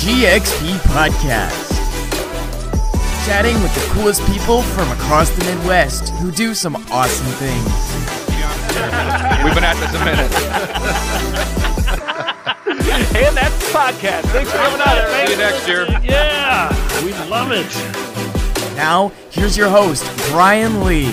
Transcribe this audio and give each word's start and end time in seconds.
GXP 0.00 0.76
Podcast. 0.92 1.72
Chatting 3.26 3.60
with 3.62 3.74
the 3.74 3.80
coolest 3.92 4.24
people 4.30 4.62
from 4.62 4.90
across 4.92 5.30
the 5.30 5.44
Midwest 5.44 6.10
who 6.20 6.30
do 6.30 6.54
some 6.54 6.76
awesome 6.92 7.26
things. 7.38 7.64
We've 9.42 9.54
been 9.54 9.64
at 9.64 9.76
this 9.80 9.94
a 9.94 10.04
minute. 10.04 10.32
And 13.16 13.36
that's 13.36 13.58
the 13.58 13.72
podcast. 13.76 14.22
Thanks 14.32 14.50
for 14.50 14.58
coming 14.58 14.80
out. 14.80 15.26
See 15.26 15.32
you 15.32 15.38
next 15.38 15.66
year. 15.66 15.86
Yeah, 16.04 17.04
we 17.04 17.12
love 17.28 17.50
it. 17.52 17.66
Now, 18.76 19.10
here's 19.30 19.56
your 19.56 19.68
host, 19.70 20.04
Bryan 20.30 20.84
Lee. 20.84 21.10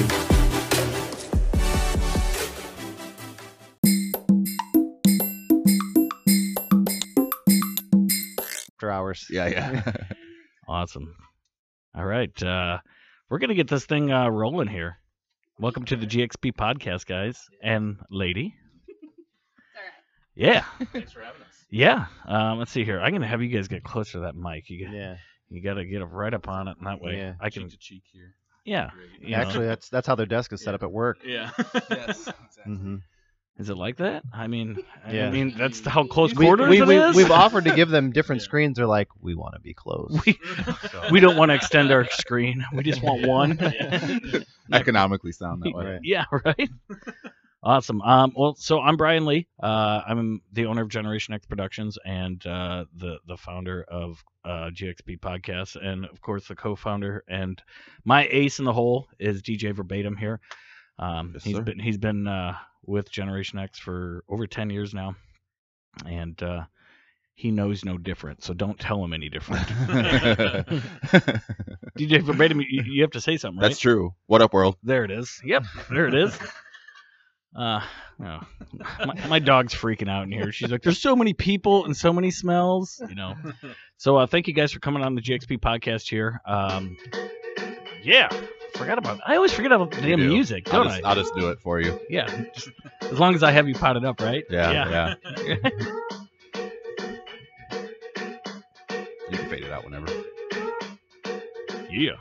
After 9.13 9.39
hours. 9.39 9.51
Yeah, 9.53 9.81
yeah. 9.85 9.93
Awesome. 10.67 11.13
All 11.93 12.05
right, 12.05 12.41
uh, 12.41 12.77
we're 13.29 13.39
gonna 13.39 13.53
get 13.53 13.67
this 13.67 13.85
thing 13.85 14.11
uh, 14.11 14.29
rolling 14.29 14.67
here. 14.69 14.97
Welcome 15.59 15.83
to 15.85 15.97
the 15.97 16.07
GXP 16.07 16.53
podcast, 16.53 17.05
guys 17.05 17.37
and 17.61 17.97
lady. 18.09 18.55
Yeah. 20.35 20.63
Thanks 20.93 21.11
for 21.11 21.19
having 21.19 21.41
us. 21.41 21.65
Yeah. 21.69 22.05
Um, 22.25 22.59
let's 22.59 22.71
see 22.71 22.85
here. 22.85 22.99
I'm 23.01 23.11
gonna 23.11 23.27
have 23.27 23.41
you 23.41 23.49
guys 23.49 23.67
get 23.67 23.83
closer 23.83 24.13
to 24.13 24.19
that 24.21 24.35
mic. 24.35 24.69
You, 24.69 24.85
got- 24.85 24.95
Yeah. 24.95 25.15
you 25.49 25.61
gotta 25.61 25.85
get 25.85 26.07
right 26.09 26.33
up 26.33 26.47
on 26.47 26.67
it, 26.69 26.77
and 26.77 26.87
that 26.87 27.01
way 27.01 27.17
Yeah. 27.17 27.33
I 27.41 27.49
can. 27.49 27.63
Cheek 27.63 27.71
to 27.71 27.77
cheek 27.77 28.03
here. 28.13 28.35
Yeah. 28.65 28.89
you 29.19 29.31
know. 29.31 29.37
Actually, 29.37 29.67
that's 29.67 29.89
that's 29.89 30.07
how 30.07 30.15
their 30.15 30.25
desk 30.25 30.53
is 30.53 30.63
set 30.63 30.73
up 30.73 30.81
at 30.83 30.91
work. 30.91 31.17
Yeah. 31.25 31.51
yes. 31.91 32.29
Exactly. 32.29 32.63
hmm 32.75 32.95
is 33.57 33.69
it 33.69 33.77
like 33.77 33.97
that? 33.97 34.23
I 34.33 34.47
mean, 34.47 34.77
I 35.05 35.29
mean 35.29 35.55
that's 35.57 35.85
how 35.85 36.05
close 36.05 36.33
We, 36.33 36.45
quarters 36.45 36.69
we, 36.69 36.81
it 36.81 36.87
we, 36.87 36.97
is? 36.97 37.15
we've 37.15 37.31
offered 37.31 37.65
to 37.65 37.75
give 37.75 37.89
them 37.89 38.11
different 38.13 38.41
Yeah. 38.41 38.45
screens. 38.45 38.77
They're 38.77 38.87
like, 38.87 39.09
we 39.21 39.35
want 39.35 39.53
to 39.53 39.59
be 39.59 39.73
close. 39.73 40.19
we, 40.25 40.39
we 41.11 41.19
don't 41.19 41.37
want 41.37 41.49
to 41.49 41.55
extend 41.55 41.91
our 41.91 42.05
screen. 42.09 42.65
We 42.73 42.83
just 42.83 43.03
want 43.03 43.27
one. 43.27 43.59
Economically 44.73 45.31
sound 45.31 45.61
that 45.63 45.73
way. 45.73 45.85
Right. 45.85 45.99
Yeah, 46.03 46.25
right. 46.45 46.69
awesome. 47.61 48.01
Um, 48.01 48.33
well, 48.35 48.55
so 48.55 48.79
I'm 48.81 48.97
Bryan 48.97 49.25
Lee. 49.25 49.47
Uh, 49.61 50.01
I'm 50.07 50.41
the 50.51 50.65
owner 50.65 50.81
of 50.81 50.89
Generation 50.89 51.33
X 51.33 51.45
Productions 51.45 51.97
and 52.05 52.45
uh, 52.47 52.85
the 52.95 53.17
the 53.27 53.37
founder 53.37 53.83
of 53.87 54.23
uh, 54.45 54.69
GXP 54.73 55.19
Podcasts, 55.19 55.75
and 55.81 56.05
of 56.05 56.21
course 56.21 56.47
the 56.47 56.55
co-founder 56.55 57.23
and 57.27 57.61
my 58.03 58.27
ace 58.31 58.59
in 58.59 58.65
the 58.65 58.73
hole 58.73 59.07
is 59.19 59.41
DJ 59.41 59.73
VerbaTIM 59.73 60.17
here. 60.17 60.39
Um, 60.99 61.31
Yes, 61.33 61.43
he's 61.43 61.55
sir. 61.55 61.61
been 61.61 61.79
he's 61.79 61.97
been 61.97 62.27
uh, 62.27 62.55
with 62.85 63.09
Generation 63.11 63.59
X 63.59 63.79
for 63.79 64.23
over 64.29 64.47
ten 64.47 64.69
years 64.69 64.93
now, 64.93 65.15
and 66.05 66.41
uh, 66.41 66.63
he 67.35 67.51
knows 67.51 67.83
no 67.83 67.97
different. 67.97 68.43
So 68.43 68.53
don't 68.53 68.79
tell 68.79 69.03
him 69.03 69.13
any 69.13 69.29
different. 69.29 69.65
DJ 71.97 72.21
VerbaTIM, 72.21 72.63
you, 72.69 72.83
you 72.85 73.01
have 73.01 73.11
to 73.11 73.21
say 73.21 73.37
something, 73.37 73.59
right? 73.61 73.69
That's 73.69 73.79
true. 73.79 74.13
What 74.27 74.41
up, 74.41 74.53
world? 74.53 74.77
There 74.83 75.03
it 75.03 75.11
is. 75.11 75.41
Yep, 75.43 75.63
there 75.89 76.07
it 76.07 76.15
is. 76.15 76.37
Uh, 77.55 77.81
oh. 78.19 78.39
my, 79.05 79.27
my 79.27 79.37
dog's 79.37 79.75
freaking 79.75 80.09
out 80.09 80.23
in 80.23 80.31
here. 80.31 80.51
She's 80.51 80.71
like, 80.71 80.81
"There's 80.81 80.99
so 80.99 81.15
many 81.15 81.33
people 81.33 81.85
and 81.85 81.95
so 81.95 82.11
many 82.11 82.31
smells," 82.31 82.99
you 83.07 83.13
know. 83.13 83.35
So, 83.97 84.17
uh, 84.17 84.25
thank 84.25 84.47
you 84.47 84.55
guys 84.55 84.71
for 84.71 84.79
coming 84.79 85.03
on 85.03 85.13
the 85.13 85.21
GXP 85.21 85.59
podcast 85.59 86.09
here. 86.09 86.41
Um, 86.47 86.97
yeah, 88.01 88.27
forgot 88.75 88.97
about. 88.97 89.19
I 89.25 89.35
always 89.35 89.51
forget 89.53 89.71
about 89.71 89.91
the 89.91 90.01
damn 90.01 90.19
do. 90.19 90.27
music, 90.29 90.73
I'll 90.73 90.83
don't 90.83 90.91
just, 90.91 91.05
I? 91.05 91.09
I'll 91.09 91.15
just 91.15 91.35
do 91.35 91.49
it 91.49 91.59
for 91.61 91.79
you. 91.79 91.99
Yeah, 92.09 92.27
just, 92.53 92.69
as 93.01 93.19
long 93.19 93.35
as 93.35 93.43
I 93.43 93.51
have 93.51 93.67
you 93.67 93.75
potted 93.75 94.05
up, 94.05 94.21
right? 94.21 94.43
Yeah, 94.49 95.15
yeah. 95.45 95.63
You 99.29 99.39
can 99.39 99.49
fade 99.49 99.63
it 99.63 99.71
out 99.71 99.83
whenever. 99.83 100.07
yeah. 101.89 102.11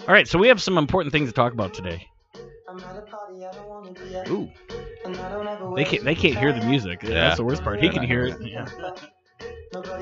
All 0.00 0.08
right, 0.08 0.28
so 0.28 0.38
we 0.38 0.48
have 0.48 0.60
some 0.60 0.76
important 0.76 1.12
things 1.12 1.30
to 1.30 1.32
talk 1.32 1.54
about 1.54 1.72
today. 1.72 2.08
Ooh. 4.28 4.50
They 5.76 5.84
can't. 5.84 6.04
They 6.04 6.14
can't 6.14 6.36
hear 6.36 6.52
the 6.52 6.64
music. 6.66 7.02
Yeah. 7.02 7.14
That's 7.14 7.36
the 7.36 7.44
worst 7.44 7.62
part. 7.62 7.82
He 7.82 7.88
can 7.88 8.02
hear 8.02 8.26
it. 8.26 8.36
Yeah. 8.42 8.66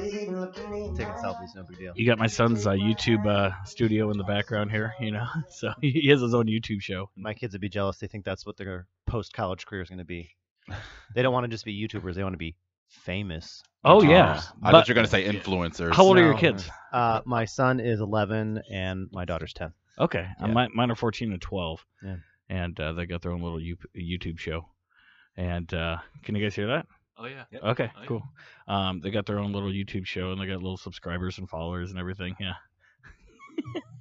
Taking 0.01 1.15
selfies, 1.23 1.55
no 1.55 1.63
big 1.63 1.79
deal. 1.79 1.93
You 1.95 2.07
got 2.07 2.19
my 2.19 2.27
son's 2.27 2.67
uh, 2.67 2.71
YouTube 2.73 3.27
uh, 3.27 3.53
studio 3.65 4.11
in 4.11 4.19
the 4.19 4.25
background 4.25 4.71
here, 4.71 4.95
you 5.01 5.11
know. 5.11 5.27
So 5.51 5.73
he 5.81 6.09
has 6.09 6.21
his 6.21 6.35
own 6.35 6.47
YouTube 6.47 6.81
show. 6.81 7.11
My 7.17 7.35
kids 7.35 7.53
would 7.55 7.61
be 7.61 7.69
jealous. 7.69 7.99
They 7.99 8.07
think 8.07 8.25
that's 8.25 8.47
what 8.47 8.57
their 8.57 8.87
post 9.07 9.33
college 9.33 9.67
career 9.67 9.83
is 9.83 9.89
going 9.89 9.99
to 9.99 10.05
be. 10.05 10.31
They 11.15 11.23
don't 11.23 11.33
want 11.33 11.45
to 11.45 11.49
just 11.49 11.65
be 11.65 11.75
YouTubers. 11.89 12.15
They 12.15 12.23
want 12.23 12.33
to 12.35 12.39
be 12.39 12.55
famous. 12.89 13.63
Oh 13.85 14.03
yeah. 14.03 14.41
I 14.63 14.71
But 14.71 14.71
thought 14.73 14.89
you 14.89 14.93
were 14.93 14.97
gonna 14.97 15.09
say 15.09 15.25
influencers. 15.27 15.93
how 15.95 16.05
old 16.05 16.19
are 16.19 16.23
your 16.25 16.37
kids? 16.37 16.69
Uh, 16.93 17.21
my 17.25 17.45
son 17.45 17.81
is 17.81 18.01
11 18.01 18.63
and 18.71 19.09
my 19.13 19.25
daughter's 19.25 19.53
10. 19.55 19.73
Okay, 19.99 20.27
uh, 20.41 20.47
Yeah. 20.47 20.53
my, 20.53 20.69
mine 20.75 20.91
are 20.91 20.95
14 20.95 21.33
and 21.33 21.41
12, 21.43 21.85
Yeah. 22.03 22.17
and 22.49 22.79
uh, 22.81 22.93
they 22.93 23.07
got 23.07 23.23
their 23.23 23.33
own 23.33 23.43
little 23.43 23.59
YouTube 23.59 24.39
show. 24.39 24.69
And 25.37 25.73
uh, 25.75 25.99
can 26.23 26.35
you 26.37 26.43
guys 26.43 26.55
hear 26.55 26.69
that? 26.69 26.87
Oh 27.21 27.27
yeah. 27.27 27.45
Okay, 27.63 27.91
Oh, 27.95 28.01
yeah. 28.01 28.07
cool. 28.07 28.23
Um, 28.67 29.01
they 29.01 29.11
got 29.11 29.27
their 29.27 29.39
own 29.39 29.53
little 29.53 29.69
YouTube 29.69 30.07
show, 30.07 30.33
and 30.33 30.41
they 30.41 30.47
got 30.47 30.63
little 30.63 30.79
subscribers 30.79 31.37
and 31.39 31.49
followers 31.49 31.91
and 31.91 31.99
everything. 31.99 32.35
Yeah. 32.41 32.55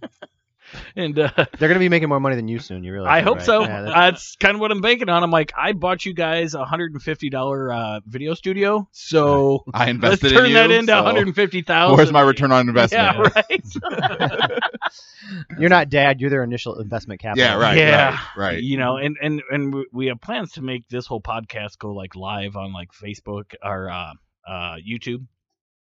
and 0.96 1.18
uh, 1.18 1.30
They're 1.36 1.68
going 1.70 1.74
to 1.74 1.80
be 1.80 1.90
making 1.90 2.10
more 2.10 2.20
money 2.20 2.36
than 2.36 2.48
you 2.48 2.60
soon. 2.60 2.84
You 2.84 2.94
realize? 2.94 3.12
I 3.12 3.20
that, 3.22 3.24
hope 3.28 3.38
right? 3.38 3.46
so. 3.46 3.62
Yeah, 3.62 3.82
that- 3.84 3.94
That's 3.94 4.36
kind 4.38 4.56
of 4.56 4.62
what 4.62 4.72
I'm 4.72 4.82
banking 4.82 5.10
on. 5.10 5.24
I'm 5.24 5.32
like, 5.32 5.52
I 5.58 5.74
bought 5.74 6.06
you 6.06 6.14
guys 6.14 6.54
a 6.54 6.66
hundred 6.66 6.94
and 6.94 7.02
fifty 7.02 7.30
dollar 7.30 7.72
uh, 7.74 8.00
video 8.06 8.34
studio, 8.34 8.88
so 8.92 9.64
I 9.74 9.80
let's 9.80 9.92
invested 9.92 10.30
turn 10.34 10.46
in 10.46 10.50
you. 10.52 10.54
that 10.56 10.72
into 10.72 10.92
so 10.92 10.96
one 11.04 11.06
hundred 11.06 11.28
and 11.28 11.36
fifty 11.36 11.62
thousand. 11.62 11.98
Where's 11.98 12.12
my 12.12 12.22
return 12.22 12.52
on 12.52 12.68
investment? 12.68 13.32
Yeah, 13.36 13.44
right. 13.50 14.60
you're 15.60 15.70
not 15.70 15.90
dad. 15.90 16.20
You're 16.22 16.30
their 16.30 16.44
initial 16.44 16.80
investment 16.80 17.20
capital. 17.22 17.44
Yeah, 17.46 17.56
right. 17.58 17.78
Yeah. 17.78 18.10
Right. 18.12 18.20
right. 18.54 18.64
You 18.64 18.78
know, 18.78 18.98
and 18.98 19.18
and 19.22 19.42
and 19.52 19.74
we- 19.74 19.88
we 19.92 20.06
have 20.08 20.22
plans 20.22 20.54
to 20.54 20.62
make 20.62 20.88
this 20.90 21.06
whole 21.08 21.22
podcast 21.22 21.78
go 21.80 21.92
like 21.94 22.16
live 22.16 22.56
on 22.56 22.74
like 22.74 22.90
Facebook 22.92 23.54
or 23.64 23.90
uh, 23.90 24.14
uh, 24.48 24.76
YouTube. 24.88 25.26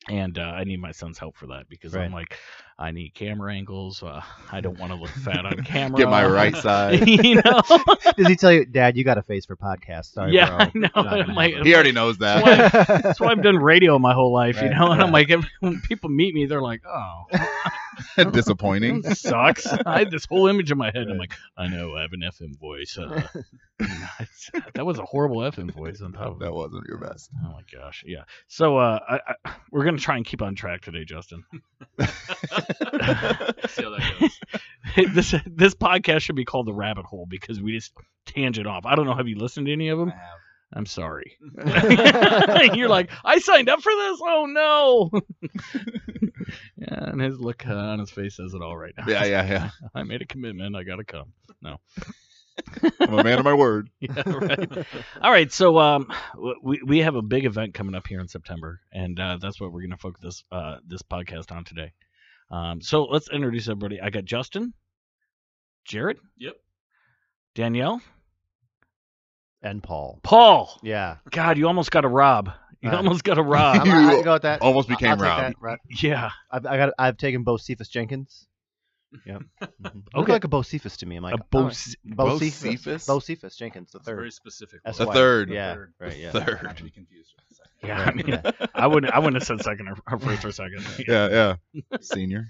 And 0.09 0.38
uh, 0.38 0.41
I 0.41 0.65
need 0.65 0.81
my 0.81 0.91
son's 0.91 1.17
help 1.17 1.38
for 1.38 1.47
that 1.47 1.69
because 1.69 1.95
I'm 1.95 2.11
like, 2.11 2.38
I 2.83 2.91
need 2.91 3.13
camera 3.13 3.53
angles. 3.53 4.03
Uh, 4.03 4.21
I 4.51 4.59
don't 4.59 4.77
want 4.77 4.91
to 4.91 4.97
look 4.97 5.09
fat 5.09 5.45
on 5.45 5.63
camera. 5.63 5.97
Get 5.97 6.09
my 6.09 6.25
right 6.25 6.53
side. 6.67 7.07
you 7.07 7.35
know? 7.35 7.61
Does 8.17 8.27
he 8.27 8.35
tell 8.35 8.51
you, 8.51 8.66
Dad, 8.66 8.97
you 8.97 9.05
got 9.05 9.17
a 9.17 9.21
face 9.21 9.45
for 9.45 9.55
podcasts? 9.55 10.13
Sorry, 10.13 10.33
yeah, 10.33 10.49
bro. 10.49 10.57
I 10.57 10.71
know. 10.75 11.09
I'm 11.09 11.33
like. 11.33 11.55
He 11.63 11.73
already 11.73 11.94
knows 11.94 12.17
that. 12.17 12.44
That's 13.03 13.21
why 13.21 13.27
I've 13.27 13.41
done 13.41 13.55
radio 13.57 13.97
my 13.99 14.13
whole 14.13 14.33
life, 14.33 14.61
you 14.61 14.69
know. 14.69 14.91
And 14.91 15.01
I'm 15.01 15.11
like, 15.13 15.31
every- 15.31 15.49
when 15.61 15.79
people 15.79 16.09
meet 16.09 16.33
me, 16.35 16.45
they're 16.45 16.61
like, 16.61 16.81
"Oh, 16.85 17.23
Disappointing. 18.31 19.04
sucks." 19.14 19.68
I 19.86 20.00
had 20.00 20.12
this 20.12 20.26
whole 20.26 20.48
image 20.48 20.72
in 20.72 20.78
my 20.78 20.92
head. 20.94 21.08
I'm 21.09 21.18
like, 21.18 21.34
"I 21.58 21.68
know, 21.68 21.96
I 21.96 22.02
have 22.02 22.14
an 22.14 22.22
FM 22.22 22.59
voice." 22.59 22.98
Uh, 22.98 23.28
that 24.74 24.86
was 24.86 25.00
a 25.00 25.04
horrible 25.06 25.38
FM 25.38 25.72
voice 25.74 26.02
on 26.02 26.14
top 26.14 26.34
of. 26.34 26.40
That 26.40 26.54
wasn't 26.54 26.88
your 26.88 26.98
best. 26.98 27.30
Oh 27.46 27.50
my 27.50 27.62
gosh, 27.72 28.04
yeah. 28.06 28.24
So 28.48 28.78
uh, 28.78 29.00
I, 29.08 29.20
I, 29.46 29.56
we're 29.72 29.86
gonna 29.86 29.98
try 29.98 30.18
and 30.18 30.26
keep 30.26 30.42
on 30.42 30.56
track 30.56 30.81
today, 30.81 31.06
Justin. 31.06 31.44
See 31.50 31.64
how 32.00 33.90
that 33.90 34.14
goes. 34.20 35.14
this 35.14 35.36
this 35.46 35.75
podcast 35.75 36.22
should 36.22 36.36
be 36.36 36.46
called 36.46 36.68
the 36.68 36.74
Rabbit 36.74 37.06
Hole 37.06 37.25
because 37.28 37.62
we 37.62 37.74
just 37.74 37.94
tangent 38.25 38.68
off. 38.68 38.86
I 38.86 38.96
don't 38.96 39.06
know. 39.06 39.16
Have 39.16 39.28
you 39.28 39.38
listened 39.38 39.68
to 39.68 39.74
any 39.74 39.90
of 39.90 40.00
them? 40.00 40.10
I 40.10 40.16
have. 40.16 40.40
I'm 40.75 40.86
sorry. 40.88 41.38
You're 42.74 42.90
like, 42.90 43.12
I 43.24 43.38
signed 43.40 43.70
up 43.70 43.81
for 43.81 43.92
this. 43.92 44.20
Oh 44.24 44.46
no. 44.50 45.12
Yeah, 46.78 47.09
and 47.09 47.22
his 47.22 47.40
look 47.40 47.66
uh, 47.68 47.74
on 47.74 48.00
his 48.00 48.12
face 48.12 48.38
says 48.38 48.53
it 48.53 48.62
all 48.62 48.78
right 48.78 48.94
now. 48.97 49.06
Yeah, 49.08 49.25
yeah, 49.25 49.46
yeah. 49.47 49.69
I 49.96 50.03
made 50.03 50.22
a 50.22 50.25
commitment. 50.25 50.75
I 50.75 50.84
gotta 50.84 51.03
come. 51.03 51.34
No. 51.62 51.78
I'm 53.00 53.14
a 53.18 53.24
man 53.24 53.40
of 53.40 53.46
my 53.46 53.53
word. 53.53 53.90
Yeah, 54.00 54.22
right. 54.28 54.86
all 55.22 55.31
right. 55.31 55.52
So 55.52 55.80
um, 55.80 56.08
we 56.62 56.81
we 56.86 57.00
have 57.00 57.16
a 57.16 57.22
big 57.24 57.46
event 57.46 57.74
coming 57.74 57.96
up 57.96 58.06
here 58.08 58.19
in 58.19 58.28
September, 58.28 58.80
and 58.92 59.19
uh, 59.19 59.38
that's 59.42 59.60
what 59.60 59.72
we're 59.72 59.81
gonna 59.81 59.98
focus 59.98 60.22
this 60.22 60.44
uh 60.51 60.77
this 60.88 61.01
podcast 61.01 61.51
on 61.51 61.63
today. 61.63 61.92
Um, 62.51 62.81
so 62.81 63.06
let's 63.06 63.30
introduce 63.31 63.68
everybody. 63.68 64.00
I 64.00 64.12
got 64.12 64.25
Justin, 64.25 64.74
Jared, 65.86 66.18
Yep. 66.38 66.54
Danielle, 67.56 68.01
and 69.63 69.81
Paul. 69.81 70.19
Paul. 70.24 70.80
Yeah. 70.83 71.18
God, 71.31 71.57
you 71.57 71.66
almost 71.68 71.89
got 71.92 72.06
a 72.06 72.10
Rob. 72.10 72.51
You 72.83 72.89
Uh, 72.89 72.97
almost 72.97 73.24
got 73.24 73.38
a 73.38 73.41
Rob. 73.56 73.77
I'm, 73.81 73.89
I 74.09 74.21
go 74.21 74.33
with 74.33 74.41
that. 74.44 74.62
Almost 74.62 74.89
I'll- 74.89 74.97
became 74.97 75.12
I'll 75.12 75.18
Rob. 75.18 75.39
that, 75.41 75.56
Rob. 75.59 75.80
yeah. 76.01 76.30
I've, 76.51 76.65
I 76.65 76.77
got. 76.77 76.94
I've 77.00 77.18
taken 77.18 77.44
Bo 77.44 77.57
Cephas 77.57 77.89
Jenkins. 77.89 78.47
Yep. 79.27 79.41
Mhm. 79.62 79.69
Look 79.83 79.95
Okay. 80.24 80.31
like 80.31 80.44
a 80.44 80.47
Bo 80.47 80.63
Cephas 80.63 80.97
to 80.97 81.06
me. 81.06 81.18
I'm 81.18 81.24
like 81.24 81.35
a 81.35 81.38
Bo- 81.51 81.69
oh, 81.69 81.71
Bo, 82.03 82.25
Bo 82.25 82.38
Cephas. 82.39 82.56
Cephas? 82.81 83.06
Bo 83.06 83.19
Cephas 83.19 83.56
Jenkins 83.56 83.91
the 83.91 84.00
It's 84.00 84.07
very 84.07 84.31
specific. 84.31 84.80
That's 84.83 84.97
The 84.97 85.06
third. 85.06 85.51
Yeah. 85.51 85.75
Third. 85.75 85.94
Right. 86.00 86.18
Yeah. 86.18 86.31
Third. 86.31 86.63
Not 86.63 86.77
to 86.77 86.83
be 86.83 86.89
confused 86.89 87.31
with 87.38 87.47
the 87.47 87.56
second. 87.56 87.88
Yeah, 87.88 88.03
I 88.03 88.12
mean, 88.63 88.69
I 88.74 88.88
wouldn't. 88.88 89.13
I 89.13 89.19
wouldn't 89.19 89.36
have 89.36 89.44
said 89.45 89.62
second 89.62 89.88
or, 89.88 89.97
or 90.12 90.18
first 90.18 90.44
or 90.45 90.51
second. 90.51 90.83
Yeah, 91.07 91.56
yeah. 91.74 91.97
Senior. 92.01 92.47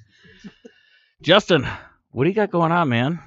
Justin, 1.21 1.67
what 2.11 2.23
do 2.23 2.29
you 2.29 2.35
got 2.35 2.49
going 2.51 2.71
on, 2.71 2.87
man? 2.89 3.19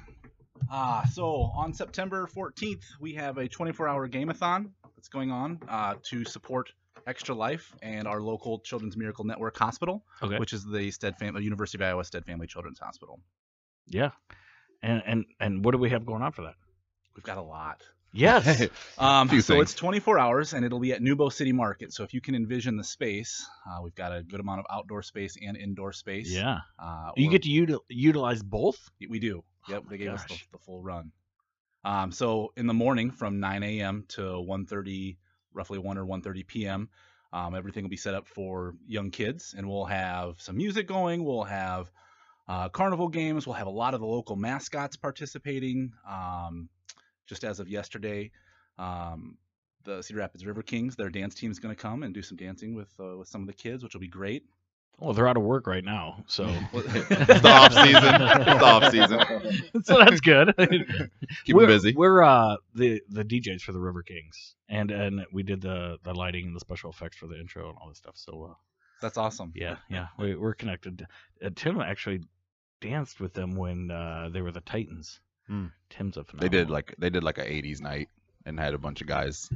Uh, 0.71 1.05
so 1.05 1.51
on 1.55 1.73
September 1.73 2.27
14th, 2.35 2.83
we 2.99 3.13
have 3.13 3.37
a 3.37 3.47
24-hour 3.47 4.07
gameathon 4.09 4.71
that's 4.95 5.09
going 5.09 5.31
on 5.31 5.59
uh, 5.69 5.93
to 6.03 6.25
support 6.25 6.71
Extra 7.07 7.33
Life 7.33 7.73
and 7.81 8.07
our 8.07 8.21
local 8.21 8.59
Children's 8.59 8.97
Miracle 8.97 9.25
Network 9.25 9.57
Hospital, 9.57 10.03
Okay. 10.21 10.37
which 10.37 10.53
is 10.53 10.65
the 10.65 10.91
Stead 10.91 11.17
Family 11.17 11.43
University 11.43 11.81
of 11.83 11.87
Iowa 11.87 12.03
Stead 12.03 12.25
Family 12.25 12.47
Children's 12.47 12.79
Hospital. 12.79 13.19
Yeah. 13.87 14.11
And 14.83 15.01
and 15.05 15.25
and 15.39 15.65
what 15.65 15.71
do 15.71 15.77
we 15.79 15.89
have 15.91 16.05
going 16.05 16.21
on 16.21 16.31
for 16.33 16.43
that? 16.43 16.55
We've 17.15 17.23
got 17.23 17.37
a 17.37 17.41
lot. 17.41 17.81
Yes. 18.13 18.67
Um, 18.99 19.27
so 19.29 19.53
things. 19.55 19.61
it's 19.61 19.73
24 19.75 20.17
hours, 20.17 20.53
and 20.53 20.65
it'll 20.65 20.79
be 20.79 20.91
at 20.91 21.01
NewBo 21.01 21.31
City 21.31 21.51
Market. 21.51 21.93
So 21.93 22.03
if 22.03 22.13
you 22.15 22.21
can 22.21 22.33
envision 22.35 22.75
the 22.77 22.83
space, 22.83 23.45
uh, 23.69 23.79
we've 23.83 23.93
got 23.95 24.11
a 24.15 24.23
good 24.23 24.39
amount 24.39 24.59
of 24.61 24.65
outdoor 24.71 25.03
space 25.03 25.37
and 25.41 25.55
indoor 25.55 25.93
space. 25.93 26.31
yeah. 26.31 26.59
Uh, 26.79 27.11
You 27.15 27.29
get 27.29 27.43
to 27.43 27.49
util- 27.49 27.81
utilize 27.89 28.41
both. 28.41 28.77
We 29.07 29.19
do. 29.19 29.43
Yep, 29.67 29.83
my 29.83 29.89
they 29.91 29.97
gave 29.97 30.09
us 30.13 30.23
the, 30.25 30.39
the 30.53 30.57
full 30.59 30.81
run. 30.81 31.11
Um, 31.83 32.11
so 32.11 32.53
in 32.57 32.65
the 32.65 32.73
morning 32.73 33.11
from 33.11 33.39
9 33.39 33.61
a.m. 33.63 34.05
to 34.09 34.21
1:30, 34.21 35.17
roughly 35.57 35.79
1 35.79 35.97
or 35.97 36.05
1:30 36.05 36.47
p.m., 36.47 36.89
um, 37.33 37.55
everything 37.55 37.83
will 37.83 37.89
be 37.89 37.97
set 37.97 38.13
up 38.13 38.27
for 38.27 38.75
young 38.87 39.11
kids, 39.11 39.53
and 39.57 39.67
we'll 39.67 39.85
have 39.85 40.39
some 40.39 40.55
music 40.55 40.87
going. 40.87 41.23
We'll 41.25 41.43
have 41.43 41.91
uh, 42.47 42.69
carnival 42.69 43.09
games. 43.09 43.45
We'll 43.45 43.55
have 43.55 43.67
a 43.67 43.71
lot 43.71 43.93
of 43.93 43.99
the 43.99 44.05
local 44.05 44.35
mascots 44.35 44.95
participating. 44.95 45.91
Um, 46.09 46.69
just 47.25 47.43
as 47.43 47.59
of 47.59 47.67
yesterday, 47.67 48.31
um, 48.77 49.37
the 49.83 50.01
Cedar 50.01 50.19
Rapids 50.19 50.45
River 50.45 50.61
Kings, 50.61 50.95
their 50.95 51.09
dance 51.09 51.35
team 51.35 51.51
is 51.51 51.59
going 51.59 51.75
to 51.75 51.81
come 51.81 52.03
and 52.03 52.13
do 52.13 52.21
some 52.21 52.37
dancing 52.37 52.73
with 52.73 52.93
uh, 52.99 53.17
with 53.17 53.27
some 53.27 53.41
of 53.41 53.47
the 53.47 53.53
kids, 53.53 53.83
which 53.83 53.93
will 53.93 54.01
be 54.01 54.07
great. 54.07 54.43
Well, 54.99 55.13
they're 55.13 55.27
out 55.27 55.37
of 55.37 55.43
work 55.43 55.67
right 55.67 55.83
now, 55.83 56.23
so 56.25 56.45
It's 56.73 57.41
the 57.41 57.49
off 57.49 57.71
season. 57.71 58.15
It's 58.15 58.45
the 58.45 58.65
off 58.65 58.91
season. 58.91 59.83
so 59.83 60.03
that's 60.03 60.21
good. 60.21 60.55
Keep 61.45 61.55
we're, 61.55 61.61
them 61.61 61.69
busy. 61.69 61.93
We're 61.93 62.23
uh 62.23 62.57
the 62.73 63.01
the 63.09 63.23
DJs 63.23 63.61
for 63.61 63.73
the 63.73 63.79
River 63.79 64.01
Kings, 64.01 64.55
and 64.67 64.89
and 64.89 65.25
we 65.31 65.43
did 65.43 65.61
the 65.61 65.97
the 66.03 66.13
lighting 66.13 66.47
and 66.47 66.55
the 66.55 66.59
special 66.59 66.89
effects 66.89 67.17
for 67.17 67.27
the 67.27 67.39
intro 67.39 67.69
and 67.69 67.77
all 67.79 67.89
this 67.89 67.99
stuff. 67.99 68.15
So 68.15 68.49
uh, 68.51 68.53
That's 69.01 69.17
awesome. 69.17 69.51
yeah, 69.55 69.77
yeah, 69.87 70.07
we, 70.17 70.35
we're 70.35 70.55
connected. 70.55 71.05
Uh, 71.43 71.51
Tim 71.55 71.79
actually 71.79 72.21
danced 72.81 73.19
with 73.19 73.33
them 73.33 73.55
when 73.55 73.91
uh, 73.91 74.29
they 74.31 74.41
were 74.41 74.51
the 74.51 74.61
Titans. 74.61 75.19
Hmm. 75.47 75.67
Tim's 75.91 76.17
a 76.17 76.25
They 76.33 76.49
did 76.49 76.71
like 76.71 76.95
they 76.97 77.11
did 77.11 77.23
like 77.23 77.37
a 77.37 77.45
'80s 77.45 77.81
night 77.81 78.09
and 78.47 78.59
had 78.59 78.73
a 78.73 78.79
bunch 78.79 79.01
of 79.01 79.07
guys 79.07 79.49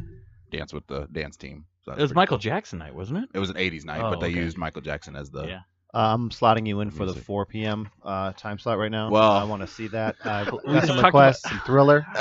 dance 0.51 0.73
with 0.73 0.85
the 0.87 1.07
dance 1.11 1.37
team. 1.37 1.65
So 1.83 1.93
it 1.93 1.99
was 1.99 2.13
Michael 2.13 2.37
cool. 2.37 2.41
Jackson 2.41 2.77
night, 2.79 2.93
wasn't 2.93 3.23
it? 3.23 3.29
It 3.33 3.39
was 3.39 3.49
an 3.49 3.55
'80s 3.55 3.85
night, 3.85 4.01
Oh, 4.01 4.11
but 4.11 4.19
they 4.19 4.27
okay. 4.27 4.39
used 4.39 4.57
Michael 4.57 4.81
Jackson 4.83 5.15
as 5.15 5.31
the. 5.31 5.47
Yeah. 5.47 5.59
Uh, 5.93 6.13
I'm 6.13 6.29
slotting 6.29 6.65
you 6.67 6.79
in 6.79 6.89
for 6.89 7.05
the 7.05 7.13
4 7.13 7.45
p.m. 7.47 7.89
Uh, 8.01 8.31
time 8.31 8.57
slot 8.59 8.77
right 8.77 8.89
now. 8.91 9.09
Well- 9.09 9.31
I 9.33 9.43
want 9.43 9.61
to 9.61 9.67
see 9.67 9.87
that. 9.89 10.15
Uh, 10.23 10.45
We 10.65 10.73
got 10.73 10.85
some 10.87 10.95
talked 10.95 11.07
requests, 11.07 11.41
some 11.49 11.59
thriller. 11.65 12.05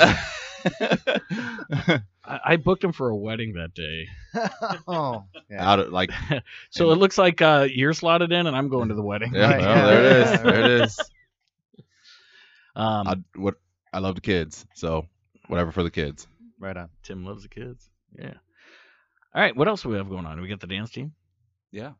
I, 2.23 2.39
I 2.45 2.55
booked 2.57 2.83
him 2.83 2.91
for 2.91 3.09
a 3.09 3.15
wedding 3.15 3.53
that 3.53 3.73
day, 3.73 4.07
oh, 4.87 5.23
yeah. 5.49 5.71
Out 5.71 5.79
of 5.79 5.89
like, 5.91 6.11
so 6.69 6.91
it 6.91 6.95
looks 6.97 7.17
like 7.17 7.41
uh, 7.41 7.67
you're 7.71 7.93
slotted 7.93 8.31
in, 8.31 8.45
and 8.45 8.55
I'm 8.55 8.67
going 8.69 8.89
to 8.89 8.95
the 8.95 9.01
wedding. 9.01 9.33
yeah, 9.33 9.49
Right, 9.51 9.61
well, 9.61 9.87
there 9.87 10.03
it 10.03 10.05
is. 10.33 10.41
There 10.41 10.59
it 10.59 10.71
is. 10.83 10.99
Um, 12.75 13.07
I, 13.07 13.15
what 13.35 13.55
I 13.93 13.99
love 13.99 14.15
the 14.15 14.21
kids, 14.21 14.65
so 14.75 15.05
whatever 15.47 15.71
for 15.71 15.83
the 15.83 15.91
kids. 15.91 16.27
right 16.59 16.75
on. 16.77 16.89
Tim 17.03 17.25
loves 17.25 17.43
the 17.43 17.49
kids. 17.49 17.89
Yeah. 18.17 18.33
All 19.33 19.41
right. 19.41 19.55
What 19.55 19.67
else 19.67 19.83
do 19.83 19.89
we 19.89 19.97
have 19.97 20.09
going 20.09 20.25
on? 20.25 20.39
We 20.41 20.47
got 20.47 20.59
the 20.59 20.67
dance 20.67 20.91
team. 20.91 21.13
Yeah. 21.71 21.93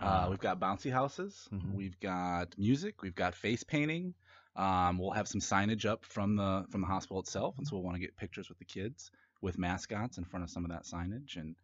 Uh, 0.00 0.26
we've 0.30 0.40
got 0.40 0.58
bouncy 0.58 0.90
houses. 0.90 1.48
Mhm. 1.52 1.74
We've 1.74 1.98
got 2.00 2.56
music. 2.58 3.02
We've 3.02 3.14
got 3.14 3.34
face 3.34 3.62
painting. 3.62 4.14
Um, 4.56 4.98
we'll 4.98 5.12
have 5.12 5.28
some 5.28 5.40
signage 5.40 5.84
up 5.86 6.04
from 6.04 6.36
the 6.36 6.66
from 6.70 6.80
the 6.80 6.86
hospital 6.86 7.20
itself, 7.20 7.56
and 7.58 7.66
so 7.66 7.76
we'll 7.76 7.84
want 7.84 7.96
to 7.96 8.00
get 8.00 8.16
pictures 8.16 8.48
with 8.48 8.58
the 8.58 8.64
kids 8.64 9.10
with 9.40 9.58
mascots 9.58 10.18
in 10.18 10.24
front 10.24 10.44
of 10.44 10.50
some 10.50 10.64
of 10.64 10.70
that 10.70 10.84
signage. 10.84 11.36
And 11.36 11.56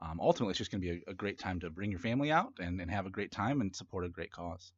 um, 0.00 0.20
ultimately, 0.20 0.50
it's 0.52 0.58
just 0.58 0.70
going 0.70 0.80
to 0.82 0.86
be 0.88 1.02
a, 1.06 1.10
a 1.10 1.14
great 1.14 1.38
time 1.38 1.60
to 1.60 1.70
bring 1.70 1.90
your 1.90 2.00
family 2.00 2.30
out 2.30 2.52
and, 2.58 2.80
and 2.80 2.90
have 2.90 3.06
a 3.06 3.10
great 3.10 3.30
time 3.30 3.60
and 3.60 3.74
support 3.74 4.04
a 4.04 4.08
great 4.08 4.32
cause. 4.32 4.72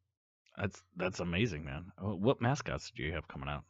That's 0.57 0.81
that's 0.97 1.19
amazing, 1.19 1.65
man. 1.65 1.91
Oh, 1.97 2.15
What 2.15 2.41
mascots 2.41 2.91
do 2.95 3.03
you 3.03 3.13
have 3.13 3.27
coming 3.27 3.49
out? 3.49 3.63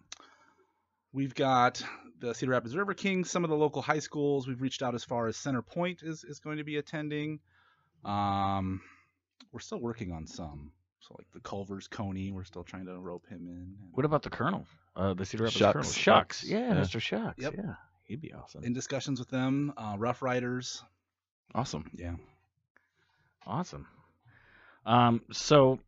We've 1.11 1.33
got 1.35 1.81
the 2.19 2.33
Cedar 2.33 2.51
Rapids 2.51 2.75
River 2.75 2.93
Kings, 2.93 3.29
some 3.29 3.43
of 3.43 3.49
the 3.49 3.55
local 3.55 3.81
high 3.81 3.99
schools. 3.99 4.47
We've 4.47 4.61
reached 4.61 4.81
out 4.81 4.95
as 4.95 5.03
far 5.03 5.27
as 5.27 5.37
Center 5.37 5.61
Point 5.61 6.03
is, 6.03 6.23
is 6.23 6.39
going 6.39 6.57
to 6.57 6.63
be 6.63 6.77
attending. 6.77 7.39
Um, 8.05 8.81
we're 9.51 9.59
still 9.59 9.79
working 9.79 10.11
on 10.11 10.27
some. 10.27 10.71
So 11.01 11.15
like 11.17 11.27
the 11.33 11.39
Culver's 11.39 11.87
Coney, 11.87 12.31
we're 12.31 12.43
still 12.43 12.63
trying 12.63 12.85
to 12.85 12.97
rope 12.99 13.25
him 13.27 13.47
in. 13.47 13.75
What 13.93 14.05
about 14.05 14.23
the 14.23 14.29
Kernel? 14.29 14.65
Uh, 14.95 15.13
the 15.13 15.25
Cedar 15.25 15.43
Rapids 15.45 15.57
Shucks. 15.57 15.73
Kernel. 15.73 15.83
Shucks. 15.91 16.39
Shucks. 16.39 16.43
Yeah, 16.43 16.59
Yeah. 16.73 16.81
Mr. 16.81 16.99
Shucks. 17.01 17.41
Yep. 17.41 17.53
Yeah, 17.57 17.73
he'd 18.03 18.21
be 18.21 18.33
awesome. 18.33 18.63
in 18.63 18.73
discussions 18.73 19.19
with 19.19 19.29
them. 19.29 19.73
Uh, 19.77 19.95
Rough 19.97 20.21
Riders. 20.21 20.83
Awesome. 21.55 21.89
Yeah. 21.95 22.15
Awesome. 23.47 23.87
Um, 24.85 25.21
so 25.31 25.79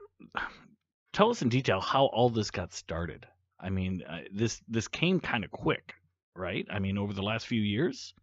tell 1.14 1.30
us 1.30 1.42
in 1.42 1.50
detail 1.50 1.82
how 1.82 2.06
all 2.06 2.30
this 2.30 2.52
got 2.52 2.74
started. 2.74 3.28
I 3.60 3.70
mean, 3.70 4.02
uh, 4.08 4.20
this 4.34 4.62
this 4.68 4.88
came 4.88 5.20
kind 5.20 5.44
of 5.44 5.52
quick, 5.52 5.94
right? 6.36 6.66
I 6.70 6.80
mean, 6.80 6.98
over 6.98 7.14
the 7.14 7.24
last 7.24 7.48
few 7.48 7.62
years. 7.62 8.14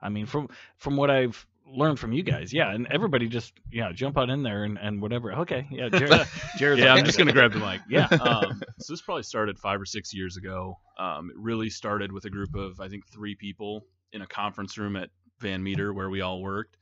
I 0.00 0.08
mean, 0.08 0.26
from 0.26 0.48
from 0.76 0.96
what 0.96 1.10
I've 1.10 1.44
learned 1.66 1.98
from 1.98 2.12
you 2.12 2.22
guys, 2.22 2.52
yeah, 2.52 2.72
and 2.72 2.86
everybody 2.90 3.28
just 3.28 3.52
yeah 3.72 3.92
jump 3.92 4.16
on 4.16 4.30
in 4.30 4.42
there 4.42 4.64
and, 4.64 4.78
and 4.78 5.02
whatever. 5.02 5.32
Okay, 5.32 5.66
yeah, 5.70 5.88
Jared, 5.92 6.26
Jared's 6.56 6.80
yeah, 6.80 6.92
like, 6.92 7.00
I'm 7.00 7.04
just 7.04 7.18
gonna 7.18 7.32
grab 7.32 7.52
the 7.52 7.58
mic. 7.58 7.80
Yeah. 7.88 8.08
Um, 8.28 8.60
so 8.78 8.92
this 8.92 9.00
probably 9.00 9.22
started 9.22 9.58
five 9.58 9.80
or 9.80 9.86
six 9.86 10.12
years 10.12 10.36
ago. 10.36 10.78
Um, 10.98 11.30
it 11.30 11.36
really 11.38 11.70
started 11.70 12.12
with 12.12 12.24
a 12.26 12.30
group 12.30 12.54
of 12.54 12.80
I 12.80 12.88
think 12.88 13.06
three 13.08 13.34
people 13.34 13.86
in 14.12 14.22
a 14.22 14.26
conference 14.26 14.76
room 14.76 14.96
at 14.96 15.10
Van 15.40 15.62
Meter 15.62 15.92
where 15.92 16.10
we 16.10 16.20
all 16.20 16.42
worked. 16.42 16.76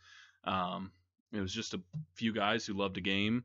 Um, 0.45 0.93
it 1.33 1.41
was 1.41 1.53
just 1.53 1.75
a 1.75 1.81
few 2.15 2.33
guys 2.33 2.67
who 2.67 2.75
loved 2.75 2.97
a 2.97 3.01
game. 3.01 3.45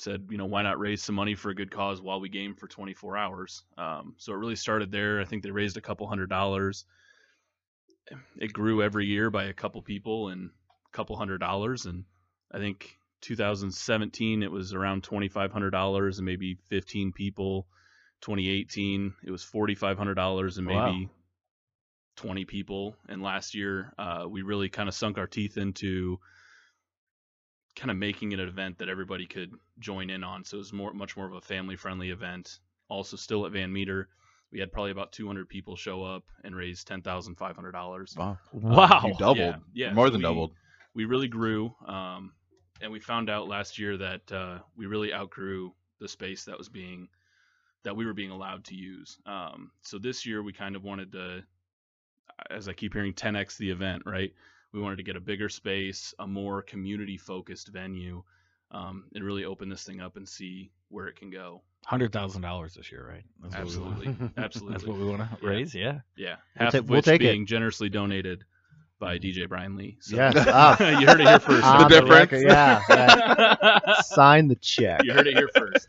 Said, 0.00 0.28
you 0.30 0.38
know, 0.38 0.46
why 0.46 0.62
not 0.62 0.78
raise 0.78 1.02
some 1.02 1.14
money 1.14 1.34
for 1.34 1.50
a 1.50 1.54
good 1.54 1.70
cause 1.70 2.00
while 2.00 2.20
we 2.20 2.30
game 2.30 2.54
for 2.54 2.66
24 2.66 3.16
hours? 3.18 3.62
Um, 3.76 4.14
so 4.16 4.32
it 4.32 4.36
really 4.36 4.56
started 4.56 4.90
there. 4.90 5.20
I 5.20 5.24
think 5.26 5.42
they 5.42 5.50
raised 5.50 5.76
a 5.76 5.82
couple 5.82 6.06
hundred 6.08 6.30
dollars. 6.30 6.86
It 8.36 8.52
grew 8.52 8.82
every 8.82 9.06
year 9.06 9.30
by 9.30 9.44
a 9.44 9.52
couple 9.52 9.82
people 9.82 10.28
and 10.28 10.50
a 10.86 10.96
couple 10.96 11.16
hundred 11.16 11.38
dollars, 11.38 11.84
and 11.86 12.04
I 12.50 12.58
think 12.58 12.98
2017 13.20 14.42
it 14.42 14.50
was 14.50 14.72
around 14.72 15.02
$2500 15.02 16.16
and 16.16 16.24
maybe 16.24 16.56
15 16.68 17.12
people 17.12 17.66
2018 18.22 19.14
it 19.24 19.30
was 19.30 19.44
$4500 19.44 20.56
and 20.58 20.66
maybe 20.66 21.04
Wow. 21.04 21.10
20 22.16 22.44
people 22.44 22.96
and 23.08 23.22
last 23.22 23.54
year 23.54 23.92
uh, 23.98 24.24
we 24.28 24.42
really 24.42 24.68
kind 24.68 24.88
of 24.88 24.94
sunk 24.94 25.18
our 25.18 25.26
teeth 25.26 25.56
into 25.56 26.18
kind 27.76 27.90
of 27.90 27.96
making 27.96 28.32
it 28.32 28.40
an 28.40 28.48
event 28.48 28.78
that 28.78 28.88
everybody 28.88 29.26
could 29.26 29.52
join 29.78 30.10
in 30.10 30.22
on 30.24 30.44
so 30.44 30.56
it 30.56 30.58
was 30.58 30.72
more 30.72 30.92
much 30.92 31.16
more 31.16 31.26
of 31.26 31.32
a 31.34 31.40
family 31.40 31.76
friendly 31.76 32.10
event 32.10 32.58
also 32.88 33.16
still 33.16 33.46
at 33.46 33.52
van 33.52 33.72
meter 33.72 34.08
we 34.52 34.58
had 34.58 34.72
probably 34.72 34.90
about 34.90 35.12
200 35.12 35.48
people 35.48 35.76
show 35.76 36.02
up 36.02 36.24
and 36.42 36.56
raise 36.56 36.84
$10500 36.84 38.16
Wow. 38.16 38.38
wow. 38.52 39.02
You 39.06 39.14
doubled. 39.18 39.38
yeah, 39.72 39.86
yeah, 39.88 39.92
More 39.92 40.08
so 40.08 40.10
than 40.12 40.18
we- 40.20 40.24
doubled. 40.24 40.52
we 40.94 41.04
really 41.04 41.28
grew 41.28 41.72
um, 41.86 42.32
and 42.80 42.90
we 42.90 42.98
found 43.00 43.30
out 43.30 43.46
last 43.48 43.78
year 43.78 43.96
that 43.98 44.32
uh, 44.32 44.58
we 44.76 44.86
really 44.86 45.12
outgrew 45.14 45.72
the 46.00 46.08
space 46.08 46.44
that 46.46 46.58
was 46.58 46.68
being 46.68 47.08
that 47.84 47.94
we 47.96 48.04
were 48.04 48.14
being 48.14 48.30
allowed 48.30 48.64
to 48.64 48.74
use 48.74 49.18
um, 49.26 49.70
so 49.82 49.98
this 49.98 50.26
year 50.26 50.42
we 50.42 50.52
kind 50.52 50.74
of 50.76 50.82
wanted 50.82 51.12
to 51.12 51.42
as 52.50 52.68
i 52.68 52.72
keep 52.72 52.94
hearing 52.94 53.12
10x 53.12 53.56
the 53.58 53.70
event 53.70 54.02
right 54.06 54.32
we 54.72 54.80
wanted 54.80 54.96
to 54.96 55.02
get 55.02 55.16
a 55.16 55.20
bigger 55.20 55.48
space 55.48 56.14
a 56.18 56.26
more 56.26 56.62
community 56.62 57.16
focused 57.16 57.68
venue 57.68 58.22
um, 58.70 59.04
and 59.14 59.24
really 59.24 59.44
open 59.44 59.68
this 59.68 59.82
thing 59.84 60.00
up 60.00 60.16
and 60.16 60.28
see 60.28 60.70
where 60.88 61.08
it 61.08 61.16
can 61.16 61.30
go 61.30 61.62
Hundred 61.86 62.12
thousand 62.12 62.42
dollars 62.42 62.74
this 62.74 62.92
year, 62.92 63.06
right? 63.08 63.24
That's 63.42 63.74
what 63.74 63.74
we 63.74 63.80
want. 63.82 63.94
absolutely 63.96 64.30
absolutely 64.36 64.72
That's 64.74 64.86
what 64.86 64.98
we 64.98 65.04
want 65.06 65.22
to 65.40 65.46
raise. 65.46 65.74
Yeah. 65.74 66.00
yeah 66.14 66.36
We'll 66.58 66.64
half 66.66 66.72
ta- 66.72 66.78
of 66.80 66.88
we'll 66.90 66.98
which 66.98 67.06
it. 67.08 67.18
being 67.20 67.46
generously 67.46 67.88
doneted 67.88 68.44
by 69.00 69.18
dj 69.18 69.48
bryan 69.48 69.76
lee 69.76 69.96
so 70.00 70.14
Yes. 70.16 70.34
Ah. 70.48 70.76
you 71.00 71.06
heard 71.06 71.20
it 71.20 71.26
here 71.26 71.40
first 71.40 71.62
The 71.62 71.78
the 71.78 71.88
difference. 71.88 72.10
record, 72.10 72.42
Yeah. 72.46 72.80
yeah. 72.90 74.00
Sign 74.02 74.48
the 74.48 74.56
check. 74.56 75.02
you 75.04 75.12
heard 75.12 75.26
it 75.26 75.36
here 75.36 75.48
first 75.56 75.88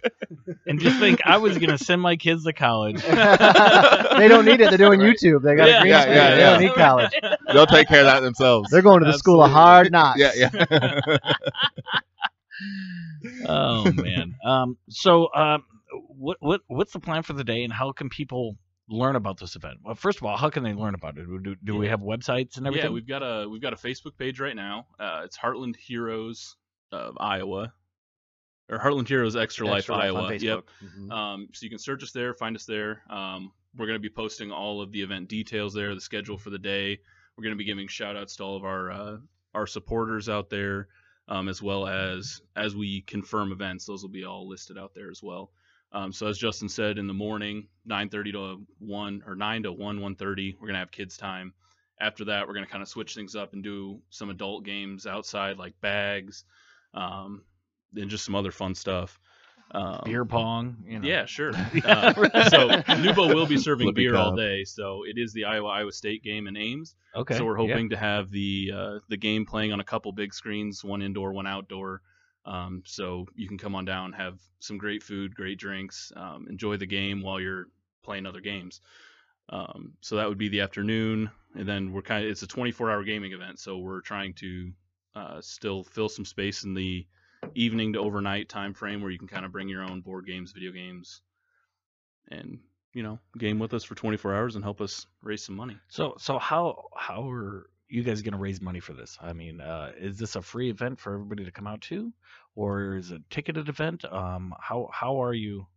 And 0.66 0.80
just 0.80 0.98
think, 1.00 1.20
I 1.26 1.38
was 1.38 1.58
gonna 1.58 1.78
send 1.78 2.02
my 2.02 2.16
kids 2.16 2.46
to 2.46 2.54
college. 2.54 3.02
they 3.04 4.28
don't 4.28 4.46
need 4.46 4.62
it. 4.62 4.70
They're 4.70 4.78
doing 4.78 5.02
Right. 5.02 5.16
YouTube. 5.16 5.44
They 5.44 5.56
got 5.56 5.68
Yeah, 5.68 5.78
a 5.78 5.82
green 5.82 5.92
yeah, 5.92 6.02
screen. 6.02 6.16
yeah, 6.18 6.36
they 6.36 6.42
don't 6.42 6.62
need 6.62 6.74
college. 6.74 7.12
They'll 7.54 7.66
take 7.68 7.88
care 7.90 8.00
of 8.02 8.06
that 8.06 8.22
themselves. 8.22 8.70
They're 8.72 8.82
going 8.82 9.02
to 9.02 9.06
the 9.06 9.18
school 9.18 9.44
of 9.44 9.52
hard 9.52 9.92
knocks. 9.92 10.20
yeah, 10.20 10.32
yeah. 10.36 10.50
oh 13.48 13.92
man. 13.94 14.36
Um. 14.44 14.78
So, 14.90 15.34
um, 15.34 15.64
what 16.08 16.38
what 16.40 16.62
what's 16.68 16.94
the 16.94 17.00
plan 17.00 17.24
for 17.24 17.34
the 17.34 17.44
day, 17.44 17.64
and 17.64 17.74
how 17.74 17.92
can 17.92 18.10
people 18.10 18.58
learn 18.90 19.16
about 19.16 19.40
this 19.40 19.56
event? 19.56 19.80
Well, 19.84 19.96
first 19.96 20.18
of 20.20 20.24
all, 20.26 20.38
how 20.38 20.50
can 20.50 20.64
they 20.64 20.74
learn 20.74 20.96
about 20.96 21.18
it? 21.18 21.26
Do, 21.44 21.56
do 21.64 21.76
we 21.76 21.88
have 21.88 22.02
websites 22.02 22.58
and 22.58 22.68
everything? 22.68 22.90
Yeah, 22.90 22.94
we've 22.94 23.08
got 23.08 23.22
a 23.24 23.48
we've 23.48 23.62
got 23.62 23.74
a 23.74 23.78
Facebook 23.78 24.18
page 24.18 24.40
right 24.40 24.56
now. 24.56 24.88
Uh, 25.00 25.22
it's 25.24 25.38
Heartland 25.38 25.76
Heroes 25.76 26.56
of 26.92 27.16
Iowa, 27.20 27.74
or 28.70 28.80
Heartland 28.80 29.08
Heroes 29.08 29.36
Extra, 29.36 29.66
Life 29.68 29.78
Extra 29.80 29.96
Life 29.96 30.04
Iowa. 30.04 30.36
Yep. 30.36 30.64
Mhm. 30.84 31.12
Um, 31.12 31.48
so 31.54 31.64
you 31.64 31.70
can 31.70 31.80
search 31.80 32.04
us 32.04 32.12
there, 32.12 32.34
find 32.34 32.56
us 32.56 32.66
there. 32.66 33.04
Um, 33.10 33.52
we're 33.78 33.86
going 33.86 33.96
to 33.96 34.00
be 34.00 34.10
posting 34.10 34.52
all 34.52 34.82
of 34.82 34.92
the 34.92 35.02
event 35.02 35.30
details 35.30 35.74
there, 35.74 35.96
the 35.96 36.02
schedule 36.02 36.38
for 36.38 36.50
the 36.50 36.60
day. 36.60 37.00
We're 37.38 37.44
going 37.44 37.56
to 37.56 37.58
be 37.58 37.64
giving 37.66 37.88
shout 37.88 38.18
outs 38.18 38.36
to 38.38 38.44
all 38.44 38.58
of 38.58 38.66
our 38.66 38.92
uh, 38.92 39.18
our 39.54 39.68
supporters 39.68 40.28
out 40.28 40.50
there, 40.50 40.90
um, 41.30 41.48
as 41.48 41.62
well 41.62 41.88
as 41.88 42.42
as 42.56 42.76
we 42.76 43.02
confirm 43.02 43.52
events. 43.52 43.86
Those 43.86 44.02
will 44.02 44.10
be 44.10 44.26
all 44.26 44.48
listed 44.48 44.78
out 44.78 44.92
there 44.94 45.10
as 45.10 45.22
well. 45.24 45.52
Um, 45.94 46.14
so 46.14 46.28
as 46.28 46.38
Justin 46.38 46.70
said, 46.70 46.98
in 46.98 47.08
the 47.08 47.14
morning, 47.14 47.68
9:30 47.86 48.32
to 48.34 48.66
1 48.80 49.24
or 49.26 49.36
9 49.36 49.64
to 49.64 49.72
1, 49.72 50.00
1:30, 50.00 50.56
we're 50.60 50.68
gonna 50.68 50.80
have 50.80 50.92
kids 50.92 51.18
time. 51.18 51.54
After 52.00 52.26
that, 52.26 52.48
we're 52.48 52.54
gonna 52.54 52.68
kind 52.68 52.82
of 52.82 52.88
switch 52.88 53.14
things 53.14 53.36
up 53.36 53.54
and 53.54 53.64
do 53.64 54.02
some 54.10 54.30
adult 54.30 54.64
games 54.64 55.06
outside, 55.06 55.58
like 55.58 55.80
bags, 55.82 56.46
um, 56.94 57.44
and 57.96 58.10
just 58.10 58.26
some 58.26 58.36
other 58.36 58.52
fun 58.52 58.74
stuff. 58.74 59.20
Um, 59.74 60.02
Beer 60.04 60.26
pong. 60.26 60.84
You 60.86 61.00
know. 61.00 61.08
yeah, 61.08 61.26
sure. 61.26 61.52
Uh, 61.86 62.14
so 62.50 62.70
NewBo 62.70 63.34
will 63.34 63.46
be 63.46 63.58
serving 63.58 63.86
Flippy 63.88 64.04
beer 64.04 64.16
all 64.16 64.36
day. 64.36 64.64
So 64.64 65.04
it 65.06 65.18
is 65.18 65.34
the 65.34 65.46
Iowa 65.46 65.70
Iowa 65.70 65.92
State 65.92 66.24
game 66.24 66.48
in 66.48 66.58
Ames. 66.58 66.96
Okay. 67.16 67.38
So 67.38 67.46
we're 67.46 67.60
yeah. 67.60 67.68
hoping 67.68 67.90
to 67.90 67.98
have 67.98 68.30
the 68.32 68.72
uh, 68.76 69.00
the 69.10 69.18
game 69.18 69.46
playing 69.46 69.72
on 69.72 69.80
a 69.80 69.84
couple 69.84 70.12
big 70.12 70.34
screens, 70.34 70.84
one 70.84 71.02
indoor, 71.02 71.32
one 71.34 71.48
outdoor. 71.48 72.02
Um, 72.46 72.84
so 72.86 73.28
you 73.36 73.48
can 73.48 73.58
come 73.58 73.76
on 73.76 73.86
down, 73.86 74.14
have 74.14 74.40
some 74.60 74.78
great 74.78 75.04
food, 75.04 75.36
great 75.36 75.60
drinks, 75.60 76.12
um, 76.16 76.48
enjoy 76.50 76.78
the 76.78 76.86
game 76.86 77.22
while 77.22 77.40
you're 77.40 77.68
playing 78.04 78.26
other 78.26 78.42
games. 78.42 78.82
Um, 79.50 79.94
so 80.02 80.16
that 80.16 80.28
would 80.28 80.38
be 80.38 80.50
the 80.50 80.62
afternoon, 80.62 81.30
and 81.56 81.68
then 81.68 81.92
we're 81.92 82.02
kind 82.02 82.24
of 82.24 82.32
it's 82.32 82.42
a 82.42 82.48
24-hour 82.48 83.04
gaming 83.04 83.34
event, 83.34 83.60
so 83.60 83.78
we're 83.78 84.02
trying 84.02 84.34
to 84.36 84.72
uh, 85.16 85.42
still 85.42 85.84
fill 85.84 86.10
some 86.10 86.26
space 86.26 86.64
in 86.64 86.74
the 86.74 87.06
evening 87.54 87.94
to 87.94 88.00
overnight 88.00 88.50
time 88.50 88.74
frame 88.74 89.02
where 89.02 89.12
you 89.12 89.20
can 89.20 89.28
kind 89.28 89.46
of 89.46 89.52
bring 89.52 89.68
your 89.68 89.84
own 89.84 90.02
board 90.02 90.26
games, 90.26 90.52
video 90.52 90.72
games, 90.72 91.22
and 92.30 92.60
you 92.94 93.04
know 93.04 93.20
game 93.38 93.60
with 93.60 93.74
us 93.74 93.84
for 93.84 93.96
24 93.96 94.34
hours 94.34 94.56
and 94.56 94.64
help 94.64 94.82
us 94.82 95.06
raise 95.22 95.44
some 95.44 95.56
money. 95.56 95.78
So 95.90 96.16
so 96.18 96.40
how 96.40 96.86
how 96.96 97.30
are 97.30 97.70
you 97.92 98.04
guys 98.04 98.22
going 98.22 98.32
to 98.32 98.40
raise 98.40 98.62
money 98.62 98.80
for 98.80 98.94
this? 98.94 99.18
I 99.22 99.34
mean, 99.34 99.60
uh, 99.60 99.92
is 99.98 100.18
this 100.18 100.36
a 100.36 100.42
free 100.42 100.70
event 100.70 101.00
for 101.00 101.14
everybody 101.14 101.44
to 101.46 101.52
come 101.52 101.68
out 101.68 101.82
to, 101.82 102.14
or 102.56 102.96
is 102.96 103.12
it 103.12 103.22
a 103.22 103.34
ticketed 103.34 103.70
event? 103.70 104.06
Um, 104.06 104.54
how 104.60 104.90
how 104.94 105.24
are 105.24 105.34
you 105.34 105.68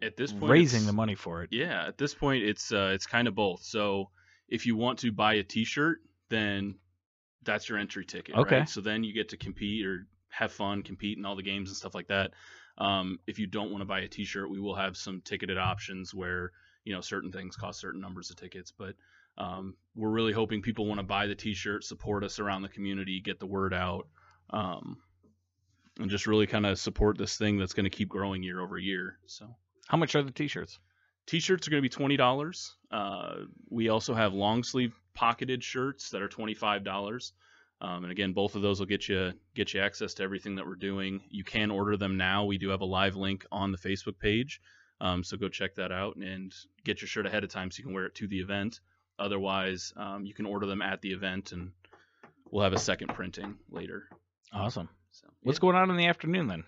At 0.00 0.16
this 0.16 0.32
point, 0.32 0.50
raising 0.50 0.86
the 0.86 0.92
money 0.92 1.16
for 1.16 1.42
it? 1.42 1.50
Yeah, 1.52 1.86
at 1.88 1.98
this 1.98 2.14
point, 2.14 2.44
it's 2.44 2.72
uh, 2.72 2.92
it's 2.94 3.06
kind 3.06 3.26
of 3.26 3.34
both. 3.34 3.64
So 3.64 4.10
if 4.48 4.64
you 4.64 4.76
want 4.76 5.00
to 5.00 5.12
buy 5.12 5.34
a 5.34 5.42
T-shirt, 5.42 5.98
then 6.28 6.76
that's 7.42 7.68
your 7.68 7.78
entry 7.78 8.04
ticket. 8.04 8.36
Okay. 8.36 8.60
Right? 8.60 8.68
So 8.68 8.80
then 8.80 9.02
you 9.04 9.12
get 9.12 9.30
to 9.30 9.36
compete 9.36 9.84
or 9.84 10.06
have 10.28 10.52
fun, 10.52 10.82
compete 10.82 11.18
in 11.18 11.24
all 11.24 11.36
the 11.36 11.42
games 11.42 11.68
and 11.70 11.76
stuff 11.76 11.94
like 11.94 12.08
that. 12.08 12.30
Um, 12.78 13.18
if 13.26 13.40
you 13.40 13.46
don't 13.48 13.70
want 13.72 13.82
to 13.82 13.86
buy 13.86 14.00
a 14.00 14.08
T-shirt, 14.08 14.48
we 14.48 14.60
will 14.60 14.76
have 14.76 14.96
some 14.96 15.20
ticketed 15.24 15.58
options 15.58 16.14
where 16.14 16.52
you 16.84 16.94
know 16.94 17.00
certain 17.00 17.32
things 17.32 17.56
cost 17.56 17.80
certain 17.80 18.00
numbers 18.00 18.30
of 18.30 18.36
tickets, 18.36 18.72
but 18.76 18.94
um, 19.38 19.74
we're 19.96 20.10
really 20.10 20.32
hoping 20.32 20.60
people 20.60 20.86
want 20.86 21.00
to 21.00 21.06
buy 21.06 21.26
the 21.26 21.34
T-shirt, 21.34 21.84
support 21.84 22.22
us 22.24 22.38
around 22.38 22.62
the 22.62 22.68
community, 22.68 23.20
get 23.20 23.40
the 23.40 23.46
word 23.46 23.72
out, 23.72 24.06
um, 24.50 24.98
and 25.98 26.10
just 26.10 26.26
really 26.26 26.46
kind 26.46 26.66
of 26.66 26.78
support 26.78 27.16
this 27.16 27.36
thing 27.36 27.58
that's 27.58 27.72
going 27.72 27.84
to 27.84 27.90
keep 27.90 28.08
growing 28.08 28.42
year 28.42 28.60
over 28.60 28.76
year. 28.78 29.18
So. 29.26 29.56
How 29.86 29.96
much 29.96 30.14
are 30.14 30.22
the 30.22 30.30
t-shirts? 30.30 30.78
T-shirts 31.26 31.66
are 31.66 31.70
going 31.70 31.82
to 31.82 31.88
be 31.88 31.88
twenty 31.88 32.16
dollars. 32.16 32.76
Uh, 32.90 33.36
we 33.70 33.88
also 33.88 34.14
have 34.14 34.34
long 34.34 34.62
sleeve 34.62 34.94
pocketed 35.14 35.64
shirts 35.64 36.10
that 36.10 36.22
are 36.22 36.28
twenty 36.28 36.54
five 36.54 36.84
dollars. 36.84 37.32
Um, 37.80 38.04
and 38.04 38.10
again, 38.10 38.32
both 38.32 38.54
of 38.54 38.62
those 38.62 38.80
will 38.80 38.86
get 38.86 39.08
you 39.08 39.32
get 39.54 39.72
you 39.72 39.80
access 39.80 40.14
to 40.14 40.22
everything 40.22 40.56
that 40.56 40.66
we're 40.66 40.74
doing. 40.74 41.20
You 41.30 41.44
can 41.44 41.70
order 41.70 41.96
them 41.96 42.16
now. 42.16 42.44
We 42.44 42.58
do 42.58 42.70
have 42.70 42.80
a 42.80 42.86
live 42.86 43.14
link 43.16 43.46
on 43.52 43.72
the 43.72 43.78
Facebook 43.78 44.18
page, 44.18 44.60
um, 45.00 45.22
so 45.22 45.36
go 45.36 45.48
check 45.48 45.74
that 45.76 45.92
out 45.92 46.16
and 46.16 46.52
get 46.84 47.00
your 47.00 47.08
shirt 47.08 47.26
ahead 47.26 47.44
of 47.44 47.50
time 47.50 47.70
so 47.70 47.78
you 47.78 47.84
can 47.84 47.94
wear 47.94 48.06
it 48.06 48.14
to 48.16 48.26
the 48.26 48.40
event. 48.40 48.80
Otherwise, 49.18 49.92
um, 49.96 50.24
you 50.24 50.34
can 50.34 50.46
order 50.46 50.66
them 50.66 50.82
at 50.82 51.00
the 51.00 51.12
event, 51.12 51.52
and 51.52 51.72
we'll 52.50 52.62
have 52.62 52.72
a 52.72 52.78
second 52.78 53.08
printing 53.08 53.56
later. 53.70 54.08
Awesome. 54.52 54.88
So, 55.10 55.26
What's 55.42 55.58
going 55.58 55.76
on 55.76 55.90
in 55.90 55.96
the 55.96 56.06
afternoon 56.06 56.46
then? 56.46 56.64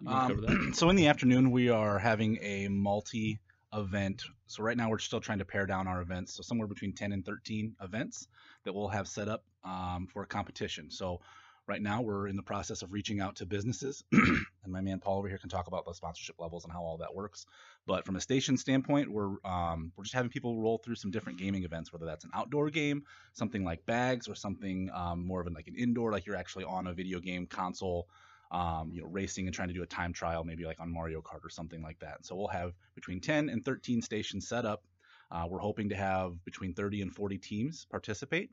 You 0.00 0.10
wanna 0.10 0.28
cover 0.28 0.40
that? 0.42 0.50
Um, 0.50 0.72
so 0.74 0.90
in 0.90 0.96
the 0.96 1.08
afternoon, 1.08 1.50
we 1.50 1.68
are 1.68 1.98
having 1.98 2.38
a 2.42 2.68
multi 2.68 3.40
event. 3.72 4.24
So 4.46 4.62
right 4.62 4.76
now, 4.76 4.90
we're 4.90 4.98
still 4.98 5.20
trying 5.20 5.38
to 5.38 5.44
pare 5.44 5.66
down 5.66 5.86
our 5.86 6.00
events. 6.00 6.34
So 6.34 6.42
somewhere 6.42 6.68
between 6.68 6.92
10 6.92 7.12
and 7.12 7.24
13 7.24 7.76
events 7.82 8.28
that 8.64 8.74
we'll 8.74 8.88
have 8.88 9.08
set 9.08 9.28
up 9.28 9.44
um, 9.64 10.06
for 10.12 10.22
a 10.22 10.26
competition. 10.26 10.90
So 10.90 11.20
right 11.66 11.80
now, 11.80 12.02
we're 12.02 12.28
in 12.28 12.36
the 12.36 12.42
process 12.42 12.82
of 12.82 12.92
reaching 12.92 13.20
out 13.20 13.36
to 13.36 13.46
businesses. 13.46 14.04
and 14.12 14.46
my 14.66 14.80
man 14.80 15.00
Paul 15.00 15.18
over 15.18 15.28
here 15.28 15.38
can 15.38 15.48
talk 15.48 15.66
about 15.66 15.84
the 15.84 15.92
sponsorship 15.92 16.36
levels 16.38 16.64
and 16.64 16.72
how 16.72 16.80
all 16.80 16.98
that 16.98 17.14
works. 17.14 17.46
But 17.86 18.04
from 18.04 18.16
a 18.16 18.20
station 18.20 18.56
standpoint, 18.56 19.10
we're 19.10 19.36
um, 19.44 19.92
we're 19.96 20.04
just 20.04 20.14
having 20.14 20.30
people 20.30 20.60
roll 20.60 20.78
through 20.78 20.96
some 20.96 21.10
different 21.10 21.38
gaming 21.38 21.64
events, 21.64 21.92
whether 21.92 22.06
that's 22.06 22.24
an 22.24 22.30
outdoor 22.34 22.70
game, 22.70 23.04
something 23.32 23.64
like 23.64 23.86
bags, 23.86 24.28
or 24.28 24.34
something 24.34 24.90
um, 24.94 25.26
more 25.26 25.40
of 25.40 25.46
an 25.46 25.54
like 25.54 25.68
an 25.68 25.76
indoor, 25.76 26.12
like 26.12 26.26
you're 26.26 26.36
actually 26.36 26.64
on 26.64 26.86
a 26.86 26.92
video 26.92 27.20
game 27.20 27.46
console 27.46 28.08
um, 28.50 28.90
you 28.92 29.00
know, 29.02 29.08
racing 29.08 29.46
and 29.46 29.54
trying 29.54 29.68
to 29.68 29.74
do 29.74 29.82
a 29.82 29.86
time 29.86 30.12
trial, 30.12 30.44
maybe 30.44 30.64
like 30.64 30.80
on 30.80 30.92
Mario 30.92 31.20
Kart 31.20 31.44
or 31.44 31.50
something 31.50 31.82
like 31.82 31.98
that. 32.00 32.24
So 32.24 32.36
we'll 32.36 32.48
have 32.48 32.72
between 32.94 33.20
10 33.20 33.48
and 33.48 33.64
13 33.64 34.02
stations 34.02 34.48
set 34.48 34.64
up. 34.64 34.84
Uh, 35.30 35.46
we're 35.48 35.58
hoping 35.58 35.88
to 35.88 35.96
have 35.96 36.44
between 36.44 36.72
30 36.72 37.02
and 37.02 37.14
40 37.14 37.38
teams 37.38 37.86
participate. 37.90 38.50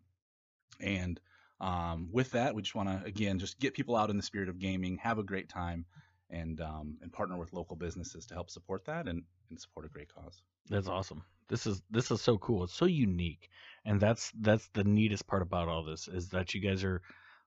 And 0.79 1.19
um, 1.59 2.09
with 2.11 2.31
that, 2.31 2.55
we 2.55 2.61
just 2.61 2.75
want 2.75 2.89
to 2.89 3.05
again 3.05 3.39
just 3.39 3.59
get 3.59 3.73
people 3.73 3.95
out 3.95 4.09
in 4.09 4.17
the 4.17 4.23
spirit 4.23 4.49
of 4.49 4.59
gaming, 4.59 4.97
have 4.97 5.17
a 5.17 5.23
great 5.23 5.49
time, 5.49 5.85
and 6.29 6.59
um, 6.61 6.97
and 7.01 7.11
partner 7.11 7.37
with 7.37 7.53
local 7.53 7.75
businesses 7.75 8.25
to 8.27 8.33
help 8.33 8.49
support 8.49 8.85
that 8.85 9.07
and, 9.07 9.23
and 9.49 9.59
support 9.59 9.85
a 9.85 9.89
great 9.89 10.13
cause. 10.13 10.41
That's 10.69 10.87
awesome. 10.87 11.23
This 11.49 11.67
is 11.67 11.81
this 11.89 12.11
is 12.11 12.21
so 12.21 12.37
cool. 12.37 12.63
It's 12.63 12.73
so 12.73 12.85
unique, 12.85 13.49
and 13.85 13.99
that's 13.99 14.31
that's 14.39 14.67
the 14.73 14.83
neatest 14.83 15.27
part 15.27 15.41
about 15.41 15.67
all 15.67 15.83
this 15.83 16.07
is 16.07 16.29
that 16.29 16.53
you 16.53 16.61
guys 16.61 16.83
are, 16.83 17.01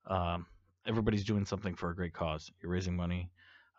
um, 0.06 0.46
everybody's 0.86 1.24
doing 1.24 1.44
something 1.44 1.74
for 1.74 1.90
a 1.90 1.96
great 1.96 2.14
cause. 2.14 2.50
You're 2.62 2.72
raising 2.72 2.96
money 2.96 3.30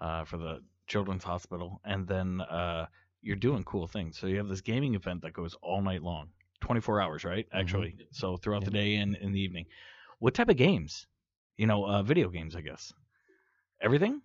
uh, 0.01 0.25
for 0.25 0.37
the 0.37 0.59
children's 0.87 1.23
hospital, 1.23 1.81
and 1.85 2.07
then 2.07 2.41
uh, 2.41 2.87
you're 3.21 3.35
doing 3.35 3.63
cool 3.63 3.87
things. 3.87 4.17
So 4.19 4.27
you 4.27 4.37
have 4.37 4.47
this 4.47 4.61
gaming 4.61 4.95
event 4.95 5.21
that 5.21 5.33
goes 5.33 5.55
all 5.61 5.81
night 5.81 6.01
long, 6.01 6.29
24 6.61 7.01
hours, 7.01 7.23
right? 7.23 7.47
Actually, 7.53 7.95
so 8.11 8.37
throughout 8.37 8.65
the 8.65 8.71
day 8.71 8.95
and 8.95 9.15
in 9.15 9.31
the 9.31 9.41
evening. 9.41 9.65
What 10.19 10.33
type 10.33 10.49
of 10.49 10.57
games? 10.57 11.07
You 11.57 11.67
know, 11.67 11.85
uh, 11.85 12.03
video 12.03 12.29
games, 12.29 12.55
I 12.55 12.61
guess. 12.61 12.93
Everything. 13.81 14.21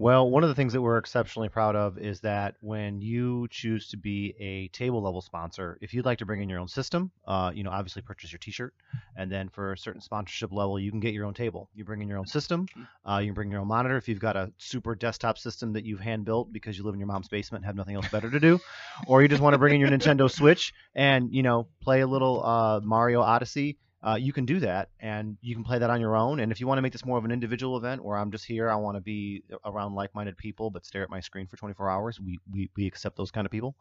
Well, 0.00 0.30
one 0.30 0.42
of 0.42 0.48
the 0.48 0.54
things 0.54 0.72
that 0.72 0.80
we're 0.80 0.96
exceptionally 0.96 1.50
proud 1.50 1.76
of 1.76 1.98
is 1.98 2.20
that 2.20 2.54
when 2.62 3.02
you 3.02 3.48
choose 3.50 3.88
to 3.88 3.98
be 3.98 4.34
a 4.40 4.68
table 4.68 5.02
level 5.02 5.20
sponsor, 5.20 5.76
if 5.82 5.92
you'd 5.92 6.06
like 6.06 6.18
to 6.18 6.24
bring 6.24 6.40
in 6.40 6.48
your 6.48 6.58
own 6.58 6.68
system, 6.68 7.10
uh, 7.26 7.50
you 7.54 7.64
know, 7.64 7.70
obviously 7.70 8.00
purchase 8.00 8.32
your 8.32 8.38
T-shirt, 8.38 8.72
and 9.14 9.30
then 9.30 9.50
for 9.50 9.72
a 9.72 9.76
certain 9.76 10.00
sponsorship 10.00 10.52
level, 10.52 10.78
you 10.78 10.90
can 10.90 11.00
get 11.00 11.12
your 11.12 11.26
own 11.26 11.34
table. 11.34 11.68
You 11.74 11.84
bring 11.84 12.00
in 12.00 12.08
your 12.08 12.16
own 12.16 12.26
system, 12.26 12.66
uh, 13.06 13.18
you 13.18 13.26
can 13.26 13.34
bring 13.34 13.50
your 13.50 13.60
own 13.60 13.68
monitor. 13.68 13.98
If 13.98 14.08
you've 14.08 14.20
got 14.20 14.36
a 14.36 14.50
super 14.56 14.94
desktop 14.94 15.36
system 15.36 15.74
that 15.74 15.84
you've 15.84 16.00
hand 16.00 16.24
built 16.24 16.50
because 16.50 16.78
you 16.78 16.84
live 16.84 16.94
in 16.94 17.00
your 17.00 17.08
mom's 17.08 17.28
basement 17.28 17.64
and 17.64 17.66
have 17.66 17.76
nothing 17.76 17.96
else 17.96 18.08
better 18.08 18.30
to 18.30 18.40
do, 18.40 18.58
or 19.06 19.20
you 19.20 19.28
just 19.28 19.42
want 19.42 19.52
to 19.52 19.58
bring 19.58 19.74
in 19.74 19.80
your 19.80 19.90
Nintendo 19.90 20.30
Switch 20.30 20.72
and 20.94 21.30
you 21.30 21.42
know 21.42 21.66
play 21.82 22.00
a 22.00 22.06
little 22.06 22.42
uh, 22.42 22.80
Mario 22.82 23.20
Odyssey 23.20 23.76
uh, 24.02 24.16
you 24.18 24.32
can 24.32 24.46
do 24.46 24.60
that 24.60 24.88
and 25.00 25.36
you 25.42 25.54
can 25.54 25.62
play 25.62 25.78
that 25.78 25.90
on 25.90 26.00
your 26.00 26.16
own. 26.16 26.40
And 26.40 26.50
if 26.50 26.60
you 26.60 26.66
want 26.66 26.78
to 26.78 26.82
make 26.82 26.92
this 26.92 27.04
more 27.04 27.18
of 27.18 27.24
an 27.24 27.30
individual 27.30 27.76
event 27.76 28.02
where 28.02 28.16
I'm 28.16 28.30
just 28.30 28.46
here, 28.46 28.70
I 28.70 28.76
want 28.76 28.96
to 28.96 29.00
be 29.00 29.42
around 29.64 29.94
like 29.94 30.14
minded 30.14 30.38
people 30.38 30.70
but 30.70 30.86
stare 30.86 31.02
at 31.02 31.10
my 31.10 31.20
screen 31.20 31.46
for 31.46 31.56
24 31.56 31.90
hours, 31.90 32.20
we, 32.20 32.38
we, 32.50 32.70
we 32.76 32.86
accept 32.86 33.16
those 33.16 33.30
kind 33.30 33.46
of 33.46 33.50
people. 33.50 33.76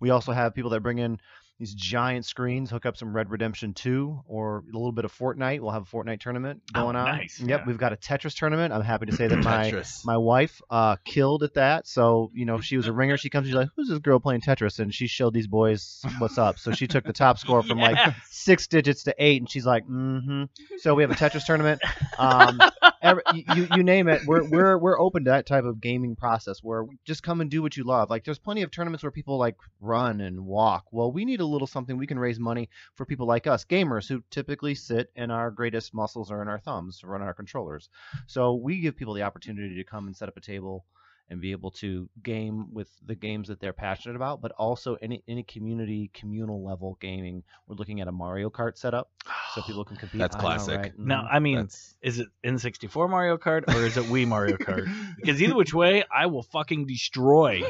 We 0.00 0.10
also 0.10 0.32
have 0.32 0.54
people 0.54 0.70
that 0.70 0.80
bring 0.80 0.98
in 0.98 1.18
these 1.58 1.74
giant 1.74 2.24
screens, 2.24 2.70
hook 2.70 2.86
up 2.86 2.96
some 2.96 3.12
Red 3.14 3.30
Redemption 3.30 3.74
2 3.74 4.22
or 4.26 4.60
a 4.60 4.64
little 4.74 4.92
bit 4.92 5.04
of 5.04 5.12
Fortnite. 5.12 5.60
We'll 5.60 5.72
have 5.72 5.82
a 5.82 5.84
Fortnite 5.84 6.18
tournament 6.18 6.62
Oh, 6.74 6.84
going 6.84 6.96
on. 6.96 7.04
nice, 7.18 7.38
Yep, 7.38 7.48
yeah. 7.60 7.66
we've 7.66 7.76
got 7.76 7.92
a 7.92 7.96
Tetris 7.96 8.34
tournament. 8.34 8.72
I'm 8.72 8.80
happy 8.80 9.04
to 9.04 9.12
say 9.12 9.26
that 9.28 9.44
my 9.44 9.82
my 10.06 10.16
wife 10.16 10.62
uh, 10.70 10.96
killed 11.04 11.42
at 11.42 11.52
that. 11.54 11.86
So 11.86 12.30
you 12.34 12.46
know, 12.46 12.62
she 12.62 12.78
was 12.78 12.86
a 12.86 12.94
ringer. 12.94 13.18
She 13.18 13.28
comes, 13.28 13.44
and 13.46 13.50
she's 13.52 13.56
like, 13.58 13.68
"Who's 13.76 13.90
this 13.90 13.98
girl 13.98 14.18
playing 14.20 14.40
Tetris?" 14.40 14.78
And 14.78 14.94
she 14.94 15.06
showed 15.06 15.34
these 15.34 15.48
boys 15.48 16.00
what's 16.18 16.38
up. 16.38 16.58
So 16.58 16.72
she 16.72 16.86
took 16.86 17.04
the 17.04 17.12
top 17.12 17.38
score 17.38 17.62
from 17.62 17.76
like 17.78 18.14
six 18.30 18.66
digits 18.66 19.02
to 19.02 19.14
eight, 19.18 19.42
and 19.42 19.50
she's 19.50 19.66
like, 19.66 19.86
"Mm-hmm." 19.86 20.44
So 20.78 20.94
we 20.94 21.02
have 21.02 21.10
a 21.10 21.14
Tetris 21.14 21.44
tournament. 21.44 21.82
Um, 22.18 22.60
every, 23.02 23.22
you 23.54 23.68
you 23.74 23.82
name 23.82 24.08
it, 24.08 24.22
we're 24.26 24.48
we're 24.48 24.78
we're 24.78 25.00
open 25.00 25.24
to 25.24 25.30
that 25.30 25.46
type 25.46 25.64
of 25.64 25.80
gaming 25.80 26.16
process 26.16 26.62
where 26.62 26.84
just 27.04 27.22
come 27.22 27.40
and 27.40 27.50
do 27.50 27.62
what 27.62 27.76
you 27.76 27.84
love. 27.84 28.10
Like 28.10 28.24
there's 28.24 28.38
plenty 28.38 28.62
of 28.62 28.70
tournaments 28.70 29.02
where 29.02 29.10
people 29.10 29.38
like 29.38 29.56
run 29.80 30.20
and 30.20 30.46
walk. 30.46 30.86
Well, 30.90 31.12
we 31.12 31.24
need 31.24 31.40
a 31.40 31.46
little 31.46 31.66
something 31.66 31.96
we 31.96 32.06
can 32.06 32.18
raise 32.18 32.38
money 32.38 32.68
for 32.94 33.06
people 33.06 33.26
like 33.26 33.46
us, 33.46 33.64
gamers 33.64 34.08
who 34.08 34.22
typically 34.30 34.74
sit 34.74 35.10
and 35.16 35.32
our 35.32 35.50
greatest 35.50 35.94
muscles 35.94 36.30
are 36.30 36.42
in 36.42 36.48
our 36.48 36.58
thumbs 36.58 36.98
to 37.00 37.06
run 37.06 37.22
our 37.22 37.34
controllers. 37.34 37.88
So 38.26 38.54
we 38.54 38.80
give 38.80 38.96
people 38.96 39.14
the 39.14 39.22
opportunity 39.22 39.76
to 39.76 39.84
come 39.84 40.06
and 40.06 40.16
set 40.16 40.28
up 40.28 40.36
a 40.36 40.40
table 40.40 40.84
and 41.30 41.40
be 41.40 41.52
able 41.52 41.70
to 41.70 42.08
game 42.22 42.72
with 42.74 42.88
the 43.06 43.14
games 43.14 43.48
that 43.48 43.60
they're 43.60 43.72
passionate 43.72 44.16
about, 44.16 44.40
but 44.42 44.52
also 44.52 44.96
any 45.00 45.22
any 45.28 45.42
community 45.44 46.10
communal 46.12 46.64
level 46.64 46.98
gaming. 47.00 47.42
We're 47.66 47.76
looking 47.76 48.00
at 48.00 48.08
a 48.08 48.12
Mario 48.12 48.50
Kart 48.50 48.76
setup 48.76 49.08
so 49.54 49.62
people 49.66 49.84
can 49.84 49.96
compete. 49.96 50.20
That's 50.20 50.34
I 50.36 50.38
know, 50.38 50.42
classic. 50.44 50.76
right? 50.76 50.98
Now, 50.98 51.22
Mhm. 51.22 51.28
I 51.32 51.38
mean, 51.38 51.56
That's 51.56 51.96
is 52.02 52.18
it 52.18 52.28
N64 52.44 53.08
Mario 53.08 53.36
Kart 53.38 53.68
or 53.74 53.84
is 53.86 53.96
it 53.96 54.04
Wii 54.04 54.26
Mario 54.26 54.56
Kart? 54.56 54.86
Because 55.16 55.40
either 55.42 55.54
which 55.54 55.74
way, 55.74 56.02
I 56.14 56.26
will 56.26 56.42
fucking 56.42 56.86
destroy. 56.86 57.62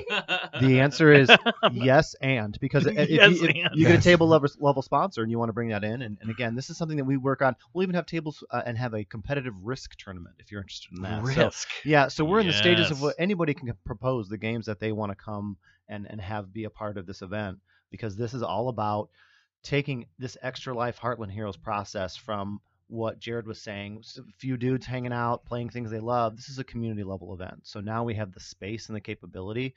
the 0.60 0.80
answer 0.80 1.12
is 1.12 1.28
yes 1.72 2.14
and 2.20 2.58
because 2.60 2.86
if, 2.86 3.08
Yes, 3.10 3.30
you, 3.40 3.48
if 3.48 3.56
and. 3.56 3.70
you 3.74 3.86
get 3.86 3.98
a 3.98 4.02
table 4.02 4.28
level, 4.28 4.48
level 4.58 4.82
sponsor 4.82 5.22
and 5.22 5.30
you 5.30 5.38
want 5.38 5.48
to 5.48 5.52
bring 5.52 5.68
that 5.70 5.82
in 5.84 6.02
and, 6.02 6.18
and 6.20 6.30
again 6.30 6.54
this 6.54 6.70
is 6.70 6.76
something 6.76 6.96
that 6.96 7.04
we 7.04 7.16
work 7.16 7.42
on 7.42 7.56
we'll 7.72 7.82
even 7.82 7.94
have 7.94 8.06
tables 8.06 8.44
uh, 8.50 8.62
and 8.64 8.78
have 8.78 8.94
a 8.94 9.04
competitive 9.04 9.54
risk 9.62 9.96
tournament 9.96 10.36
if 10.38 10.50
you're 10.52 10.60
interested 10.60 10.96
in 10.96 11.02
that 11.02 11.26
So, 11.34 11.44
Risk. 11.46 11.68
yeah 11.84 12.08
so 12.08 12.24
we're 12.24 12.40
in 12.40 12.46
the 12.46 12.52
stages 12.52 12.90
of 12.90 13.02
what 13.02 13.14
anybody 13.18 13.49
can 13.54 13.72
propose 13.84 14.28
the 14.28 14.38
games 14.38 14.66
that 14.66 14.80
they 14.80 14.92
want 14.92 15.10
to 15.10 15.16
come 15.16 15.56
and 15.88 16.06
and 16.08 16.20
have 16.20 16.52
be 16.52 16.64
a 16.64 16.70
part 16.70 16.96
of 16.96 17.06
this 17.06 17.22
event 17.22 17.58
because 17.90 18.16
this 18.16 18.34
is 18.34 18.42
all 18.42 18.68
about 18.68 19.10
taking 19.62 20.06
this 20.18 20.36
extra 20.42 20.74
life 20.74 20.98
heartland 20.98 21.30
heroes 21.30 21.56
process 21.56 22.16
from 22.16 22.60
what 22.88 23.20
jared 23.20 23.46
was 23.46 23.60
saying 23.60 24.02
a 24.18 24.22
few 24.38 24.56
dudes 24.56 24.86
hanging 24.86 25.12
out 25.12 25.44
playing 25.44 25.68
things 25.68 25.90
they 25.90 26.00
love. 26.00 26.36
This 26.36 26.48
is 26.48 26.58
a 26.58 26.64
community 26.64 27.04
level 27.04 27.32
event. 27.32 27.60
So 27.62 27.80
now 27.80 28.02
we 28.02 28.14
have 28.14 28.32
the 28.32 28.40
space 28.40 28.88
and 28.88 28.96
the 28.96 29.00
capability 29.00 29.74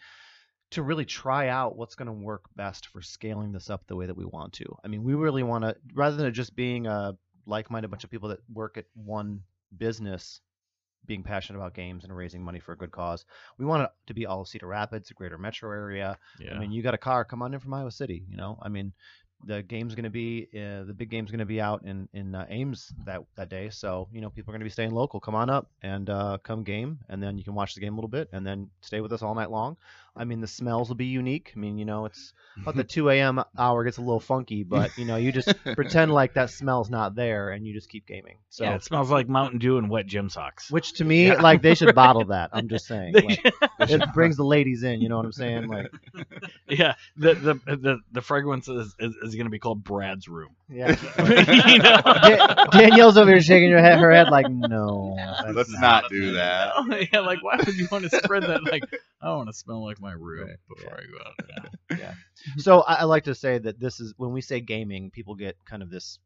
to 0.72 0.82
really 0.82 1.06
try 1.06 1.50
out 1.50 1.76
what's 1.76 1.94
going 1.94 2.08
to 2.08 2.12
work 2.12 2.46
best 2.56 2.88
for 2.88 3.02
scaling 3.02 3.52
this 3.52 3.70
up 3.70 3.86
the 3.86 3.96
way 3.96 4.08
that 4.08 4.18
we 4.18 4.26
want 4.26 4.54
to. 4.54 4.66
I 4.84 4.88
mean 4.88 5.04
we 5.04 5.14
really 5.14 5.44
want 5.44 5.64
to 5.64 5.76
rather 5.94 6.16
than 6.16 6.34
just 6.34 6.56
being 6.56 6.88
a 6.88 7.16
like-minded 7.46 7.92
bunch 7.92 8.04
of 8.04 8.10
people 8.10 8.30
that 8.30 8.40
work 8.52 8.78
at 8.78 8.86
one 8.96 9.42
business 9.78 10.40
being 11.06 11.24
passionate 11.24 11.60
about 11.60 11.74
games 11.74 12.04
and 12.04 12.16
raising 12.16 12.42
money 12.42 12.60
for 12.60 12.74
a 12.74 12.78
good 12.78 12.92
cause. 12.92 13.26
We 13.58 13.66
want 13.66 13.84
it 13.84 13.90
to 14.08 14.14
be 14.14 14.26
all 14.26 14.42
of 14.42 14.48
Cedar 14.48 14.68
Rapids, 14.68 15.08
the 15.08 15.14
greater 15.14 15.38
metro 15.38 15.72
area. 15.72 16.18
Yeah. 16.40 16.56
I 16.56 16.60
mean, 16.60 16.72
you 16.72 16.82
got 16.82 16.94
a 16.94 17.00
car, 17.00 17.26
come 17.26 17.42
on 17.42 17.54
in 17.54 17.60
from 17.60 17.74
Iowa 17.74 17.92
City. 17.92 18.24
You 18.30 18.38
know, 18.38 18.58
I 18.62 18.70
mean, 18.70 18.94
the 19.46 19.62
game's 19.62 19.96
going 19.96 20.06
to 20.06 20.10
be 20.10 20.48
uh, 20.54 20.84
the 20.84 20.94
big 20.96 21.10
game's 21.10 21.30
going 21.30 21.40
to 21.40 21.46
be 21.46 21.60
out 21.60 21.84
in 21.84 22.08
in 22.14 22.34
uh, 22.34 22.46
Ames 22.50 22.94
that 23.06 23.24
that 23.36 23.50
day. 23.50 23.70
So 23.70 24.08
you 24.12 24.22
know, 24.22 24.30
people 24.30 24.52
are 24.52 24.54
going 24.54 24.62
to 24.62 24.66
be 24.66 24.72
staying 24.72 24.92
local. 24.92 25.20
Come 25.20 25.36
on 25.36 25.50
up 25.50 25.70
and 25.82 26.10
uh, 26.10 26.38
come 26.44 26.64
game, 26.64 27.00
and 27.10 27.22
then 27.22 27.38
you 27.38 27.44
can 27.44 27.54
watch 27.54 27.76
the 27.76 27.82
game 27.82 27.94
a 27.94 27.96
little 27.96 28.10
bit, 28.10 28.30
and 28.32 28.46
then 28.46 28.70
stay 28.82 29.02
with 29.02 29.12
us 29.12 29.22
all 29.22 29.36
night 29.36 29.52
long. 29.52 29.78
I 30.16 30.26
mean, 30.26 30.42
the 30.42 30.48
smells 30.48 30.90
will 30.90 30.96
be 30.96 31.06
unique. 31.08 31.52
I 31.56 31.60
mean, 31.60 31.78
you 31.80 31.86
know, 31.86 32.06
it's 32.06 32.34
about 32.62 32.76
the 32.76 32.84
2 32.84 33.10
a.m. 33.10 33.44
hour 33.58 33.84
gets 33.84 33.98
a 33.98 34.02
little 34.02 34.20
funky, 34.20 34.64
but 34.64 34.96
you 34.98 35.06
know, 35.06 35.16
you 35.16 35.32
just 35.32 35.52
pretend 35.76 36.12
like 36.14 36.36
that 36.36 36.52
smell's 36.52 36.90
not 36.90 37.16
there, 37.16 37.50
and 37.50 37.66
you 37.66 37.74
just 37.74 37.90
keep 37.90 38.06
gaming. 38.06 38.38
So. 38.50 38.64
yeah, 38.64 38.76
it 38.76 38.84
smells 38.84 39.10
like 39.10 39.28
Mountain 39.28 39.58
Dew 39.60 39.78
and 39.80 39.90
wet 39.90 40.06
gym 40.06 40.30
socks. 40.30 40.70
Which 40.70 40.94
to 40.94 41.04
me, 41.06 41.28
Yeah. 41.28 41.42
like 41.42 41.62
they 41.64 41.74
should 41.74 41.96
bottle 41.96 42.26
that. 42.26 42.52
I'm 42.54 42.68
just 42.70 42.86
saying. 42.86 43.14
They 43.14 43.22
Like, 43.80 43.90
it 43.90 44.14
brings 44.14 44.38
the 44.38 44.46
ladies 44.46 44.84
in. 44.84 45.02
You 45.02 45.10
know 45.10 45.18
what 45.18 45.26
I'm 45.26 45.32
saying? 45.32 45.68
Like, 45.68 45.88
yeah, 46.70 46.94
the 47.18 47.34
the 47.34 47.54
the, 47.76 47.98
the 48.12 48.22
fragrance 48.22 48.68
is, 48.68 48.96
is, 49.00 49.16
is 49.24 49.34
going 49.36 49.46
to 49.46 49.50
be 49.52 49.58
called 49.60 49.84
Brad's 49.84 50.28
room. 50.28 50.56
yeah. 50.70 50.96
You 51.18 51.80
know? 51.80 52.02
Da- 52.04 52.66
Danielle's 52.68 53.18
over 53.18 53.32
here 53.32 53.42
shaking 53.42 53.72
her 53.72 53.82
head, 53.82 54.00
her 54.00 54.12
head 54.12 54.30
like, 54.30 54.46
no. 54.50 55.16
Let's 55.54 55.72
not 55.80 56.10
do 56.10 56.34
that. 56.34 57.08
yeah, 57.12 57.20
like 57.22 57.44
why 57.44 57.58
would 57.58 57.76
you 57.76 57.88
want 57.92 58.04
to 58.10 58.18
spread 58.22 58.44
that? 58.44 58.64
Like 58.64 58.84
I 59.24 59.36
want 59.36 59.48
to 59.50 59.54
smell 59.54 59.84
like 59.84 60.00
my 60.02 60.14
room 60.14 60.48
Right. 60.48 60.58
before 60.68 60.94
I 60.94 61.02
go 61.02 61.18
out. 61.26 61.70
Yeah. 61.90 61.98
yeah. 62.00 62.14
So 62.58 62.82
I, 62.82 62.96
I 62.96 63.04
like 63.04 63.24
to 63.26 63.36
say 63.36 63.58
that 63.60 63.80
this 63.80 64.00
is 64.00 64.14
when 64.18 64.32
we 64.32 64.42
say 64.42 64.60
gaming, 64.60 65.12
people 65.12 65.36
get 65.36 65.56
kind 65.66 65.82
of 65.82 65.90
this 65.90 66.20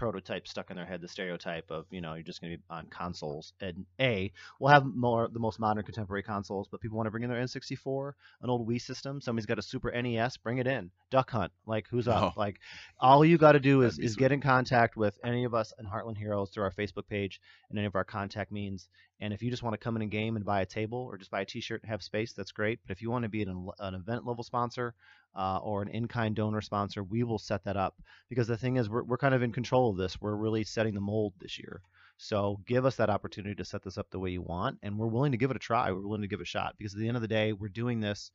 prototype 0.00 0.48
stuck 0.48 0.70
in 0.70 0.76
their 0.76 0.86
head, 0.86 1.02
the 1.02 1.06
stereotype 1.06 1.70
of 1.70 1.84
you 1.90 2.00
know 2.00 2.14
you're 2.14 2.22
just 2.22 2.40
going 2.40 2.50
to 2.50 2.56
be 2.56 2.64
on 2.70 2.86
consoles. 2.86 3.52
And 3.60 3.84
a, 4.00 4.32
we'll 4.58 4.72
have 4.72 4.86
more 4.86 5.28
the 5.30 5.38
most 5.38 5.60
modern 5.60 5.84
contemporary 5.84 6.22
consoles, 6.22 6.68
but 6.68 6.80
people 6.80 6.96
want 6.96 7.06
to 7.06 7.10
bring 7.10 7.22
in 7.22 7.28
their 7.28 7.38
N64, 7.38 8.12
an 8.40 8.48
old 8.48 8.66
Wii 8.66 8.80
system. 8.80 9.20
Somebody's 9.20 9.44
got 9.44 9.58
a 9.58 9.62
Super 9.62 9.92
NES, 9.92 10.38
bring 10.38 10.56
it 10.56 10.66
in. 10.66 10.90
Duck 11.10 11.30
Hunt, 11.30 11.52
like 11.66 11.86
who's 11.90 12.08
up? 12.08 12.32
Oh. 12.34 12.40
Like 12.40 12.60
all 12.98 13.26
you 13.26 13.36
got 13.36 13.52
to 13.52 13.60
do 13.60 13.82
is 13.82 13.98
is 13.98 14.14
sweet. 14.14 14.20
get 14.20 14.32
in 14.32 14.40
contact 14.40 14.96
with 14.96 15.18
any 15.22 15.44
of 15.44 15.54
us 15.54 15.74
in 15.78 15.84
Heartland 15.84 16.16
Heroes 16.16 16.48
through 16.48 16.64
our 16.64 16.72
Facebook 16.72 17.06
page 17.06 17.38
and 17.68 17.78
any 17.78 17.86
of 17.86 17.94
our 17.94 18.04
contact 18.04 18.50
means. 18.50 18.88
And 19.20 19.34
if 19.34 19.42
you 19.42 19.50
just 19.50 19.62
want 19.62 19.74
to 19.74 19.78
come 19.78 19.96
in 19.96 20.02
and 20.02 20.10
game 20.10 20.36
and 20.36 20.46
buy 20.46 20.62
a 20.62 20.66
table 20.66 20.98
or 20.98 21.18
just 21.18 21.30
buy 21.30 21.42
a 21.42 21.44
T-shirt 21.44 21.82
and 21.82 21.90
have 21.90 22.02
space, 22.02 22.32
that's 22.32 22.52
great. 22.52 22.80
But 22.82 22.92
if 22.92 23.02
you 23.02 23.10
want 23.10 23.24
to 23.24 23.28
be 23.28 23.42
an, 23.42 23.68
an 23.78 23.94
event 23.94 24.26
level 24.26 24.42
sponsor 24.42 24.94
uh, 25.34 25.58
or 25.62 25.82
an 25.82 25.88
in-kind 25.88 26.36
donor 26.36 26.60
sponsor, 26.60 27.02
we 27.02 27.22
will 27.22 27.38
set 27.38 27.64
that 27.64 27.76
up. 27.76 27.94
Because 28.28 28.48
the 28.48 28.56
thing 28.56 28.76
is, 28.76 28.88
we're, 28.88 29.04
we're 29.04 29.18
kind 29.18 29.34
of 29.34 29.42
in 29.42 29.52
control 29.52 29.90
of 29.90 29.96
this. 29.96 30.20
We're 30.20 30.34
really 30.34 30.64
setting 30.64 30.94
the 30.94 31.00
mold 31.00 31.34
this 31.40 31.58
year. 31.58 31.80
So 32.22 32.60
give 32.66 32.84
us 32.84 32.96
that 32.96 33.08
opportunity 33.08 33.54
to 33.54 33.64
set 33.64 33.82
this 33.82 33.96
up 33.96 34.10
the 34.10 34.18
way 34.18 34.28
you 34.28 34.42
want, 34.42 34.78
and 34.82 34.98
we're 34.98 35.06
willing 35.06 35.32
to 35.32 35.38
give 35.38 35.50
it 35.50 35.56
a 35.56 35.60
try. 35.60 35.90
We're 35.90 36.06
willing 36.06 36.20
to 36.20 36.28
give 36.28 36.40
it 36.40 36.42
a 36.42 36.46
shot 36.46 36.74
because 36.76 36.92
at 36.92 37.00
the 37.00 37.08
end 37.08 37.16
of 37.16 37.22
the 37.22 37.28
day, 37.28 37.54
we're 37.54 37.68
doing 37.68 37.98
this 37.98 38.30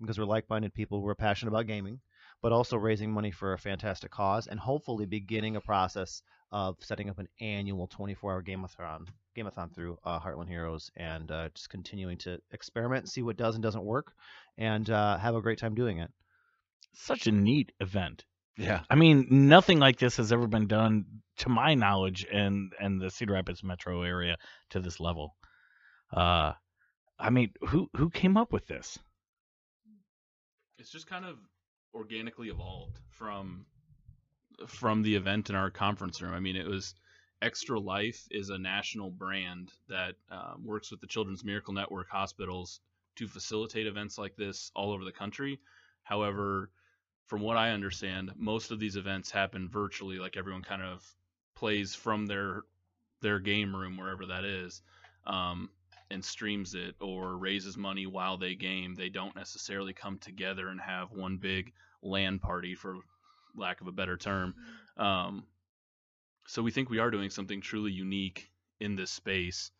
because 0.00 0.18
we're 0.18 0.26
like-minded 0.26 0.74
people. 0.74 1.00
We're 1.00 1.14
passionate 1.14 1.50
about 1.50 1.66
gaming, 1.66 2.00
but 2.42 2.52
also 2.52 2.76
raising 2.76 3.10
money 3.10 3.30
for 3.30 3.54
a 3.54 3.58
fantastic 3.58 4.10
cause, 4.10 4.48
and 4.48 4.60
hopefully 4.60 5.06
beginning 5.06 5.56
a 5.56 5.62
process 5.62 6.22
of 6.50 6.76
setting 6.80 7.08
up 7.08 7.18
an 7.18 7.28
annual 7.40 7.88
24-hour 7.88 8.42
gameathon, 8.42 9.08
gameathon 9.34 9.74
through 9.74 9.96
uh, 10.04 10.20
Heartland 10.20 10.48
Heroes, 10.48 10.90
and 10.96 11.30
uh, 11.30 11.48
just 11.54 11.70
continuing 11.70 12.18
to 12.18 12.38
experiment 12.50 13.08
see 13.08 13.22
what 13.22 13.38
does 13.38 13.54
and 13.54 13.62
doesn't 13.62 13.84
work, 13.84 14.12
and 14.58 14.90
uh, 14.90 15.16
have 15.16 15.34
a 15.34 15.40
great 15.40 15.58
time 15.58 15.74
doing 15.74 16.00
it. 16.00 16.10
Such 16.94 17.26
a 17.26 17.32
neat 17.32 17.72
event. 17.80 18.24
Yeah. 18.56 18.80
I 18.90 18.96
mean, 18.96 19.26
nothing 19.48 19.78
like 19.78 19.98
this 19.98 20.16
has 20.18 20.32
ever 20.32 20.46
been 20.46 20.66
done, 20.66 21.04
to 21.38 21.48
my 21.48 21.74
knowledge, 21.74 22.26
and 22.30 22.72
and 22.78 23.00
the 23.00 23.10
Cedar 23.10 23.32
Rapids 23.32 23.64
metro 23.64 24.02
area 24.02 24.36
to 24.70 24.80
this 24.80 25.00
level. 25.00 25.34
Uh, 26.12 26.52
I 27.18 27.30
mean, 27.30 27.52
who 27.62 27.88
who 27.96 28.10
came 28.10 28.36
up 28.36 28.52
with 28.52 28.66
this? 28.66 28.98
it's 30.82 30.90
just 30.90 31.06
kind 31.06 31.24
of 31.24 31.38
organically 31.94 32.48
evolved 32.48 32.98
from 33.10 33.64
from 34.66 35.02
the 35.02 35.14
event 35.14 35.48
in 35.48 35.54
our 35.54 35.70
conference 35.70 36.20
room. 36.20 36.34
I 36.34 36.40
mean, 36.40 36.56
it 36.56 36.66
was 36.66 36.94
Extra 37.40 37.78
Life 37.78 38.26
is 38.32 38.50
a 38.50 38.58
national 38.58 39.10
brand 39.10 39.70
that 39.88 40.14
um, 40.28 40.64
works 40.64 40.90
with 40.90 41.00
the 41.00 41.06
Children's 41.06 41.44
Miracle 41.44 41.72
Network 41.72 42.08
hospitals 42.10 42.80
to 43.16 43.28
facilitate 43.28 43.86
events 43.86 44.18
like 44.18 44.34
this 44.34 44.72
all 44.74 44.90
over 44.90 45.04
the 45.04 45.12
country. 45.12 45.60
However, 46.02 46.70
from 47.26 47.40
what 47.40 47.56
I 47.56 47.70
understand, 47.70 48.32
most 48.36 48.70
of 48.70 48.78
these 48.78 48.96
events 48.96 49.30
happen 49.30 49.68
virtually. 49.68 50.18
Like 50.18 50.36
everyone 50.36 50.62
kind 50.62 50.82
of 50.82 51.04
plays 51.54 51.94
from 51.94 52.26
their 52.26 52.62
their 53.20 53.38
game 53.38 53.74
room 53.74 53.96
wherever 53.96 54.26
that 54.26 54.44
is. 54.44 54.82
Um, 55.26 55.70
and 56.12 56.22
streams 56.22 56.74
it 56.74 56.94
or 57.00 57.38
raises 57.38 57.76
money 57.76 58.06
while 58.06 58.36
they 58.36 58.54
game, 58.54 58.94
they 58.94 59.08
don't 59.08 59.34
necessarily 59.34 59.94
come 59.94 60.18
together 60.18 60.68
and 60.68 60.80
have 60.80 61.10
one 61.10 61.38
big 61.38 61.72
LAN 62.02 62.38
party, 62.38 62.74
for 62.74 62.98
lack 63.56 63.80
of 63.80 63.86
a 63.86 63.92
better 63.92 64.16
term. 64.16 64.54
Um, 64.98 65.44
so 66.46 66.62
we 66.62 66.70
think 66.70 66.90
we 66.90 66.98
are 66.98 67.10
doing 67.10 67.30
something 67.30 67.62
truly 67.62 67.92
unique 67.92 68.50
in 68.78 68.94
this 68.94 69.10
space, 69.10 69.70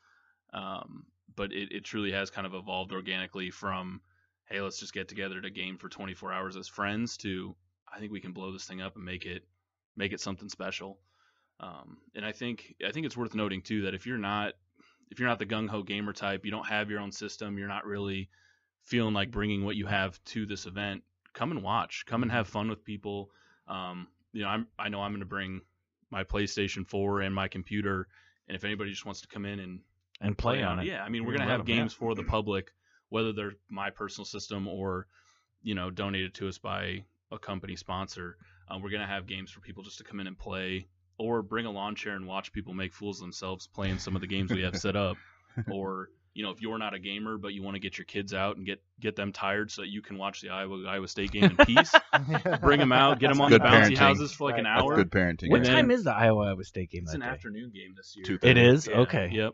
um, 0.55 1.05
but 1.37 1.53
it, 1.53 1.71
it 1.71 1.85
truly 1.85 2.13
has 2.13 2.31
kind 2.31 2.47
of 2.47 2.55
evolved 2.55 2.93
organically 2.93 3.51
from, 3.51 4.01
hey, 4.47 4.61
let's 4.61 4.79
just 4.79 4.93
get 4.93 5.09
together 5.09 5.41
to 5.41 5.51
game 5.51 5.79
for 5.79 5.89
24 5.89 6.33
hours 6.33 6.57
as 6.57 6.69
friends 6.69 7.17
to, 7.19 7.55
I 7.93 7.99
think 7.99 8.13
we 8.13 8.21
can 8.21 8.33
blow 8.33 8.53
this 8.53 8.65
thing 8.67 8.83
up 8.83 8.97
and 8.97 9.05
make 9.05 9.25
it 9.27 9.45
make 9.97 10.13
it 10.13 10.21
something 10.21 10.49
special. 10.49 10.99
Um, 11.61 11.99
and 12.15 12.25
I 12.25 12.33
think 12.33 12.75
I 12.87 12.91
think 12.93 13.07
it's 13.07 13.17
worth 13.17 13.35
noting 13.35 13.63
too 13.63 13.83
that 13.83 13.95
if 13.95 14.07
you're 14.07 14.19
not 14.19 14.55
if 15.11 15.21
you're 15.21 15.29
not 15.29 15.39
the 15.39 15.47
gung 15.47 15.69
ho 15.69 15.83
gamer 15.83 16.13
type, 16.13 16.45
you 16.45 16.51
don't 16.51 16.67
have 16.67 16.91
your 16.91 17.01
own 17.01 17.13
system, 17.13 17.59
you're 17.59 17.69
not 17.69 17.85
really 17.87 18.29
feeling 18.83 19.15
like 19.15 19.31
bringing 19.31 19.65
what 19.65 19.77
you 19.77 19.87
have 19.87 20.23
to 20.25 20.45
this 20.47 20.67
event, 20.67 21.03
come 21.35 21.51
and 21.53 21.63
watch, 21.63 22.05
come 22.07 22.23
and 22.23 22.33
have 22.33 22.49
fun 22.49 22.69
with 22.69 22.85
people. 22.85 23.31
Um, 23.69 24.09
you 24.33 24.43
know, 24.43 24.49
I'm 24.49 24.67
I 24.79 24.89
know 24.89 25.03
I'm 25.03 25.13
going 25.13 25.21
to 25.21 25.27
bring 25.27 25.61
my 26.11 26.25
PlayStation 26.25 26.87
4 26.87 27.21
and 27.23 27.35
my 27.35 27.49
computer, 27.49 28.09
and 28.49 28.57
if 28.57 28.65
anybody 28.65 28.91
just 28.91 29.05
wants 29.07 29.21
to 29.21 29.29
come 29.29 29.45
in 29.47 29.61
and 29.61 29.81
And 30.21 30.37
play 30.37 30.63
on 30.63 30.79
it. 30.81 30.87
yeah, 30.87 31.05
I 31.05 31.09
mean, 31.11 31.25
we're 31.25 31.33
gonna 31.33 31.45
gonna 31.45 31.51
have 31.51 31.61
let 31.61 31.71
'em, 31.71 31.77
yeah. 31.77 31.83
games 31.83 31.93
for 31.95 32.15
the 32.15 32.25
public, 32.25 32.73
whether 33.13 33.33
they're 33.35 33.53
my 33.69 33.91
personal 33.91 34.25
system 34.25 34.67
or, 34.67 35.07
you 35.63 35.75
know, 35.75 35.91
donated 35.91 36.33
to 36.33 36.49
us 36.49 36.57
by 36.57 37.05
a 37.31 37.39
company 37.39 37.77
sponsor. 37.77 38.39
Um, 38.69 38.81
we're 38.81 38.89
gonna 38.91 39.07
have 39.07 39.27
games 39.27 39.51
for 39.51 39.61
people 39.61 39.83
just 39.83 39.99
to 39.99 40.05
come 40.05 40.19
in 40.19 40.27
and 40.27 40.39
play, 40.39 40.89
or 41.19 41.43
bring 41.43 41.67
a 41.67 41.71
lawn 41.71 41.95
chair 41.95 42.17
and 42.17 42.27
watch 42.27 42.53
people 42.53 42.73
make 42.73 42.95
fools 42.95 43.19
of 43.21 43.25
themselves 43.25 43.67
playing 43.67 43.99
some 43.99 44.15
of 44.17 44.23
the 44.23 44.27
games 44.27 44.51
we 44.51 44.63
have 44.63 44.77
set 44.77 44.97
up. 44.97 45.19
Or, 45.71 46.09
you 46.33 46.43
know, 46.43 46.51
if 46.51 46.63
you're 46.63 46.79
not 46.79 46.95
a 46.95 46.99
gamer 46.99 47.37
but 47.37 47.53
you 47.53 47.63
want 47.63 47.75
to 47.75 47.81
get 47.81 47.99
your 47.99 48.07
kids 48.07 48.33
out 48.33 48.57
and 48.57 48.65
get 48.65 48.81
get 48.99 49.15
them 49.15 49.31
tired 49.33 49.71
so 49.71 49.83
that 49.83 49.89
you 49.89 50.01
can 50.01 50.17
watch 50.17 50.41
the 50.41 50.49
Iowa 50.49 50.83
Iowa 50.89 51.07
State 51.07 51.31
game 51.33 51.45
in 51.45 51.57
peace, 51.59 51.93
bring 52.63 52.81
them 52.81 52.93
out, 52.93 53.19
get 53.21 53.29
them 53.29 53.43
on 53.43 53.51
the 53.51 53.59
good 53.59 53.67
bouncy 53.67 53.93
parenting. 53.93 53.99
houses 53.99 54.33
for 54.33 54.49
like 54.51 54.59
an 54.59 54.65
Right. 54.65 54.75
That's 54.77 54.85
hour. 54.87 54.97
good 54.97 55.11
parenting. 55.11 55.51
What 55.51 55.59
And 55.59 55.67
time 55.67 55.91
is 55.91 56.05
the 56.05 56.15
Iowa 56.15 56.47
Iowa 56.47 56.65
State 56.65 56.91
game 56.91 57.03
It's 57.03 57.13
that 57.13 57.17
an 57.19 57.23
day? 57.23 57.29
afternoon 57.29 57.71
game 57.75 57.93
this 57.95 58.17
year. 58.17 58.25
Two 58.25 58.39
It 58.43 58.57
Yeah, 58.57 59.01
okay. 59.01 59.29
Yep. 59.31 59.53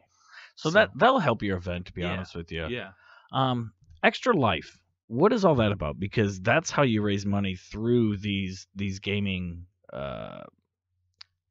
So 0.55 0.71
that 0.71 0.91
that'll 0.97 1.19
help 1.19 1.43
your 1.43 1.57
event, 1.57 1.87
to 1.87 1.93
be 1.93 2.03
Yeah. 2.03 2.13
honest 2.13 2.37
with 2.37 2.53
you. 2.53 2.67
Yeah. 2.69 2.91
Um, 3.33 3.73
Extra 4.03 4.35
Life. 4.37 4.79
What 5.09 5.33
is 5.33 5.45
all 5.45 5.57
that 5.57 5.73
about? 5.73 5.99
Because 5.99 6.41
that's 6.41 6.71
how 6.71 6.83
you 6.83 7.03
raise 7.03 7.25
money 7.25 7.57
through 7.57 8.19
these 8.19 8.67
these 8.75 8.99
gaming. 9.01 9.67
Uh, 9.93 10.43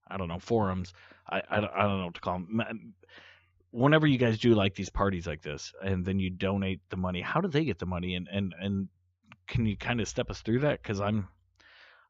I 0.10 0.18
don't 0.18 0.28
know 0.28 0.40
forums. 0.40 0.94
I, 1.30 1.42
I, 1.50 1.60
don't- 1.60 1.74
I 1.76 1.82
don't 1.84 2.00
know 2.00 2.06
what 2.06 2.16
to 2.16 2.22
call 2.22 2.40
them. 2.40 2.94
whenever 3.72 4.08
you 4.08 4.18
guys 4.18 4.38
do 4.40 4.54
like 4.56 4.76
these 4.76 4.90
parties 4.90 5.28
like 5.28 5.42
this, 5.42 5.74
and 5.84 6.06
then 6.06 6.20
you 6.20 6.30
donate 6.30 6.82
the 6.90 6.98
money, 6.98 7.22
how 7.22 7.42
do 7.42 7.48
they 7.48 7.66
get 7.66 7.80
the 7.80 7.86
money? 7.86 8.16
And 8.16 8.28
and 8.32 8.54
and 8.60 8.88
can 9.48 9.66
you 9.66 9.76
kind 9.78 10.00
of 10.02 10.08
step 10.08 10.30
us 10.30 10.42
through 10.42 10.60
that? 10.60 10.82
Because 10.82 11.02
I'm. 11.02 11.28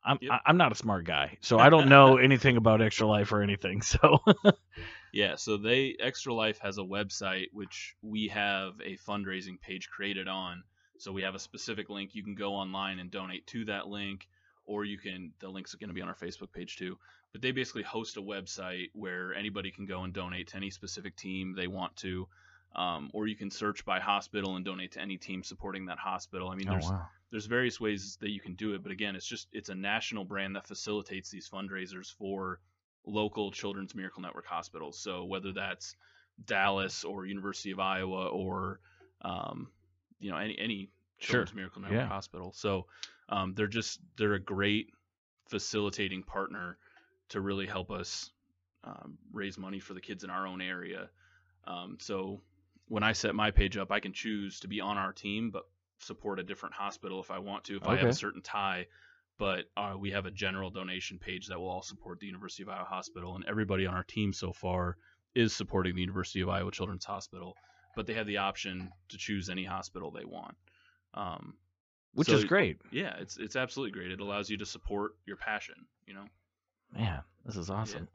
I'm 0.08 0.18
Yep. 0.22 0.42
I'm 0.46 0.58
not 0.58 0.72
a 0.72 0.76
smart 0.76 1.06
guy, 1.06 1.38
so 1.42 1.60
I 1.60 1.70
don't 1.70 1.90
know 1.90 2.18
anything 2.30 2.58
about 2.58 2.82
Extra 2.82 3.06
Life 3.06 3.32
or 3.32 3.42
anything. 3.42 3.82
So 3.82 4.20
Yeah, 5.12 5.36
so 5.36 5.58
they 5.58 5.96
Extra 6.00 6.34
Life 6.34 6.60
has 6.60 6.78
a 6.78 6.82
website 6.82 7.48
which 7.52 7.96
we 8.02 8.28
have 8.30 8.74
a 8.84 8.98
fundraising 8.98 9.60
page 9.60 9.90
created 9.90 10.28
on. 10.28 10.64
So 11.00 11.12
we 11.12 11.24
have 11.24 11.36
a 11.36 11.40
specific 11.40 11.90
link. 11.90 12.16
You 12.16 12.24
can 12.24 12.36
go 12.36 12.54
online 12.54 13.00
and 13.00 13.12
donate 13.12 13.46
to 13.48 13.66
that 13.66 13.88
link, 13.88 14.28
or 14.66 14.84
you 14.84 14.98
can. 14.98 15.34
The 15.40 15.50
link's 15.50 15.76
going 15.76 15.90
to 15.90 15.94
be 15.94 16.02
on 16.02 16.08
our 16.08 16.16
Facebook 16.16 16.52
page 16.52 16.78
too. 16.78 16.98
But 17.32 17.42
they 17.42 17.52
basically 17.52 17.84
host 17.84 18.18
a 18.18 18.22
website 18.22 18.90
where 18.94 19.34
anybody 19.34 19.72
can 19.72 19.86
go 19.86 20.04
and 20.04 20.14
donate 20.14 20.48
to 20.50 20.58
any 20.58 20.70
specific 20.70 21.16
team 21.16 21.54
they 21.56 21.68
want 21.68 21.96
to, 21.98 22.28
um, 22.76 23.12
or 23.14 23.28
you 23.28 23.36
can 23.36 23.52
search 23.52 23.86
by 23.86 24.00
hospital 24.00 24.56
and 24.56 24.66
donate 24.66 24.94
to 24.94 25.02
any 25.02 25.18
team 25.18 25.44
supporting 25.44 25.86
that 25.88 26.00
hospital. 26.00 26.50
I 26.50 26.56
mean, 26.56 26.68
there's 26.70 26.90
there's 27.32 27.46
various 27.46 27.80
ways 27.80 28.18
that 28.22 28.30
you 28.30 28.40
can 28.40 28.56
do 28.56 28.74
it, 28.74 28.84
but 28.84 28.92
again, 28.92 29.16
it's 29.16 29.26
just 29.26 29.48
it's 29.52 29.70
a 29.70 29.76
national 29.76 30.24
brand 30.24 30.56
that 30.56 30.68
facilitates 30.68 31.30
these 31.30 31.50
fundraisers 31.50 32.14
for 32.14 32.60
local 33.06 33.52
Children's 33.52 33.96
Miracle 33.96 34.22
Network 34.22 34.46
hospitals. 34.46 35.00
So 35.00 35.26
whether 35.26 35.52
that's 35.54 35.96
Dallas 36.46 37.04
or 37.04 37.26
University 37.26 37.72
of 37.72 37.80
Iowa 37.80 38.28
or 38.28 38.80
um, 39.22 39.70
you 40.20 40.32
know 40.32 40.38
any 40.38 40.58
any 40.58 40.90
Sure. 41.20 41.42
Children's 41.42 41.56
Miracle 41.56 41.82
Network 41.82 42.00
Yeah. 42.00 42.08
hospital. 42.08 42.54
So 42.54 42.86
um, 43.30 43.54
they're 43.56 43.68
just 43.68 44.00
they're 44.18 44.36
a 44.36 44.40
great 44.40 44.92
facilitating 45.50 46.24
partner 46.24 46.78
to 47.30 47.42
really 47.42 47.66
help 47.66 47.90
us 47.92 48.32
um, 48.84 49.18
raise 49.34 49.58
money 49.58 49.80
for 49.80 49.94
the 49.94 50.02
kids 50.02 50.24
in 50.24 50.30
our 50.30 50.48
own 50.48 50.62
area. 50.62 51.10
Um, 51.66 51.98
so 52.00 52.42
when 52.88 53.04
I 53.04 53.14
set 53.14 53.36
my 53.36 53.52
page 53.52 53.78
up, 53.78 53.92
I 53.92 54.00
can 54.00 54.14
choose 54.14 54.60
to 54.62 54.68
be 54.68 54.80
on 54.80 54.98
our 54.98 55.12
team, 55.12 55.50
but 55.50 55.68
support 56.00 56.40
a 56.40 56.44
different 56.44 56.76
hospital 56.76 57.22
if 57.22 57.32
I 57.32 57.40
want 57.40 57.66
to, 57.66 57.78
if 57.78 57.88
I 57.88 57.96
have 57.96 58.10
a 58.10 58.14
certain 58.14 58.42
tie. 58.42 58.88
But 59.38 59.66
uh, 59.78 59.94
we 60.00 60.12
have 60.12 60.26
a 60.26 60.32
general 60.32 60.72
donation 60.72 61.20
page 61.20 61.48
that 61.48 61.60
will 61.60 61.70
all 61.70 61.84
support 61.84 62.20
the 62.20 62.26
University 62.26 62.64
of 62.64 62.70
Iowa 62.70 62.86
Hospital, 62.86 63.36
and 63.36 63.46
everybody 63.46 63.86
on 63.86 63.94
our 63.94 64.04
team 64.04 64.34
so 64.34 64.52
far 64.52 64.98
is 65.36 65.54
supporting 65.54 65.94
the 65.94 66.02
University 66.02 66.42
of 66.42 66.50
Iowa 66.50 66.72
Children's 66.72 67.06
Hospital. 67.06 67.56
But 67.96 68.08
they 68.08 68.14
have 68.14 68.28
the 68.28 68.38
option 68.38 68.92
to 69.10 69.18
choose 69.18 69.50
any 69.50 69.64
hospital 69.64 70.12
they 70.12 70.26
want. 70.26 70.56
Um, 71.14 71.54
which 72.14 72.30
so, 72.30 72.36
is 72.36 72.46
great. 72.46 72.80
Yeah, 72.92 73.16
it's 73.20 73.38
it's 73.38 73.56
absolutely 73.56 73.92
great. 73.92 74.12
It 74.12 74.20
allows 74.20 74.50
you 74.50 74.58
to 74.58 74.66
support 74.66 75.12
your 75.26 75.38
passion. 75.38 75.76
You 76.08 76.16
know. 76.16 76.26
Man, 76.96 77.22
this 77.46 77.58
is 77.58 77.70
awesome. 77.70 78.08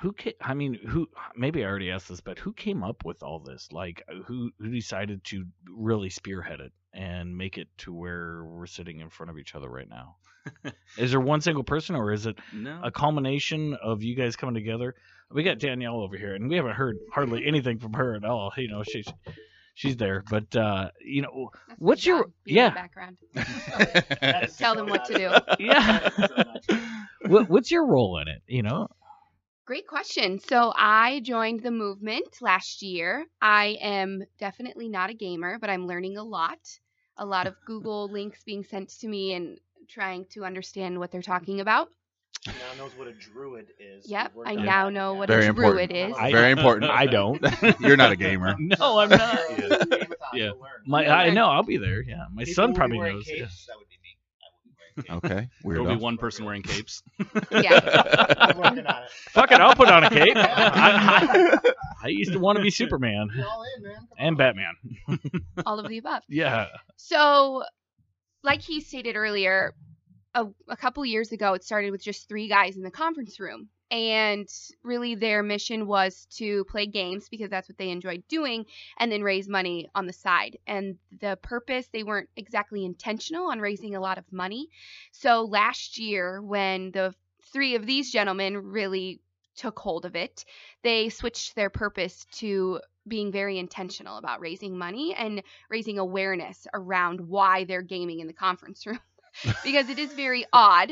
Who 0.00 0.12
ca- 0.12 0.34
I 0.40 0.54
mean, 0.54 0.74
who? 0.74 1.08
Maybe 1.36 1.62
I 1.64 1.68
already 1.68 1.90
asked 1.90 2.08
this, 2.08 2.20
but 2.20 2.38
who 2.38 2.52
came 2.52 2.82
up 2.82 3.04
with 3.04 3.22
all 3.22 3.38
this? 3.38 3.68
Like, 3.72 4.02
uh, 4.08 4.22
who 4.26 4.50
who 4.58 4.70
decided 4.70 5.22
to 5.24 5.44
really 5.68 6.10
spearhead 6.10 6.60
it 6.60 6.72
and 6.92 7.36
make 7.36 7.58
it 7.58 7.68
to 7.78 7.92
where 7.92 8.44
we're 8.44 8.66
sitting 8.66 9.00
in 9.00 9.08
front 9.08 9.30
of 9.30 9.38
each 9.38 9.54
other 9.54 9.68
right 9.68 9.88
now? 9.88 10.16
is 10.98 11.10
there 11.12 11.20
one 11.20 11.40
single 11.40 11.64
person, 11.64 11.94
or 11.96 12.12
is 12.12 12.26
it 12.26 12.36
No. 12.52 12.80
a 12.82 12.90
culmination 12.90 13.74
of 13.82 14.02
you 14.02 14.14
guys 14.16 14.36
coming 14.36 14.54
together? 14.54 14.94
We 15.30 15.42
got 15.42 15.58
Danielle 15.58 16.00
over 16.00 16.16
here, 16.18 16.34
and 16.34 16.48
we 16.50 16.56
haven't 16.56 16.74
heard 16.74 16.98
hardly 17.12 17.44
anything 17.46 17.78
from 17.78 17.92
her 17.94 18.14
at 18.16 18.24
all. 18.24 18.52
You 18.56 18.68
know, 18.68 18.82
she's 18.82 19.06
she's 19.74 19.96
there, 19.96 20.22
but 20.28 20.54
uh, 20.56 20.90
you 21.00 21.22
know, 21.22 21.50
That's 21.68 21.80
What's 21.80 22.04
your- 22.04 22.24
job, 22.24 22.32
be 22.44 22.50
in 22.50 22.54
the 22.56 22.60
yeah. 22.60 22.70
background? 22.74 23.16
Tell 24.58 24.74
them 24.74 24.88
what 24.88 25.04
to 25.06 25.14
do. 25.14 25.64
yeah. 25.64 26.10
what, 27.26 27.48
what's 27.48 27.70
your 27.70 27.86
role 27.86 28.18
in 28.18 28.28
it? 28.28 28.42
You 28.46 28.62
know, 28.64 28.88
Great 29.66 29.86
question. 29.86 30.38
So 30.40 30.72
I 30.76 31.20
joined 31.20 31.62
the 31.62 31.70
movement 31.70 32.36
last 32.42 32.82
year. 32.82 33.24
I 33.40 33.78
am 33.80 34.22
definitely 34.38 34.88
not 34.88 35.08
a 35.10 35.14
gamer, 35.14 35.58
but 35.58 35.70
I'm 35.70 35.86
learning 35.86 36.18
a 36.18 36.22
lot. 36.22 36.58
A 37.16 37.24
lot 37.24 37.46
of 37.46 37.54
Google 37.64 38.08
links 38.08 38.42
being 38.44 38.62
sent 38.64 38.90
to 39.00 39.08
me 39.08 39.32
and 39.32 39.58
trying 39.88 40.26
to 40.32 40.44
understand 40.44 40.98
what 40.98 41.10
they're 41.10 41.22
talking 41.22 41.60
about. 41.60 41.88
Now 42.46 42.52
knows 42.84 42.92
what 42.98 43.06
a 43.08 43.12
druid 43.12 43.68
is. 43.78 44.06
Yep, 44.06 44.32
I 44.44 44.56
on 44.56 44.64
now 44.66 44.84
that. 44.86 44.92
know 44.92 45.14
what 45.14 45.28
Very 45.28 45.46
a 45.46 45.48
important. 45.48 45.90
druid 45.90 46.10
is. 46.10 46.16
I- 46.18 46.30
Very 46.30 46.50
important. 46.50 46.90
I 46.90 47.06
don't. 47.06 47.42
You're 47.80 47.96
not 47.96 48.12
a 48.12 48.16
gamer. 48.16 48.54
no, 48.58 48.98
I'm 48.98 49.08
not. 49.08 49.38
Yeah. 50.34 50.50
My, 50.86 51.06
I 51.06 51.30
know 51.30 51.46
I'll 51.46 51.62
be 51.62 51.78
there. 51.78 52.02
Yeah, 52.02 52.26
my 52.30 52.44
son 52.44 52.74
probably 52.74 52.98
knows. 52.98 53.26
yeah. 53.32 53.46
That 54.96 55.10
would 55.10 55.22
be 55.22 55.28
me. 55.28 55.34
I 55.34 55.34
would 55.34 55.34
be 55.34 55.34
wearing 55.34 55.40
Okay. 55.40 55.48
There'll 55.64 55.96
be 55.96 56.02
one 56.02 56.16
person 56.18 56.44
wearing 56.44 56.62
capes. 56.62 57.02
yeah. 57.50 58.34
I'm 58.38 58.58
working 58.58 58.86
on 58.86 59.02
it. 59.02 59.10
Fuck 59.30 59.52
it, 59.52 59.60
I'll 59.60 59.74
put 59.74 59.88
on 59.88 60.04
a 60.04 60.10
cape. 60.10 60.36
I, 60.36 61.58
I, 61.64 61.70
I 62.04 62.08
used 62.08 62.32
to 62.32 62.38
want 62.38 62.56
to 62.56 62.62
be 62.62 62.70
Superman 62.70 63.28
You're 63.34 63.46
all 63.46 63.64
in, 63.76 63.82
man. 63.82 63.94
Come 63.96 64.08
and 64.18 64.28
on. 64.28 64.36
Batman. 64.36 64.74
All 65.66 65.78
of 65.80 65.88
the 65.88 65.98
above. 65.98 66.22
Yeah. 66.28 66.68
So, 66.96 67.64
like 68.42 68.60
he 68.62 68.80
stated 68.80 69.16
earlier, 69.16 69.74
a, 70.34 70.46
a 70.68 70.76
couple 70.76 71.04
years 71.04 71.32
ago, 71.32 71.54
it 71.54 71.64
started 71.64 71.90
with 71.90 72.02
just 72.02 72.28
three 72.28 72.48
guys 72.48 72.76
in 72.76 72.82
the 72.82 72.90
conference 72.90 73.38
room. 73.40 73.68
And 73.90 74.48
really, 74.82 75.14
their 75.14 75.42
mission 75.42 75.86
was 75.86 76.26
to 76.36 76.64
play 76.64 76.86
games 76.86 77.28
because 77.28 77.50
that's 77.50 77.68
what 77.68 77.78
they 77.78 77.90
enjoyed 77.90 78.24
doing 78.28 78.66
and 78.98 79.10
then 79.10 79.22
raise 79.22 79.48
money 79.48 79.88
on 79.94 80.06
the 80.06 80.12
side. 80.12 80.58
And 80.66 80.96
the 81.20 81.38
purpose, 81.42 81.88
they 81.92 82.02
weren't 82.02 82.28
exactly 82.36 82.84
intentional 82.84 83.50
on 83.50 83.60
raising 83.60 83.94
a 83.94 84.00
lot 84.00 84.18
of 84.18 84.24
money. 84.32 84.68
So, 85.12 85.42
last 85.44 85.98
year, 85.98 86.42
when 86.42 86.90
the 86.90 87.14
three 87.52 87.74
of 87.74 87.86
these 87.86 88.10
gentlemen 88.10 88.56
really 88.56 89.20
took 89.56 89.78
hold 89.78 90.04
of 90.04 90.16
it, 90.16 90.44
they 90.82 91.08
switched 91.08 91.54
their 91.54 91.70
purpose 91.70 92.26
to 92.32 92.80
being 93.06 93.30
very 93.30 93.58
intentional 93.58 94.16
about 94.16 94.40
raising 94.40 94.78
money 94.78 95.14
and 95.14 95.42
raising 95.68 95.98
awareness 95.98 96.66
around 96.72 97.20
why 97.20 97.64
they're 97.64 97.82
gaming 97.82 98.20
in 98.20 98.26
the 98.26 98.32
conference 98.32 98.86
room 98.86 98.98
because 99.64 99.88
it 99.88 99.98
is 99.98 100.12
very 100.12 100.44
odd. 100.52 100.90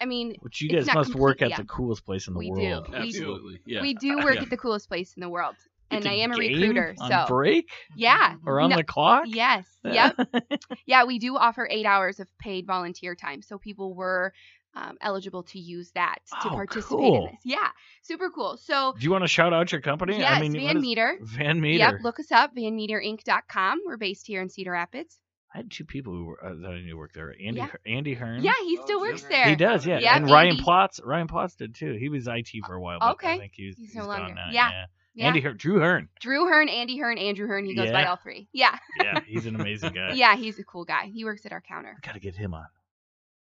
I 0.00 0.04
mean, 0.06 0.34
Which 0.40 0.60
you 0.60 0.68
guys 0.68 0.86
not 0.86 0.94
must 0.96 1.14
work 1.14 1.42
at 1.42 1.52
completely 1.52 1.62
the 1.64 1.68
coolest 1.68 2.04
place 2.04 2.28
in 2.28 2.34
the 2.34 2.38
We 2.38 2.46
do. 2.46 2.52
world. 2.52 2.86
We 2.88 2.92
do. 2.92 2.96
Absolutely. 3.02 3.60
Yeah. 3.66 3.82
we 3.82 3.94
do 3.94 4.16
work 4.18 4.34
Yeah. 4.36 4.42
at 4.42 4.50
the 4.50 4.56
coolest 4.56 4.88
place 4.88 5.14
in 5.14 5.20
the 5.20 5.28
world, 5.28 5.56
and 5.90 6.02
to 6.02 6.10
I 6.10 6.14
am 6.14 6.32
a 6.32 6.36
game 6.38 6.52
recruiter. 6.60 6.94
on 7.00 7.10
So 7.10 7.24
break 7.28 7.70
yeah, 7.94 8.34
or 8.44 8.60
on 8.60 8.70
No- 8.70 8.76
the 8.76 8.84
clock. 8.84 9.24
yes, 9.26 9.64
yep, 9.84 10.16
yeah. 10.86 11.04
We 11.04 11.18
do 11.18 11.36
offer 11.36 11.66
eight 11.70 11.86
hours 11.86 12.20
of 12.20 12.28
paid 12.38 12.66
volunteer 12.66 13.14
time, 13.14 13.40
so 13.42 13.58
people 13.58 13.94
were 13.94 14.32
um, 14.74 14.98
eligible 15.00 15.42
to 15.44 15.58
use 15.58 15.90
that 15.92 16.16
to 16.42 16.48
Oh, 16.48 16.50
participate 16.50 16.98
cool. 16.98 17.26
in 17.28 17.32
this. 17.32 17.40
Yeah, 17.44 17.68
super 18.02 18.28
cool. 18.28 18.58
So 18.58 18.92
Do 18.98 19.02
you 19.04 19.10
want 19.10 19.24
to 19.24 19.28
shout 19.28 19.54
out 19.54 19.72
your 19.72 19.80
company? 19.80 20.18
yes, 20.18 20.30
I 20.36 20.40
mean, 20.42 20.52
Van 20.52 20.76
is- 20.76 20.82
Meter. 20.82 21.18
Van 21.22 21.58
Meter. 21.62 21.78
Yep, 21.78 21.94
look 22.02 22.20
us 22.20 22.30
up, 22.30 22.54
vanmeterinc.com. 22.54 23.80
We're 23.86 23.96
based 23.96 24.26
here 24.26 24.42
in 24.42 24.50
Cedar 24.50 24.72
Rapids. 24.72 25.18
I 25.56 25.60
had 25.60 25.70
two 25.70 25.86
people 25.86 26.12
who 26.12 26.24
were, 26.26 26.44
uh, 26.44 26.54
that 26.54 26.70
I 26.70 26.80
knew 26.82 26.98
worked 26.98 27.14
there. 27.14 27.30
Andy 27.30 27.60
Yeah. 27.60 27.68
Andy 27.86 28.12
Hearn. 28.12 28.42
Yeah, 28.42 28.52
he 28.62 28.76
Oh, 28.78 28.84
still 28.84 28.98
Jim 29.00 29.08
works 29.08 29.22
Hearn. 29.22 29.30
there. 29.32 29.48
He 29.48 29.56
does, 29.56 29.86
yeah. 29.86 29.98
Yep, 30.00 30.16
and 30.16 30.30
Ryan 30.30 30.50
Andy- 30.50 30.62
Plotz, 30.62 31.00
Ryan 31.02 31.28
Plotz 31.28 31.56
did 31.56 31.74
too. 31.74 31.94
He 31.98 32.10
was 32.10 32.28
IT 32.28 32.50
for 32.66 32.74
a 32.74 32.80
while, 32.80 32.98
but 33.00 33.06
I 33.06 33.10
Okay. 33.12 33.38
think 33.38 33.52
he's, 33.54 33.74
He's 33.78 33.86
he's, 33.88 33.96
no 33.96 34.02
gone 34.04 34.18
longer. 34.20 34.34
now. 34.34 34.48
Yeah. 34.50 34.68
Yeah. 34.70 34.84
Yeah. 35.14 35.26
Andy 35.28 35.40
Hearn, 35.40 35.56
Drew 35.56 35.80
Hearn. 35.80 36.10
Drew 36.20 36.44
Hearn, 36.44 36.68
Andy 36.68 36.98
Hearn, 36.98 37.16
Andrew 37.16 37.46
Hearn. 37.46 37.64
He 37.64 37.74
goes 37.74 37.90
by 37.90 38.04
all 38.04 38.16
three. 38.16 38.48
Yeah. 38.52 38.76
Yeah, 39.02 39.20
he's 39.26 39.46
an 39.46 39.54
amazing 39.58 39.94
guy. 39.94 40.12
Yeah, 40.12 40.36
he's 40.36 40.58
a 40.58 40.64
cool 40.64 40.84
guy. 40.84 41.06
He 41.06 41.24
works 41.24 41.46
at 41.46 41.52
our 41.52 41.62
counter. 41.62 41.96
Got 42.02 42.12
to 42.14 42.20
get 42.20 42.36
him 42.36 42.52
on. 42.52 42.66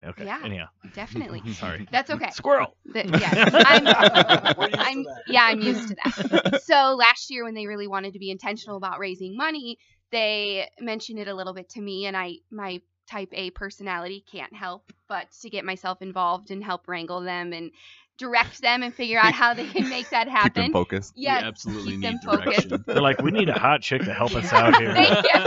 Okay. 0.06 0.26
Yeah. 0.26 0.39
Anyhow, 0.43 0.67
Definitely. 0.93 1.41
sorry. 1.54 1.88
That's 1.89 2.12
okay. 2.12 2.30
Squirrel. 2.32 2.76
The- 2.86 3.06
yes, 3.19 3.54
I'm, 3.65 4.56
We're 4.58 4.65
used 4.67 4.73
to 4.73 4.82
I'm 4.82 5.06
yeah, 5.28 5.43
I'm 5.45 5.62
used 5.62 5.88
to 5.88 5.95
that. 6.04 6.62
So 6.63 6.95
last 6.99 7.32
year, 7.32 7.43
when 7.45 7.54
they 7.54 7.67
really 7.67 7.88
wanted 7.88 8.12
to 8.13 8.19
be 8.19 8.30
intentional 8.30 8.76
about 8.78 8.99
raising 8.99 9.36
money, 9.38 9.78
they 10.13 10.69
mentioned 10.80 11.19
it 11.19 11.28
a 11.28 11.34
little 11.34 11.54
bit 11.54 11.69
to 11.71 11.82
me, 11.82 12.06
and 12.06 12.15
I 12.15 12.36
my 12.52 12.80
type 13.10 13.30
A 13.34 13.49
personality 13.49 14.23
can't 14.32 14.54
help 14.56 14.93
but 15.10 15.30
to 15.41 15.49
get 15.49 15.65
myself 15.65 16.02
involved 16.02 16.52
and 16.52 16.63
help 16.63 16.88
wrangle 16.88 17.19
them 17.19 17.52
and 17.52 17.71
direct 18.17 18.62
them 18.62 18.82
and 18.84 18.93
figure 18.93 19.19
out 19.19 19.34
how 19.34 19.54
they 19.54 19.67
can 19.67 19.89
make 19.89 20.10
that 20.12 20.28
happen. 20.30 20.43
Keep 20.43 20.54
them 20.54 20.62
happen. 20.63 20.73
focused. 20.73 21.13
Yes, 21.15 21.41
we 21.41 21.47
absolutely 21.47 21.91
keep 21.93 22.02
need 22.02 22.08
them 22.08 22.19
focused. 22.23 22.86
They're 22.86 23.02
like, 23.02 23.21
we 23.21 23.32
need 23.32 23.49
a 23.49 23.60
hot 23.60 23.82
chick 23.82 24.04
to 24.04 24.13
help 24.13 24.34
us 24.36 24.54
out 24.54 24.78
here. 24.80 24.93
Thank 24.93 25.26
you. 25.34 25.41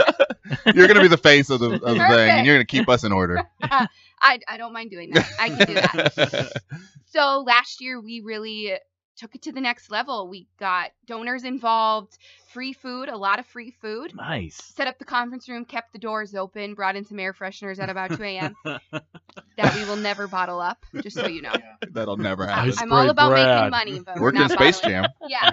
You're 0.75 0.87
gonna 0.87 1.01
be 1.01 1.07
the 1.07 1.17
face 1.17 1.49
of 1.49 1.59
the, 1.59 1.71
of 1.71 1.81
the 1.81 1.87
thing, 1.87 1.97
Perfect. 1.97 2.31
and 2.31 2.45
you're 2.45 2.55
gonna 2.55 2.65
keep 2.65 2.87
us 2.87 3.03
in 3.03 3.11
order. 3.11 3.43
I, 3.61 4.39
I 4.47 4.57
don't 4.57 4.73
mind 4.73 4.91
doing 4.91 5.11
that. 5.11 5.29
I 5.39 5.49
can 5.49 5.67
do 5.67 5.73
that. 5.73 6.61
So 7.07 7.43
last 7.45 7.81
year 7.81 7.99
we 7.99 8.21
really 8.21 8.73
took 9.17 9.35
it 9.35 9.41
to 9.43 9.51
the 9.51 9.61
next 9.61 9.91
level. 9.91 10.27
We 10.27 10.47
got 10.59 10.91
donors 11.05 11.43
involved, 11.43 12.17
free 12.49 12.73
food, 12.73 13.09
a 13.09 13.17
lot 13.17 13.39
of 13.39 13.45
free 13.45 13.71
food. 13.71 14.15
Nice. 14.15 14.55
Set 14.55 14.87
up 14.87 14.99
the 14.99 15.05
conference 15.05 15.49
room, 15.49 15.65
kept 15.65 15.93
the 15.93 15.99
doors 15.99 16.35
open, 16.35 16.75
brought 16.75 16.95
in 16.95 17.03
some 17.05 17.19
air 17.19 17.33
fresheners 17.33 17.79
at 17.79 17.89
about 17.89 18.15
2 18.15 18.23
a.m. 18.23 18.55
that 18.63 19.75
we 19.75 19.83
will 19.85 19.95
never 19.95 20.27
bottle 20.27 20.59
up, 20.59 20.85
just 21.01 21.15
so 21.15 21.27
you 21.27 21.41
know. 21.41 21.53
That'll 21.91 22.17
never 22.17 22.45
happen. 22.45 22.73
I'm 22.77 22.93
all 22.93 23.09
about 23.09 23.29
Brad. 23.29 23.71
making 23.71 23.71
money, 23.71 23.99
but 23.99 24.15
we're 24.15 24.27
Working 24.27 24.41
not 24.41 24.51
Space 24.51 24.79
bottling. 24.81 25.03
Jam. 25.03 25.11
Yeah, 25.27 25.51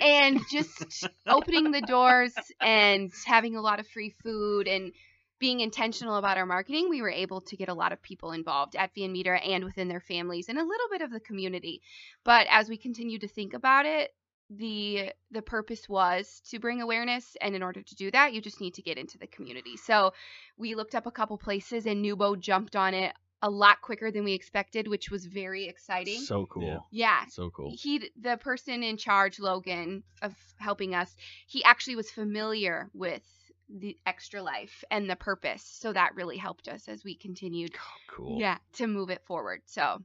and 0.00 0.40
just 0.50 1.06
opening 1.26 1.70
the 1.70 1.80
doors 1.80 2.32
and 2.60 3.12
having 3.24 3.56
a 3.56 3.60
lot 3.60 3.80
of 3.80 3.86
free 3.86 4.14
food 4.22 4.68
and 4.68 4.92
being 5.38 5.60
intentional 5.60 6.16
about 6.16 6.38
our 6.38 6.46
marketing, 6.46 6.88
we 6.88 7.02
were 7.02 7.10
able 7.10 7.40
to 7.42 7.56
get 7.56 7.68
a 7.68 7.74
lot 7.74 7.92
of 7.92 8.02
people 8.02 8.32
involved 8.32 8.76
at 8.76 8.94
Van 8.94 9.12
Meter 9.12 9.34
and 9.36 9.64
within 9.64 9.88
their 9.88 10.00
families 10.00 10.48
and 10.48 10.58
a 10.58 10.64
little 10.64 10.88
bit 10.90 11.02
of 11.02 11.10
the 11.10 11.20
community. 11.20 11.82
But 12.24 12.46
as 12.50 12.68
we 12.68 12.76
continue 12.76 13.18
to 13.18 13.28
think 13.28 13.52
about 13.54 13.86
it, 13.86 14.14
the 14.50 15.10
the 15.32 15.42
purpose 15.42 15.88
was 15.88 16.40
to 16.48 16.60
bring 16.60 16.80
awareness 16.80 17.36
and 17.40 17.56
in 17.56 17.64
order 17.64 17.82
to 17.82 17.94
do 17.96 18.12
that 18.12 18.32
you 18.32 18.40
just 18.40 18.60
need 18.60 18.74
to 18.74 18.80
get 18.82 18.96
into 18.96 19.18
the 19.18 19.26
community 19.26 19.76
so 19.76 20.12
we 20.56 20.76
looked 20.76 20.94
up 20.94 21.04
a 21.04 21.10
couple 21.10 21.36
places 21.36 21.84
and 21.84 22.04
NewBo 22.04 22.38
jumped 22.38 22.76
on 22.76 22.94
it 22.94 23.12
a 23.42 23.50
lot 23.50 23.80
quicker 23.82 24.12
than 24.12 24.22
we 24.22 24.34
expected 24.34 24.86
which 24.86 25.10
was 25.10 25.26
very 25.26 25.66
exciting 25.66 26.20
So 26.20 26.46
cool. 26.46 26.62
Yeah. 26.62 26.78
yeah 26.92 27.24
So 27.28 27.50
cool. 27.50 27.72
he 27.76 28.08
the 28.20 28.36
person 28.36 28.84
in 28.84 28.96
charge 28.96 29.40
logan 29.40 30.04
of 30.22 30.32
helping 30.58 30.94
us 30.94 31.12
he 31.48 31.64
actually 31.64 31.96
was 31.96 32.08
familiar 32.08 32.88
with 32.94 33.24
the 33.68 33.96
extra 34.06 34.42
life 34.42 34.84
and 34.90 35.08
the 35.10 35.16
purpose 35.16 35.62
so 35.62 35.92
that 35.92 36.14
really 36.14 36.36
helped 36.36 36.68
us 36.68 36.88
as 36.88 37.02
we 37.04 37.14
continued 37.14 37.72
Cool. 38.08 38.38
yeah 38.40 38.58
to 38.74 38.86
move 38.86 39.10
it 39.10 39.22
forward 39.26 39.62
so 39.66 40.02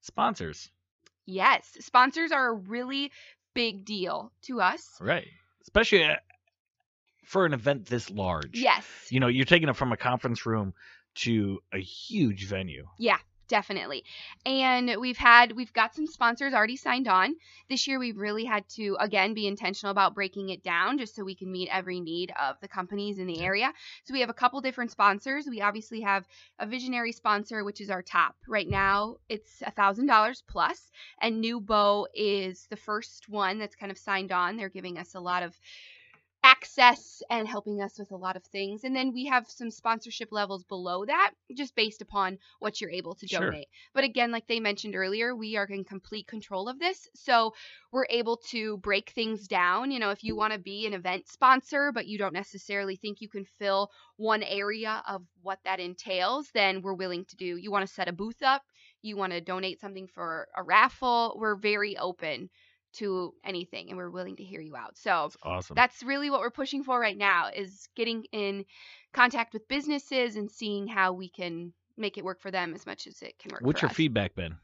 Sponsors. 0.00 0.70
yes 1.26 1.76
sponsors 1.80 2.32
are 2.32 2.48
a 2.48 2.54
really 2.54 3.10
big 3.54 3.84
deal 3.84 4.30
to 4.42 4.60
us 4.60 4.96
Right. 5.00 5.26
Especially 5.62 6.04
uh, 6.04 6.16
for 7.24 7.44
an 7.46 7.52
event 7.52 7.86
this 7.86 8.10
large. 8.10 8.50
yes 8.58 8.84
You 9.10 9.20
know, 9.20 9.26
you're 9.28 9.44
taking 9.44 9.68
it 9.68 9.76
from 9.76 9.92
a 9.92 9.96
conference 9.96 10.46
room 10.46 10.72
to 11.16 11.60
a 11.72 11.78
huge 11.78 12.46
venue. 12.46 12.86
Definitely. 13.48 14.04
And 14.44 14.96
we've 15.00 15.16
had 15.16 15.52
we've 15.52 15.72
got 15.72 15.94
some 15.94 16.06
sponsors 16.06 16.52
already 16.52 16.76
signed 16.76 17.08
on. 17.08 17.34
This 17.70 17.86
year 17.86 17.98
we've 17.98 18.18
really 18.18 18.44
had 18.44 18.68
to 18.76 18.96
again 19.00 19.32
be 19.32 19.46
intentional 19.46 19.90
about 19.90 20.14
breaking 20.14 20.50
it 20.50 20.62
down 20.62 20.98
just 20.98 21.16
so 21.16 21.24
we 21.24 21.34
can 21.34 21.50
meet 21.50 21.70
every 21.72 21.98
need 21.98 22.30
of 22.38 22.60
the 22.60 22.68
companies 22.68 23.18
in 23.18 23.26
the 23.26 23.40
area. 23.40 23.72
So 24.04 24.12
we 24.12 24.20
have 24.20 24.28
a 24.28 24.34
couple 24.34 24.60
different 24.60 24.90
sponsors. 24.90 25.46
We 25.48 25.62
obviously 25.62 26.02
have 26.02 26.26
a 26.58 26.66
visionary 26.66 27.12
sponsor 27.12 27.64
which 27.64 27.80
is 27.80 27.88
our 27.88 28.02
top. 28.02 28.36
Right 28.46 28.68
now 28.68 29.16
it's 29.30 29.62
a 29.64 29.70
thousand 29.70 30.06
dollars 30.06 30.42
plus 30.46 30.90
and 31.22 31.42
NewBo 31.42 32.04
is 32.14 32.66
the 32.68 32.76
first 32.76 33.30
one 33.30 33.58
that's 33.58 33.76
kind 33.76 33.90
of 33.90 33.96
signed 33.96 34.30
on. 34.30 34.58
They're 34.58 34.68
giving 34.68 34.98
us 34.98 35.14
a 35.14 35.20
lot 35.20 35.42
of 35.42 35.58
access 36.48 37.22
and 37.30 37.46
helping 37.48 37.82
us 37.82 37.98
with 37.98 38.10
a 38.12 38.16
lot 38.16 38.36
of 38.36 38.44
things. 38.44 38.84
And 38.84 38.96
then 38.96 39.12
we 39.12 39.26
have 39.26 39.48
some 39.50 39.70
sponsorship 39.70 40.28
levels 40.32 40.64
below 40.64 41.04
that, 41.04 41.32
just 41.54 41.74
based 41.76 42.00
upon 42.02 42.38
what 42.58 42.80
you're 42.80 42.90
able 42.90 43.14
to 43.16 43.26
Sure. 43.26 43.38
donate. 43.50 43.68
But 43.94 44.04
again, 44.04 44.30
like 44.32 44.46
they 44.46 44.60
mentioned 44.60 44.96
earlier, 44.96 45.36
we 45.36 45.56
are 45.56 45.66
in 45.66 45.84
complete 45.84 46.26
control 46.26 46.68
of 46.68 46.78
this. 46.78 47.08
So 47.14 47.54
we're 47.92 48.06
able 48.10 48.38
to 48.50 48.78
break 48.78 49.10
things 49.10 49.46
down. 49.48 49.90
You 49.90 49.98
know, 49.98 50.10
if 50.10 50.24
you 50.24 50.36
want 50.36 50.52
to 50.54 50.58
be 50.58 50.86
an 50.86 50.94
event 50.94 51.28
sponsor, 51.28 51.92
but 51.92 52.06
you 52.06 52.18
don't 52.18 52.34
necessarily 52.34 52.96
think 52.96 53.20
you 53.20 53.28
can 53.28 53.44
fill 53.58 53.90
one 54.16 54.42
area 54.42 55.02
of 55.06 55.22
what 55.42 55.58
that 55.64 55.80
entails, 55.80 56.50
then 56.54 56.82
we're 56.82 56.94
willing 56.94 57.24
to 57.26 57.36
do. 57.36 57.56
You 57.56 57.70
want 57.70 57.86
to 57.86 57.92
set 57.94 58.08
a 58.08 58.12
booth 58.12 58.42
up, 58.42 58.62
you 59.02 59.16
want 59.16 59.32
to 59.32 59.40
donate 59.40 59.80
something 59.80 60.06
for 60.08 60.48
a 60.56 60.62
raffle, 60.62 61.36
we're 61.38 61.56
very 61.56 61.96
open 61.98 62.50
to 62.98 63.34
anything 63.44 63.88
and 63.88 63.96
we're 63.96 64.10
willing 64.10 64.36
to 64.36 64.44
hear 64.44 64.60
you 64.60 64.76
out. 64.76 64.96
So 64.96 65.26
It's 65.26 65.36
awesome. 65.42 65.74
that's 65.74 66.02
really 66.02 66.30
what 66.30 66.40
we're 66.40 66.50
pushing 66.50 66.84
for 66.84 66.98
right 67.00 67.16
now 67.16 67.48
is 67.54 67.88
getting 67.96 68.24
in 68.32 68.64
contact 69.12 69.52
with 69.52 69.68
businesses 69.68 70.36
and 70.36 70.50
seeing 70.50 70.86
how 70.86 71.12
we 71.12 71.28
can 71.28 71.72
make 71.96 72.18
it 72.18 72.24
work 72.24 72.40
for 72.40 72.50
them 72.50 72.74
as 72.74 72.86
much 72.86 73.06
as 73.06 73.20
it 73.22 73.38
can 73.38 73.50
work 73.50 73.62
What's 73.62 73.82
your 73.82 73.90
us. 73.90 73.96
feedback 73.96 74.34
been? 74.34 74.56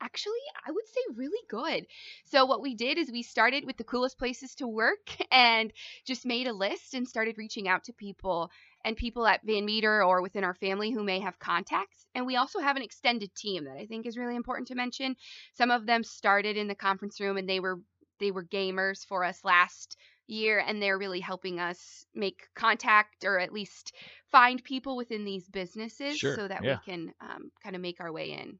Actually, 0.00 0.34
I 0.66 0.70
would 0.70 0.86
say 0.86 1.00
really 1.14 1.42
good. 1.48 1.86
So 2.26 2.44
what 2.44 2.60
we 2.60 2.74
did 2.74 2.98
is 2.98 3.10
we 3.10 3.22
started 3.22 3.64
with 3.64 3.78
the 3.78 3.84
coolest 3.84 4.18
places 4.18 4.54
to 4.56 4.68
work 4.68 5.16
and 5.32 5.72
just 6.04 6.26
made 6.26 6.46
a 6.46 6.52
list 6.52 6.94
and 6.94 7.08
started 7.08 7.38
reaching 7.38 7.66
out 7.66 7.84
to 7.84 7.92
people 7.92 8.50
and 8.86 8.96
people 8.96 9.26
at 9.26 9.42
Van 9.44 9.64
Meter 9.64 10.04
or 10.04 10.22
within 10.22 10.44
our 10.44 10.54
family 10.54 10.92
who 10.92 11.02
may 11.02 11.18
have 11.18 11.40
contacts. 11.40 12.06
And 12.14 12.24
we 12.24 12.36
also 12.36 12.60
have 12.60 12.76
an 12.76 12.82
extended 12.82 13.34
team 13.34 13.64
that 13.64 13.76
I 13.76 13.84
think 13.84 14.06
is 14.06 14.16
really 14.16 14.36
important 14.36 14.68
to 14.68 14.76
mention. 14.76 15.16
Some 15.54 15.72
of 15.72 15.86
them 15.86 16.04
started 16.04 16.56
in 16.56 16.68
the 16.68 16.74
conference 16.76 17.20
room 17.20 17.36
and 17.36 17.48
they 17.48 17.60
were 17.60 17.80
they 18.20 18.30
were 18.30 18.44
gamers 18.44 19.04
for 19.04 19.24
us 19.24 19.40
last 19.44 19.96
year 20.28 20.62
and 20.66 20.80
they're 20.80 20.98
really 20.98 21.20
helping 21.20 21.58
us 21.58 22.06
make 22.14 22.48
contact 22.54 23.24
or 23.24 23.38
at 23.40 23.52
least 23.52 23.92
find 24.30 24.62
people 24.62 24.96
within 24.96 25.24
these 25.24 25.48
businesses 25.48 26.16
Sure, 26.16 26.36
so 26.36 26.48
that 26.48 26.64
yeah. 26.64 26.78
we 26.86 26.92
can 26.92 27.12
um, 27.20 27.50
kind 27.62 27.74
of 27.76 27.82
make 27.82 28.00
our 28.00 28.12
way 28.12 28.30
in. 28.32 28.58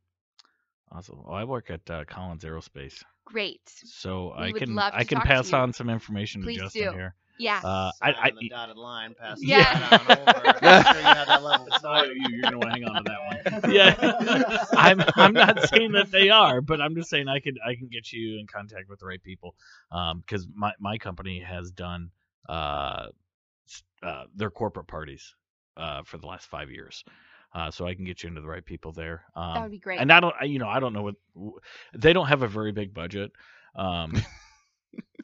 Awesome. 0.92 1.22
Well, 1.24 1.34
I 1.34 1.44
work 1.44 1.70
at 1.70 1.88
uh, 1.88 2.04
Collins 2.04 2.44
Aerospace, 2.44 3.02
Great. 3.24 3.60
so 3.66 4.34
We 4.38 4.44
I 4.46 4.52
can 4.52 4.78
I 4.78 5.04
can 5.04 5.20
pass 5.20 5.52
on 5.52 5.72
some 5.72 5.88
information 5.88 6.42
Please 6.42 6.58
to 6.58 6.64
Justin 6.64 6.82
do. 6.82 6.90
here. 6.92 7.14
Yeah. 7.38 7.60
Uh, 7.62 7.90
I, 8.02 8.08
Sign 8.08 8.14
I, 8.22 8.30
the 8.40 8.48
dotted 8.48 8.76
line 8.76 9.14
past 9.14 9.40
the 9.40 9.48
Yeah. 9.48 9.64
sign 9.64 9.82
on 9.82 10.18
over. 10.18 10.56
Make 10.62 10.86
sure 10.86 11.00
you 11.00 11.12
have 11.14 11.26
that 11.28 11.42
level 11.42 11.66
Oh, 11.72 11.78
start. 11.78 12.08
you, 12.14 12.28
you're 12.28 12.44
gonna 12.44 12.58
want 12.58 12.70
to 12.70 12.80
hang 12.80 12.84
on 12.84 12.96
to 12.96 13.04
that 13.04 13.62
one. 13.62 13.62
yeah, 13.72 14.54
I'm 14.76 15.04
I'm 15.16 15.32
not 15.34 15.60
saying 15.62 15.92
that 15.92 16.10
they 16.10 16.28
are, 16.30 16.60
but 16.60 16.80
I'm 16.80 16.94
just 16.94 17.10
saying 17.10 17.28
I 17.28 17.40
could 17.40 17.58
I 17.66 17.74
can 17.74 17.88
get 17.88 18.12
you 18.12 18.38
in 18.38 18.46
contact 18.46 18.88
with 18.88 19.00
the 19.00 19.06
right 19.06 19.22
people, 19.22 19.54
because 19.90 20.46
my 20.54 20.72
my 20.78 20.98
company 20.98 21.40
has 21.40 21.70
done 21.70 22.10
uh, 22.48 23.06
uh 24.02 24.24
their 24.34 24.50
corporate 24.50 24.86
parties 24.86 25.34
uh 25.76 26.02
for 26.04 26.18
the 26.18 26.26
last 26.26 26.46
five 26.46 26.70
years, 26.70 27.04
uh 27.54 27.70
so 27.70 27.86
I 27.86 27.94
can 27.94 28.04
get 28.04 28.22
you 28.22 28.28
into 28.28 28.40
the 28.40 28.48
right 28.48 28.64
people 28.64 28.92
there. 28.92 29.24
Um, 29.34 29.54
that 29.54 29.62
would 29.62 29.70
be 29.72 29.78
great. 29.78 30.00
and 30.00 30.12
I 30.12 30.20
don't 30.20 30.34
I, 30.40 30.44
you 30.44 30.58
know 30.58 30.68
I 30.68 30.80
don't 30.80 30.92
know 30.92 31.02
what 31.02 31.14
they 31.94 32.12
don't 32.12 32.26
have 32.28 32.42
a 32.42 32.48
very 32.48 32.72
big 32.72 32.94
budget. 32.94 33.32
Um, 33.74 34.14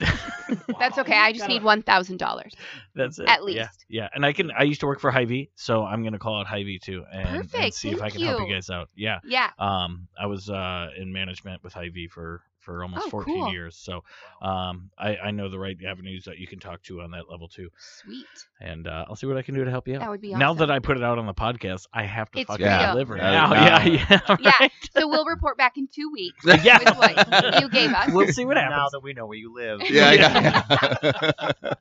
That's 0.79 0.99
okay. 0.99 1.17
I 1.17 1.33
just 1.33 1.49
need 1.49 1.63
one 1.63 1.83
thousand 1.83 2.19
dollars. 2.19 2.53
That's 2.95 3.19
it. 3.19 3.29
At 3.29 3.45
least. 3.45 3.57
yeah. 3.57 3.69
yeah. 3.89 4.09
And 4.15 4.25
I 4.25 4.33
can. 4.33 4.51
I 4.51 4.65
used 4.65 4.81
to 4.81 4.87
work 4.87 5.01
for 5.01 5.11
Hy-Vee, 5.11 5.51
so 5.55 5.85
I'm 5.85 6.03
gonna 6.05 6.19
call 6.19 6.41
out 6.41 6.47
Hy-Vee 6.47 6.79
too, 6.79 7.05
and, 7.13 7.29
and 7.29 7.51
Perfect, 7.51 7.75
see 7.75 7.91
if 7.91 7.97
I 7.99 8.11
thank 8.11 8.15
can 8.15 8.23
help 8.23 8.41
you 8.41 8.47
you. 8.49 8.55
guys 8.55 8.71
out. 8.71 8.89
Yeah. 8.95 9.21
Yeah. 9.25 9.51
Um, 9.59 10.09
I 10.21 10.27
was 10.27 10.49
uh 10.51 10.89
in 10.97 11.13
management 11.13 11.63
with 11.65 11.73
Hy-Vee 11.73 12.09
for 12.09 12.43
for 12.63 12.83
almost 12.83 13.07
Oh, 13.07 13.11
14 13.11 13.35
cool. 13.35 13.53
years, 13.53 13.77
so 13.77 14.03
um, 14.41 14.91
I 14.99 15.17
I 15.17 15.31
know 15.33 15.49
the 15.51 15.59
right 15.59 15.77
avenues 15.87 16.25
that 16.25 16.39
you 16.39 16.47
can 16.47 16.59
talk 16.59 16.83
to 16.85 17.01
on 17.03 17.11
that 17.11 17.29
level 17.31 17.49
too, 17.49 17.69
Sweet. 17.79 18.25
and 18.61 18.87
uh, 18.89 19.05
I'll 19.09 19.17
see 19.17 19.27
what 19.27 19.37
I 19.37 19.43
can 19.43 19.55
do 19.55 19.65
to 19.65 19.71
help 19.71 19.87
you 19.89 19.97
out. 19.97 20.01
That 20.01 20.11
would 20.11 20.21
be 20.21 20.29
awesome. 20.31 20.39
Now 20.41 20.55
that 20.55 20.71
I 20.71 20.79
put 20.79 20.97
it 20.97 21.03
out 21.03 21.19
on 21.19 21.27
the 21.27 21.35
podcast, 21.35 21.87
I 21.93 22.05
have 22.05 22.31
to 22.33 22.41
It's 22.41 22.49
fucking 22.49 22.65
real. 22.67 22.93
deliver 22.93 23.17
Yeah, 23.17 23.31
now. 23.31 23.51
now. 23.53 23.65
Yeah, 23.65 23.85
yeah, 23.85 24.37
Yeah. 24.41 24.53
right. 24.61 24.73
So 24.97 25.09
we'll 25.09 25.27
report 25.27 25.59
back 25.59 25.77
in 25.77 25.89
two 25.93 26.11
weeks 26.13 26.45
Yeah. 26.65 26.79
with 26.79 26.97
what 26.97 27.61
you 27.61 27.69
gave 27.69 27.91
us. 27.95 28.11
We'll 28.13 28.29
see 28.29 28.45
what 28.45 28.57
happens. 28.57 28.77
Now 28.77 28.89
that 28.91 29.01
we 29.03 29.13
know 29.13 29.27
where 29.27 29.39
you 29.39 29.53
live. 29.55 29.81
yeah, 29.91 30.13
yeah. 30.13 31.73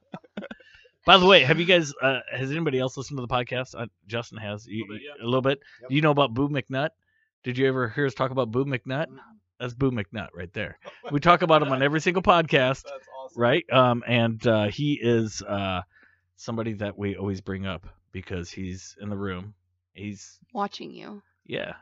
By 1.03 1.17
the 1.17 1.25
way, 1.25 1.41
have 1.41 1.59
you 1.59 1.65
guys? 1.65 1.93
Uh, 1.99 2.19
has 2.31 2.51
anybody 2.51 2.77
else 2.79 2.95
listened 2.95 3.17
to 3.17 3.21
the 3.21 3.27
podcast? 3.27 3.73
Uh, 3.75 3.87
Justin 4.07 4.37
has. 4.37 4.67
You, 4.67 4.85
Little 4.87 4.93
bit, 4.97 5.01
yeah. 5.03 5.23
A 5.23 5.25
little 5.25 5.41
bit. 5.41 5.59
Yep. 5.81 5.89
Do 5.89 5.95
you 5.95 6.01
know 6.01 6.11
about 6.11 6.33
Boo 6.35 6.47
McNutt? 6.47 6.89
Did 7.43 7.57
you 7.57 7.67
ever 7.67 7.89
hear 7.89 8.05
us 8.05 8.13
talk 8.13 8.29
about 8.29 8.51
Boo 8.51 8.65
McNutt? 8.65 9.07
That's 9.61 9.73
Boo 9.75 9.91
McNutt 9.91 10.29
right 10.33 10.51
there. 10.53 10.79
We 11.11 11.19
talk 11.19 11.43
about 11.43 11.61
him 11.61 11.71
on 11.71 11.81
every 11.83 12.01
single 12.01 12.23
podcast, 12.23 12.83
That's 12.83 13.07
awesome. 13.23 13.41
right? 13.41 13.63
Um, 13.71 14.03
and 14.07 14.45
uh, 14.47 14.67
he 14.69 14.93
is 15.01 15.41
uh, 15.43 15.81
somebody 16.35 16.73
that 16.73 16.97
we 16.97 17.15
always 17.15 17.41
bring 17.41 17.67
up 17.67 17.85
because 18.11 18.49
he's 18.49 18.95
in 18.99 19.09
the 19.09 19.15
room. 19.17 19.53
He's 19.93 20.39
Watching 20.53 20.91
you. 20.91 21.21
yeah, 21.45 21.73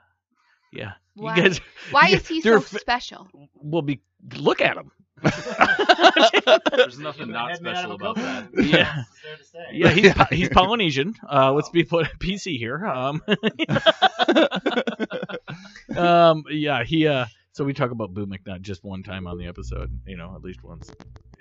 yeah. 0.73 0.91
Why? 1.15 1.35
You 1.37 1.43
guys, 1.43 1.61
Why 1.91 2.07
you- 2.09 2.17
is 2.17 2.27
he 2.27 2.41
so 2.41 2.59
fa- 2.59 2.79
special? 2.79 3.29
will 3.55 3.81
be 3.81 4.01
look 4.35 4.59
at 4.61 4.75
him. 4.77 4.91
There's 6.71 6.97
nothing 6.99 7.31
not 7.31 7.55
special 7.57 7.91
about 7.93 8.15
that. 8.17 8.49
yeah. 8.55 9.03
Say. 9.51 9.59
Yeah, 9.73 9.89
he's 9.91 10.13
Po- 10.13 10.25
he's 10.35 10.49
Polynesian. 10.49 11.13
Uh, 11.29 11.51
let's 11.53 11.69
be 11.69 11.83
put 11.83 12.07
PC 12.19 12.57
here. 12.57 12.85
Um, 12.85 13.21
um, 15.95 16.43
yeah, 16.49 16.83
he. 16.83 17.07
Uh, 17.07 17.25
so 17.59 17.65
we 17.65 17.73
talk 17.73 17.91
about 17.91 18.13
Boo 18.13 18.25
McNutt 18.25 18.61
just 18.61 18.85
one 18.85 19.03
time 19.03 19.27
on 19.27 19.37
the 19.37 19.45
episode. 19.45 19.91
You 20.07 20.15
know, 20.15 20.33
at 20.33 20.41
least 20.41 20.63
once. 20.63 20.89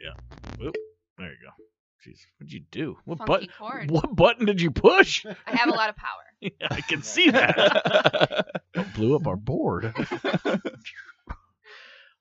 Yeah. 0.03 0.65
Oop, 0.67 0.75
there 1.17 1.29
you 1.29 1.37
go. 1.41 1.65
Jeez, 2.05 2.19
what'd 2.37 2.53
you 2.53 2.63
do? 2.73 2.99
What 3.05 3.19
Funky 3.19 3.31
button? 3.31 3.49
chord. 3.57 3.91
What 3.93 4.17
button 4.17 4.45
did 4.45 4.61
you 4.61 4.73
push? 4.73 5.25
I 5.47 5.55
have 5.55 5.69
a 5.69 5.77
lot 5.77 5.91
of 5.91 5.95
power. 5.95 6.25
yeah, 6.41 6.67
I 6.73 6.81
can 6.81 7.05
see 7.05 7.31
that. 7.31 8.49
Blew 8.97 9.15
up 9.15 9.29
our 9.29 9.37
board. 9.37 9.95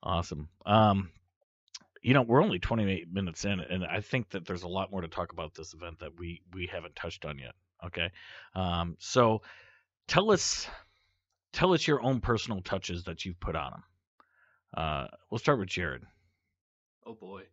awesome. 0.04 0.48
Um, 0.64 1.10
you 2.04 2.14
know, 2.14 2.22
we're 2.22 2.44
only 2.44 2.60
28 2.60 3.12
minutes 3.12 3.46
in, 3.46 3.60
and 3.62 3.84
I 3.84 4.02
think 4.02 4.30
that 4.30 4.46
there's 4.46 4.62
a 4.62 4.68
lot 4.68 4.92
more 4.92 5.02
to 5.02 5.08
talk 5.08 5.32
about 5.32 5.56
this 5.56 5.74
event 5.74 6.02
that 6.02 6.20
we 6.20 6.44
we 6.54 6.70
haven't 6.72 6.96
touched 6.96 7.26
on 7.26 7.40
yet. 7.40 7.56
Okay, 7.84 8.12
um, 8.54 8.96
so 9.00 9.42
tell 10.08 10.30
us 10.30 10.68
tell 11.54 11.74
us 11.74 11.88
your 11.88 12.02
own 12.04 12.20
personal 12.20 12.62
touches 12.62 13.04
that 13.06 13.26
you've 13.26 13.40
put 13.40 13.56
on 13.56 13.72
them. 13.72 13.84
Uh, 14.76 15.08
we'll 15.30 15.40
start 15.40 15.60
with 15.60 15.70
Jared. 15.70 16.04
Oh 17.06 17.14
boy. 17.14 17.44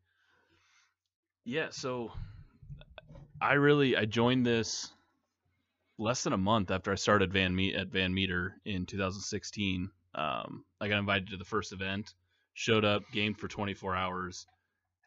Yeah, 1.45 1.69
so 1.71 2.11
I 3.41 3.55
really 3.55 3.97
I 3.97 4.05
joined 4.05 4.47
this 4.47 4.91
less 5.99 6.25
than 6.25 6.33
a 6.33 6.39
month 6.39 6.71
after 6.71 6.91
I 6.91 6.97
started 6.97 7.33
Van 7.33 7.55
Me- 7.55 7.75
at 7.75 7.89
Van 7.89 8.13
Meter 8.13 8.57
in 8.65 8.87
2016. 8.87 9.91
Um, 10.15 10.65
I 10.81 10.89
got 10.89 10.99
invited 10.99 11.29
to 11.29 11.37
the 11.37 11.45
first 11.45 11.73
event, 11.73 12.15
showed 12.55 12.85
up, 12.85 13.03
gamed 13.13 13.39
for 13.39 13.49
24 13.49 13.95
hours, 13.95 14.47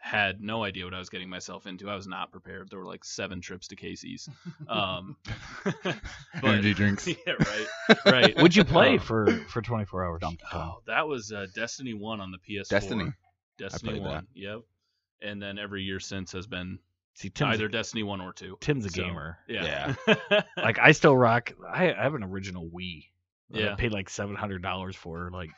had 0.07 0.41
no 0.41 0.63
idea 0.63 0.85
what 0.85 0.93
I 0.93 0.99
was 0.99 1.09
getting 1.09 1.29
myself 1.29 1.67
into. 1.67 1.89
I 1.89 1.95
was 1.95 2.07
not 2.07 2.31
prepared. 2.31 2.69
There 2.69 2.79
were 2.79 2.85
like 2.85 3.03
seven 3.03 3.41
trips 3.41 3.67
to 3.67 3.75
Casey's. 3.75 4.29
Um, 4.67 5.17
but- 5.83 5.95
Energy 6.43 6.73
drinks. 6.73 7.07
yeah, 7.07 7.15
right. 7.39 7.67
Right? 8.05 8.41
Would 8.41 8.55
you 8.55 8.63
play 8.63 8.93
Um, 8.93 8.99
for 8.99 9.27
for 9.49 9.61
24 9.61 10.05
hours? 10.05 10.21
Oh, 10.53 10.77
that 10.87 11.07
was 11.07 11.31
uh, 11.31 11.47
Destiny 11.53 11.93
One 11.93 12.21
on 12.21 12.31
the 12.31 12.37
PS4. 12.37 12.69
Destiny. 12.69 13.11
Destiny 13.57 13.99
One. 13.99 14.11
that. 14.13 14.23
Yep. 14.33 14.61
and 15.21 15.41
then 15.41 15.57
every 15.59 15.83
year 15.83 15.99
since 15.99 16.31
has 16.33 16.47
been 16.47 16.79
See, 17.15 17.29
Tim's, 17.31 17.55
either 17.55 17.67
Destiny 17.67 18.03
one 18.03 18.21
or 18.21 18.31
two. 18.31 18.57
Tim's 18.61 18.85
a 18.85 18.89
So, 18.91 19.01
gamer. 19.03 19.39
Yeah. 19.47 19.95
yeah. 20.07 20.41
Like 20.55 20.77
I 20.77 20.91
still 20.91 21.17
rock. 21.17 21.51
I, 21.67 21.91
I 21.91 22.03
have 22.03 22.13
an 22.13 22.23
original 22.23 22.69
Wii. 22.69 23.05
that 23.49 23.59
I 23.59 23.65
Yeah. 23.69 23.75
paid 23.75 23.91
like 23.91 24.09
seven 24.09 24.35
hundred 24.35 24.61
dollars 24.61 24.95
for 24.95 25.31
like 25.33 25.49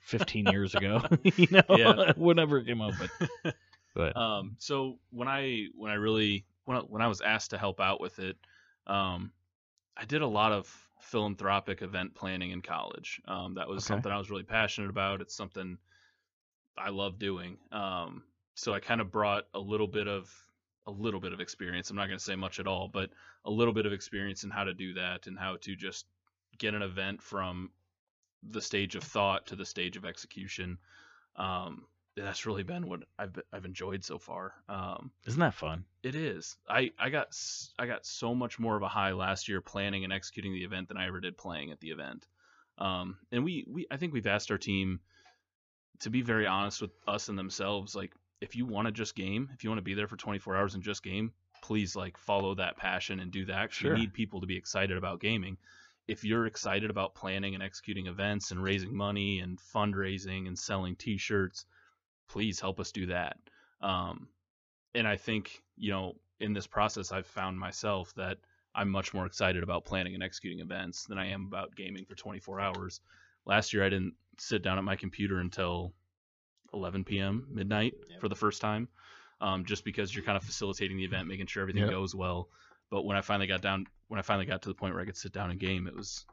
fifteen 0.00 0.46
years 0.46 0.74
ago. 0.74 1.00
you 1.36 1.46
know, 1.52 1.62
Yeah. 1.76 2.12
whenever 2.16 2.58
it 2.58 2.66
came 2.66 2.80
out. 2.82 2.94
But 2.98 3.54
but 3.94 4.16
um, 4.16 4.56
so 4.58 4.98
when 5.10 5.28
I 5.28 5.66
when 5.74 5.90
I 5.90 5.94
really 5.94 6.46
when 6.64 6.78
I, 6.78 6.80
when 6.80 7.02
I 7.02 7.08
was 7.08 7.20
asked 7.20 7.50
to 7.50 7.58
help 7.58 7.80
out 7.80 8.00
with 8.00 8.18
it, 8.18 8.36
um, 8.86 9.32
I 9.96 10.04
did 10.04 10.22
a 10.22 10.26
lot 10.26 10.52
of 10.52 10.88
philanthropic 11.00 11.82
event 11.82 12.14
planning 12.14 12.50
in 12.50 12.62
college. 12.62 13.20
Um, 13.26 13.54
that 13.54 13.68
was 13.68 13.84
Okay. 13.84 13.84
something 13.84 14.10
I 14.10 14.18
was 14.18 14.30
really 14.30 14.42
passionate 14.42 14.90
about. 14.90 15.20
It's 15.20 15.34
something 15.34 15.78
I 16.76 16.90
love 16.90 17.18
doing. 17.18 17.58
Um, 17.72 18.24
so 18.54 18.74
I 18.74 18.80
kind 18.80 19.00
of 19.00 19.10
brought 19.10 19.44
a 19.54 19.60
little 19.60 19.86
bit 19.86 20.08
of 20.08 20.30
a 20.86 20.90
little 20.90 21.20
bit 21.20 21.32
of 21.32 21.40
experience. 21.40 21.90
I'm 21.90 21.96
not 21.96 22.06
going 22.06 22.18
to 22.18 22.24
say 22.24 22.36
much 22.36 22.58
at 22.58 22.66
all, 22.66 22.88
but 22.88 23.10
a 23.44 23.50
little 23.50 23.74
bit 23.74 23.86
of 23.86 23.92
experience 23.92 24.44
in 24.44 24.50
how 24.50 24.64
to 24.64 24.74
do 24.74 24.94
that 24.94 25.26
and 25.26 25.38
how 25.38 25.56
to 25.58 25.76
just 25.76 26.06
get 26.58 26.74
an 26.74 26.82
event 26.82 27.22
from 27.22 27.70
the 28.42 28.60
stage 28.62 28.96
of 28.96 29.02
thought 29.04 29.46
to 29.48 29.56
the 29.56 29.64
stage 29.64 29.96
of 29.96 30.04
execution. 30.04 30.78
Um, 31.36 31.86
that's 32.22 32.46
really 32.46 32.62
been 32.62 32.88
what 32.88 33.00
I've 33.18 33.38
I've 33.52 33.64
enjoyed 33.64 34.04
so 34.04 34.18
far. 34.18 34.54
Um, 34.68 35.10
isn't 35.26 35.40
that 35.40 35.54
fun? 35.54 35.84
it 36.02 36.14
is. 36.14 36.56
I 36.68 36.92
I 36.98 37.10
got 37.10 37.28
I 37.78 37.86
got 37.86 38.06
so 38.06 38.34
much 38.34 38.58
more 38.58 38.76
of 38.76 38.82
a 38.82 38.88
high 38.88 39.12
last 39.12 39.48
year 39.48 39.60
planning 39.60 40.04
and 40.04 40.12
executing 40.12 40.52
the 40.52 40.64
event 40.64 40.88
than 40.88 40.96
I 40.96 41.06
ever 41.06 41.20
did 41.20 41.36
playing 41.36 41.72
at 41.72 41.80
the 41.80 41.88
event. 41.90 42.26
Um, 42.78 43.18
and 43.30 43.44
we 43.44 43.66
we 43.68 43.86
I 43.90 43.96
think 43.96 44.12
we've 44.12 44.26
asked 44.26 44.50
our 44.50 44.58
team 44.58 45.00
to 46.00 46.10
be 46.10 46.22
very 46.22 46.46
honest 46.46 46.80
with 46.80 46.92
us 47.06 47.28
and 47.28 47.38
themselves. 47.38 47.94
Like, 47.94 48.14
if 48.40 48.56
you 48.56 48.66
want 48.66 48.86
to 48.86 48.92
just 48.92 49.14
game, 49.14 49.50
if 49.54 49.62
you 49.62 49.70
want 49.70 49.78
to 49.78 49.84
be 49.84 49.94
there 49.94 50.08
for 50.08 50.16
24 50.16 50.56
hours 50.56 50.74
and 50.74 50.82
just 50.82 51.02
game, 51.02 51.32
please 51.62 51.94
like 51.94 52.16
follow 52.16 52.54
that 52.54 52.76
passion 52.76 53.20
and 53.20 53.30
do 53.30 53.44
that. 53.46 53.72
Sure. 53.72 53.92
We 53.92 54.00
need 54.00 54.14
people 54.14 54.40
to 54.40 54.46
be 54.46 54.56
excited 54.56 54.96
about 54.96 55.20
gaming. 55.20 55.58
If 56.08 56.24
you're 56.24 56.46
excited 56.46 56.90
about 56.90 57.14
planning 57.14 57.54
and 57.54 57.62
executing 57.62 58.06
events 58.06 58.50
and 58.50 58.62
raising 58.62 58.96
money 58.96 59.40
and 59.40 59.58
fundraising 59.74 60.48
and 60.48 60.58
selling 60.58 60.96
T-shirts, 60.96 61.66
please 62.30 62.60
help 62.60 62.80
us 62.80 62.92
do 62.92 63.06
that. 63.06 63.36
Um, 63.80 64.28
and 64.94 65.06
I 65.06 65.16
think 65.16 65.62
you 65.76 65.90
know 65.90 66.14
in 66.40 66.52
this 66.52 66.66
process 66.66 67.12
I've 67.12 67.26
found 67.26 67.58
myself 67.58 68.12
that 68.16 68.38
I'm 68.74 68.88
much 68.88 69.12
more 69.12 69.26
excited 69.26 69.62
about 69.62 69.84
planning 69.84 70.14
and 70.14 70.22
executing 70.22 70.60
events 70.60 71.04
than 71.06 71.18
I 71.18 71.26
am 71.28 71.46
about 71.46 71.74
gaming 71.76 72.04
for 72.04 72.14
24 72.14 72.60
hours. 72.60 73.00
Last 73.46 73.72
year 73.72 73.84
I 73.84 73.88
didn't 73.88 74.14
sit 74.38 74.62
down 74.62 74.78
at 74.78 74.84
my 74.84 74.96
computer 74.96 75.38
until 75.38 75.92
11 76.72 77.04
p.m. 77.04 77.46
midnight 77.50 77.94
Yep. 78.10 78.20
for 78.20 78.28
the 78.28 78.36
first 78.36 78.60
time, 78.60 78.88
um, 79.40 79.64
just 79.64 79.84
because 79.84 80.14
you're 80.14 80.24
kind 80.24 80.36
of 80.36 80.44
facilitating 80.44 80.96
the 80.96 81.04
event, 81.04 81.26
making 81.26 81.46
sure 81.46 81.62
everything 81.62 81.82
Yep. 81.82 81.90
goes 81.90 82.14
well. 82.14 82.48
But 82.90 83.04
when 83.04 83.16
I 83.16 83.22
finally 83.22 83.48
got 83.48 83.60
down, 83.60 83.86
when 84.08 84.18
I 84.18 84.22
finally 84.22 84.46
got 84.46 84.62
to 84.62 84.68
the 84.68 84.74
point 84.74 84.94
where 84.94 85.02
I 85.02 85.06
could 85.06 85.16
sit 85.16 85.32
down 85.32 85.50
and 85.50 85.58
game, 85.58 85.86
it 85.86 85.96
was 85.96 86.24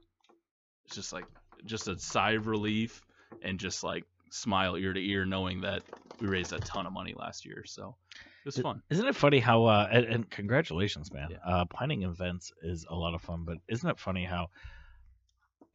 it's 0.85 0.95
just 0.95 1.11
like 1.11 1.25
just 1.65 1.87
a 1.87 1.97
sigh 1.99 2.31
of 2.31 2.47
relief 2.47 3.01
and 3.41 3.59
just 3.59 3.83
like 3.83 4.03
smile 4.29 4.75
ear 4.75 4.93
to 4.93 4.99
ear 4.99 5.25
knowing 5.25 5.61
that 5.61 5.83
we 6.19 6.27
raised 6.27 6.53
a 6.53 6.59
ton 6.59 6.85
of 6.85 6.93
money 6.93 7.13
last 7.17 7.45
year. 7.45 7.63
So 7.65 7.95
it 8.15 8.45
was 8.45 8.57
fun. 8.57 8.81
Isn't 8.89 9.07
it 9.07 9.15
funny 9.15 9.39
how 9.39 9.65
uh 9.65 9.87
and, 9.91 10.05
and 10.05 10.29
congratulations, 10.29 11.11
man. 11.11 11.29
Yeah. 11.31 11.37
Uh 11.45 11.65
planning 11.65 12.03
events 12.03 12.51
is 12.63 12.85
a 12.89 12.95
lot 12.95 13.13
of 13.13 13.21
fun, 13.21 13.43
but 13.45 13.57
isn't 13.67 13.89
it 13.89 13.99
funny 13.99 14.25
how 14.25 14.47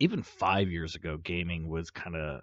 even 0.01 0.23
5 0.23 0.69
years 0.71 0.95
ago 0.95 1.17
gaming 1.17 1.69
was 1.69 1.91
kind 1.91 2.17
of 2.17 2.43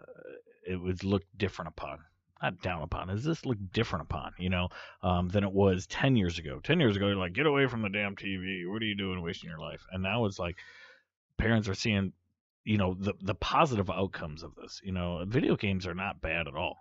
it 0.66 0.80
was 0.80 1.04
looked 1.04 1.36
different 1.38 1.70
upon. 1.70 2.00
Not 2.42 2.62
down 2.62 2.84
upon. 2.84 3.10
Is 3.10 3.24
this 3.24 3.46
looked 3.46 3.74
different 3.74 4.04
upon, 4.04 4.32
you 4.38 4.50
know, 4.50 4.70
um, 5.04 5.28
than 5.28 5.44
it 5.44 5.52
was 5.52 5.88
10 5.88 6.16
years 6.16 6.40
ago. 6.40 6.62
10 6.64 6.80
years 6.80 6.96
ago, 6.96 7.08
you're 7.08 7.18
like, 7.18 7.34
get 7.34 7.46
away 7.46 7.68
from 7.68 7.82
the 7.82 7.90
damn 7.90 8.16
TV. 8.16 8.66
What 8.66 8.82
are 8.82 8.86
you 8.86 8.96
doing 8.96 9.22
wasting 9.22 9.50
your 9.50 9.60
life? 9.60 9.86
And 9.92 10.02
now 10.02 10.24
it's 10.24 10.40
like 10.40 10.56
parents 11.38 11.68
are 11.68 11.74
seeing, 11.74 12.14
you 12.70 12.78
know, 12.78 12.94
the, 12.94 13.14
the 13.22 13.36
positive 13.36 13.90
outcomes 13.90 14.44
of 14.44 14.56
this. 14.56 14.82
You 14.84 14.92
know, 14.92 15.24
video 15.28 15.56
games 15.56 15.88
are 15.88 15.96
not 15.96 16.22
bad 16.22 16.48
at 16.48 16.56
all 16.56 16.78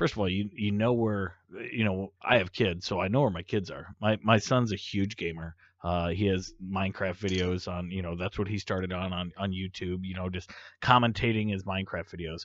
first 0.00 0.14
of 0.14 0.18
all, 0.18 0.30
you 0.30 0.48
you 0.54 0.72
know 0.72 0.94
where 0.94 1.34
you 1.70 1.84
know 1.84 2.10
I 2.22 2.38
have 2.38 2.54
kids, 2.54 2.86
so 2.86 3.00
I 3.00 3.08
know 3.08 3.20
where 3.20 3.30
my 3.30 3.42
kids 3.42 3.70
are. 3.70 3.94
My 4.00 4.18
my 4.22 4.38
son's 4.38 4.72
a 4.72 4.76
huge 4.76 5.16
gamer. 5.16 5.54
Uh, 5.84 6.08
he 6.08 6.26
has 6.26 6.54
Minecraft 6.62 7.18
videos 7.18 7.66
on, 7.70 7.90
you 7.90 8.02
know, 8.02 8.14
that's 8.14 8.38
what 8.38 8.48
he 8.48 8.58
started 8.58 8.92
on 8.92 9.12
on 9.12 9.30
on 9.36 9.50
YouTube. 9.52 10.00
You 10.02 10.14
know, 10.14 10.30
just 10.30 10.50
commentating 10.82 11.50
his 11.52 11.64
Minecraft 11.64 12.08
videos. 12.14 12.44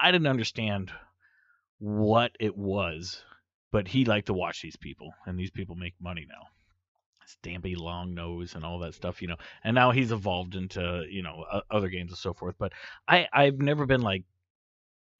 I 0.00 0.12
didn't 0.12 0.28
understand 0.28 0.92
what 1.78 2.32
it 2.38 2.56
was, 2.56 3.20
but 3.72 3.88
he 3.88 4.04
liked 4.04 4.26
to 4.28 4.32
watch 4.32 4.62
these 4.62 4.76
people, 4.76 5.12
and 5.26 5.36
these 5.36 5.50
people 5.50 5.74
make 5.74 5.94
money 6.00 6.26
now. 6.28 6.46
Stampy 7.28 7.76
long 7.76 8.14
nose 8.14 8.54
and 8.54 8.64
all 8.64 8.78
that 8.80 8.94
stuff, 8.94 9.22
you 9.22 9.28
know. 9.28 9.36
And 9.64 9.74
now 9.74 9.90
he's 9.90 10.12
evolved 10.12 10.54
into, 10.54 11.04
you 11.10 11.22
know, 11.22 11.44
other 11.70 11.88
games 11.88 12.10
and 12.10 12.18
so 12.18 12.34
forth. 12.34 12.54
But 12.58 12.72
I 13.08 13.28
I've 13.32 13.58
never 13.58 13.86
been 13.86 14.02
like, 14.02 14.24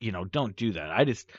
you 0.01 0.13
know, 0.13 0.25
don't 0.25 0.57
do 0.57 0.73
that. 0.73 0.91
I 0.91 1.05
just 1.05 1.31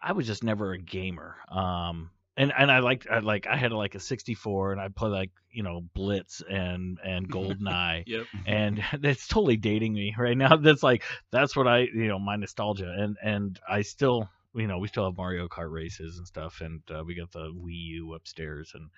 I 0.00 0.12
was 0.12 0.26
just 0.26 0.44
never 0.44 0.72
a 0.72 0.78
gamer. 0.78 1.36
Um, 1.48 2.10
and 2.36 2.52
and 2.56 2.70
I 2.70 2.78
liked 2.78 3.06
I 3.10 3.18
like 3.18 3.46
I 3.46 3.56
had 3.56 3.72
like 3.72 3.94
a 3.94 4.00
64 4.00 4.72
and 4.72 4.80
I 4.80 4.88
play 4.88 5.10
like 5.10 5.30
you 5.50 5.62
know 5.62 5.82
Blitz 5.94 6.42
and 6.48 6.98
and 7.04 7.28
Goldeneye 7.28 8.04
Yep. 8.06 8.26
and 8.46 8.82
that's 9.00 9.28
totally 9.28 9.56
dating 9.56 9.92
me 9.92 10.14
right 10.16 10.36
now. 10.36 10.56
That's 10.62 10.82
like 10.82 11.02
that's 11.30 11.54
what 11.54 11.68
I 11.68 11.80
you 11.80 12.08
know 12.08 12.18
my 12.18 12.36
nostalgia 12.36 12.94
and 12.98 13.16
and 13.22 13.60
I 13.68 13.82
still 13.82 14.30
you 14.54 14.66
know 14.66 14.78
we 14.78 14.88
still 14.88 15.04
have 15.04 15.16
Mario 15.16 15.46
Kart 15.48 15.70
races 15.70 16.18
and 16.18 16.26
stuff 16.26 16.62
and 16.62 16.80
uh, 16.90 17.02
we 17.04 17.14
got 17.14 17.32
the 17.32 17.52
Wii 17.52 17.86
U 17.96 18.14
upstairs 18.14 18.72
and 18.74 18.88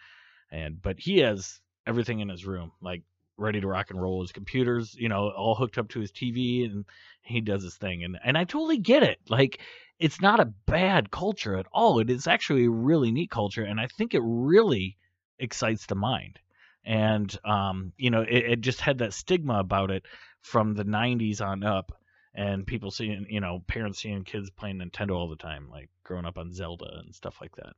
and 0.54 0.80
but 0.80 0.98
he 0.98 1.18
has 1.18 1.60
everything 1.86 2.20
in 2.20 2.28
his 2.28 2.46
room 2.46 2.70
like 2.80 3.02
ready 3.36 3.60
to 3.60 3.66
rock 3.66 3.90
and 3.90 4.00
roll 4.00 4.20
his 4.20 4.32
computers 4.32 4.94
you 4.94 5.08
know 5.08 5.30
all 5.30 5.56
hooked 5.56 5.76
up 5.76 5.88
to 5.88 6.00
his 6.00 6.12
TV 6.12 6.64
and 6.64 6.84
he 7.22 7.40
does 7.40 7.62
his 7.64 7.74
thing 7.74 8.04
and 8.04 8.16
and 8.24 8.38
I 8.38 8.44
totally 8.44 8.78
get 8.78 9.02
it 9.02 9.18
like 9.28 9.60
it's 9.98 10.20
not 10.20 10.40
a 10.40 10.52
bad 10.66 11.10
culture 11.10 11.56
at 11.56 11.66
all 11.72 11.98
it 11.98 12.08
is 12.08 12.26
actually 12.26 12.66
a 12.66 12.70
really 12.70 13.10
neat 13.10 13.30
culture 13.30 13.64
and 13.64 13.80
I 13.80 13.88
think 13.98 14.14
it 14.14 14.22
really 14.24 14.96
excites 15.38 15.86
the 15.86 15.96
mind 15.96 16.38
and 16.84 17.36
um 17.44 17.92
you 17.96 18.10
know 18.10 18.22
it, 18.22 18.44
it 18.52 18.60
just 18.60 18.80
had 18.80 18.98
that 18.98 19.12
stigma 19.12 19.58
about 19.58 19.90
it 19.90 20.04
from 20.42 20.74
the 20.74 20.84
90s 20.84 21.40
on 21.40 21.64
up 21.64 21.90
and 22.34 22.66
people 22.66 22.90
seeing 22.90 23.26
you 23.28 23.40
know 23.40 23.64
parents 23.66 24.00
seeing 24.00 24.22
kids 24.22 24.50
playing 24.50 24.78
nintendo 24.78 25.16
all 25.16 25.28
the 25.28 25.36
time 25.36 25.68
like 25.70 25.88
growing 26.04 26.26
up 26.26 26.38
on 26.38 26.52
zelda 26.52 27.00
and 27.04 27.14
stuff 27.14 27.36
like 27.40 27.54
that 27.56 27.72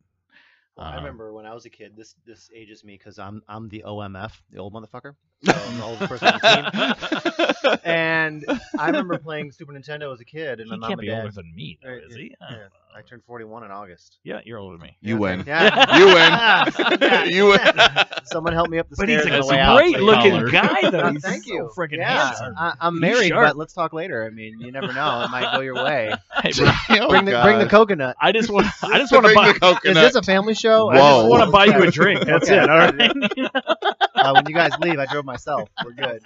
Well, 0.76 0.86
I 0.86 0.96
Um, 0.96 0.96
remember 0.96 1.32
when 1.32 1.46
I 1.46 1.54
was 1.54 1.64
a 1.64 1.70
kid. 1.70 1.96
This 1.96 2.14
this 2.26 2.50
ages 2.54 2.84
me 2.84 2.96
because 2.98 3.18
I'm 3.18 3.42
I'm 3.48 3.68
the 3.68 3.82
OMF, 3.86 4.42
the 4.50 4.58
old 4.58 4.74
motherfucker, 4.74 5.16
so 5.44 5.52
I'm 5.52 5.76
the 5.78 5.84
oldest 5.84 6.08
person 6.10 6.28
on 6.28 6.40
the 6.40 7.50
team. 7.60 7.78
And 7.84 8.44
I 8.78 8.86
remember 8.88 9.18
playing 9.18 9.52
Super 9.52 9.72
Nintendo 9.72 10.12
as 10.12 10.20
a 10.20 10.24
kid, 10.24 10.60
and 10.60 10.66
he 10.66 10.70
my 10.70 10.76
mom 10.76 10.88
can't 10.88 11.00
and 11.00 11.00
be 11.00 11.06
dad. 11.08 11.20
older 11.22 11.32
than 11.32 11.52
me 11.54 11.78
though, 11.82 11.98
is 12.06 12.14
he 12.14 12.34
yeah, 12.50 12.68
I 12.96 13.02
turned 13.02 13.22
41 13.26 13.64
in 13.64 13.70
August. 13.70 14.18
yeah 14.24 14.40
you're 14.44 14.58
older 14.58 14.76
than 14.78 14.86
me 14.86 14.96
You 15.00 15.16
win. 15.18 15.44
Yeah. 15.46 15.96
You 15.98 16.06
win. 16.06 16.14
Yeah. 17.00 17.24
You 17.24 17.46
win. 17.48 17.60
Someone 18.24 18.52
help 18.52 18.68
me 18.70 18.78
up 18.78 18.88
the 18.88 18.96
but 18.96 19.08
he's 19.08 19.22
stairs 19.22 19.48
a 19.48 19.58
on 19.58 19.76
the 19.76 19.82
great 19.82 20.00
looking 20.00 20.46
guy 20.50 20.90
though 20.90 20.98
Uh, 21.00 21.12
he's 21.12 21.22
thank 21.22 21.44
so 21.44 21.52
you. 21.52 21.70
freaking 21.76 21.98
yeah, 21.98 22.26
handsome 22.28 22.54
I, 22.56 22.74
I'm 22.80 22.98
married, 23.00 23.28
sharp. 23.28 23.48
but 23.50 23.56
let's 23.56 23.72
talk 23.72 23.92
later. 23.92 24.24
I 24.24 24.30
mean, 24.30 24.60
you 24.60 24.72
never 24.72 24.92
know; 24.92 25.22
it 25.22 25.30
might 25.30 25.52
go 25.54 25.60
your 25.60 25.74
way. 25.74 26.12
Hey, 26.42 26.52
bro, 26.56 26.70
Oh, 26.90 27.08
Bring 27.08 27.24
the 27.24 27.40
bring 27.42 27.58
the 27.58 27.66
coconut. 27.68 28.16
i 28.20 28.32
just 28.32 28.50
want 28.50 28.66
i 28.82 28.98
just 28.98 29.12
want 29.12 29.26
to 29.26 29.34
buy 29.34 29.52
the 29.52 29.58
coconut. 29.60 29.96
Is 30.04 30.12
this 30.12 30.14
a 30.14 30.22
family 30.22 30.54
show? 30.54 30.86
Whoa. 30.86 30.92
I 30.92 30.96
just 30.98 31.28
want 31.30 31.44
to 31.44 31.50
buy 31.50 31.64
you 31.66 31.82
a 31.82 31.90
drink. 31.90 32.24
That's 32.24 32.48
Okay. 32.50 32.62
it. 32.62 32.70
All 32.70 32.78
right. 32.78 33.50
Uh, 34.14 34.32
when 34.34 34.46
you 34.46 34.54
guys 34.54 34.72
leave, 34.80 34.98
I 34.98 35.04
drove 35.06 35.24
myself. 35.26 35.68
We're 35.84 35.92
good. 35.92 36.22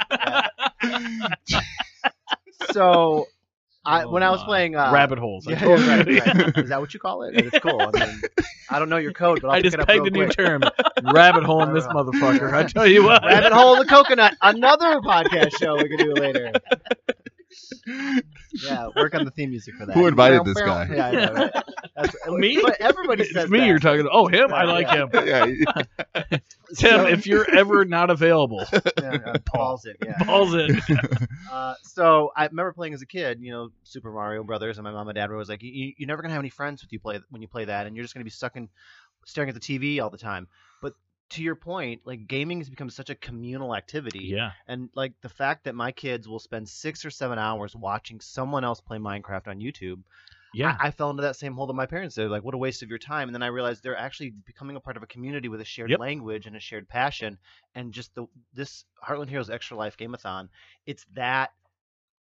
Yeah. 0.82 1.60
So, 2.72 3.26
I 3.84 4.04
Oh 4.04 4.10
when 4.10 4.22
I 4.22 4.30
was 4.30 4.44
playing 4.44 4.76
uh, 4.76 4.92
Rabbit 4.92 5.18
holes. 5.18 5.46
I 5.48 5.52
Yeah, 5.52 5.64
right, 5.64 6.06
right. 6.06 6.58
Is 6.58 6.68
that 6.68 6.80
what 6.80 6.92
you 6.92 7.00
call 7.00 7.22
it? 7.22 7.34
It's 7.34 7.58
cool. 7.60 7.80
I 7.80 8.06
mean, 8.06 8.20
I 8.68 8.78
don't 8.78 8.90
know 8.90 8.98
your 8.98 9.12
code, 9.12 9.40
but 9.40 9.48
I'll 9.48 9.54
I 9.56 9.62
just 9.62 9.78
pegged 9.78 10.06
a 10.06 10.10
new 10.10 10.26
quick. 10.26 10.36
term. 10.36 10.62
Rabbit 11.02 11.44
hole 11.44 11.62
in 11.62 11.72
this 11.72 11.86
motherfucker. 11.86 12.52
I 12.52 12.64
tell 12.64 12.86
you 12.86 13.04
what. 13.04 13.24
Rabbit 13.24 13.52
hole 13.52 13.72
in 13.74 13.78
the 13.80 13.86
coconut. 13.86 14.36
Another 14.42 15.00
podcast 15.00 15.58
show 15.58 15.76
we 15.76 15.88
can 15.88 15.96
do 15.96 16.12
later. 16.12 16.52
Yeah, 18.64 18.88
work 18.96 19.14
on 19.14 19.24
the 19.24 19.30
theme 19.30 19.50
music 19.50 19.74
for 19.76 19.86
that. 19.86 19.94
Who 19.94 20.06
invited 20.06 20.44
this 20.44 20.60
guy? 20.60 20.88
Yeah, 20.92 21.06
I 21.06 21.10
know, 21.12 21.32
right? 21.32 21.52
That's, 21.96 22.16
Me? 22.28 22.58
But 22.60 22.80
everybody 22.80 23.22
It's 23.22 23.32
says 23.32 23.48
me 23.50 23.60
that. 23.60 23.66
you're 23.66 23.78
talking 23.78 24.04
to. 24.04 24.10
Oh, 24.10 24.26
him? 24.26 24.52
I 24.52 24.64
like 24.64 24.86
yeah. 24.88 25.06
him. 25.06 25.10
yeah. 25.26 26.38
Tim, 26.76 27.00
So- 27.00 27.06
if 27.06 27.26
you're 27.26 27.48
ever 27.50 27.84
not 27.84 28.10
available, 28.10 28.64
Yeah, 28.72 28.80
yeah, 28.98 29.32
Paul's 29.44 29.84
it. 29.84 29.96
Yeah. 30.04 30.22
balls 30.24 30.54
in. 30.54 30.81
Uh, 31.50 31.75
so 31.83 32.31
I 32.37 32.46
remember 32.46 32.72
playing 32.72 32.94
as 32.94 33.02
a 33.02 33.06
kid, 33.06 33.38
you 33.40 33.52
know, 33.52 33.70
Super 33.85 34.10
Mario 34.12 34.42
Brothers, 34.44 34.79
and 34.79 34.85
my 34.85 34.92
mom 34.92 35.08
and 35.08 35.16
dad 35.16 35.29
were 35.31 35.37
always 35.37 35.48
like, 35.48 35.62
you, 35.62 35.92
"You're 35.96 36.06
never 36.08 36.22
gonna 36.22 36.35
have 36.35 36.40
any 36.42 36.50
friends 36.50 36.83
with 36.83 36.92
you 36.92 37.00
play 37.00 37.20
when 37.31 37.42
you 37.42 37.48
play 37.48 37.64
that, 37.66 37.87
and 37.87 37.94
you're 37.96 38.04
just 38.04 38.14
gonna 38.14 38.25
be 38.25 38.31
stuck 38.31 38.56
in 38.56 38.68
staring 39.27 39.48
at 39.48 39.54
the 39.54 39.60
TV 39.60 40.00
all 40.02 40.10
the 40.10 40.18
time." 40.18 40.48
To 41.31 41.42
your 41.42 41.54
point, 41.54 42.02
like 42.04 42.26
gaming 42.26 42.58
has 42.58 42.68
become 42.68 42.90
such 42.90 43.08
a 43.10 43.14
communal 43.14 43.74
activity, 43.76 44.24
Yeah. 44.24 44.50
and 44.66 44.90
like 44.94 45.12
the 45.20 45.28
fact 45.28 45.64
that 45.64 45.74
my 45.74 45.92
kids 45.92 46.26
will 46.28 46.40
spend 46.40 46.68
six 46.68 47.04
or 47.04 47.10
seven 47.10 47.38
hours 47.38 47.76
watching 47.76 48.20
someone 48.20 48.64
else 48.64 48.81
play 48.81 48.98
Minecraft 48.98 49.46
on 49.46 49.60
YouTube, 49.60 50.02
Yeah. 50.52 50.76
I, 50.81 50.88
I 50.88 50.90
fell 50.90 51.10
into 51.10 51.22
that 51.22 51.37
same 51.37 51.54
hole 51.54 51.68
that 51.68 51.74
my 51.74 51.87
parents 51.87 52.16
did. 52.16 52.28
Like, 52.31 52.42
what 52.42 52.54
a 52.54 52.58
waste 52.58 52.83
of 52.83 52.88
your 52.88 52.98
time. 52.98 53.28
And 53.28 53.35
then 53.35 53.44
I 53.44 53.46
realized 53.46 53.85
they're 53.85 53.96
actually 53.96 54.31
becoming 54.31 54.74
a 54.74 54.81
part 54.81 54.96
of 54.96 55.04
a 55.04 55.06
community 55.06 55.48
with 55.48 55.60
a 55.60 55.64
shared 55.64 55.90
Yep. 55.90 56.00
language 56.00 56.46
and 56.46 56.56
a 56.56 56.60
shared 56.60 56.88
passion. 56.88 57.38
And 57.76 57.92
just 57.92 58.12
the 58.16 58.26
this 58.52 58.85
Heartland 59.06 59.28
Heroes 59.28 59.50
Extra 59.50 59.76
Life 59.76 59.96
Gameathon, 59.96 60.48
it's 60.87 61.06
that 61.14 61.52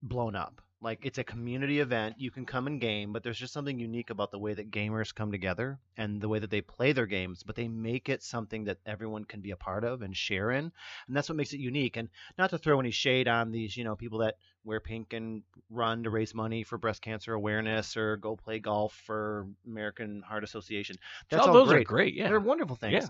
blown 0.02 0.36
up. 0.36 0.62
Like 0.86 1.04
it's 1.04 1.18
a 1.18 1.24
community 1.24 1.80
event. 1.80 2.14
You 2.20 2.30
can 2.30 2.46
come 2.46 2.68
and 2.68 2.80
game, 2.80 3.12
but 3.12 3.24
there's 3.24 3.40
just 3.40 3.54
something 3.54 3.80
unique 3.80 4.12
about 4.12 4.30
the 4.30 4.38
way 4.38 4.54
that 4.54 4.70
gamers 4.70 5.16
come 5.16 5.32
together 5.32 5.80
and 5.98 6.22
the 6.22 6.30
way 6.30 6.38
that 6.38 6.52
they 6.52 6.62
play 6.62 6.94
their 6.94 7.08
games, 7.08 7.42
but 7.42 7.56
they 7.56 7.68
make 7.68 8.08
it 8.08 8.22
something 8.22 8.66
that 8.66 8.78
everyone 8.86 9.26
can 9.26 9.42
be 9.42 9.50
a 9.50 9.56
part 9.56 9.84
of 9.84 10.04
and 10.04 10.16
share 10.16 10.52
in. 10.52 10.72
And 11.08 11.18
that's 11.18 11.28
what 11.28 11.38
makes 11.38 11.54
it 11.54 11.60
unique. 11.60 11.98
And 11.98 12.10
not 12.38 12.52
to 12.52 12.60
throw 12.60 12.80
any 12.80 12.92
shade 12.92 13.28
on 13.28 13.52
these, 13.52 13.76
you 13.76 13.84
know, 13.84 13.96
people 13.96 14.20
that 14.20 14.36
wear 14.64 14.80
pink 14.80 15.14
and 15.14 15.42
run 15.72 16.04
to 16.04 16.12
raise 16.12 16.36
money 16.36 16.62
for 16.62 16.78
breast 16.78 17.02
cancer 17.02 17.34
awareness 17.34 17.98
or 17.98 18.18
go 18.18 18.36
play 18.36 18.60
golf 18.60 18.94
for 19.08 19.48
American 19.66 20.22
Heart 20.22 20.44
Association. 20.44 20.98
That's 21.32 21.42
all 21.42 21.48
all 21.48 21.66
those 21.66 21.70
great. 21.70 21.82
are 21.82 21.84
great. 21.84 22.14
Yeah. 22.14 22.28
They're 22.28 22.40
wonderful 22.40 22.76
things. 22.76 22.94
Yeah. 22.94 23.08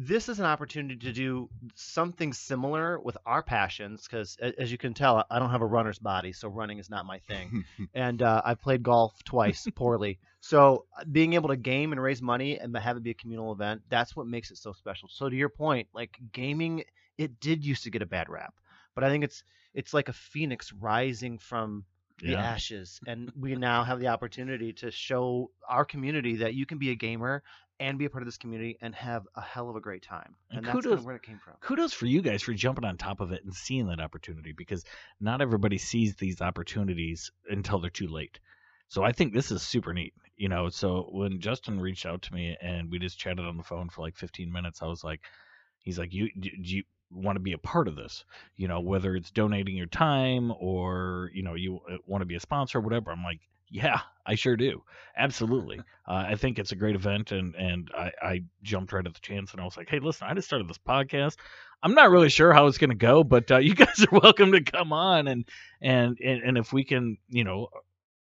This 0.00 0.28
is 0.28 0.38
an 0.38 0.44
opportunity 0.44 0.94
to 0.94 1.12
do 1.12 1.48
something 1.74 2.32
similar 2.32 3.00
with 3.00 3.16
our 3.26 3.42
passions 3.42 4.04
because, 4.04 4.36
as 4.36 4.70
you 4.70 4.78
can 4.78 4.94
tell, 4.94 5.24
I 5.28 5.40
don't 5.40 5.50
have 5.50 5.60
a 5.60 5.66
runner's 5.66 5.98
body, 5.98 6.32
so 6.32 6.46
running 6.48 6.78
is 6.78 6.88
not 6.88 7.04
my 7.04 7.18
thing. 7.18 7.64
and 7.94 8.22
uh, 8.22 8.40
I've 8.44 8.62
played 8.62 8.84
golf 8.84 9.12
twice 9.24 9.66
poorly. 9.74 10.20
So 10.38 10.84
uh, 10.96 11.04
being 11.10 11.32
able 11.32 11.48
to 11.48 11.56
game 11.56 11.90
and 11.90 12.00
raise 12.00 12.22
money 12.22 12.60
and 12.60 12.76
have 12.76 12.96
it 12.96 13.02
be 13.02 13.10
a 13.10 13.14
communal 13.14 13.52
event, 13.52 13.82
that's 13.88 14.14
what 14.14 14.28
makes 14.28 14.52
it 14.52 14.58
so 14.58 14.72
special. 14.72 15.08
So 15.10 15.28
to 15.28 15.34
your 15.34 15.48
point, 15.48 15.88
like 15.92 16.16
gaming, 16.30 16.84
it 17.16 17.40
did 17.40 17.64
used 17.64 17.82
to 17.82 17.90
get 17.90 18.00
a 18.00 18.06
bad 18.06 18.28
rap, 18.28 18.54
but 18.94 19.02
I 19.02 19.08
think 19.08 19.24
it's 19.24 19.42
it's 19.74 19.92
like 19.92 20.08
a 20.08 20.12
phoenix 20.12 20.72
rising 20.72 21.38
from 21.38 21.84
the 22.20 22.32
Yeah. 22.32 22.42
ashes, 22.42 23.00
and 23.06 23.32
we 23.36 23.54
now 23.56 23.84
have 23.84 24.00
the 24.00 24.08
opportunity 24.08 24.72
to 24.74 24.90
show 24.90 25.50
our 25.68 25.84
community 25.84 26.36
that 26.36 26.54
you 26.54 26.66
can 26.66 26.78
be 26.78 26.90
a 26.90 26.94
gamer 26.94 27.42
and 27.80 27.98
be 27.98 28.06
a 28.06 28.10
part 28.10 28.22
of 28.22 28.26
this 28.26 28.38
community 28.38 28.76
and 28.80 28.94
have 28.94 29.26
a 29.36 29.40
hell 29.40 29.70
of 29.70 29.76
a 29.76 29.80
great 29.80 30.02
time. 30.02 30.34
And 30.50 30.58
And, 30.58 30.66
that's 30.66 30.84
kudos- 30.84 31.04
where 31.04 31.14
it 31.16 31.22
came 31.22 31.38
from. 31.38 31.54
kudos 31.60 31.92
for 31.92 32.06
you 32.06 32.22
guys 32.22 32.42
for 32.42 32.52
jumping 32.52 32.84
on 32.84 32.96
top 32.96 33.20
of 33.20 33.30
it 33.32 33.44
and 33.44 33.54
seeing 33.54 33.86
that 33.86 34.00
opportunity 34.00 34.52
because 34.52 34.84
not 35.20 35.40
everybody 35.40 35.78
sees 35.78 36.16
these 36.16 36.40
opportunities 36.40 37.30
until 37.48 37.78
they're 37.78 37.90
too 37.90 38.08
late. 38.08 38.40
So 38.88 39.04
I 39.04 39.12
think 39.12 39.32
this 39.32 39.50
is 39.52 39.62
super 39.62 39.92
neat. 39.94 40.14
You 40.36 40.48
know, 40.48 40.68
so 40.70 41.08
when 41.12 41.40
Justin 41.40 41.80
reached 41.80 42.06
out 42.06 42.22
to 42.22 42.34
me 42.34 42.56
and 42.60 42.90
we 42.90 42.98
just 42.98 43.18
chatted 43.18 43.44
on 43.44 43.56
the 43.56 43.62
phone 43.62 43.88
for 43.90 44.02
like 44.02 44.16
15 44.16 44.50
minutes, 44.52 44.82
I 44.82 44.86
was 44.86 45.04
like, 45.04 45.20
he's 45.80 45.98
like, 45.98 46.12
you 46.12 46.30
do 46.38 46.50
do 46.50 46.76
you 46.76 46.82
want 47.10 47.36
to 47.36 47.40
be 47.40 47.52
a 47.52 47.58
part 47.58 47.88
of 47.88 47.96
this? 47.96 48.24
You 48.56 48.68
know, 48.68 48.80
whether 48.80 49.16
it's 49.16 49.30
donating 49.30 49.76
your 49.76 49.86
time 49.86 50.52
or 50.58 51.30
you 51.34 51.42
know 51.42 51.54
you 51.54 51.80
want 52.06 52.22
to 52.22 52.26
be 52.26 52.36
a 52.36 52.40
sponsor 52.40 52.78
or 52.78 52.80
whatever. 52.80 53.10
I'm 53.10 53.22
like, 53.22 53.40
yeah, 53.70 54.00
I 54.26 54.34
sure 54.34 54.56
do, 54.56 54.82
absolutely. 55.16 55.80
Uh, 56.08 56.24
I 56.26 56.36
think 56.36 56.58
it's 56.58 56.72
a 56.72 56.74
great 56.76 56.94
event, 56.94 57.32
and 57.32 57.54
and 57.54 57.90
I, 57.94 58.10
I 58.22 58.42
jumped 58.62 58.94
right 58.94 59.06
at 59.06 59.12
the 59.12 59.20
chance, 59.20 59.52
and 59.52 59.60
I 59.60 59.64
was 59.64 59.76
like, 59.76 59.90
hey, 59.90 59.98
listen, 59.98 60.26
I 60.26 60.32
just 60.32 60.48
started 60.48 60.66
this 60.66 60.78
podcast. 60.78 61.36
I'm 61.82 61.92
not 61.92 62.08
really 62.08 62.30
sure 62.30 62.50
how 62.50 62.66
it's 62.66 62.78
going 62.78 62.88
to 62.88 62.96
go, 62.96 63.22
but 63.22 63.50
uh, 63.50 63.58
you 63.58 63.74
guys 63.74 64.06
are 64.10 64.18
welcome 64.18 64.52
to 64.52 64.62
come 64.62 64.90
on, 64.94 65.28
and 65.28 65.44
and 65.82 66.16
and, 66.24 66.42
and 66.42 66.56
if 66.56 66.72
we 66.72 66.84
can, 66.84 67.18
you 67.28 67.44
know, 67.44 67.68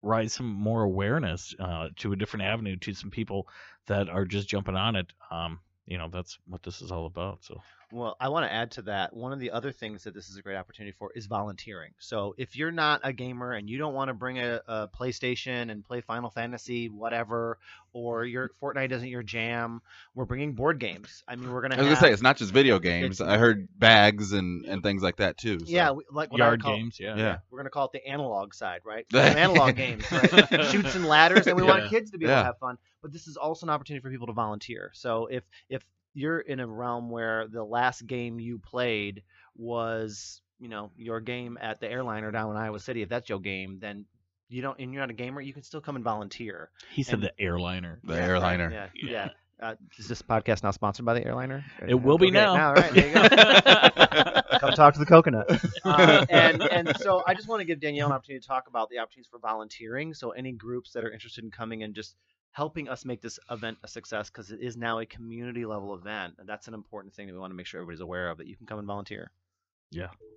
rise 0.01 0.33
some 0.33 0.47
more 0.47 0.83
awareness 0.83 1.55
uh, 1.61 1.89
to 1.97 2.13
a 2.13 2.17
different 2.17 2.47
avenue 2.47 2.77
to 2.77 2.95
some 2.95 3.11
people 3.11 3.49
that 3.87 4.09
are 4.09 4.25
just 4.25 4.49
jumping 4.49 4.77
on 4.77 4.97
it, 4.97 5.13
um, 5.31 5.59
you 5.85 5.99
know, 5.99 6.09
that's 6.09 6.39
what 6.47 6.63
this 6.63 6.81
is 6.81 6.91
all 6.91 7.05
about. 7.05 7.45
So 7.45 7.61
Well, 7.95 8.17
I 8.19 8.29
want 8.29 8.45
to 8.45 8.53
add 8.53 8.73
to 8.73 8.83
that. 8.83 9.15
One 9.15 9.33
of 9.33 9.39
the 9.39 9.53
other 9.53 9.71
things 9.71 10.03
that 10.03 10.15
this 10.15 10.29
is 10.29 10.37
a 10.37 10.43
great 10.43 10.57
opportunity 10.57 10.97
for 10.99 11.13
is 11.15 11.27
volunteering. 11.27 11.93
So 12.01 12.35
if 12.37 12.57
you're 12.57 12.73
not 12.73 13.03
a 13.05 13.13
gamer 13.13 13.53
and 13.53 13.71
you 13.71 13.79
don't 13.79 13.95
want 13.95 14.09
to 14.09 14.15
bring 14.15 14.41
a, 14.41 14.61
a 14.67 14.89
PlayStation 14.89 15.71
and 15.71 15.85
play 15.85 16.01
Final 16.01 16.29
Fantasy, 16.29 16.89
whatever, 16.89 17.59
or 17.93 18.25
your 18.25 18.51
Fortnite 18.61 18.91
isn't 18.91 19.07
your 19.07 19.23
jam, 19.23 19.81
we're 20.13 20.25
bringing 20.25 20.55
board 20.55 20.81
games. 20.81 21.23
I 21.29 21.37
mean, 21.37 21.53
we're 21.53 21.63
gonna. 21.63 21.77
I 21.77 21.79
was 21.79 21.87
have, 21.87 21.99
gonna 22.01 22.09
say 22.09 22.13
it's 22.13 22.23
not 22.23 22.37
just 22.37 22.53
video 22.53 22.81
games. 22.81 23.21
I 23.21 23.39
heard 23.39 23.69
bags 23.79 24.33
and, 24.33 24.65
and 24.65 24.83
things 24.83 25.01
like 25.01 25.17
that 25.19 25.39
too. 25.39 25.61
so. 25.61 25.67
Yeah, 25.69 25.93
we, 25.93 26.03
like 26.11 26.33
what 26.33 26.41
I 26.41 26.47
yard 26.47 26.63
call, 26.65 26.75
games, 26.75 26.99
yeah. 26.99 27.15
Yeah. 27.17 27.39
We're 27.49 27.61
gonna 27.61 27.71
call 27.71 27.87
it 27.87 27.93
the 27.93 28.05
analog 28.05 28.55
side, 28.55 28.81
right? 28.85 29.07
So 29.13 29.21
analog 29.21 29.77
games, 29.77 30.11
right? 30.11 30.65
Shoots 30.73 30.97
and 30.97 31.07
ladders, 31.07 31.47
and 31.47 31.57
we 31.57 31.63
want 31.63 31.89
kids 31.91 32.11
to 32.11 32.19
be 32.19 32.25
able 32.25 32.33
Yeah. 32.33 32.41
to 32.41 32.45
have 32.47 32.59
fun. 32.59 32.77
But 33.03 33.13
this 33.13 33.29
is 33.29 33.37
also 33.37 33.67
an 33.67 33.71
opportunity 33.71 34.03
for 34.03 34.11
people 34.11 34.27
to 34.27 34.33
volunteer. 34.33 34.91
So 34.95 35.27
if 35.27 35.45
if 35.69 35.85
you're 36.15 36.41
in 36.41 36.61
a 36.61 36.67
realm 36.67 37.11
where 37.11 37.47
the 37.49 37.63
last 37.65 38.07
game 38.07 38.39
you 38.41 38.59
played 38.59 39.23
was, 39.57 40.41
you 40.59 40.69
know, 40.69 40.91
your 40.97 41.21
game 41.21 41.59
at 41.61 41.81
the 41.81 41.91
airliner 41.91 42.31
down 42.31 42.51
in 42.51 42.57
Iowa 42.57 42.79
City, 42.81 43.03
if 43.03 43.09
that's 43.09 43.29
your 43.29 43.41
game, 43.41 43.79
then 43.81 44.05
you 44.49 44.63
don't 44.63 44.79
and 44.79 44.93
you're 44.93 45.01
not 45.03 45.11
a 45.11 45.15
gamer, 45.15 45.41
you 45.41 45.53
can 45.53 45.63
still 45.63 45.81
come 45.81 45.97
and 45.97 46.05
volunteer. 46.05 46.71
He 46.91 47.03
said 47.03 47.15
And- 47.15 47.23
the 47.25 47.33
airliner. 47.41 47.99
The 48.05 48.15
Yeah, 48.15 48.21
airliner. 48.27 48.71
Yeah, 48.71 48.89
Yeah. 48.95 49.11
yeah. 49.11 49.29
Uh, 49.61 49.75
is 49.99 50.09
this 50.09 50.21
podcast 50.21 50.65
now 50.65 50.73
sponsored 50.73 51.07
by 51.07 51.15
the 51.15 51.25
airliner? 51.25 51.65
It 51.87 51.95
will 51.95 52.19
be 52.19 52.27
Okay, 52.27 52.33
now. 52.35 52.67
All 52.69 52.75
right, 52.75 52.93
there 52.93 53.07
you 53.09 53.15
go. 53.15 53.29
Come 54.59 54.73
talk 54.73 54.95
to 54.95 54.99
the 55.01 55.07
coconut. 55.07 55.49
Uh, 55.85 56.25
and 56.31 56.63
and 56.63 56.97
so 56.99 57.23
I 57.27 57.35
just 57.35 57.47
want 57.47 57.61
to 57.61 57.65
give 57.67 57.79
Danielle 57.79 58.07
an 58.07 58.13
opportunity 58.13 58.41
to 58.41 58.47
talk 58.49 58.69
about 58.69 58.89
the 58.89 58.99
opportunities 58.99 59.29
for 59.31 59.39
volunteering. 59.39 60.15
So 60.15 60.31
any 60.31 60.53
groups 60.53 60.93
that 60.93 61.05
are 61.05 61.11
interested 61.13 61.45
in 61.45 61.51
coming 61.51 61.83
and 61.83 61.95
just 61.95 62.17
helping 62.55 62.89
us 62.89 63.05
make 63.05 63.21
this 63.21 63.39
event 63.51 63.77
a 63.85 63.89
success 63.89 64.31
because 64.31 64.51
it 64.51 64.61
is 64.63 64.77
now 64.77 65.01
a 65.01 65.07
community 65.07 65.67
level 65.67 65.95
event, 65.95 66.35
and 66.39 66.49
that's 66.49 66.69
an 66.69 66.75
important 66.75 67.13
thing 67.15 67.27
that 67.27 67.33
we 67.35 67.39
want 67.39 67.51
to 67.51 67.57
make 67.57 67.67
sure 67.67 67.81
everybody's 67.81 68.01
aware 68.01 68.31
of 68.31 68.39
that 68.39 68.47
you 68.47 68.57
can 68.57 68.67
come 68.67 68.79
and 68.79 68.87
volunteer. 68.87 69.31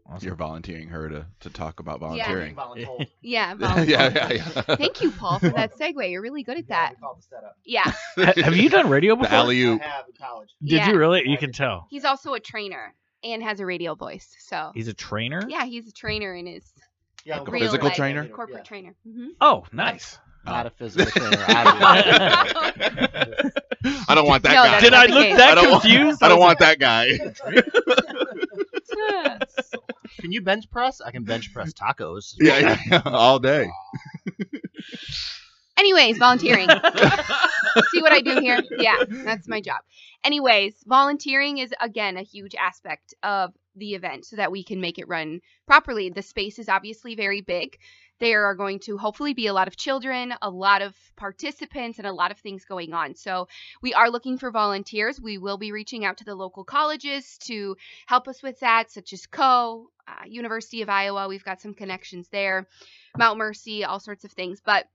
Awesome. 0.09 0.25
You're 0.25 0.35
volunteering 0.35 0.87
her 0.89 1.09
to, 1.09 1.25
to 1.41 1.49
talk 1.49 1.79
about 1.81 1.99
volunteering. 1.99 2.55
Voluntold. 2.55 3.07
Yeah. 3.21 3.55
Yeah, 3.55 3.55
volunteer. 3.55 3.97
yeah, 3.97 4.31
yeah. 4.33 4.75
Thank 4.77 5.01
you, 5.01 5.11
Paul, 5.11 5.39
for 5.39 5.49
that 5.49 5.73
segue. 5.77 6.09
You're 6.11 6.21
really 6.21 6.43
good 6.43 6.57
at 6.57 6.67
that. 6.69 6.91
We 6.95 7.01
call 7.01 7.13
it 7.13 7.17
the 7.17 7.35
setup. 7.35 7.57
Yeah. 7.65 8.43
Have 8.45 8.55
you 8.55 8.69
done 8.69 8.87
radio 8.89 9.15
The 9.15 9.23
before? 9.23 9.35
alley 9.35 9.61
oop. 9.63 9.81
I 9.81 9.85
have 9.85 10.05
in 10.07 10.13
college. 10.13 10.49
Did 10.61 10.71
Yeah. 10.71 10.89
you 10.91 10.97
really? 10.97 11.23
You 11.27 11.37
can 11.37 11.51
tell. 11.51 11.87
He's 11.89 12.05
also 12.05 12.33
a 12.35 12.39
trainer 12.39 12.93
and 13.23 13.43
has 13.43 13.59
a 13.59 13.65
radio 13.65 13.95
voice. 13.95 14.33
So 14.39 14.71
He's 14.75 14.87
a 14.87 14.93
trainer. 14.93 15.43
yeah, 15.49 15.65
he's 15.65 15.87
a 15.89 15.91
trainer 15.91 16.33
in 16.35 16.45
his 16.45 16.71
Yeah, 17.25 17.39
Like 17.39 17.47
a 17.47 17.51
real 17.51 17.63
physical 17.63 17.87
life, 17.89 17.97
trainer? 17.97 18.27
corporate 18.29 18.59
Yeah. 18.59 18.63
trainer. 18.63 18.95
hmm 19.03 19.27
Oh, 19.41 19.65
nice. 19.73 20.19
Not 20.47 20.65
a 20.65 20.69
oh. 20.69 20.73
physical 20.77 21.11
trainer. 21.11 21.45
obviously. 21.49 23.51
I 24.09 24.15
don't 24.15 24.27
want 24.27 24.43
that 24.43 24.53
No, 24.53 24.63
guy. 24.63 24.79
Did 24.81 24.93
I 24.93 25.05
look 25.05 25.25
case. 25.25 25.37
that 25.37 25.51
I 25.51 25.55
don't 25.55 25.71
want- 25.71 25.81
confused? 25.83 26.23
I 26.23 26.29
don't 26.29 26.39
want 26.39 26.59
that 26.59 26.79
guy. 26.79 27.17
Can 30.19 30.31
you 30.31 30.41
bench 30.41 30.69
press? 30.69 31.01
I 31.01 31.11
can 31.11 31.23
bench 31.23 31.53
press 31.53 31.73
tacos. 31.73 32.35
yeah, 32.39 32.59
yeah, 32.59 32.77
yeah, 32.89 33.01
all 33.05 33.39
day. 33.39 33.69
Anyways, 35.77 36.17
volunteering. 36.17 36.67
See 37.91 38.01
what 38.01 38.11
I 38.11 38.21
do 38.21 38.39
here? 38.39 38.59
Yeah, 38.77 39.03
that's 39.09 39.47
my 39.47 39.61
job. 39.61 39.81
Anyways, 40.23 40.73
volunteering 40.87 41.59
is 41.59 41.73
again 41.79 42.17
a 42.17 42.23
huge 42.23 42.55
aspect 42.55 43.13
of 43.21 43.53
the 43.75 43.93
event 43.93 44.25
so 44.25 44.37
that 44.37 44.51
we 44.51 44.63
can 44.63 44.81
make 44.81 44.97
it 44.97 45.07
run 45.07 45.41
properly. 45.67 46.09
The 46.09 46.23
space 46.23 46.57
is 46.57 46.67
obviously 46.67 47.15
very 47.15 47.41
big. 47.41 47.77
There 48.19 48.45
are 48.45 48.55
going 48.55 48.79
to 48.79 48.97
hopefully 48.97 49.33
be 49.33 49.47
a 49.47 49.53
lot 49.53 49.67
of 49.67 49.77
children, 49.77 50.33
a 50.41 50.49
lot 50.49 50.81
of 50.81 50.95
participants, 51.15 51.97
and 51.99 52.07
a 52.07 52.13
lot 52.13 52.31
of 52.31 52.39
things 52.39 52.65
going 52.65 52.93
on. 52.93 53.15
So, 53.15 53.47
we 53.81 53.93
are 53.93 54.09
looking 54.09 54.37
for 54.37 54.51
volunteers. 54.51 55.21
We 55.21 55.37
will 55.37 55.57
be 55.57 55.71
reaching 55.71 56.05
out 56.05 56.17
to 56.17 56.23
the 56.23 56.35
local 56.35 56.63
colleges 56.63 57.37
to 57.43 57.77
help 58.05 58.27
us 58.27 58.41
with 58.41 58.59
that, 58.59 58.91
such 58.91 59.13
as 59.13 59.25
Co, 59.25 59.89
uh, 60.07 60.25
University 60.25 60.81
of 60.81 60.89
Iowa. 60.89 61.27
We've 61.27 61.43
got 61.43 61.61
some 61.61 61.73
connections 61.73 62.27
there, 62.29 62.67
Mount 63.17 63.37
Mercy, 63.37 63.83
all 63.83 63.99
sorts 63.99 64.23
of 64.23 64.31
things. 64.31 64.61
But 64.63 64.87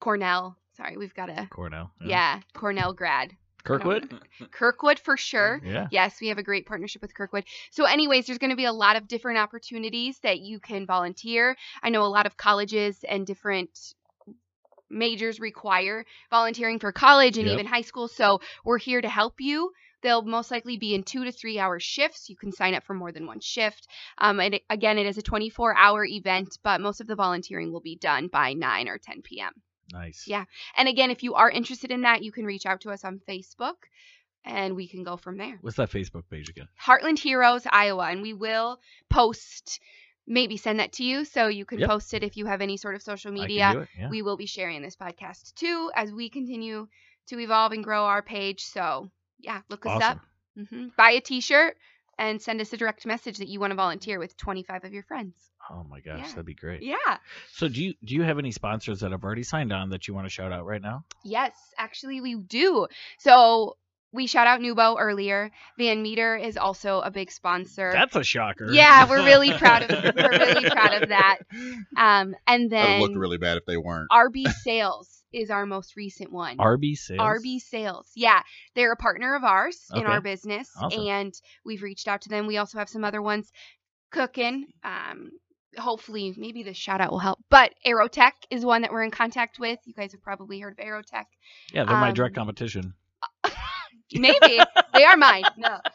Cornell. 0.00 0.56
Sorry, 0.76 0.96
we've 0.96 1.14
got 1.14 1.28
a 1.28 1.48
Cornell. 1.50 1.90
yeah, 2.04 2.40
Cornell 2.54 2.92
grad. 2.92 3.36
Kirkwood. 3.64 4.20
Kirkwood 4.50 4.98
for 4.98 5.16
sure. 5.16 5.60
Yeah. 5.64 5.88
Yes, 5.90 6.20
we 6.20 6.28
have 6.28 6.38
a 6.38 6.42
great 6.42 6.66
partnership 6.66 7.02
with 7.02 7.14
Kirkwood. 7.14 7.44
So, 7.70 7.84
anyways, 7.84 8.26
there's 8.26 8.38
going 8.38 8.50
to 8.50 8.56
be 8.56 8.64
a 8.64 8.72
lot 8.72 8.96
of 8.96 9.08
different 9.08 9.38
opportunities 9.38 10.18
that 10.20 10.40
you 10.40 10.58
can 10.60 10.86
volunteer. 10.86 11.56
I 11.82 11.90
know 11.90 12.02
a 12.02 12.06
lot 12.08 12.26
of 12.26 12.36
colleges 12.36 13.04
and 13.08 13.26
different 13.26 13.70
majors 14.90 15.38
require 15.38 16.06
volunteering 16.30 16.78
for 16.78 16.92
college 16.92 17.36
and 17.36 17.46
Yep. 17.46 17.54
even 17.54 17.66
high 17.66 17.82
school. 17.82 18.08
So, 18.08 18.40
we're 18.64 18.78
here 18.78 19.00
to 19.02 19.08
help 19.08 19.34
you. 19.38 19.72
They'll 20.00 20.22
most 20.22 20.50
likely 20.52 20.76
be 20.78 20.94
in 20.94 21.02
two 21.02 21.24
to 21.24 21.32
three 21.32 21.58
hour 21.58 21.80
shifts. 21.80 22.30
You 22.30 22.36
can 22.36 22.52
sign 22.52 22.74
up 22.74 22.84
for 22.84 22.94
more 22.94 23.10
than 23.10 23.26
one 23.26 23.40
shift. 23.40 23.88
Um, 24.16 24.38
and 24.38 24.60
again, 24.70 24.96
it 24.96 25.06
is 25.06 25.18
a 25.18 25.22
24 25.22 25.76
hour 25.76 26.04
event, 26.04 26.56
but 26.62 26.80
most 26.80 27.00
of 27.00 27.08
the 27.08 27.16
volunteering 27.16 27.72
will 27.72 27.80
be 27.80 27.96
done 27.96 28.28
by 28.28 28.52
9 28.52 28.88
or 28.88 28.98
10 28.98 29.22
p.m. 29.22 29.52
Nice. 29.92 30.24
Yeah. 30.26 30.44
And 30.76 30.88
again, 30.88 31.10
if 31.10 31.22
you 31.22 31.34
are 31.34 31.50
interested 31.50 31.90
in 31.90 32.02
that, 32.02 32.22
you 32.22 32.32
can 32.32 32.44
reach 32.44 32.66
out 32.66 32.82
to 32.82 32.90
us 32.90 33.04
on 33.04 33.20
Facebook 33.28 33.76
and 34.44 34.76
we 34.76 34.86
can 34.88 35.02
go 35.04 35.16
from 35.16 35.36
there. 35.36 35.58
What's 35.60 35.76
that 35.76 35.90
Facebook 35.90 36.24
page 36.30 36.48
again? 36.48 36.68
Heartland 36.80 37.18
Heroes 37.18 37.62
Iowa, 37.68 38.04
and 38.10 38.22
we 38.22 38.32
will 38.32 38.80
post, 39.10 39.80
maybe 40.26 40.56
send 40.56 40.80
that 40.80 40.92
to 40.92 41.04
you 41.04 41.24
so 41.24 41.48
you 41.48 41.64
can 41.64 41.78
Yep. 41.80 41.88
post 41.88 42.14
it 42.14 42.22
if 42.22 42.36
you 42.36 42.46
have 42.46 42.60
any 42.60 42.76
sort 42.76 42.94
of 42.94 43.02
social 43.02 43.32
media. 43.32 43.80
it, 43.80 43.88
yeah. 43.98 44.10
We 44.10 44.22
will 44.22 44.36
be 44.36 44.46
sharing 44.46 44.82
this 44.82 44.96
podcast 44.96 45.54
too 45.54 45.90
as 45.94 46.12
we 46.12 46.28
continue 46.28 46.86
to 47.28 47.38
evolve 47.38 47.72
and 47.72 47.84
grow 47.84 48.04
our 48.04 48.22
page. 48.22 48.62
So, 48.64 49.10
yeah, 49.38 49.60
look 49.68 49.84
us 49.86 50.02
awesome. 50.02 50.18
up. 50.18 50.66
hmm 50.68 50.88
Buy 50.96 51.12
a 51.12 51.20
t 51.20 51.40
shirt. 51.40 51.76
And 52.18 52.42
send 52.42 52.60
us 52.60 52.72
a 52.72 52.76
direct 52.76 53.06
message 53.06 53.38
that 53.38 53.48
you 53.48 53.60
want 53.60 53.70
to 53.70 53.76
volunteer 53.76 54.18
with 54.18 54.36
25 54.36 54.84
of 54.84 54.92
your 54.92 55.04
friends. 55.04 55.34
Oh 55.70 55.84
my 55.88 56.00
gosh, 56.00 56.18
Yeah. 56.20 56.28
that'd 56.28 56.46
be 56.46 56.54
great. 56.54 56.82
Yeah. 56.82 56.96
So 57.52 57.68
do 57.68 57.82
you 57.84 57.94
do 58.04 58.14
you 58.14 58.22
have 58.22 58.38
any 58.38 58.50
sponsors 58.50 59.00
that 59.00 59.12
have 59.12 59.22
already 59.22 59.42
signed 59.42 59.72
on 59.72 59.90
that 59.90 60.08
you 60.08 60.14
want 60.14 60.26
to 60.26 60.30
shout 60.30 60.50
out 60.50 60.64
right 60.66 60.82
now? 60.82 61.04
Yes, 61.24 61.52
actually 61.78 62.20
we 62.20 62.34
do. 62.36 62.86
So 63.18 63.76
we 64.10 64.26
shout 64.26 64.46
out 64.46 64.60
NewBo 64.60 64.96
earlier. 64.98 65.50
Van 65.78 66.02
Meter 66.02 66.34
is 66.36 66.56
also 66.56 67.00
a 67.00 67.10
big 67.10 67.30
sponsor. 67.30 67.90
That's 67.92 68.16
a 68.16 68.24
shocker. 68.24 68.72
yeah, 68.72 69.06
we're 69.08 69.24
really 69.24 69.52
proud 69.52 69.82
of 69.82 69.90
we're 70.16 70.30
really 70.30 70.70
proud 70.70 71.02
of 71.02 71.08
that. 71.10 71.38
Um, 71.96 72.34
and 72.46 72.70
That 72.70 72.70
would 72.70 72.70
then 72.70 73.00
look 73.00 73.12
really 73.16 73.38
bad 73.38 73.58
if 73.58 73.66
they 73.66 73.76
weren't. 73.76 74.08
RB 74.10 74.48
Sales 74.50 75.17
is 75.32 75.50
our 75.50 75.66
most 75.66 75.96
recent 75.96 76.32
one. 76.32 76.56
RB 76.58 76.96
sales. 76.96 77.20
RB 77.20 77.58
Sales. 77.60 78.10
Yeah, 78.16 78.40
they're 78.74 78.92
a 78.92 78.96
partner 78.96 79.34
of 79.34 79.44
ours 79.44 79.86
in 79.94 80.06
our 80.06 80.20
business, 80.20 80.70
Awesome. 80.80 81.00
and 81.06 81.34
we've 81.64 81.82
reached 81.82 82.08
out 82.08 82.22
to 82.22 82.28
them. 82.28 82.46
We 82.46 82.56
also 82.56 82.78
have 82.78 82.88
some 82.88 83.04
other 83.04 83.20
ones 83.22 83.50
cooking. 84.10 84.66
Um, 84.82 85.30
hopefully, 85.76 86.34
maybe 86.36 86.62
the 86.62 86.74
shout 86.74 87.00
out 87.00 87.10
will 87.10 87.18
help. 87.18 87.38
But 87.50 87.74
Aerotek 87.86 88.32
is 88.50 88.64
one 88.64 88.82
that 88.82 88.90
we're 88.92 89.04
in 89.04 89.10
contact 89.10 89.58
with. 89.58 89.78
You 89.84 89.94
guys 89.94 90.12
have 90.12 90.22
probably 90.22 90.60
heard 90.60 90.78
of 90.78 90.84
Aerotek. 90.84 91.24
Yeah, 91.72 91.84
they're 91.84 91.96
my 91.96 92.08
um, 92.08 92.14
direct 92.14 92.34
competition. 92.34 92.94
Maybe 94.12 94.58
they 94.94 95.04
are 95.04 95.16
mine. 95.16 95.44
No. 95.56 95.78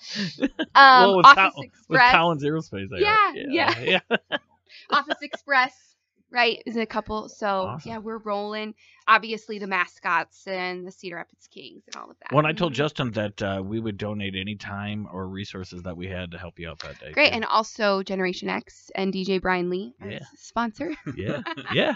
Um, 0.76 1.02
well, 1.02 1.18
with, 1.18 1.26
Office 1.28 1.54
Col- 1.56 1.66
with 1.90 2.02
Collins 2.12 2.44
Aerospace. 2.44 2.92
are. 2.92 2.98
Yeah, 3.00 3.32
yeah, 3.36 3.80
yeah. 4.10 4.38
Office 4.90 5.18
Express, 5.22 5.93
right, 6.34 6.62
is 6.66 6.76
a 6.76 6.86
couple. 6.86 7.30
So 7.30 7.48
Awesome. 7.48 7.90
yeah, 7.90 7.98
we're 8.00 8.18
rolling. 8.18 8.74
Obviously, 9.08 9.60
the 9.60 9.68
mascots 9.68 10.46
and 10.48 10.86
the 10.86 10.92
Cedar 10.92 11.16
Rapids 11.18 11.48
Kings 11.48 11.84
and 11.88 11.96
all 11.96 12.10
of 12.10 12.18
that. 12.20 12.36
When 12.36 12.46
I 12.46 12.52
told 12.52 12.74
Mhm. 12.74 12.78
Justin 12.78 13.12
that 13.12 13.42
uh, 13.42 13.62
we 13.64 13.80
would 13.80 13.98
donate 13.98 14.36
any 14.36 14.56
time 14.56 15.08
or 15.12 15.28
resources 15.28 15.84
that 15.84 15.96
we 15.96 16.08
had 16.08 16.32
to 16.32 16.38
help 16.38 16.60
you 16.60 16.70
out 16.70 16.80
that 16.80 17.00
day. 17.00 17.12
Great, 17.12 17.30
too. 17.30 17.36
and 17.36 17.46
also 17.46 18.02
Generation 18.04 18.50
X 18.50 18.92
and 18.96 19.14
DJ 19.14 19.40
Bryan 19.40 19.70
Lee 19.70 19.94
as 20.02 20.12
Yeah. 20.12 20.20
sponsor. 20.36 20.92
yeah, 21.16 21.42
yeah. 21.72 21.96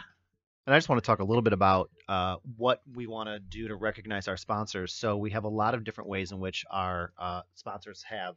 And 0.66 0.76
I 0.76 0.78
just 0.78 0.90
want 0.90 1.02
to 1.02 1.06
talk 1.08 1.20
a 1.20 1.24
little 1.24 1.42
bit 1.42 1.54
about 1.54 1.90
uh, 2.10 2.36
what 2.58 2.82
we 2.94 3.08
want 3.08 3.28
to 3.30 3.40
do 3.40 3.70
to 3.70 3.76
recognize 3.76 4.28
our 4.28 4.36
sponsors. 4.36 4.94
So 4.94 5.16
we 5.18 5.32
have 5.32 5.46
a 5.46 5.50
lot 5.50 5.74
of 5.74 5.86
different 5.86 6.10
ways 6.10 6.32
in 6.34 6.40
which 6.40 6.66
our 6.70 7.14
uh, 7.18 7.42
sponsors 7.56 8.04
have 8.04 8.36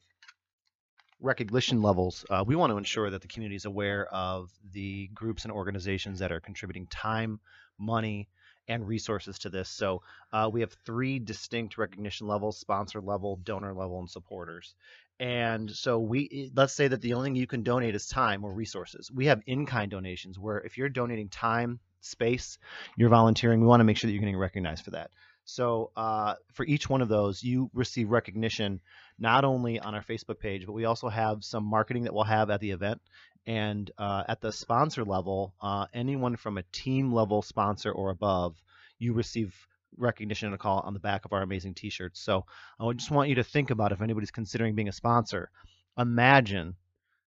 recognition 1.20 1.82
levels. 1.82 2.24
Uh, 2.30 2.44
we 2.46 2.56
want 2.56 2.72
to 2.72 2.78
ensure 2.78 3.10
that 3.10 3.22
the 3.22 3.28
community 3.28 3.56
is 3.56 3.64
aware 3.64 4.06
of 4.06 4.50
the 4.72 5.08
groups 5.14 5.44
and 5.44 5.52
organizations 5.52 6.18
that 6.18 6.32
are 6.32 6.40
contributing 6.40 6.86
time, 6.86 7.40
money, 7.78 8.28
and 8.68 8.86
resources 8.86 9.38
to 9.40 9.50
this. 9.50 9.68
So 9.68 10.02
uh, 10.32 10.48
we 10.52 10.60
have 10.60 10.72
three 10.84 11.18
distinct 11.18 11.78
recognition 11.78 12.26
levels: 12.26 12.58
sponsor 12.58 13.00
level, 13.00 13.36
donor 13.42 13.74
level, 13.74 13.98
and 13.98 14.08
supporters. 14.08 14.74
And 15.18 15.70
so 15.70 15.98
we 15.98 16.50
let's 16.54 16.72
say 16.72 16.88
that 16.88 17.02
the 17.02 17.14
only 17.14 17.26
thing 17.26 17.36
you 17.36 17.46
can 17.46 17.62
donate 17.62 17.94
is 17.94 18.06
time 18.06 18.44
or 18.44 18.52
resources. 18.52 19.10
We 19.12 19.26
have 19.26 19.42
in-kind 19.46 19.90
donations 19.90 20.38
where 20.38 20.58
if 20.58 20.78
you're 20.78 20.88
donating 20.88 21.28
time, 21.28 21.80
space, 22.00 22.58
you're 22.96 23.10
volunteering, 23.10 23.60
we 23.60 23.66
want 23.66 23.80
to 23.80 23.84
make 23.84 23.96
sure 23.96 24.08
that 24.08 24.12
you're 24.12 24.20
getting 24.20 24.36
recognized 24.36 24.84
for 24.84 24.92
that. 24.92 25.10
So 25.50 25.90
uh, 25.96 26.34
for 26.52 26.64
each 26.64 26.88
one 26.88 27.02
of 27.02 27.08
those, 27.08 27.42
you 27.42 27.70
receive 27.74 28.10
recognition 28.10 28.80
not 29.18 29.44
only 29.44 29.80
on 29.80 29.94
our 29.94 30.02
Facebook 30.02 30.38
page, 30.38 30.64
but 30.64 30.72
we 30.72 30.84
also 30.84 31.08
have 31.08 31.44
some 31.44 31.64
marketing 31.64 32.04
that 32.04 32.14
we'll 32.14 32.24
have 32.24 32.50
at 32.50 32.60
the 32.60 32.70
event. 32.70 33.00
And 33.46 33.90
uh, 33.98 34.24
at 34.28 34.40
the 34.40 34.52
sponsor 34.52 35.04
level, 35.04 35.54
uh, 35.60 35.86
anyone 35.92 36.36
from 36.36 36.58
a 36.58 36.62
team 36.72 37.12
level 37.12 37.42
sponsor 37.42 37.90
or 37.90 38.10
above, 38.10 38.56
you 38.98 39.12
receive 39.12 39.54
recognition 39.96 40.46
and 40.46 40.54
a 40.54 40.58
call 40.58 40.80
on 40.80 40.94
the 40.94 41.00
back 41.00 41.24
of 41.24 41.32
our 41.32 41.42
amazing 41.42 41.74
t-shirts. 41.74 42.20
So 42.20 42.44
I 42.78 42.92
just 42.92 43.10
want 43.10 43.28
you 43.28 43.34
to 43.36 43.44
think 43.44 43.70
about 43.70 43.92
if 43.92 44.02
anybody's 44.02 44.30
considering 44.30 44.74
being 44.74 44.88
a 44.88 44.92
sponsor, 44.92 45.50
imagine 45.98 46.76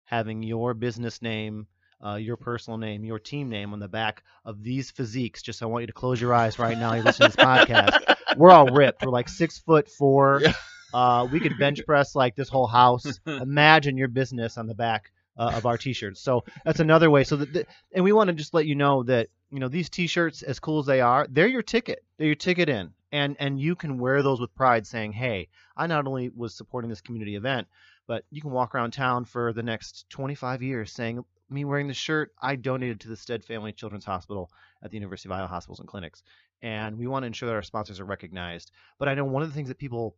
having 0.06 0.44
your 0.44 0.74
business 0.74 1.22
name, 1.22 1.68
uh, 2.06 2.16
your 2.16 2.38
personal 2.38 2.78
name, 2.78 3.04
your 3.04 3.20
team 3.20 3.50
name 3.50 3.74
on 3.74 3.80
the 3.80 3.88
back 3.88 4.24
of 4.46 4.64
these 4.64 4.92
physiques. 4.92 5.42
Just 5.42 5.62
I 5.62 5.66
want 5.66 5.84
you 5.84 5.88
to 5.88 5.94
close 5.94 6.22
your 6.22 6.34
eyes 6.34 6.60
right 6.60 6.78
now. 6.78 6.94
You're 6.94 7.04
listening 7.04 7.32
to 7.32 7.38
this 7.38 7.46
podcast. 7.46 8.13
We're 8.38 8.52
all 8.52 8.68
ripped. 8.68 9.06
We're 9.06 9.12
like 9.12 9.30
six 9.30 9.58
foot 9.60 9.90
four. 9.90 10.42
Yeah. 10.44 10.54
Uh, 10.94 11.28
we 11.32 11.40
could 11.40 11.58
bench 11.58 11.82
press 11.86 12.16
like 12.16 12.36
this 12.36 12.50
whole 12.50 12.68
house. 12.68 13.20
Imagine 13.26 13.98
your 13.98 14.08
business 14.08 14.58
on 14.58 14.68
the 14.68 14.76
back 14.76 15.12
uh, 15.38 15.52
of 15.56 15.66
our 15.66 15.78
t-shirts. 15.78 16.22
So 16.22 16.44
that's 16.64 16.80
another 16.80 17.10
way. 17.10 17.24
So 17.24 17.38
that, 17.38 17.68
and 17.92 18.04
we 18.04 18.12
want 18.12 18.28
to 18.28 18.34
just 18.34 18.54
let 18.54 18.66
you 18.66 18.76
know 18.76 19.04
that 19.04 19.30
you 19.50 19.60
know 19.60 19.68
these 19.68 19.90
t-shirts, 19.90 20.42
as 20.42 20.60
cool 20.60 20.80
as 20.80 20.86
they 20.86 21.02
are, 21.02 21.28
they're 21.30 21.48
your 21.48 21.64
ticket. 21.64 22.04
They're 22.18 22.28
your 22.28 22.36
ticket 22.36 22.70
in, 22.70 22.92
and 23.12 23.36
and 23.40 23.60
you 23.60 23.76
can 23.76 23.98
wear 23.98 24.22
those 24.22 24.40
with 24.40 24.54
pride, 24.56 24.86
saying, 24.86 25.14
"Hey, 25.14 25.50
I 25.76 25.88
not 25.88 26.08
only 26.08 26.30
was 26.30 26.56
supporting 26.56 26.90
this 26.90 27.02
community 27.02 27.36
event, 27.36 27.68
but 28.08 28.26
you 28.30 28.42
can 28.42 28.52
walk 28.52 28.76
around 28.76 28.92
town 28.92 29.26
for 29.26 29.54
the 29.54 29.64
next 29.64 30.10
25 30.10 30.62
years 30.62 30.92
saying." 30.92 31.24
Me 31.50 31.66
wearing 31.66 31.88
the 31.88 31.94
shirt, 31.94 32.32
I 32.42 32.56
donated 32.56 33.02
to 33.02 33.10
the 33.10 33.18
Stead 33.18 33.44
Family 33.44 33.74
Children's 33.74 34.06
Hospital 34.06 34.50
at 34.82 34.90
the 34.90 34.98
University 34.98 35.28
of 35.28 35.34
Iowa 35.34 35.48
Hospitals 35.48 35.82
and 35.82 35.88
Clinics. 35.88 36.24
And 36.64 36.98
we 36.98 37.06
want 37.06 37.24
to 37.24 37.28
ensure 37.28 37.48
that 37.48 37.56
our 37.56 37.62
sponsors 37.62 38.00
are 38.00 38.06
recognized. 38.06 38.72
But 38.98 39.10
I 39.10 39.14
know 39.14 39.26
one 39.26 39.44
of 39.44 39.50
the 39.50 39.54
things 39.54 39.68
that 39.68 39.78
people 39.78 40.16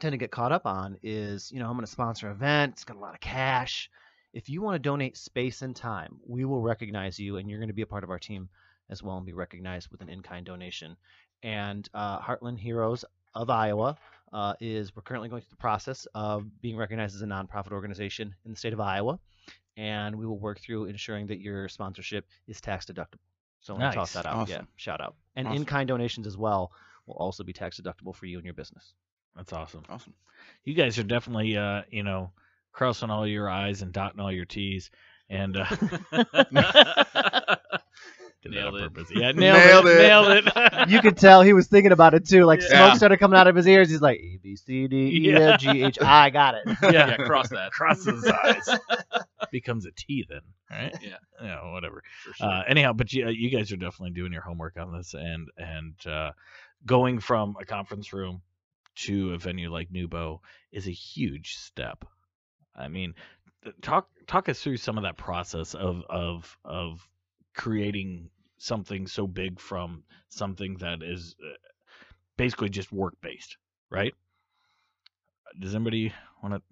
tend 0.00 0.12
to 0.12 0.18
get 0.18 0.30
caught 0.30 0.52
up 0.52 0.66
on 0.66 0.98
is, 1.02 1.50
you 1.50 1.60
know, 1.60 1.66
I'm 1.66 1.72
going 1.72 1.86
to 1.86 1.90
sponsor 1.90 2.26
an 2.26 2.32
event, 2.32 2.74
it's 2.74 2.84
got 2.84 2.96
a 2.96 3.00
lot 3.00 3.14
of 3.14 3.20
cash. 3.20 3.88
If 4.34 4.50
you 4.50 4.60
want 4.60 4.74
to 4.74 4.78
donate 4.80 5.16
space 5.16 5.62
and 5.62 5.74
time, 5.74 6.18
we 6.26 6.44
will 6.44 6.60
recognize 6.60 7.18
you 7.18 7.36
and 7.36 7.48
you're 7.48 7.60
going 7.60 7.68
to 7.68 7.74
be 7.74 7.82
a 7.82 7.86
part 7.86 8.04
of 8.04 8.10
our 8.10 8.18
team 8.18 8.48
as 8.90 9.02
well 9.02 9.16
and 9.16 9.24
be 9.24 9.32
recognized 9.32 9.88
with 9.90 10.00
an 10.00 10.08
in-kind 10.08 10.44
donation. 10.44 10.96
And 11.42 11.88
uh, 11.94 12.18
Heartland 12.20 12.58
Heroes 12.58 13.04
of 13.34 13.48
Iowa 13.48 13.96
uh, 14.32 14.54
is 14.60 14.94
we're 14.94 15.02
currently 15.02 15.28
going 15.28 15.42
through 15.42 15.50
the 15.50 15.56
process 15.56 16.06
of 16.14 16.60
being 16.60 16.76
recognized 16.76 17.14
as 17.14 17.22
a 17.22 17.26
nonprofit 17.26 17.72
organization 17.72 18.34
in 18.44 18.50
the 18.50 18.56
state 18.56 18.72
of 18.72 18.80
Iowa, 18.80 19.18
and 19.76 20.16
we 20.16 20.26
will 20.26 20.38
work 20.38 20.60
through 20.60 20.86
ensuring 20.86 21.28
that 21.28 21.40
your 21.40 21.68
sponsorship 21.68 22.26
is 22.46 22.60
tax 22.60 22.86
deductible. 22.86 23.27
So 23.60 23.74
I 23.74 23.78
want 23.78 23.92
to 23.92 23.98
toss 23.98 24.12
that 24.14 24.26
out. 24.26 24.48
Yeah, 24.48 24.62
shout 24.76 25.00
out. 25.00 25.14
And 25.36 25.46
Awesome. 25.48 25.56
in-kind 25.58 25.88
donations 25.88 26.26
as 26.26 26.36
well 26.36 26.72
will 27.06 27.14
also 27.16 27.44
be 27.44 27.52
tax 27.52 27.80
deductible 27.80 28.14
for 28.14 28.26
you 28.26 28.36
and 28.38 28.44
your 28.44 28.54
business. 28.54 28.92
That's 29.36 29.52
awesome. 29.52 29.82
Awesome. 29.88 30.14
You 30.64 30.74
guys 30.74 30.98
are 30.98 31.02
definitely, 31.04 31.56
uh, 31.56 31.82
you 31.90 32.02
know, 32.02 32.30
crossing 32.72 33.10
all 33.10 33.26
your 33.26 33.48
I's 33.48 33.82
and 33.82 33.92
dotting 33.92 34.20
all 34.20 34.32
your 34.32 34.44
T's. 34.44 34.90
And 35.30 35.56
uh, 35.56 35.66
did 38.42 38.52
that 38.52 38.60
Nailed 38.60 38.74
on 38.74 38.80
it. 38.82 38.94
purpose. 38.94 39.10
Yeah, 39.14 39.32
nailed, 39.32 39.58
Nailed 39.58 39.86
it. 39.86 39.96
it. 39.96 39.98
Nailed 39.98 40.28
it. 40.46 40.88
you 40.88 41.00
could 41.00 41.16
tell 41.16 41.42
he 41.42 41.52
was 41.52 41.66
thinking 41.66 41.92
about 41.92 42.14
it 42.14 42.26
too. 42.26 42.44
Like 42.44 42.60
Yeah. 42.62 42.68
smoke 42.88 42.96
started 42.96 43.18
coming 43.18 43.38
out 43.38 43.46
of 43.46 43.56
his 43.56 43.66
ears. 43.66 43.90
He's 43.90 44.00
like 44.00 44.18
A 44.20 44.38
B 44.42 44.56
C 44.56 44.86
D 44.88 44.96
E 44.96 45.30
Yeah. 45.32 45.38
F 45.54 45.60
G 45.60 45.82
H 45.84 45.98
I. 46.00 46.30
Got 46.30 46.54
it. 46.54 46.62
yeah, 46.82 46.90
yeah, 46.92 47.16
cross 47.16 47.48
that. 47.50 47.72
Cross 47.72 48.04
his 48.04 48.24
eyes. 48.26 48.68
Becomes 49.50 49.86
a 49.86 49.90
T 49.92 50.26
then, 50.28 50.40
right? 50.70 50.94
Yeah. 51.02 51.16
Yeah, 51.42 51.70
whatever. 51.70 52.02
Sure. 52.34 52.48
Uh, 52.48 52.62
anyhow, 52.66 52.92
but 52.92 53.12
you, 53.12 53.28
you 53.28 53.48
guys 53.48 53.70
are 53.70 53.76
definitely 53.76 54.10
doing 54.10 54.32
your 54.32 54.42
homework 54.42 54.76
on 54.76 54.92
this, 54.92 55.14
and 55.14 55.48
and 55.56 55.94
uh, 56.04 56.32
going 56.84 57.20
from 57.20 57.54
a 57.60 57.64
conference 57.64 58.12
room 58.12 58.42
to 58.96 59.34
a 59.34 59.38
venue 59.38 59.70
like 59.70 59.88
NewBo 59.90 60.40
is 60.72 60.88
a 60.88 60.92
huge 60.92 61.54
step. 61.54 62.04
I 62.74 62.88
mean, 62.88 63.14
talk 63.82 64.08
talk 64.26 64.48
us 64.48 64.60
through 64.60 64.78
some 64.78 64.98
of 64.98 65.04
that 65.04 65.16
process 65.16 65.74
of 65.74 66.02
of 66.08 66.58
of 66.64 67.06
creating 67.54 68.30
something 68.58 69.06
so 69.06 69.26
big 69.26 69.60
from 69.60 70.02
something 70.28 70.76
that 70.78 71.02
is 71.02 71.36
uh, 71.40 71.54
basically 72.36 72.68
just 72.68 72.92
work 72.92 73.14
based, 73.20 73.56
right? 73.90 74.14
Does 75.60 75.74
anybody 75.74 76.12
want 76.42 76.54
to? 76.54 76.62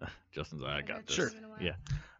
You 0.00 0.02
want 0.06 0.12
Justin's, 0.32 0.62
I 0.64 0.82
got 0.82 1.06
this. 1.06 1.16
Sure. 1.16 1.30
Yeah. 1.60 1.74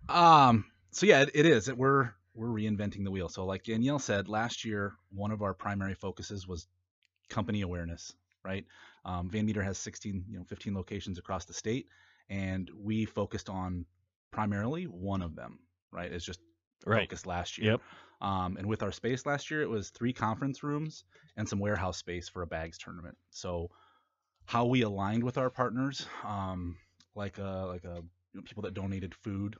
Um. 0.08 0.64
So 0.90 1.06
yeah, 1.06 1.22
it, 1.22 1.30
it 1.34 1.46
is. 1.46 1.68
It, 1.68 1.76
we're 1.76 2.10
we're 2.34 2.48
reinventing 2.48 3.04
the 3.04 3.10
wheel. 3.10 3.28
So 3.28 3.44
like 3.44 3.64
Danielle 3.64 3.98
said, 3.98 4.28
last 4.28 4.64
year 4.64 4.94
one 5.14 5.30
of 5.32 5.42
our 5.42 5.54
primary 5.54 5.94
focuses 5.94 6.46
was 6.46 6.66
company 7.28 7.62
awareness. 7.62 8.12
Right. 8.44 8.64
Um, 9.04 9.28
Van 9.30 9.44
Meter 9.46 9.62
has 9.62 9.78
16, 9.78 10.24
you 10.28 10.38
know, 10.38 10.44
15 10.44 10.74
locations 10.74 11.18
across 11.18 11.44
the 11.44 11.52
state, 11.52 11.86
and 12.28 12.70
we 12.76 13.04
focused 13.04 13.48
on 13.48 13.84
primarily 14.30 14.84
one 14.84 15.22
of 15.22 15.34
them. 15.34 15.58
Right. 15.92 16.12
It's 16.12 16.24
just 16.24 16.40
Right. 16.84 17.08
focused 17.08 17.26
last 17.26 17.58
year. 17.58 17.72
Yep. 17.72 17.80
Um, 18.20 18.56
and 18.58 18.66
with 18.66 18.82
our 18.82 18.92
space 18.92 19.26
last 19.26 19.50
year, 19.50 19.62
it 19.62 19.68
was 19.68 19.90
three 19.90 20.12
conference 20.12 20.62
rooms 20.62 21.04
and 21.36 21.48
some 21.48 21.58
warehouse 21.58 21.96
space 21.96 22.28
for 22.28 22.42
a 22.42 22.46
bags 22.46 22.78
tournament. 22.78 23.16
So 23.30 23.70
how 24.44 24.66
we 24.66 24.82
aligned 24.82 25.24
with 25.24 25.38
our 25.38 25.50
partners, 25.50 26.06
um, 26.24 26.76
like 27.16 27.38
uh, 27.38 27.66
like 27.68 27.84
uh, 27.84 27.96
you 28.02 28.34
know, 28.34 28.42
people 28.42 28.62
that 28.64 28.74
donated 28.74 29.14
food, 29.14 29.56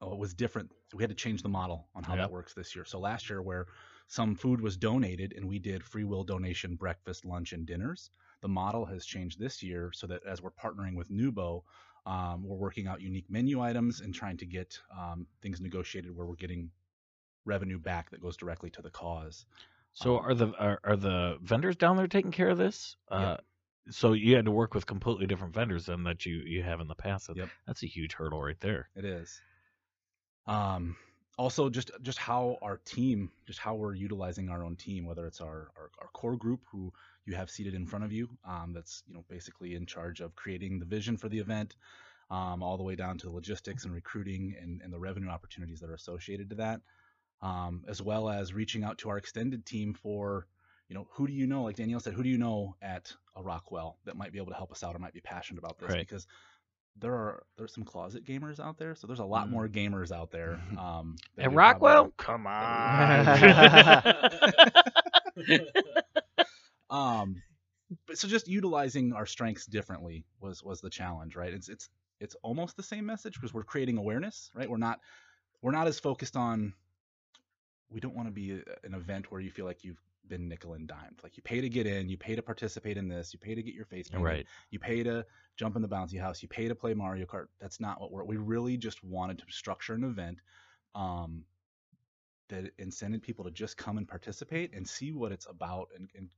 oh, 0.00 0.12
it 0.12 0.18
was 0.18 0.34
different. 0.34 0.70
We 0.94 1.02
had 1.02 1.10
to 1.10 1.16
change 1.16 1.42
the 1.42 1.48
model 1.48 1.88
on 1.94 2.04
how 2.04 2.16
Yeah. 2.16 2.22
that 2.22 2.32
works 2.32 2.54
this 2.54 2.74
year. 2.74 2.84
So 2.84 3.00
last 3.00 3.30
year, 3.30 3.42
where 3.42 3.66
some 4.08 4.34
food 4.34 4.60
was 4.60 4.76
donated 4.76 5.32
and 5.36 5.48
we 5.48 5.58
did 5.58 5.82
free 5.84 6.04
will 6.04 6.24
donation 6.24 6.76
breakfast, 6.76 7.24
lunch, 7.24 7.52
and 7.52 7.66
dinners, 7.66 8.10
the 8.42 8.48
model 8.48 8.84
has 8.86 9.06
changed 9.06 9.38
this 9.40 9.62
year 9.62 9.92
so 9.94 10.06
that 10.08 10.22
as 10.26 10.42
we're 10.42 10.50
partnering 10.52 10.96
with 10.96 11.10
NewBo, 11.10 11.62
um, 12.06 12.44
we're 12.44 12.56
working 12.56 12.86
out 12.86 13.00
unique 13.00 13.30
menu 13.30 13.60
items 13.60 14.00
and 14.00 14.14
trying 14.14 14.36
to 14.38 14.46
get 14.46 14.78
um, 14.96 15.26
things 15.42 15.60
negotiated 15.60 16.14
where 16.14 16.26
we're 16.26 16.34
getting 16.36 16.70
revenue 17.46 17.78
back 17.78 18.10
that 18.10 18.20
goes 18.20 18.36
directly 18.36 18.70
to 18.70 18.82
the 18.82 18.90
cause. 18.90 19.46
So 19.94 20.16
Um, 20.16 20.18
are 20.18 20.34
the 20.34 20.48
are, 20.58 20.80
are 20.84 20.96
the 20.96 21.38
vendors 21.42 21.76
down 21.76 21.96
there 21.96 22.08
taking 22.08 22.32
care 22.32 22.50
of 22.50 22.58
this? 22.58 22.96
Uh, 23.08 23.36
so 23.90 24.12
you 24.12 24.36
had 24.36 24.46
to 24.46 24.50
work 24.50 24.74
with 24.74 24.86
completely 24.86 25.26
different 25.26 25.54
vendors 25.54 25.86
than 25.86 26.04
that 26.04 26.24
you 26.24 26.36
you 26.46 26.62
have 26.62 26.80
in 26.80 26.88
the 26.88 26.94
past. 26.94 27.30
Yep. 27.34 27.48
That's 27.66 27.82
a 27.82 27.86
huge 27.86 28.14
hurdle 28.14 28.42
right 28.42 28.58
there. 28.60 28.88
It 28.96 29.04
is. 29.04 29.40
Um, 30.46 30.96
also, 31.36 31.68
just 31.68 31.90
just 32.02 32.18
how 32.18 32.58
our 32.62 32.78
team, 32.84 33.30
just 33.46 33.58
how 33.58 33.74
we're 33.74 33.94
utilizing 33.94 34.48
our 34.48 34.64
own 34.64 34.76
team, 34.76 35.04
whether 35.04 35.26
it's 35.26 35.40
our 35.40 35.70
our, 35.76 35.90
our 36.00 36.08
core 36.12 36.36
group 36.36 36.60
who 36.70 36.92
you 37.26 37.34
have 37.34 37.50
seated 37.50 37.74
in 37.74 37.86
front 37.86 38.04
of 38.04 38.12
you, 38.12 38.28
um, 38.46 38.72
that's 38.72 39.02
you 39.06 39.14
know 39.14 39.24
basically 39.28 39.74
in 39.74 39.86
charge 39.86 40.20
of 40.20 40.34
creating 40.36 40.78
the 40.78 40.84
vision 40.84 41.16
for 41.16 41.28
the 41.28 41.38
event, 41.38 41.76
um, 42.30 42.62
all 42.62 42.76
the 42.76 42.82
way 42.82 42.94
down 42.94 43.18
to 43.18 43.30
logistics 43.30 43.84
and 43.84 43.92
recruiting 43.92 44.54
and, 44.60 44.80
and 44.82 44.92
the 44.92 44.98
revenue 44.98 45.28
opportunities 45.28 45.80
that 45.80 45.90
are 45.90 45.94
associated 45.94 46.48
to 46.50 46.56
that, 46.56 46.80
um, 47.42 47.82
as 47.88 48.00
well 48.00 48.28
as 48.28 48.54
reaching 48.54 48.84
out 48.84 48.98
to 48.98 49.08
our 49.08 49.18
extended 49.18 49.66
team 49.66 49.92
for 49.92 50.46
you 50.88 50.94
know 50.94 51.06
who 51.12 51.26
do 51.26 51.32
you 51.32 51.46
know 51.46 51.62
like 51.64 51.76
danielle 51.76 52.00
said 52.00 52.12
who 52.14 52.22
do 52.22 52.28
you 52.28 52.38
know 52.38 52.74
at 52.82 53.12
a 53.36 53.42
rockwell 53.42 53.98
that 54.04 54.16
might 54.16 54.32
be 54.32 54.38
able 54.38 54.50
to 54.50 54.56
help 54.56 54.70
us 54.72 54.82
out 54.84 54.94
or 54.94 54.98
might 54.98 55.14
be 55.14 55.20
passionate 55.20 55.58
about 55.58 55.78
this 55.78 55.90
Right. 55.90 55.98
because 56.06 56.26
there 56.96 57.12
are 57.14 57.42
there's 57.56 57.72
some 57.74 57.84
closet 57.84 58.24
gamers 58.24 58.60
out 58.60 58.78
there 58.78 58.94
so 58.94 59.06
there's 59.06 59.18
a 59.18 59.24
lot 59.24 59.48
Mm. 59.48 59.50
more 59.50 59.68
gamers 59.68 60.12
out 60.12 60.30
there 60.30 60.60
um 60.78 61.16
that 61.36 61.46
At 61.46 61.52
Rockwell, 61.52 62.12
probably- 62.16 62.44
come 62.44 62.46
on. 62.46 63.26
um 66.90 67.42
but 68.06 68.18
so 68.18 68.28
just 68.28 68.48
utilizing 68.48 69.12
our 69.12 69.26
strengths 69.26 69.66
differently 69.66 70.24
was 70.40 70.62
was 70.62 70.80
the 70.80 70.90
challenge 70.90 71.36
right 71.36 71.52
it's 71.52 71.68
it's 71.68 71.88
it's 72.20 72.36
almost 72.42 72.76
the 72.76 72.82
same 72.82 73.04
message 73.06 73.34
because 73.34 73.52
we're 73.52 73.64
creating 73.64 73.98
awareness 73.98 74.50
right 74.54 74.68
we're 74.70 74.76
not 74.76 75.00
we're 75.62 75.72
not 75.72 75.86
as 75.86 75.98
focused 75.98 76.36
on 76.36 76.72
we 77.90 78.00
don't 78.00 78.14
want 78.14 78.28
to 78.28 78.32
be 78.32 78.52
a, 78.52 78.62
an 78.86 78.94
event 78.94 79.30
where 79.30 79.40
you 79.40 79.50
feel 79.50 79.64
like 79.66 79.84
you've 79.84 80.00
been 80.28 80.48
nickel 80.48 80.74
and 80.74 80.88
dimed 80.88 81.20
like 81.22 81.36
you 81.36 81.42
pay 81.42 81.60
to 81.60 81.68
get 81.68 81.86
in 81.86 82.08
you 82.08 82.16
pay 82.16 82.34
to 82.34 82.42
participate 82.42 82.96
in 82.96 83.08
this 83.08 83.32
you 83.32 83.38
pay 83.38 83.54
to 83.54 83.62
get 83.62 83.74
your 83.74 83.84
face 83.84 84.08
painted, 84.08 84.24
right. 84.24 84.46
you 84.70 84.78
pay 84.78 85.02
to 85.02 85.24
jump 85.56 85.76
in 85.76 85.82
the 85.82 85.88
bouncy 85.88 86.20
house 86.20 86.42
you 86.42 86.48
pay 86.48 86.68
to 86.68 86.74
play 86.74 86.94
mario 86.94 87.26
kart. 87.26 87.46
That's 87.60 87.80
not 87.80 88.00
what 88.00 88.10
we're 88.10 88.24
we 88.24 88.36
really 88.36 88.76
just 88.76 89.04
wanted 89.04 89.38
to 89.38 89.44
structure 89.48 89.94
an 89.94 90.04
event 90.04 90.38
um 90.94 91.44
that 92.48 92.76
incented 92.78 93.22
people 93.22 93.44
to 93.44 93.50
just 93.50 93.76
come 93.76 93.98
and 93.98 94.08
participate 94.08 94.74
and 94.74 94.86
see 94.86 95.12
what 95.12 95.32
it's 95.32 95.46
about 95.48 95.88
and 95.96 96.08
and, 96.16 96.28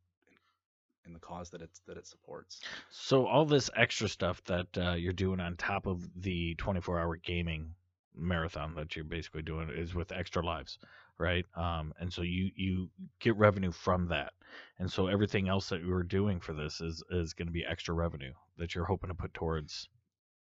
and 1.04 1.14
the 1.14 1.20
cause 1.20 1.50
that 1.50 1.62
it's 1.62 1.80
that 1.86 1.96
it 1.96 2.06
supports. 2.06 2.60
So 2.90 3.26
all 3.26 3.44
this 3.44 3.70
extra 3.76 4.08
stuff 4.08 4.42
that 4.44 4.66
uh, 4.76 4.92
you're 4.92 5.12
doing 5.12 5.40
on 5.40 5.56
top 5.56 5.86
of 5.86 6.08
the 6.20 6.56
24-hour 6.56 7.16
gaming 7.16 7.74
marathon 8.16 8.74
that 8.74 8.96
you're 8.96 9.04
basically 9.04 9.42
doing 9.42 9.70
is 9.70 9.94
with 9.94 10.10
extra 10.12 10.44
lives, 10.44 10.78
right? 11.18 11.44
Um, 11.56 11.92
and 12.00 12.12
so 12.12 12.22
you 12.22 12.50
you 12.54 12.90
get 13.20 13.36
revenue 13.36 13.72
from 13.72 14.08
that, 14.08 14.32
and 14.78 14.90
so 14.90 15.06
everything 15.06 15.48
else 15.48 15.68
that 15.68 15.82
you're 15.82 16.02
doing 16.02 16.40
for 16.40 16.52
this 16.52 16.80
is 16.80 17.02
is 17.10 17.32
going 17.34 17.48
to 17.48 17.52
be 17.52 17.64
extra 17.64 17.94
revenue 17.94 18.32
that 18.58 18.74
you're 18.74 18.84
hoping 18.84 19.08
to 19.08 19.14
put 19.14 19.34
towards 19.34 19.88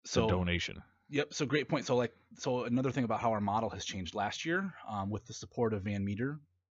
so 0.04 0.22
the 0.22 0.28
donation. 0.28 0.82
Yep. 1.10 1.34
So 1.34 1.44
great 1.44 1.68
point. 1.68 1.86
So 1.86 1.96
like, 1.96 2.12
so 2.38 2.64
another 2.64 2.92
thing 2.92 3.04
about 3.04 3.20
how 3.20 3.32
our 3.32 3.40
model 3.40 3.68
has 3.70 3.84
changed 3.84 4.14
last 4.14 4.44
year, 4.44 4.72
um, 4.88 5.10
with 5.10 5.26
the 5.26 5.34
support 5.34 5.74
of 5.74 5.82
Van 5.82 6.04
Meter, 6.04 6.38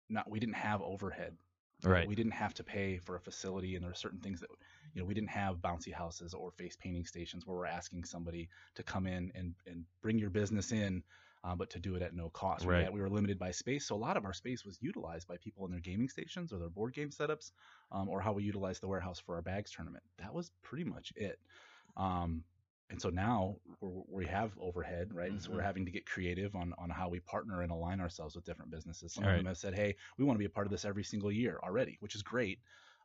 not 0.09 0.29
we 0.29 0.39
didn't 0.39 0.55
have 0.55 0.81
overhead. 0.81 1.35
Right. 1.83 2.07
We 2.07 2.13
didn't 2.13 2.33
have 2.33 2.53
to 2.55 2.63
pay 2.63 2.99
for 2.99 3.15
a 3.15 3.19
facility, 3.19 3.75
and 3.75 3.83
there 3.83 3.89
are 3.89 3.95
certain 3.95 4.19
things 4.19 4.39
that, 4.41 4.49
you 4.93 5.01
know, 5.01 5.07
we 5.07 5.15
didn't 5.15 5.31
have 5.31 5.57
bouncy 5.57 5.91
houses 5.91 6.33
or 6.35 6.51
face 6.51 6.77
painting 6.79 7.05
stations 7.05 7.47
where 7.47 7.57
we're 7.57 7.65
asking 7.65 8.03
somebody 8.03 8.49
to 8.75 8.83
come 8.83 9.07
in 9.07 9.31
and 9.33 9.55
and 9.65 9.83
bring 10.01 10.19
your 10.19 10.29
business 10.29 10.71
in, 10.71 11.01
uh, 11.43 11.55
but 11.55 11.69
to 11.71 11.79
do 11.79 11.95
it 11.95 12.01
at 12.01 12.13
no 12.13 12.29
cost. 12.29 12.69
We, 12.69 12.69
Right. 12.73 12.83
had- 12.83 12.93
we 12.93 13.01
were 13.01 13.09
limited 13.09 13.39
by 13.39 13.51
space, 13.51 13.87
so 13.87 13.95
a 13.95 13.97
lot 13.97 14.17
of 14.17 14.25
our 14.25 14.33
space 14.33 14.63
was 14.65 14.81
utilized 14.81 15.27
by 15.27 15.37
people 15.37 15.65
in 15.65 15.71
their 15.71 15.79
gaming 15.81 16.09
stations 16.09 16.53
or 16.53 16.59
their 16.59 16.69
board 16.69 16.93
game 16.93 17.09
setups, 17.09 17.51
um, 17.91 18.09
or 18.09 18.21
how 18.21 18.33
we 18.33 18.43
utilized 18.43 18.81
the 18.81 18.87
warehouse 18.87 19.19
for 19.19 19.35
our 19.35 19.41
bags 19.41 19.71
tournament. 19.71 20.03
That 20.17 20.33
was 20.33 20.51
pretty 20.61 20.83
much 20.85 21.11
it. 21.15 21.39
Um, 21.97 22.45
and 22.89 23.01
so 23.01 23.09
now 23.09 23.57
we're, 23.79 24.03
we 24.07 24.25
have 24.27 24.57
overhead, 24.59 25.13
right? 25.13 25.31
And 25.31 25.41
so 25.41 25.51
we're 25.53 25.61
having 25.61 25.85
to 25.85 25.91
get 25.91 26.05
creative 26.05 26.55
on 26.55 26.73
on 26.77 26.89
how 26.89 27.07
we 27.09 27.21
partner 27.21 27.61
and 27.61 27.71
align 27.71 28.01
ourselves 28.01 28.35
with 28.35 28.43
different 28.45 28.71
businesses. 28.71 29.13
Some 29.13 29.27
of 29.27 29.29
Right. 29.29 29.37
them 29.37 29.45
have 29.45 29.57
said, 29.57 29.73
"Hey, 29.75 29.95
we 30.17 30.25
want 30.25 30.35
to 30.35 30.39
be 30.39 30.45
a 30.45 30.49
part 30.49 30.67
of 30.67 30.71
this 30.71 30.83
every 30.85 31.03
single 31.03 31.31
year 31.31 31.57
already," 31.63 31.97
which 32.01 32.15
is 32.15 32.23
great. 32.23 32.59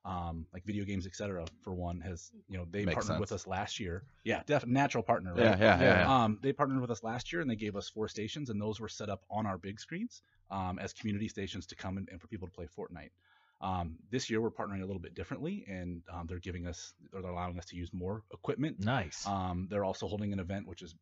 Um, 0.09 0.46
like 0.52 0.64
video 0.64 0.84
games, 0.84 1.04
etc. 1.04 1.46
For 1.62 1.74
one, 1.74 2.00
has 2.00 2.30
you 2.48 2.57
know 2.57 2.66
they 2.70 2.84
Makes 2.84 2.94
partnered 2.94 3.18
with 3.18 3.32
us 3.32 3.44
last 3.44 3.80
year. 3.80 4.04
Yeah, 4.22 4.42
def- 4.46 4.64
natural 4.64 5.02
partner. 5.02 5.34
Right? 5.34 5.42
Yeah, 5.44 5.57
yeah, 5.59 5.80
yeah. 5.80 6.00
yeah. 6.00 6.24
Um, 6.24 6.38
they 6.40 6.52
partnered 6.52 6.80
with 6.80 6.92
us 6.92 7.02
last 7.02 7.32
year 7.32 7.42
and 7.42 7.50
they 7.50 7.57
gave 7.57 7.74
us 7.74 7.88
four 7.88 8.07
stations, 8.07 8.48
and 8.48 8.62
those 8.62 8.78
were 8.78 8.88
set 8.88 9.09
up 9.09 9.24
on 9.28 9.46
our 9.46 9.59
big 9.59 9.80
screens 9.80 10.22
um, 10.50 10.78
as 10.78 10.92
community 10.92 11.26
stations 11.26 11.66
to 11.66 11.74
come 11.74 11.96
and, 11.96 12.09
and 12.11 12.20
for 12.20 12.28
people 12.28 12.46
to 12.46 12.52
play 12.54 12.68
Fortnite. 12.78 13.11
Um, 13.61 13.96
this 14.11 14.28
year 14.28 14.40
we're 14.40 14.50
partnering 14.50 14.82
a 14.82 14.86
little 14.86 15.00
bit 15.00 15.14
differently, 15.14 15.64
and 15.68 16.02
um, 16.12 16.26
they're 16.26 16.38
giving 16.38 16.66
us, 16.66 16.92
they're 17.12 17.22
allowing 17.22 17.59
us 17.59 17.66
to 17.66 17.76
use 17.76 17.90
more 17.92 18.22
equipment. 18.32 18.84
Nice. 18.84 19.26
Um, 19.26 19.66
they're 19.70 19.84
also 19.84 20.07
holding 20.07 20.32
an 20.32 20.38
event, 20.38 20.68
which 20.68 20.82
is 20.82 20.94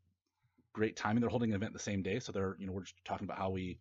great 0.73 0.97
timing. 0.97 1.21
They're 1.21 1.31
holding 1.31 1.51
an 1.51 1.57
event 1.57 1.73
the 1.73 1.79
same 1.79 2.03
day, 2.03 2.21
so 2.21 2.33
they're, 2.33 2.57
you 2.59 2.67
know, 2.67 2.73
we're 2.73 2.83
just 2.83 2.95
talking 3.05 3.25
about 3.25 3.39
how 3.39 3.51
we 3.51 3.79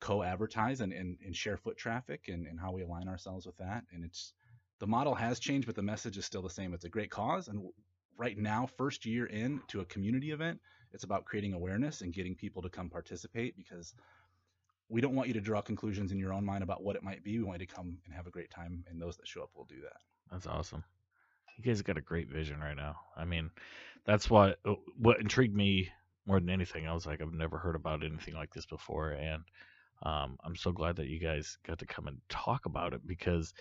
co-advertise 0.00 0.80
and, 0.80 0.92
and, 0.92 1.18
and 1.24 1.34
share 1.34 1.56
foot 1.56 1.76
traffic 1.76 2.28
and, 2.28 2.46
and 2.46 2.58
how 2.60 2.72
we 2.72 2.82
align 2.82 3.08
ourselves 3.08 3.46
with 3.46 3.56
that. 3.58 3.84
And 3.92 4.04
it's 4.04 4.32
the 4.78 4.86
model 4.86 5.14
has 5.14 5.38
changed, 5.38 5.66
but 5.66 5.76
the 5.76 5.82
message 5.82 6.18
is 6.18 6.24
still 6.24 6.42
the 6.42 6.50
same. 6.50 6.74
It's 6.74 6.84
a 6.84 6.88
great 6.88 7.10
cause, 7.10 7.48
and 7.48 7.68
right 8.16 8.36
now, 8.36 8.66
first 8.76 9.06
year 9.06 9.26
in 9.26 9.60
to 9.68 9.80
a 9.80 9.84
community 9.86 10.30
event, 10.30 10.60
it's 10.92 11.04
about 11.04 11.24
creating 11.24 11.52
awareness 11.52 12.00
and 12.00 12.12
getting 12.12 12.34
people 12.34 12.62
to 12.62 12.68
come 12.68 12.88
participate 12.88 13.56
because 13.56 13.94
we 14.88 15.00
don't 15.00 15.14
want 15.14 15.28
you 15.28 15.34
to 15.34 15.40
draw 15.40 15.60
conclusions 15.60 16.12
in 16.12 16.18
your 16.18 16.32
own 16.32 16.44
mind 16.44 16.62
about 16.62 16.82
what 16.82 16.96
it 16.96 17.02
might 17.02 17.24
be. 17.24 17.38
We 17.38 17.44
want 17.44 17.60
you 17.60 17.66
to 17.66 17.74
come 17.74 17.98
and 18.04 18.14
have 18.14 18.26
a 18.26 18.30
great 18.30 18.50
time, 18.50 18.84
and 18.88 19.00
those 19.00 19.16
that 19.16 19.26
show 19.26 19.42
up 19.42 19.50
will 19.54 19.64
do 19.64 19.80
that. 19.82 20.00
That's 20.30 20.46
awesome. 20.46 20.84
You 21.56 21.64
guys 21.64 21.82
got 21.82 21.98
a 21.98 22.02
great 22.02 22.28
vision 22.28 22.60
right 22.60 22.76
now. 22.76 22.96
I 23.16 23.24
mean, 23.24 23.50
that's 24.04 24.30
what 24.30 24.58
what 24.98 25.20
intrigued 25.20 25.56
me 25.56 25.90
more 26.26 26.40
than 26.40 26.50
anything. 26.50 26.86
I 26.86 26.92
was 26.92 27.06
like, 27.06 27.20
I've 27.20 27.32
never 27.32 27.58
heard 27.58 27.76
about 27.76 28.04
anything 28.04 28.34
like 28.34 28.52
this 28.52 28.66
before, 28.66 29.10
and 29.10 29.42
um, 30.02 30.38
I'm 30.44 30.56
so 30.56 30.72
glad 30.72 30.96
that 30.96 31.08
you 31.08 31.18
guys 31.18 31.58
got 31.66 31.78
to 31.78 31.86
come 31.86 32.06
and 32.06 32.20
talk 32.28 32.66
about 32.66 32.92
it 32.92 33.06
because, 33.06 33.54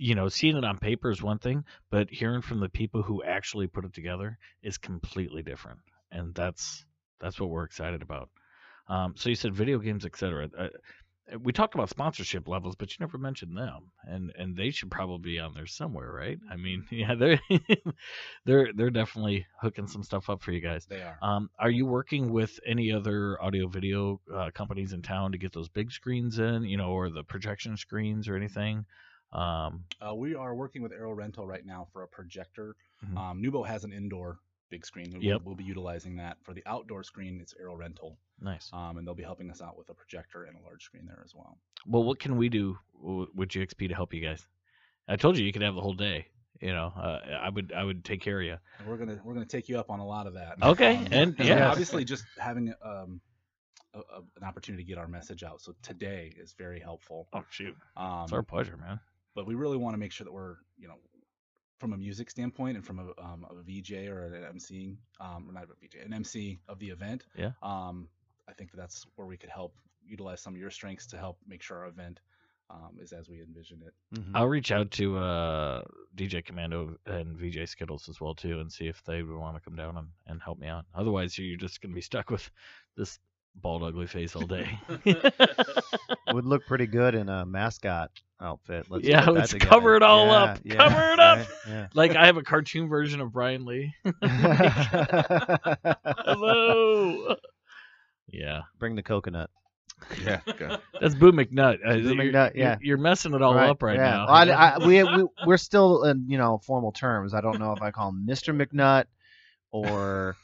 you 0.00 0.14
know, 0.14 0.28
seeing 0.28 0.56
it 0.56 0.64
on 0.64 0.78
paper 0.78 1.10
is 1.10 1.22
one 1.22 1.38
thing, 1.38 1.62
but 1.90 2.08
hearing 2.10 2.40
from 2.40 2.58
the 2.58 2.70
people 2.70 3.02
who 3.02 3.22
actually 3.22 3.66
put 3.66 3.84
it 3.84 3.92
together 3.92 4.38
is 4.62 4.78
completely 4.78 5.42
different, 5.42 5.78
and 6.10 6.34
that's 6.34 6.86
that's 7.20 7.38
what 7.38 7.50
we're 7.50 7.64
excited 7.64 8.00
about. 8.00 8.30
Um, 8.88 9.12
so 9.14 9.28
you 9.28 9.34
said 9.34 9.54
video 9.54 9.78
games, 9.78 10.06
etc. 10.06 10.48
Uh, 10.58 10.68
we 11.42 11.52
talked 11.52 11.74
about 11.74 11.90
sponsorship 11.90 12.48
levels, 12.48 12.76
but 12.76 12.90
you 12.90 12.96
never 13.00 13.18
mentioned 13.18 13.54
them, 13.54 13.92
and 14.04 14.32
and 14.38 14.56
they 14.56 14.70
should 14.70 14.90
probably 14.90 15.32
be 15.32 15.38
on 15.38 15.52
there 15.52 15.66
somewhere, 15.66 16.10
right? 16.10 16.38
I 16.50 16.56
mean, 16.56 16.86
yeah, 16.90 17.14
they're 17.14 17.40
they're 18.46 18.70
they're 18.74 18.88
definitely 18.88 19.46
hooking 19.60 19.86
some 19.86 20.02
stuff 20.02 20.30
up 20.30 20.42
for 20.42 20.52
you 20.52 20.62
guys. 20.62 20.86
They 20.86 21.02
are. 21.02 21.18
Um, 21.20 21.50
are 21.58 21.70
you 21.70 21.84
working 21.84 22.32
with 22.32 22.58
any 22.66 22.90
other 22.90 23.40
audio 23.42 23.68
video 23.68 24.18
uh, 24.34 24.48
companies 24.54 24.94
in 24.94 25.02
town 25.02 25.32
to 25.32 25.38
get 25.38 25.52
those 25.52 25.68
big 25.68 25.92
screens 25.92 26.38
in, 26.38 26.62
you 26.64 26.78
know, 26.78 26.88
or 26.88 27.10
the 27.10 27.22
projection 27.22 27.76
screens 27.76 28.28
or 28.30 28.34
anything? 28.34 28.86
Um, 29.32 29.84
Uh, 30.00 30.14
we 30.14 30.34
are 30.34 30.54
working 30.54 30.82
with 30.82 30.92
Aero 30.92 31.12
Rental 31.12 31.46
right 31.46 31.64
now 31.64 31.86
for 31.92 32.02
a 32.02 32.08
projector. 32.08 32.74
Mhm. 33.04 33.16
Um, 33.16 33.42
NewBo 33.42 33.66
has 33.66 33.84
an 33.84 33.92
indoor 33.92 34.38
big 34.70 34.84
screen. 34.86 35.10
We'll, 35.12 35.22
Yep. 35.22 35.42
we'll 35.42 35.54
be 35.56 35.64
utilizing 35.64 36.16
that 36.16 36.42
for 36.44 36.54
the 36.54 36.62
outdoor 36.66 37.02
screen. 37.02 37.40
It's 37.40 37.54
Aero 37.58 37.74
Rental, 37.76 38.18
nice. 38.40 38.72
um, 38.72 38.98
and 38.98 39.06
they'll 39.06 39.14
be 39.14 39.22
helping 39.24 39.50
us 39.50 39.60
out 39.60 39.76
with 39.76 39.88
a 39.90 39.94
projector 39.94 40.44
and 40.44 40.56
a 40.56 40.60
large 40.62 40.84
screen 40.84 41.06
there 41.06 41.22
as 41.24 41.34
well. 41.34 41.58
Well, 41.86 42.04
what 42.04 42.18
can 42.20 42.36
we 42.36 42.48
do 42.48 42.78
with 43.02 43.48
GXP 43.48 43.88
to 43.88 43.94
help 43.94 44.12
you 44.14 44.20
guys? 44.20 44.46
I 45.08 45.16
told 45.16 45.36
you 45.38 45.44
you 45.44 45.52
could 45.52 45.62
have 45.62 45.74
the 45.74 45.80
whole 45.80 45.94
day. 45.94 46.28
You 46.60 46.72
know, 46.72 46.92
uh, 46.94 47.20
I 47.40 47.48
would 47.48 47.72
I 47.72 47.82
would 47.82 48.04
take 48.04 48.20
care 48.20 48.38
of 48.40 48.46
you. 48.46 48.58
And 48.78 48.86
we're 48.86 48.98
gonna 48.98 49.18
we're 49.24 49.32
gonna 49.34 49.46
take 49.46 49.68
you 49.68 49.78
up 49.78 49.90
on 49.90 49.98
a 49.98 50.06
lot 50.06 50.26
of 50.26 50.34
that. 50.34 50.62
Okay, 50.62 50.96
Um, 50.96 51.04
and- 51.06 51.14
and 51.38 51.48
yeah. 51.48 51.68
obviously 51.70 52.04
just 52.04 52.24
having 52.38 52.74
um, 52.82 53.20
a, 53.94 53.98
a, 53.98 54.18
an 54.36 54.44
opportunity 54.44 54.84
to 54.84 54.88
get 54.88 54.98
our 54.98 55.08
message 55.08 55.42
out. 55.42 55.62
So 55.62 55.74
today 55.82 56.32
is 56.36 56.52
very 56.52 56.78
helpful. 56.78 57.28
Oh 57.32 57.44
shoot, 57.50 57.76
Um, 57.96 58.24
it's 58.24 58.32
our 58.32 58.42
pleasure, 58.42 58.76
man. 58.76 59.00
But 59.34 59.46
we 59.46 59.54
really 59.54 59.76
want 59.76 59.94
to 59.94 59.98
make 59.98 60.12
sure 60.12 60.24
that 60.24 60.32
we're 60.32 60.56
you 60.78 60.88
know 60.88 60.96
from 61.78 61.92
a 61.94 61.96
music 61.96 62.30
standpoint 62.30 62.76
and 62.76 62.84
from 62.86 62.98
a, 62.98 63.22
um, 63.24 63.46
a 63.50 63.62
VJ 63.62 64.06
or 64.08 64.26
an 64.26 64.44
MC, 64.44 64.98
um, 65.18 65.46
or 65.48 65.52
not 65.52 65.64
a 65.64 65.66
VJ, 65.66 66.04
an 66.04 66.12
MC 66.12 66.60
of 66.68 66.78
the 66.78 66.90
event. 66.90 67.24
Yeah. 67.34 67.52
Um, 67.62 68.06
I 68.46 68.52
think 68.52 68.70
that 68.70 68.76
that's 68.76 69.06
where 69.16 69.26
we 69.26 69.38
could 69.38 69.48
help 69.48 69.74
utilize 70.04 70.42
some 70.42 70.52
of 70.52 70.60
your 70.60 70.70
strengths 70.70 71.06
to 71.06 71.16
help 71.16 71.38
make 71.46 71.62
sure 71.62 71.78
our 71.78 71.86
event 71.86 72.20
um, 72.68 72.98
is 73.00 73.12
as 73.12 73.28
we 73.28 73.40
envision 73.40 73.82
it. 73.84 73.94
Mhm. 74.16 74.32
I'll 74.34 74.46
reach 74.46 74.70
out 74.70 74.90
to 74.92 75.16
uh, 75.18 75.82
DJ 76.14 76.44
Commando 76.44 76.96
and 77.06 77.36
VJ 77.36 77.66
Skittles 77.66 78.08
as 78.08 78.20
well 78.20 78.34
too, 78.34 78.60
and 78.60 78.70
see 78.70 78.86
if 78.86 79.02
they 79.04 79.22
would 79.22 79.36
want 79.36 79.56
to 79.56 79.60
come 79.60 79.74
down 79.74 79.96
and, 79.96 80.08
and 80.26 80.40
help 80.42 80.58
me 80.58 80.68
out. 80.68 80.84
Otherwise, 80.94 81.36
you're 81.38 81.56
just 81.56 81.80
gonna 81.80 81.94
be 81.94 82.00
stuck 82.00 82.30
with 82.30 82.48
this 82.96 83.18
bald, 83.54 83.82
ugly 83.82 84.06
face 84.06 84.34
all 84.36 84.46
day. 84.46 84.78
Would 86.32 86.44
look 86.44 86.66
pretty 86.66 86.86
good 86.86 87.14
in 87.14 87.28
a 87.28 87.44
mascot 87.44 88.10
outfit. 88.40 88.86
Let's 88.88 89.04
Yeah, 89.04 89.24
put 89.24 89.34
let's 89.34 89.50
together. 89.50 89.68
cover 89.70 89.96
it 89.96 90.02
all 90.02 90.26
Yeah, 90.26 90.32
up. 90.32 90.58
yeah, 90.64 90.74
Cover 90.76 91.12
it 91.12 91.18
up. 91.20 91.38
right, 91.38 91.48
Yeah. 91.68 91.86
like 91.94 92.16
I 92.16 92.26
have 92.26 92.36
a 92.36 92.42
cartoon 92.42 92.88
version 92.88 93.20
of 93.20 93.32
Bryan 93.32 93.64
Lee. 93.66 93.92
Hello. 96.16 97.36
Yeah. 98.28 98.62
Bring 98.78 98.94
the 98.96 99.02
coconut. 99.02 99.50
Yeah. 100.24 100.40
Okay. 100.48 100.76
That's 101.00 101.14
Boo 101.14 101.32
McNutt. 101.32 101.78
Uh, 101.84 101.94
Boo 101.94 102.00
you're- 102.00 102.14
McNutt, 102.16 102.54
you're- 102.54 102.64
yeah. 102.64 102.76
You're, 102.80 102.96
messing 102.96 103.34
it 103.34 103.42
all 103.42 103.58
up 103.58 103.82
right 103.82 103.96
yeah. 103.96 104.10
now. 104.10 104.26
Well, 104.26 104.34
I, 104.34 104.44
I, 104.50 104.78
we, 104.86 105.02
we 105.04 105.26
we're 105.46 105.56
still 105.58 106.04
in 106.04 106.24
you 106.28 106.38
know 106.38 106.58
formal 106.64 106.92
terms. 106.92 107.34
I 107.34 107.40
don't 107.42 107.58
know 107.58 107.72
if 107.72 107.82
I 107.82 107.90
call 107.90 108.08
him 108.10 108.26
Mr. 108.28 108.56
McNutt 108.56 109.04
or 109.72 110.36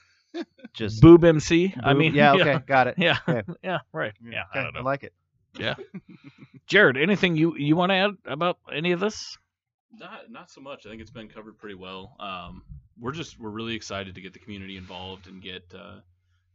just 0.73 1.01
Boob 1.01 1.25
MC. 1.25 1.75
I 1.83 1.95
mean, 1.95 2.15
yeah, 2.15 2.33
okay, 2.35 2.59
got 2.67 2.87
it. 2.87 2.97
yeah, 2.99 3.19
Okay. 3.29 3.43
yeah, 3.63 3.79
right. 3.93 4.13
Yeah, 4.23 4.45
I 4.53 4.63
don't 4.63 4.75
know. 4.75 4.83
like 4.83 5.03
it. 5.05 5.13
Yeah, 5.59 5.75
Jared, 6.67 6.97
anything 6.97 7.37
you 7.37 7.57
you 7.57 7.77
want 7.77 7.91
to 7.91 7.97
add 7.97 8.11
about 8.27 8.59
any 8.73 8.93
of 8.93 9.01
this? 9.01 9.39
Not 9.93 10.31
not 10.31 10.51
so 10.51 10.61
much. 10.61 10.85
I 10.87 10.91
think 10.91 11.01
it's 11.01 11.11
been 11.11 11.29
covered 11.29 11.59
pretty 11.59 11.77
well. 11.77 12.15
Um, 12.21 12.63
we're 12.99 13.13
just 13.13 13.39
we're 13.41 13.51
really 13.51 13.75
excited 13.75 14.15
to 14.17 14.21
get 14.21 14.33
the 14.33 14.39
community 14.39 14.77
involved 14.77 15.27
and 15.29 15.41
get 15.43 15.63
uh, 15.75 16.01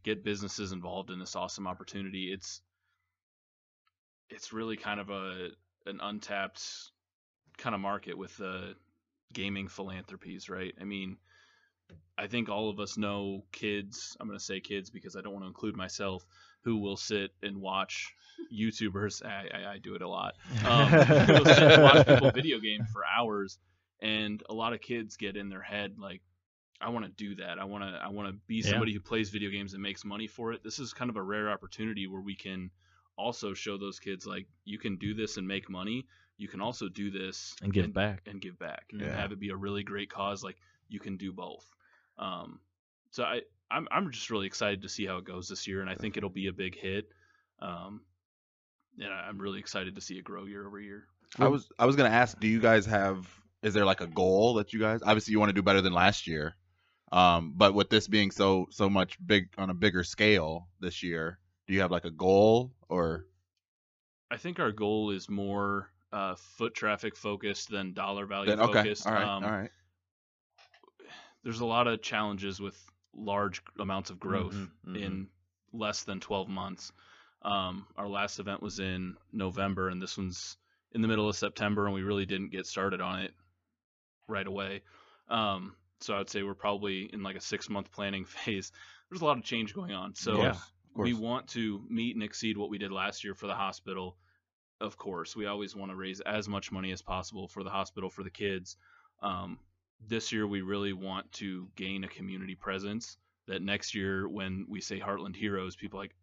get 0.04 0.22
businesses 0.24 0.72
involved 0.72 1.10
in 1.10 1.18
this 1.18 1.34
awesome 1.34 1.66
opportunity. 1.66 2.30
It's 2.32 2.60
it's 4.30 4.52
really 4.52 4.76
kind 4.76 5.00
of 5.00 5.10
a 5.10 5.48
an 5.86 5.98
untapped 6.00 6.62
kind 7.58 7.74
of 7.74 7.80
market 7.80 8.16
with 8.16 8.36
the 8.36 8.74
gaming 9.32 9.68
philanthropies, 9.68 10.48
right? 10.48 10.74
I 10.80 10.84
mean, 10.84 11.16
I 12.18 12.26
think 12.26 12.48
all 12.48 12.68
of 12.68 12.78
us 12.78 12.96
know 12.96 13.44
kids. 13.52 14.16
I'm 14.20 14.26
going 14.28 14.38
to 14.38 14.44
say 14.44 14.60
kids 14.60 14.90
because 14.90 15.16
I 15.16 15.20
don't 15.22 15.32
want 15.32 15.44
to 15.44 15.48
include 15.48 15.76
myself, 15.76 16.24
who 16.62 16.78
will 16.78 16.96
sit 16.96 17.30
and 17.42 17.60
watch 17.60 18.12
YouTubers. 18.52 19.24
I, 19.24 19.48
I, 19.52 19.72
I 19.72 19.78
do 19.78 19.94
it 19.94 20.02
a 20.02 20.08
lot. 20.08 20.34
Um, 20.64 20.90
who 21.26 21.32
will 21.32 21.44
sit 21.44 21.62
and 21.62 21.82
watch 21.82 22.06
people 22.06 22.30
video 22.30 22.58
game 22.60 22.84
for 22.92 23.02
hours, 23.04 23.58
and 24.00 24.42
a 24.48 24.54
lot 24.54 24.72
of 24.72 24.80
kids 24.80 25.16
get 25.16 25.36
in 25.36 25.48
their 25.48 25.62
head 25.62 25.94
like, 25.98 26.20
I 26.80 26.88
want 26.90 27.04
to 27.04 27.12
do 27.12 27.36
that. 27.36 27.58
I 27.60 27.64
want 27.64 27.84
to 27.84 28.00
I 28.02 28.08
want 28.08 28.28
to 28.28 28.34
be 28.48 28.56
Yeah. 28.56 28.70
somebody 28.70 28.92
who 28.92 29.00
plays 29.00 29.30
video 29.30 29.50
games 29.50 29.72
and 29.74 29.82
makes 29.82 30.04
money 30.04 30.26
for 30.26 30.52
it. 30.52 30.64
This 30.64 30.80
is 30.80 30.92
kind 30.92 31.10
of 31.10 31.16
a 31.16 31.22
rare 31.22 31.48
opportunity 31.50 32.08
where 32.08 32.20
we 32.20 32.34
can 32.34 32.70
also 33.16 33.54
show 33.54 33.78
those 33.78 34.00
kids 34.00 34.26
like 34.26 34.48
you 34.64 34.78
can 34.78 34.96
do 34.96 35.14
this 35.14 35.36
and 35.36 35.46
make 35.46 35.70
money. 35.70 36.06
You 36.38 36.48
can 36.48 36.60
also 36.60 36.88
do 36.88 37.10
this 37.10 37.54
And 37.62 37.72
give 37.72 37.92
back. 37.94 38.22
and 38.26 38.40
give 38.40 38.58
back 38.58 38.86
and 38.90 39.00
have 39.14 39.30
it 39.30 39.38
be 39.38 39.50
a 39.50 39.56
really 39.56 39.84
great 39.84 40.10
cause. 40.10 40.42
Like 40.42 40.56
you 40.88 40.98
can 40.98 41.16
do 41.16 41.32
both. 41.32 41.64
Um, 42.18 42.60
so 43.10 43.24
I 43.24 43.42
I'm 43.70 43.88
I'm 43.90 44.10
just 44.10 44.30
really 44.30 44.46
excited 44.46 44.82
to 44.82 44.88
see 44.88 45.06
how 45.06 45.18
it 45.18 45.24
goes 45.24 45.48
this 45.48 45.66
year, 45.66 45.80
and 45.80 45.90
I 45.90 45.94
think 45.94 46.16
it'll 46.16 46.30
be 46.30 46.48
a 46.48 46.52
big 46.52 46.76
hit. 46.76 47.06
Um, 47.60 48.02
and 48.98 49.12
I'm 49.12 49.38
really 49.38 49.58
excited 49.58 49.94
to 49.94 50.00
see 50.00 50.16
it 50.16 50.24
grow 50.24 50.44
year 50.44 50.66
over 50.66 50.80
year. 50.80 51.06
I 51.38 51.48
was 51.48 51.68
I 51.78 51.86
was 51.86 51.96
gonna 51.96 52.10
ask, 52.10 52.38
do 52.38 52.48
you 52.48 52.60
guys 52.60 52.86
have? 52.86 53.26
Is 53.62 53.74
there 53.74 53.84
like 53.84 54.00
a 54.00 54.06
goal 54.06 54.54
that 54.54 54.72
you 54.72 54.80
guys? 54.80 55.00
Obviously, 55.02 55.32
you 55.32 55.40
want 55.40 55.50
to 55.50 55.54
do 55.54 55.62
better 55.62 55.80
than 55.80 55.92
last 55.92 56.26
year. 56.26 56.56
Um, 57.12 57.52
but 57.56 57.74
with 57.74 57.90
this 57.90 58.08
being 58.08 58.30
so 58.30 58.66
so 58.70 58.88
much 58.90 59.18
big 59.24 59.48
on 59.58 59.70
a 59.70 59.74
bigger 59.74 60.02
scale 60.04 60.68
this 60.80 61.02
year, 61.02 61.38
do 61.66 61.74
you 61.74 61.80
have 61.80 61.90
like 61.90 62.04
a 62.04 62.10
goal 62.10 62.72
or? 62.88 63.26
I 64.30 64.38
think 64.38 64.60
our 64.60 64.72
goal 64.72 65.10
is 65.10 65.28
more 65.28 65.90
uh, 66.12 66.34
foot 66.36 66.74
traffic 66.74 67.16
focused 67.16 67.70
than 67.70 67.92
dollar 67.92 68.24
value 68.26 68.50
Then, 68.50 68.60
okay, 68.60 68.82
focused. 68.82 69.06
all 69.06 69.12
right, 69.12 69.24
Um, 69.24 69.44
all 69.44 69.50
right. 69.50 69.70
There's 71.42 71.60
a 71.60 71.66
lot 71.66 71.86
of 71.86 72.02
challenges 72.02 72.60
with 72.60 72.78
large 73.14 73.62
amounts 73.78 74.10
of 74.10 74.18
growth 74.20 74.54
Mhm, 74.54 74.70
mhm. 74.86 74.96
in 74.96 75.30
less 75.72 76.04
than 76.04 76.20
12 76.20 76.48
months. 76.48 76.92
Um, 77.42 77.86
our 77.96 78.08
last 78.08 78.38
event 78.38 78.62
was 78.62 78.78
in 78.78 79.16
November, 79.32 79.88
and 79.88 80.00
this 80.00 80.16
one's 80.16 80.56
in 80.92 81.02
the 81.02 81.08
middle 81.08 81.28
of 81.28 81.34
September, 81.36 81.86
and 81.86 81.94
we 81.94 82.02
really 82.02 82.26
didn't 82.26 82.50
get 82.50 82.66
started 82.66 83.00
on 83.00 83.20
it 83.20 83.34
right 84.28 84.46
away. 84.46 84.82
Um, 85.28 85.74
so 86.00 86.14
I 86.14 86.18
would 86.18 86.30
say 86.30 86.42
we're 86.42 86.54
probably 86.54 87.04
in 87.12 87.22
like 87.22 87.36
a 87.36 87.40
six 87.40 87.68
month 87.68 87.90
planning 87.90 88.24
phase. 88.24 88.72
There's 89.08 89.22
a 89.22 89.24
lot 89.24 89.38
of 89.38 89.44
change 89.44 89.74
going 89.74 89.92
on. 89.92 90.14
So 90.14 90.36
Yeah. 90.42 90.58
We 90.94 91.14
want 91.14 91.48
to 91.48 91.82
meet 91.88 92.16
and 92.16 92.22
exceed 92.22 92.58
what 92.58 92.68
we 92.68 92.76
did 92.76 92.92
last 92.92 93.24
year 93.24 93.34
for 93.34 93.46
the 93.46 93.54
hospital. 93.54 94.18
Of 94.78 94.98
course, 94.98 95.34
we 95.34 95.46
always 95.46 95.74
want 95.74 95.90
to 95.90 95.96
raise 95.96 96.20
as 96.20 96.50
much 96.50 96.70
money 96.70 96.92
as 96.92 97.00
possible 97.00 97.48
for 97.48 97.62
the 97.64 97.70
hospital 97.70 98.10
for 98.10 98.22
the 98.22 98.30
kids. 98.30 98.76
Um, 99.22 99.58
this 100.08 100.32
year, 100.32 100.46
we 100.46 100.62
really 100.62 100.92
want 100.92 101.30
to 101.32 101.68
gain 101.76 102.04
a 102.04 102.08
community 102.08 102.54
presence. 102.54 103.18
That 103.48 103.60
next 103.60 103.94
year, 103.94 104.28
when 104.28 104.66
we 104.68 104.80
say 104.80 105.00
Heartland 105.00 105.34
Heroes, 105.34 105.74
people 105.74 105.98
are 105.98 106.04
like, 106.04 106.14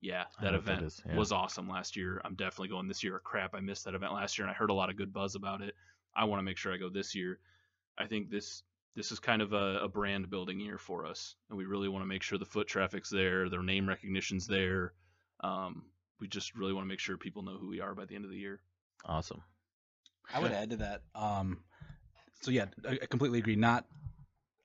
yeah, 0.00 0.24
that 0.40 0.52
know 0.52 0.56
what 0.56 0.64
that 0.64 0.72
event 0.72 0.86
is, 0.86 1.02
yeah. 1.06 1.16
was 1.16 1.32
awesome 1.32 1.68
last 1.68 1.96
year. 1.96 2.20
I'm 2.24 2.34
definitely 2.34 2.68
going 2.68 2.88
this 2.88 3.04
year. 3.04 3.20
Crap, 3.22 3.54
I 3.54 3.60
missed 3.60 3.84
that 3.84 3.94
event 3.94 4.12
last 4.12 4.36
year, 4.36 4.46
and 4.46 4.50
I 4.50 4.54
heard 4.54 4.70
a 4.70 4.74
lot 4.74 4.90
of 4.90 4.96
good 4.96 5.12
buzz 5.12 5.34
about 5.34 5.60
it. 5.60 5.74
I 6.14 6.24
want 6.24 6.40
to 6.40 6.44
make 6.44 6.56
sure 6.56 6.72
I 6.72 6.78
go 6.78 6.88
this 6.88 7.14
year. 7.14 7.38
I 7.98 8.06
think 8.06 8.30
this 8.30 8.62
this 8.94 9.12
is 9.12 9.18
kind 9.18 9.40
of 9.40 9.52
a, 9.52 9.80
a 9.82 9.88
brand 9.88 10.28
building 10.28 10.60
year 10.60 10.76
for 10.76 11.06
us, 11.06 11.36
and 11.48 11.56
we 11.56 11.64
really 11.64 11.88
want 11.88 12.02
to 12.02 12.08
make 12.08 12.22
sure 12.22 12.38
the 12.38 12.44
foot 12.44 12.66
traffic's 12.66 13.10
there, 13.10 13.48
their 13.48 13.62
name 13.62 13.88
recognition's 13.88 14.46
there. 14.46 14.92
Um, 15.40 15.84
we 16.20 16.28
just 16.28 16.54
really 16.54 16.72
want 16.72 16.84
to 16.84 16.88
make 16.88 17.00
sure 17.00 17.16
people 17.16 17.42
know 17.42 17.58
who 17.58 17.68
we 17.68 17.80
are 17.80 17.94
by 17.94 18.04
the 18.04 18.14
end 18.14 18.24
of 18.24 18.30
the 18.30 18.36
year. 18.36 18.60
Awesome. 19.04 19.42
I 20.32 20.40
would 20.40 20.52
add 20.52 20.70
to 20.70 20.76
that. 20.78 21.02
Um, 21.14 21.58
so 22.42 22.50
yeah, 22.50 22.66
I, 22.86 22.98
I 23.02 23.06
completely 23.06 23.38
agree. 23.38 23.56
Not, 23.56 23.86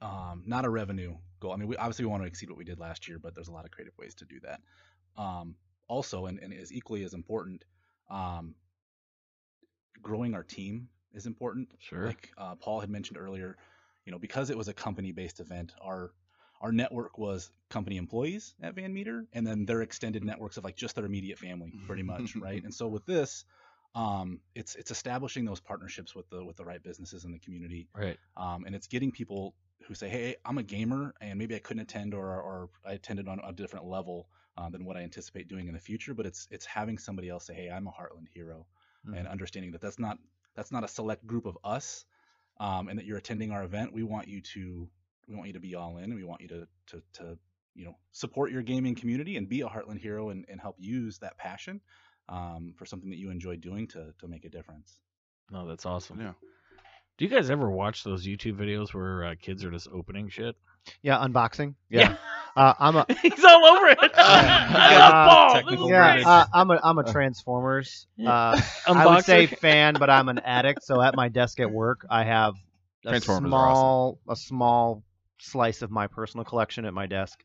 um, 0.02 0.44
not 0.46 0.66
a 0.66 0.70
revenue 0.70 1.16
goal. 1.40 1.54
I 1.54 1.58
mean, 1.58 1.68
we 1.68 1.78
obviously 1.78 2.06
we 2.06 2.12
want 2.12 2.24
to 2.24 2.28
exceed 2.28 2.50
what 2.50 2.58
we 2.58 2.66
did 2.66 2.80
last 2.80 3.08
year, 3.08 3.20
but 3.20 3.34
there's 3.36 3.48
a 3.48 3.54
lot 3.54 3.66
of 3.66 3.72
creative 3.72 3.98
ways 3.98 4.16
to 4.16 4.26
do 4.26 4.40
that. 4.42 4.62
Um, 5.18 5.56
also, 5.88 6.26
and, 6.26 6.40
and 6.40 6.54
is 6.54 6.74
equally 6.74 7.04
as 7.04 7.14
important, 7.14 7.64
um, 8.10 8.56
growing 10.02 10.34
our 10.34 10.44
team 10.44 10.90
is 11.14 11.26
important. 11.26 11.70
Sure. 11.80 12.08
Like 12.08 12.32
uh, 12.38 12.56
Paul 12.56 12.80
had 12.80 12.90
mentioned 12.90 13.18
earlier, 13.18 13.58
you 14.06 14.12
know, 14.12 14.20
because 14.20 14.50
it 14.50 14.58
was 14.58 14.68
a 14.68 14.74
company-based 14.74 15.40
event, 15.40 15.74
our 15.82 16.12
our 16.60 16.72
network 16.72 17.20
was 17.20 17.52
company 17.70 17.98
employees 17.98 18.56
at 18.64 18.74
Van 18.74 18.92
Meter, 18.92 19.28
and 19.32 19.46
then 19.46 19.66
their 19.66 19.84
extended 19.84 20.24
networks 20.24 20.58
of 20.58 20.64
like 20.64 20.76
just 20.76 20.96
their 20.96 21.06
immediate 21.06 21.38
family, 21.38 21.72
pretty 21.86 22.02
much, 22.02 22.36
right? 22.36 22.64
And 22.64 22.74
so 22.74 22.88
with 22.88 23.06
this, 23.06 23.46
um, 23.98 24.42
it's 24.54 24.76
it's 24.76 24.92
establishing 24.92 25.44
those 25.44 25.60
partnerships 25.60 26.14
with 26.16 26.30
the 26.30 26.46
with 26.46 26.56
the 26.56 26.66
right 26.66 26.84
businesses 26.84 27.26
in 27.26 27.32
the 27.32 27.40
community, 27.40 27.90
Right. 27.96 28.20
um, 28.36 28.66
and 28.66 28.76
it's 28.76 28.88
getting 28.88 29.12
people 29.12 29.56
who 29.88 29.96
say, 29.96 30.08
"Hey, 30.08 30.36
I'm 30.46 30.60
a 30.60 30.64
gamer, 30.64 31.16
and 31.20 31.40
maybe 31.40 31.56
I 31.56 31.60
couldn't 31.60 31.82
attend, 31.82 32.14
or 32.14 32.28
or 32.42 32.70
I 32.86 32.94
attended 32.94 33.28
on 33.28 33.40
a 33.44 33.52
different 33.52 33.88
level 33.88 34.30
uh, 34.56 34.70
than 34.70 34.86
what 34.86 34.98
I 34.98 35.02
anticipate 35.02 35.48
doing 35.48 35.68
in 35.68 35.74
the 35.74 35.80
future." 35.80 36.14
But 36.14 36.28
it's 36.28 36.48
it's 36.52 36.66
having 36.66 37.00
somebody 37.00 37.30
else 37.30 37.48
say, 37.48 37.56
"Hey, 37.56 37.72
I'm 37.72 37.88
a 37.88 37.92
Heartland 37.92 38.28
hero," 38.34 38.68
and 39.16 39.28
understanding 39.28 39.72
that 39.72 39.82
that's 39.82 40.00
not 40.00 40.20
that's 40.56 40.72
not 40.72 40.84
a 40.84 40.88
select 40.88 41.26
group 41.26 41.46
of 41.48 41.58
us, 41.64 42.06
um, 42.60 42.90
and 42.90 43.00
that 43.00 43.06
you're 43.06 43.18
attending 43.18 43.52
our 43.52 43.64
event. 43.64 43.94
We 43.94 44.04
want 44.04 44.28
you 44.28 44.42
to 44.42 44.90
we 45.28 45.36
want 45.36 45.48
you 45.48 45.54
to 45.54 45.60
be 45.60 45.76
all 45.76 45.98
in, 45.98 46.06
and 46.06 46.16
we 46.16 46.24
want 46.24 46.42
you 46.42 46.50
to 46.50 46.68
to 46.88 47.04
to 47.14 47.40
you 47.74 47.86
know 47.86 47.98
support 48.12 48.52
your 48.52 48.62
gaming 48.62 48.96
community 48.96 49.38
and 49.38 49.50
be 49.50 49.62
a 49.62 49.68
Heartland 49.68 50.00
hero 50.00 50.30
and, 50.30 50.46
and 50.50 50.62
help 50.62 50.76
use 50.80 51.18
that 51.20 51.38
passion 51.38 51.82
um, 52.30 52.74
for 52.78 52.86
something 52.86 53.10
that 53.10 53.18
you 53.18 53.30
enjoy 53.30 53.56
doing 53.56 53.88
to 53.88 54.14
to 54.20 54.28
make 54.28 54.46
a 54.46 54.50
difference. 54.50 55.00
No, 55.52 55.68
that's 55.68 55.86
awesome. 55.86 56.20
Yeah. 56.20 56.34
Do 57.18 57.26
you 57.26 57.32
guys 57.32 57.50
ever 57.50 57.70
watch 57.70 58.04
those 58.04 58.28
YouTube 58.28 58.58
videos 58.58 58.94
where 58.94 59.24
uh, 59.24 59.36
kids 59.42 59.64
are 59.66 59.72
just 59.72 59.88
opening 59.92 60.30
shit? 60.30 60.56
Yeah, 61.02 61.18
unboxing. 61.18 61.76
Yeah. 61.90 62.16
Uh, 62.56 62.74
I'm 62.80 62.96
a 62.96 63.06
He's 63.22 63.44
all 63.44 63.66
over 63.66 63.88
it. 63.88 63.98
Yeah. 64.18 64.68
I 64.70 64.94
got 64.98 65.10
a 65.10 65.28
ball. 65.28 65.48
This 65.48 65.58
is 65.58 65.64
Technical 65.64 65.90
yeah. 65.90 66.14
great. 66.14 66.26
Uh, 66.26 66.46
I'm 66.54 66.72
a 66.72 66.80
I'm 66.84 66.98
a 66.98 67.12
Transformers. 67.12 68.08
Yeah. 68.16 68.62
Uh, 68.88 68.94
I 68.94 69.06
would 69.06 69.26
say 69.26 69.48
fan, 69.48 69.96
but 70.00 70.10
I'm 70.10 70.30
an 70.30 70.40
addict. 70.40 70.84
So 70.84 71.02
at 71.02 71.16
my 71.16 71.28
desk 71.28 71.60
at 71.60 71.70
work, 71.70 72.06
I 72.10 72.24
have 72.24 72.54
a 73.06 73.10
Transformers 73.10 73.52
are 73.52 73.70
small 73.70 74.20
a 74.30 74.36
small 74.36 75.04
slice 75.40 75.82
of 75.82 75.92
my 75.92 76.08
personal 76.08 76.46
collection 76.46 76.86
at 76.86 76.94
my 76.94 77.06
desk. 77.06 77.44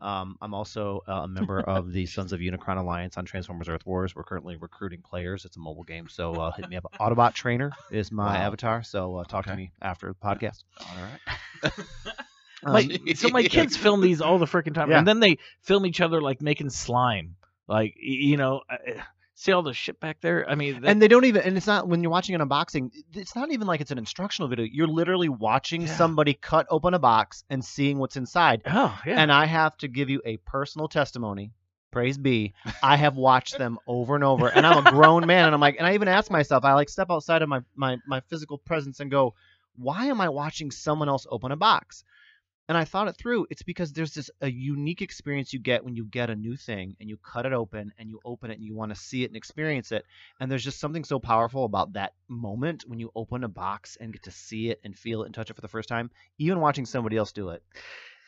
Um, 0.00 0.36
I'm 0.42 0.52
also 0.54 1.00
uh, 1.08 1.12
a 1.22 1.28
member 1.28 1.60
of 1.60 1.92
the 1.92 2.04
Sons 2.06 2.32
of 2.32 2.40
Unicron 2.40 2.76
Alliance 2.78 3.16
on 3.16 3.24
Transformers 3.24 3.68
Earth 3.68 3.86
Wars. 3.86 4.14
We're 4.14 4.24
currently 4.24 4.56
recruiting 4.56 5.00
players. 5.02 5.44
It's 5.44 5.56
a 5.56 5.60
mobile 5.60 5.84
game, 5.84 6.08
so 6.08 6.34
uh, 6.34 6.52
hit 6.52 6.68
me 6.68 6.76
up. 6.76 6.84
Autobot 7.00 7.32
Trainer 7.34 7.72
is 7.90 8.12
my 8.12 8.34
Wow. 8.38 8.46
avatar, 8.46 8.82
so 8.82 9.16
uh, 9.16 9.24
talk 9.24 9.46
to 9.46 9.56
me 9.56 9.72
after 9.80 10.08
the 10.08 10.14
podcast. 10.14 10.64
All 10.80 10.96
right. 11.02 11.72
My, 12.64 12.80
Um, 13.06 13.14
so 13.14 13.28
my 13.28 13.42
kids 13.42 13.76
film 13.76 14.00
these 14.00 14.20
all 14.20 14.38
the 14.38 14.46
freaking 14.46 14.74
time, 14.74 14.90
Yeah. 14.90 14.98
and 14.98 15.06
then 15.06 15.20
they 15.20 15.38
film 15.62 15.84
each 15.86 16.00
other 16.00 16.20
like 16.20 16.40
making 16.42 16.70
slime. 16.70 17.36
Like 17.68 17.94
you 17.98 18.36
know, 18.36 18.62
uh, 18.70 19.00
see 19.34 19.52
all 19.52 19.62
the 19.62 19.74
shit 19.74 19.98
back 20.00 20.20
there. 20.20 20.48
I 20.48 20.54
mean, 20.54 20.80
that, 20.80 20.88
and 20.88 21.02
they 21.02 21.08
don't 21.08 21.24
even 21.24 21.42
and 21.42 21.56
it's 21.56 21.66
not 21.66 21.88
when 21.88 22.02
you're 22.02 22.10
watching 22.10 22.34
an 22.34 22.40
unboxing 22.40 22.90
it's 23.14 23.34
not 23.34 23.50
even 23.52 23.66
like 23.66 23.80
it's 23.80 23.90
an 23.90 23.98
instructional 23.98 24.48
video 24.48 24.64
you're 24.64 24.86
literally 24.86 25.28
watching 25.28 25.82
Yeah. 25.82 25.96
somebody 25.96 26.34
cut 26.34 26.66
open 26.70 26.94
a 26.94 26.98
box 26.98 27.44
and 27.50 27.64
seeing 27.64 27.98
what's 27.98 28.16
inside 28.16 28.62
oh 28.66 28.98
yeah, 29.06 29.20
and 29.20 29.32
i 29.32 29.44
have 29.46 29.76
to 29.78 29.88
give 29.88 30.08
you 30.10 30.22
a 30.24 30.36
personal 30.38 30.88
testimony 30.88 31.50
praise 31.90 32.16
be 32.18 32.52
i 32.82 32.96
have 32.96 33.16
watched 33.16 33.56
them 33.58 33.78
over 33.86 34.14
and 34.14 34.24
over 34.24 34.48
and 34.48 34.66
i'm 34.66 34.84
a 34.86 34.90
grown 34.90 35.26
man 35.26 35.46
and 35.46 35.54
i'm 35.54 35.60
like 35.60 35.76
and 35.78 35.86
i 35.86 35.94
even 35.94 36.08
ask 36.08 36.30
myself 36.30 36.64
i 36.64 36.72
like 36.74 36.88
step 36.88 37.08
outside 37.10 37.42
of 37.42 37.48
my 37.48 37.60
my, 37.74 37.96
my 38.06 38.20
physical 38.28 38.58
presence 38.58 39.00
and 39.00 39.10
go 39.10 39.34
why 39.76 40.06
am 40.06 40.20
i 40.20 40.28
watching 40.28 40.70
someone 40.70 41.08
else 41.08 41.26
open 41.30 41.50
a 41.52 41.56
box 41.56 42.04
and 42.68 42.78
I 42.78 42.84
thought 42.84 43.08
it 43.08 43.16
through. 43.16 43.46
It's 43.50 43.62
because 43.62 43.92
there's 43.92 44.14
this 44.14 44.30
a 44.40 44.50
unique 44.50 45.02
experience 45.02 45.52
you 45.52 45.58
get 45.58 45.84
when 45.84 45.94
you 45.96 46.04
get 46.04 46.30
a 46.30 46.34
new 46.34 46.56
thing 46.56 46.96
and 47.00 47.08
you 47.08 47.16
cut 47.18 47.44
it 47.46 47.52
open 47.52 47.92
and 47.98 48.08
you 48.08 48.20
open 48.24 48.50
it 48.50 48.54
and 48.54 48.64
you 48.64 48.74
want 48.74 48.94
to 48.94 49.00
see 49.00 49.22
it 49.22 49.26
and 49.30 49.36
experience 49.36 49.92
it. 49.92 50.04
And 50.40 50.50
there's 50.50 50.64
just 50.64 50.80
something 50.80 51.04
so 51.04 51.18
powerful 51.18 51.64
about 51.64 51.92
that 51.94 52.14
moment 52.28 52.84
when 52.86 52.98
you 52.98 53.10
open 53.14 53.44
a 53.44 53.48
box 53.48 53.96
and 54.00 54.12
get 54.12 54.22
to 54.24 54.30
see 54.30 54.70
it 54.70 54.80
and 54.84 54.96
feel 54.98 55.22
it 55.22 55.26
and 55.26 55.34
touch 55.34 55.50
it 55.50 55.54
for 55.54 55.60
the 55.60 55.68
first 55.68 55.88
time. 55.88 56.10
Even 56.38 56.60
watching 56.60 56.86
somebody 56.86 57.16
else 57.16 57.32
do 57.32 57.50
it, 57.50 57.62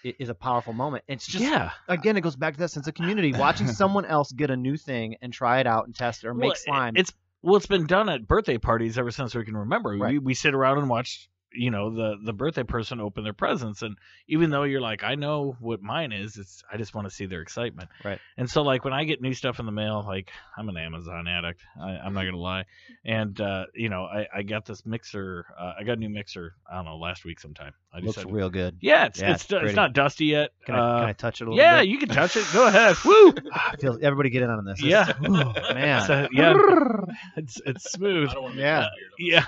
i- 0.04 0.14
is 0.18 0.28
a 0.28 0.34
powerful 0.34 0.72
moment. 0.74 1.04
It's 1.08 1.26
just 1.26 1.42
yeah. 1.44 1.70
again, 1.88 2.16
it 2.16 2.20
goes 2.20 2.36
back 2.36 2.54
to 2.54 2.60
that 2.60 2.70
sense 2.70 2.86
of 2.86 2.94
community. 2.94 3.32
Watching 3.38 3.68
someone 3.68 4.04
else 4.04 4.32
get 4.32 4.50
a 4.50 4.56
new 4.56 4.76
thing 4.76 5.16
and 5.22 5.32
try 5.32 5.60
it 5.60 5.66
out 5.66 5.86
and 5.86 5.94
test 5.94 6.24
it 6.24 6.26
or 6.28 6.32
Well, 6.34 6.48
make 6.48 6.56
slime. 6.56 6.94
It's 6.96 7.12
well, 7.42 7.56
it's 7.56 7.66
been 7.66 7.86
done 7.86 8.08
at 8.08 8.26
birthday 8.26 8.58
parties 8.58 8.98
ever 8.98 9.10
since 9.12 9.34
we 9.34 9.44
can 9.44 9.56
remember. 9.56 9.96
We 9.96 10.18
we 10.18 10.34
sit 10.34 10.54
around 10.54 10.78
and 10.78 10.88
watch, 10.90 11.28
you 11.56 11.70
know, 11.70 11.90
the 11.94 12.16
the 12.22 12.32
birthday 12.32 12.62
person 12.62 13.00
open 13.00 13.24
their 13.24 13.32
presents, 13.32 13.82
and 13.82 13.96
even 14.28 14.50
though 14.50 14.62
you're 14.64 14.80
like, 14.80 15.02
I 15.04 15.14
know 15.14 15.56
what 15.60 15.82
mine 15.82 16.12
is, 16.12 16.36
it's 16.36 16.62
I 16.72 16.76
just 16.76 16.94
want 16.94 17.08
to 17.08 17.14
see 17.14 17.26
their 17.26 17.40
excitement. 17.42 17.88
Right. 18.04 18.18
And 18.36 18.48
so 18.48 18.62
like 18.62 18.84
when 18.84 18.92
I 18.92 19.04
get 19.04 19.20
new 19.22 19.34
stuff 19.34 19.58
in 19.58 19.66
the 19.66 19.72
mail, 19.72 20.04
like 20.06 20.30
I'm 20.56 20.68
an 20.68 20.76
Amazon 20.76 21.26
addict. 21.28 21.60
I, 21.80 21.90
I'm 21.98 22.14
not 22.14 22.24
gonna 22.24 22.36
lie, 22.36 22.64
and 23.04 23.40
uh, 23.40 23.66
you 23.74 23.88
know, 23.88 24.04
I 24.04 24.26
I 24.34 24.42
got 24.42 24.64
this 24.66 24.84
mixer. 24.86 25.46
Uh, 25.58 25.72
I 25.78 25.84
got 25.84 25.94
a 25.94 26.00
new 26.00 26.08
mixer. 26.10 26.54
I 26.70 26.76
don't 26.76 26.84
know 26.84 26.96
last 26.96 27.24
week 27.24 27.40
sometime. 27.40 27.72
I 27.92 27.98
looks 28.00 28.16
decided- 28.16 28.32
real 28.34 28.50
good. 28.50 28.76
Yeah, 28.80 29.06
it's 29.06 29.20
Yeah, 29.20 29.32
it's, 29.32 29.44
it's 29.44 29.52
it's, 29.52 29.74
not 29.74 29.94
dusty 29.94 30.26
yet. 30.26 30.50
Can 30.66 30.74
I, 30.74 30.78
Uh, 30.78 31.00
can 31.00 31.08
I 31.08 31.12
touch 31.14 31.40
it 31.40 31.44
a 31.44 31.50
little 31.50 31.58
yeah, 31.58 31.80
bit? 31.80 31.88
you 31.88 31.98
can 31.98 32.10
touch 32.10 32.36
it. 32.36 32.44
Go 32.52 32.66
ahead. 32.68 32.94
Woo. 33.06 33.32
I 33.52 33.76
feel 33.80 33.98
everybody 34.02 34.28
get 34.28 34.42
in 34.42 34.50
on 34.50 34.64
this. 34.66 34.80
This 34.82 34.90
Yeah. 34.90 35.08
is- 35.08 35.28
ooh, 35.28 35.74
man. 35.74 36.06
So, 36.06 36.28
yeah, 36.30 36.54
it's 37.36 37.60
it's 37.64 37.90
smooth. 37.92 38.28
I 38.30 38.34
don't 38.34 38.42
want 38.42 38.54
to 38.56 38.60
Yeah. 38.60 38.86
Yeah. 39.18 39.44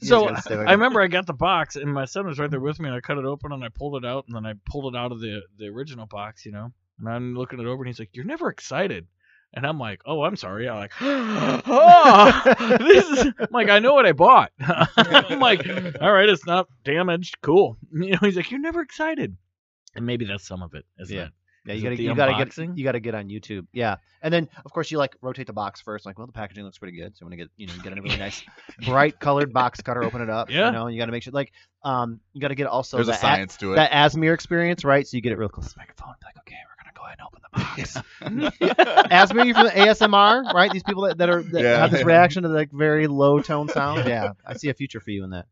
So 0.00 0.22
guys 0.22 0.30
gotta 0.30 0.40
stay 0.42 0.54
away 0.54 0.64
I 0.66 0.72
remember 0.72 1.02
I 1.02 1.06
got 1.08 1.25
the 1.26 1.34
box 1.34 1.76
and 1.76 1.92
my 1.92 2.04
son 2.04 2.26
was 2.26 2.38
right 2.38 2.50
there 2.50 2.60
mm. 2.60 2.64
with 2.64 2.80
me 2.80 2.88
and 2.88 2.96
I 2.96 3.00
cut 3.00 3.18
it 3.18 3.24
open 3.24 3.52
and 3.52 3.64
I 3.64 3.68
pulled 3.68 4.02
it 4.02 4.06
out 4.06 4.24
and 4.26 4.36
then 4.36 4.46
I 4.46 4.54
pulled 4.64 4.94
it 4.94 4.98
out 4.98 5.12
of 5.12 5.20
the 5.20 5.42
the 5.58 5.66
original 5.66 6.06
box, 6.06 6.46
you 6.46 6.52
know. 6.52 6.72
And 6.98 7.08
I'm 7.08 7.34
looking 7.34 7.60
it 7.60 7.66
over 7.66 7.82
and 7.82 7.88
he's 7.88 7.98
like, 7.98 8.10
"You're 8.14 8.24
never 8.24 8.48
excited." 8.48 9.06
And 9.52 9.66
I'm 9.66 9.78
like, 9.78 10.00
"Oh, 10.06 10.22
I'm 10.22 10.36
sorry." 10.36 10.68
I'm 10.68 10.76
like, 10.76 10.92
"Oh, 11.00 12.42
this 12.80 13.06
is 13.10 13.32
I'm 13.38 13.48
like 13.50 13.68
I 13.68 13.78
know 13.78 13.94
what 13.94 14.06
I 14.06 14.12
bought." 14.12 14.52
I'm 14.60 15.40
like, 15.40 15.66
"All 16.00 16.12
right, 16.12 16.28
it's 16.28 16.46
not 16.46 16.68
damaged. 16.84 17.38
Cool." 17.42 17.76
You 17.92 18.12
know, 18.12 18.18
he's 18.22 18.36
like, 18.36 18.50
"You're 18.50 18.60
never 18.60 18.80
excited." 18.80 19.36
And 19.94 20.04
maybe 20.06 20.24
that's 20.26 20.46
some 20.46 20.62
of 20.62 20.74
it, 20.74 20.84
isn't 21.00 21.16
Yeah. 21.16 21.24
it? 21.26 21.32
Yeah, 21.66 21.74
you 21.74 21.82
gotta 21.82 21.96
the 21.96 22.02
you 22.04 22.14
gotta 22.14 22.44
get 22.44 22.56
you 22.78 22.84
gotta 22.84 23.00
get 23.00 23.14
on 23.14 23.28
YouTube. 23.28 23.66
Yeah, 23.72 23.96
and 24.22 24.32
then 24.32 24.48
of 24.64 24.72
course 24.72 24.90
you 24.90 24.98
like 24.98 25.16
rotate 25.20 25.46
the 25.48 25.52
box 25.52 25.80
first. 25.80 26.06
Like, 26.06 26.16
well, 26.16 26.26
the 26.26 26.32
packaging 26.32 26.64
looks 26.64 26.78
pretty 26.78 26.96
good, 26.96 27.16
so 27.16 27.22
you 27.22 27.26
want 27.26 27.32
to 27.32 27.36
get 27.38 27.50
you 27.56 27.66
know 27.66 27.74
get 27.82 27.96
a 27.96 28.00
really 28.00 28.16
nice 28.16 28.42
bright 28.84 29.18
colored 29.18 29.52
box 29.52 29.80
cutter, 29.80 30.04
open 30.04 30.20
it 30.22 30.30
up. 30.30 30.48
Yeah. 30.50 30.66
you 30.66 30.72
know, 30.72 30.86
you 30.86 30.98
got 30.98 31.06
to 31.06 31.12
make 31.12 31.22
sure 31.24 31.32
like 31.32 31.52
um 31.82 32.20
you 32.32 32.40
got 32.40 32.48
to 32.48 32.54
get 32.54 32.66
also 32.68 32.98
There's 32.98 33.08
a 33.08 33.12
that, 33.12 33.20
science 33.20 33.56
to 33.58 33.72
it. 33.72 33.76
that 33.76 33.90
Asmir 33.90 34.32
experience, 34.32 34.84
right? 34.84 35.06
So 35.06 35.16
you 35.16 35.20
get 35.20 35.32
it 35.32 35.38
real 35.38 35.48
close 35.48 35.68
to 35.68 35.74
the 35.74 35.80
microphone. 35.80 36.14
Be 36.20 36.26
like, 36.26 36.38
okay, 36.38 36.56
we're 36.68 36.82
gonna 36.82 36.94
go 36.94 37.04
ahead 37.04 37.18
and 37.18 37.26
open 37.26 37.42
the 37.42 38.50
box. 38.50 39.10
Asmir, 39.30 39.46
you 39.46 39.54
from 39.54 39.64
the 39.64 39.72
ASMR, 39.72 40.52
right? 40.52 40.70
These 40.72 40.82
people 40.84 41.02
that, 41.02 41.18
that 41.18 41.28
are 41.28 41.42
that 41.42 41.62
Yeah. 41.62 41.78
have 41.80 41.90
this 41.90 42.04
reaction 42.04 42.44
to 42.44 42.48
like 42.48 42.70
very 42.70 43.06
low 43.08 43.40
tone 43.40 43.68
sound. 43.68 44.06
Yeah, 44.08 44.32
I 44.46 44.54
see 44.54 44.68
a 44.68 44.74
future 44.74 45.00
for 45.00 45.10
you 45.10 45.24
in 45.24 45.30
that. 45.30 45.46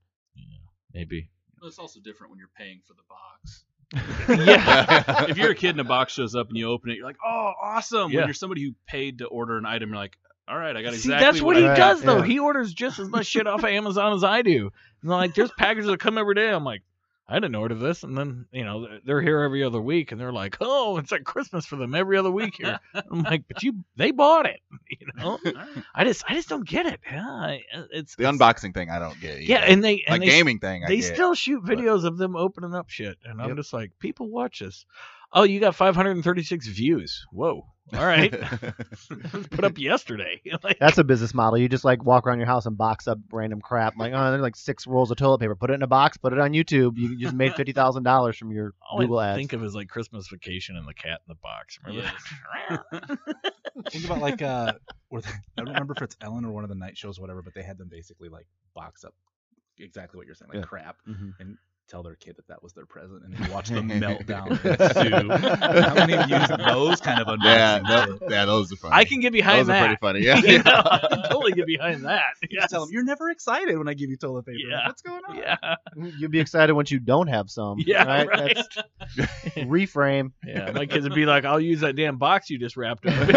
Maybe. 0.92 1.28
Well, 1.60 1.68
it's 1.68 1.78
also 1.78 1.98
different 2.00 2.30
when 2.30 2.38
you're 2.38 2.50
paying 2.56 2.80
for 2.86 2.94
the 2.94 3.02
box. 3.08 3.64
Yeah. 4.28 5.24
if 5.28 5.36
you're 5.38 5.50
a 5.50 5.54
kid 5.54 5.70
and 5.70 5.80
a 5.80 5.84
box 5.84 6.12
shows 6.12 6.34
up 6.34 6.48
and 6.48 6.56
you 6.56 6.68
open 6.70 6.90
it, 6.90 6.96
you're 6.96 7.06
like, 7.06 7.18
"Oh, 7.24 7.52
awesome!" 7.62 8.10
Yeah. 8.10 8.20
When 8.20 8.28
you're 8.28 8.34
somebody 8.34 8.62
who 8.64 8.72
paid 8.86 9.18
to 9.18 9.26
order 9.26 9.58
an 9.58 9.66
item, 9.66 9.90
you're 9.90 9.98
like, 9.98 10.16
"All 10.48 10.56
right, 10.56 10.76
I 10.76 10.82
got 10.82 10.94
exactly. 10.94 10.98
See, 10.98 11.12
exactly 11.12 11.24
that's 11.32 11.42
what, 11.42 11.56
he 11.56 11.66
I- 11.66 11.76
does 11.76 12.02
though. 12.02 12.18
yeah. 12.18 12.24
He 12.24 12.38
orders 12.38 12.72
just 12.72 12.98
as 12.98 13.08
much 13.08 13.26
shit 13.26 13.46
off 13.46 13.60
of 13.60 13.64
Amazon 13.66 14.12
as 14.14 14.24
I 14.24 14.42
do. 14.42 14.70
And 15.02 15.10
like, 15.10 15.34
there's 15.34 15.50
packages 15.52 15.86
that 15.88 16.00
come 16.00 16.18
every 16.18 16.34
day. 16.34 16.48
I'm 16.50 16.64
like, 16.64 16.82
I 17.26 17.36
didn't 17.36 17.54
order 17.54 17.74
this, 17.74 18.02
and 18.02 18.16
then 18.18 18.44
you 18.52 18.64
know 18.64 18.86
they're 19.04 19.22
here 19.22 19.40
every 19.40 19.64
other 19.64 19.80
week, 19.80 20.12
and 20.12 20.20
they're 20.20 20.32
like, 20.32 20.58
oh, 20.60 20.98
it's 20.98 21.10
like 21.10 21.24
Christmas 21.24 21.64
for 21.64 21.76
them 21.76 21.94
every 21.94 22.18
other 22.18 22.30
week 22.30 22.56
here. 22.58 22.78
I'm 22.94 23.22
like, 23.22 23.44
but 23.48 23.62
you, 23.62 23.82
they 23.96 24.10
bought 24.10 24.44
it, 24.46 24.60
you 24.90 25.06
know. 25.16 25.38
I 25.94 26.04
just, 26.04 26.22
I 26.28 26.34
just 26.34 26.50
don't 26.50 26.68
get 26.68 26.84
it. 26.84 27.00
Yeah, 27.10 27.56
uh, 27.74 27.82
it's 27.92 28.16
the 28.16 28.24
it's- 28.24 28.36
unboxing 28.38 28.74
thing 28.74 28.90
I 28.90 28.98
don't 28.98 29.18
get. 29.20 29.40
Yeah, 29.42 29.64
and 29.66 29.82
they, 29.82 30.04
and 30.06 30.10
like 30.10 30.20
they, 30.20 30.26
gaming 30.26 30.58
thing. 30.58 30.84
I 30.84 30.88
they 30.88 30.96
get. 30.96 31.14
still 31.14 31.34
shoot 31.34 31.62
but- 31.64 31.78
videos 31.78 32.04
of 32.04 32.18
them 32.18 32.36
opening 32.36 32.74
up 32.74 32.90
shit, 32.90 33.16
and 33.24 33.40
I'm 33.40 33.48
Yep. 33.48 33.56
just 33.56 33.72
like, 33.72 33.92
people 33.98 34.28
watch 34.28 34.58
this. 34.60 34.84
Oh, 35.32 35.44
you 35.44 35.60
got 35.60 35.74
536 35.74 36.66
views. 36.68 37.24
Whoa. 37.32 37.66
All 37.92 38.04
right. 38.06 38.32
Let's 38.32 39.46
put 39.50 39.62
up 39.64 39.76
yesterday. 39.78 40.40
like, 40.64 40.78
That's 40.78 40.96
a 40.98 41.04
business 41.04 41.34
model. 41.34 41.58
You 41.58 41.68
just 41.68 41.84
like 41.84 42.02
walk 42.02 42.26
around 42.26 42.38
your 42.38 42.46
house 42.46 42.64
and 42.66 42.78
box 42.78 43.06
up 43.06 43.18
random 43.30 43.60
crap. 43.60 43.94
Like, 43.98 44.12
oh, 44.14 44.30
there's 44.30 44.40
like 44.42 44.56
six 44.56 44.86
rolls 44.86 45.10
of 45.10 45.18
toilet 45.18 45.38
paper. 45.38 45.54
Put 45.54 45.70
it 45.70 45.74
in 45.74 45.82
a 45.82 45.86
box. 45.86 46.16
Put 46.16 46.32
it 46.32 46.38
on 46.38 46.52
YouTube. 46.52 46.96
You 46.96 47.16
just 47.18 47.34
made 47.34 47.54
fifty 47.54 47.72
thousand 47.72 48.02
dollars 48.04 48.38
from 48.38 48.50
your 48.52 48.72
all 48.90 49.00
Google 49.00 49.18
I 49.18 49.28
ads. 49.28 49.36
think 49.38 49.52
of 49.52 49.62
is 49.62 49.74
like 49.74 49.88
Christmas 49.88 50.26
Vacation 50.28 50.76
and 50.76 50.88
the 50.88 50.94
cat 50.94 51.20
in 51.28 51.34
the 51.34 51.34
box. 51.42 51.78
Remember? 51.84 52.10
Think 53.90 54.04
about 54.06 54.20
like 54.20 54.40
uh, 54.40 54.72
where 55.08 55.20
they, 55.22 55.28
I 55.30 55.34
don't 55.58 55.68
remember 55.68 55.94
if 55.96 56.02
it's 56.02 56.16
Ellen 56.22 56.44
or 56.46 56.52
one 56.52 56.64
of 56.64 56.70
the 56.70 56.76
night 56.76 56.96
shows, 56.96 57.18
or 57.18 57.20
whatever, 57.22 57.42
but 57.42 57.54
they 57.54 57.62
had 57.62 57.76
them 57.76 57.88
basically 57.90 58.28
like 58.30 58.46
box 58.74 59.04
up 59.04 59.14
exactly 59.78 60.16
what 60.16 60.26
you're 60.26 60.34
saying, 60.34 60.48
like 60.50 60.60
Yeah. 60.60 60.64
crap, 60.66 60.96
Mhm. 61.08 61.32
and 61.38 61.58
tell 61.88 62.02
their 62.02 62.14
kid 62.16 62.36
that 62.36 62.48
that 62.48 62.62
was 62.62 62.72
their 62.72 62.86
present, 62.86 63.22
and 63.24 63.48
watch 63.48 63.68
them 63.68 63.86
melt 64.00 64.24
down 64.26 64.48
and 64.48 64.58
sue. 64.60 65.28
How 65.30 65.94
many 66.06 66.14
use 66.32 66.48
those 66.48 67.00
kind 67.00 67.20
of 67.20 67.26
unboxing 67.26 67.44
yeah, 67.44 68.04
shit? 68.06 68.20
tho- 68.20 68.26
yeah, 68.30 68.44
those 68.46 68.72
are 68.72 68.76
funny. 68.76 68.94
I 68.94 69.04
can 69.04 69.20
get 69.20 69.32
behind 69.32 69.60
those 69.60 69.66
that. 69.68 69.82
are 69.82 69.86
pretty 69.86 70.00
funny. 70.00 70.20
Yeah. 70.24 70.38
You 70.38 70.62
know, 70.62 70.82
I 70.84 70.98
can 71.10 71.22
totally 71.30 71.52
get 71.52 71.66
behind 71.66 72.04
that. 72.04 72.22
You 72.42 72.48
Yes. 72.52 72.62
just 72.64 72.70
tell 72.72 72.80
them 72.86 72.90
you're 72.92 73.04
never 73.04 73.30
excited 73.30 73.76
when 73.76 73.88
I 73.88 73.94
give 73.94 74.08
you 74.10 74.16
toilet 74.16 74.46
paper. 74.46 74.58
Yeah. 74.58 74.86
What's 74.86 75.02
going 75.02 75.20
on? 75.28 75.36
Yeah. 75.36 75.56
You'd 76.18 76.30
be 76.30 76.40
excited 76.40 76.72
once 76.72 76.90
you 76.90 76.98
don't 77.00 77.26
have 77.28 77.50
some. 77.50 77.76
Yeah. 77.78 78.04
right. 78.04 78.28
Right. 78.28 78.54
That's 78.56 78.68
reframe. 79.56 80.32
Yeah. 80.46 80.70
My 80.72 80.86
kids 80.86 81.04
would 81.04 81.14
be 81.14 81.26
like, 81.26 81.44
"I'll 81.44 81.60
use 81.60 81.80
that 81.80 81.94
damn 81.96 82.16
box 82.16 82.48
you 82.50 82.58
just 82.58 82.76
wrapped 82.76 83.04
up." 83.06 83.28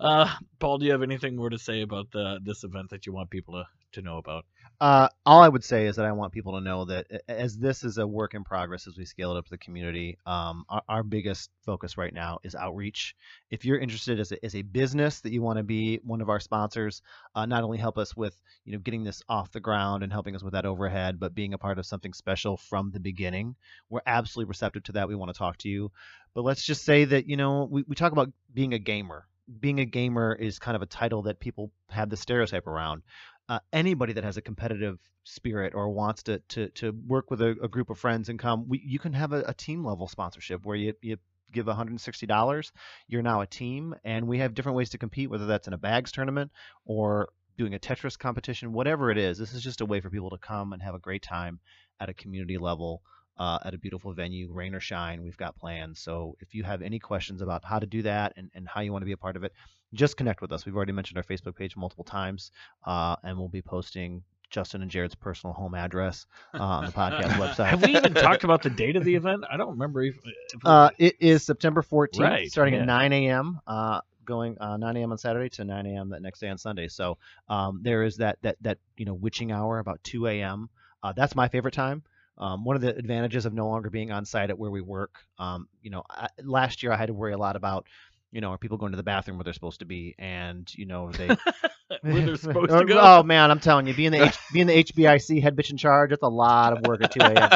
uh, 0.00 0.32
Paul, 0.58 0.78
do 0.78 0.86
you 0.86 0.92
have 0.92 1.02
anything 1.02 1.36
more 1.36 1.50
to 1.50 1.58
say 1.58 1.82
about 1.82 2.10
the 2.12 2.38
this 2.44 2.64
event 2.64 2.90
that 2.90 3.06
you 3.06 3.12
want 3.12 3.30
people 3.30 3.54
to 3.54 3.64
to 3.92 4.02
know 4.02 4.18
about? 4.18 4.44
Uh, 4.80 5.08
all 5.26 5.42
I 5.42 5.48
would 5.48 5.64
say 5.64 5.86
is 5.86 5.96
that 5.96 6.06
I 6.06 6.12
want 6.12 6.32
people 6.32 6.52
to 6.52 6.60
know 6.60 6.84
that 6.84 7.06
as 7.28 7.58
this 7.58 7.82
is 7.82 7.98
a 7.98 8.06
work 8.06 8.34
in 8.34 8.44
progress 8.44 8.86
as 8.86 8.96
we 8.96 9.04
scale 9.04 9.34
it 9.34 9.38
up 9.38 9.44
to 9.46 9.50
the 9.50 9.58
community, 9.58 10.18
um, 10.24 10.64
our, 10.68 10.82
our 10.88 11.02
biggest 11.02 11.50
focus 11.66 11.96
right 11.96 12.14
now 12.14 12.38
is 12.44 12.54
outreach. 12.54 13.16
If 13.50 13.64
you're 13.64 13.78
interested 13.78 14.20
as 14.20 14.30
a, 14.30 14.44
as 14.44 14.54
a 14.54 14.62
business 14.62 15.20
that 15.22 15.32
you 15.32 15.42
want 15.42 15.56
to 15.56 15.64
be 15.64 15.98
one 16.04 16.20
of 16.20 16.28
our 16.28 16.38
sponsors, 16.38 17.02
uh, 17.34 17.44
not 17.44 17.64
only 17.64 17.76
help 17.78 17.98
us 17.98 18.16
with 18.16 18.40
you 18.64 18.72
know 18.72 18.78
getting 18.78 19.02
this 19.02 19.20
off 19.28 19.50
the 19.50 19.58
ground 19.58 20.04
and 20.04 20.12
helping 20.12 20.36
us 20.36 20.44
with 20.44 20.52
that 20.52 20.66
overhead, 20.66 21.18
but 21.18 21.34
being 21.34 21.54
a 21.54 21.58
part 21.58 21.80
of 21.80 21.86
something 21.86 22.12
special 22.12 22.56
from 22.56 22.92
the 22.92 23.00
beginning, 23.00 23.56
we're 23.90 24.00
absolutely 24.06 24.48
receptive 24.48 24.84
to 24.84 24.92
that. 24.92 25.08
We 25.08 25.16
want 25.16 25.34
to 25.34 25.38
talk 25.38 25.58
to 25.58 25.68
you. 25.68 25.90
But 26.34 26.44
let's 26.44 26.64
just 26.64 26.84
say 26.84 27.04
that 27.04 27.28
you 27.28 27.36
know 27.36 27.66
we, 27.68 27.82
we 27.88 27.96
talk 27.96 28.12
about 28.12 28.30
being 28.54 28.74
a 28.74 28.78
gamer. 28.78 29.26
Being 29.60 29.80
a 29.80 29.86
gamer 29.86 30.34
is 30.34 30.58
kind 30.58 30.76
of 30.76 30.82
a 30.82 30.86
title 30.86 31.22
that 31.22 31.40
people 31.40 31.72
have 31.88 32.10
the 32.10 32.18
stereotype 32.18 32.66
around 32.66 33.02
uh, 33.48 33.60
anybody 33.72 34.12
that 34.12 34.24
has 34.24 34.36
a 34.36 34.42
competitive 34.42 34.98
spirit 35.24 35.74
or 35.74 35.90
wants 35.90 36.22
to 36.22 36.38
to 36.48 36.68
to 36.70 36.92
work 37.06 37.30
with 37.30 37.40
a, 37.42 37.56
a 37.62 37.68
group 37.68 37.90
of 37.90 37.98
friends 37.98 38.28
and 38.28 38.38
come, 38.38 38.68
we, 38.68 38.82
you 38.84 38.98
can 38.98 39.12
have 39.12 39.32
a, 39.32 39.42
a 39.46 39.54
team 39.54 39.84
level 39.84 40.08
sponsorship 40.08 40.64
where 40.64 40.76
you 40.76 40.94
you 41.00 41.16
give 41.50 41.66
$160. 41.66 42.72
You're 43.06 43.22
now 43.22 43.40
a 43.40 43.46
team, 43.46 43.94
and 44.04 44.26
we 44.26 44.38
have 44.38 44.54
different 44.54 44.76
ways 44.76 44.90
to 44.90 44.98
compete, 44.98 45.30
whether 45.30 45.46
that's 45.46 45.66
in 45.66 45.72
a 45.72 45.78
bags 45.78 46.12
tournament 46.12 46.50
or 46.84 47.30
doing 47.56 47.74
a 47.74 47.78
Tetris 47.78 48.18
competition, 48.18 48.72
whatever 48.72 49.10
it 49.10 49.18
is. 49.18 49.38
This 49.38 49.54
is 49.54 49.62
just 49.62 49.80
a 49.80 49.86
way 49.86 50.00
for 50.00 50.10
people 50.10 50.30
to 50.30 50.38
come 50.38 50.72
and 50.72 50.82
have 50.82 50.94
a 50.94 50.98
great 50.98 51.22
time 51.22 51.58
at 52.00 52.08
a 52.08 52.14
community 52.14 52.58
level. 52.58 53.02
Uh, 53.38 53.56
at 53.64 53.72
a 53.72 53.78
beautiful 53.78 54.12
venue, 54.12 54.50
rain 54.50 54.74
or 54.74 54.80
shine, 54.80 55.22
we've 55.22 55.36
got 55.36 55.56
plans. 55.56 56.00
So 56.00 56.36
if 56.40 56.56
you 56.56 56.64
have 56.64 56.82
any 56.82 56.98
questions 56.98 57.40
about 57.40 57.64
how 57.64 57.78
to 57.78 57.86
do 57.86 58.02
that 58.02 58.32
and, 58.36 58.50
and 58.52 58.66
how 58.66 58.80
you 58.80 58.90
want 58.90 59.02
to 59.02 59.06
be 59.06 59.12
a 59.12 59.16
part 59.16 59.36
of 59.36 59.44
it, 59.44 59.52
just 59.94 60.16
connect 60.16 60.40
with 60.42 60.52
us. 60.52 60.66
We've 60.66 60.76
already 60.76 60.92
mentioned 60.92 61.18
our 61.18 61.24
Facebook 61.24 61.56
page 61.56 61.76
multiple 61.76 62.04
times 62.04 62.50
uh, 62.86 63.16
and 63.22 63.38
we'll 63.38 63.48
be 63.48 63.62
posting 63.62 64.22
Justin 64.50 64.80
and 64.82 64.90
Jared's 64.90 65.14
personal 65.14 65.52
home 65.52 65.74
address 65.74 66.26
uh, 66.54 66.62
on 66.62 66.86
the 66.86 66.92
podcast 66.92 67.22
website. 67.32 67.66
Have 67.66 67.82
we 67.82 67.96
even 67.96 68.14
talked 68.14 68.44
about 68.44 68.62
the 68.62 68.70
date 68.70 68.96
of 68.96 69.04
the 69.04 69.14
event? 69.16 69.44
I 69.50 69.56
don't 69.58 69.70
remember. 69.70 70.02
If, 70.02 70.16
if 70.26 70.64
Uh, 70.64 70.90
it 70.98 71.16
is 71.20 71.44
September 71.44 71.82
14th, 71.82 72.18
Right, 72.20 72.50
starting 72.50 72.74
yeah. 72.74 72.80
at 72.80 72.86
9 72.86 73.12
a.m. 73.12 73.60
Uh, 73.66 74.00
going 74.24 74.56
uh, 74.58 74.76
9 74.76 74.96
a.m. 74.96 75.12
on 75.12 75.18
Saturday 75.18 75.48
to 75.50 75.64
9 75.64 75.86
a.m. 75.86 76.10
that 76.10 76.22
next 76.22 76.40
day 76.40 76.48
on 76.48 76.58
Sunday. 76.58 76.88
So 76.88 77.18
um, 77.48 77.80
there 77.82 78.02
is 78.04 78.16
that 78.18 78.38
that 78.42 78.56
that 78.62 78.78
you 78.96 79.04
know 79.04 79.14
witching 79.14 79.52
hour 79.52 79.78
about 79.78 80.02
2 80.04 80.26
a.m. 80.28 80.68
Uh, 81.02 81.12
that's 81.12 81.34
my 81.34 81.48
favorite 81.48 81.74
time. 81.74 82.02
Um, 82.38 82.64
one 82.64 82.76
of 82.76 82.82
the 82.82 82.94
advantages 82.96 83.46
of 83.46 83.52
no 83.52 83.66
longer 83.66 83.90
being 83.90 84.12
on 84.12 84.24
site 84.24 84.50
at 84.50 84.58
where 84.58 84.70
we 84.70 84.80
work. 84.80 85.16
Um, 85.38 85.66
you 85.82 85.90
know, 85.90 86.04
I, 86.08 86.28
last 86.42 86.82
year 86.84 86.92
I 86.92 86.96
had 86.96 87.06
to 87.06 87.12
worry 87.14 87.32
a 87.32 87.38
lot 87.38 87.56
about. 87.56 87.86
You 88.30 88.40
know, 88.42 88.50
are 88.52 88.58
people 88.58 88.76
going 88.76 88.92
to 88.92 88.96
the 88.96 89.02
bathroom 89.02 89.38
where 89.38 89.44
they're 89.44 89.54
supposed 89.54 89.80
to 89.80 89.86
be? 89.86 90.14
And 90.18 90.70
you 90.74 90.86
know, 90.86 91.10
they 91.12 91.28
where 92.02 92.26
they're 92.26 92.36
supposed 92.36 92.70
to 92.70 92.84
go. 92.84 92.98
Oh 93.00 93.22
man, 93.22 93.50
I'm 93.50 93.60
telling 93.60 93.86
you, 93.86 93.94
being 93.94 94.12
the 94.12 94.24
H, 94.24 94.38
being 94.52 94.66
the 94.66 94.84
HBIC 94.84 95.42
head 95.42 95.56
bitch 95.56 95.70
in 95.70 95.76
charge, 95.76 96.12
it's 96.12 96.22
a 96.22 96.28
lot 96.28 96.72
of 96.72 96.86
work 96.86 97.02
at 97.02 97.12
2 97.12 97.20
a.m. 97.20 97.50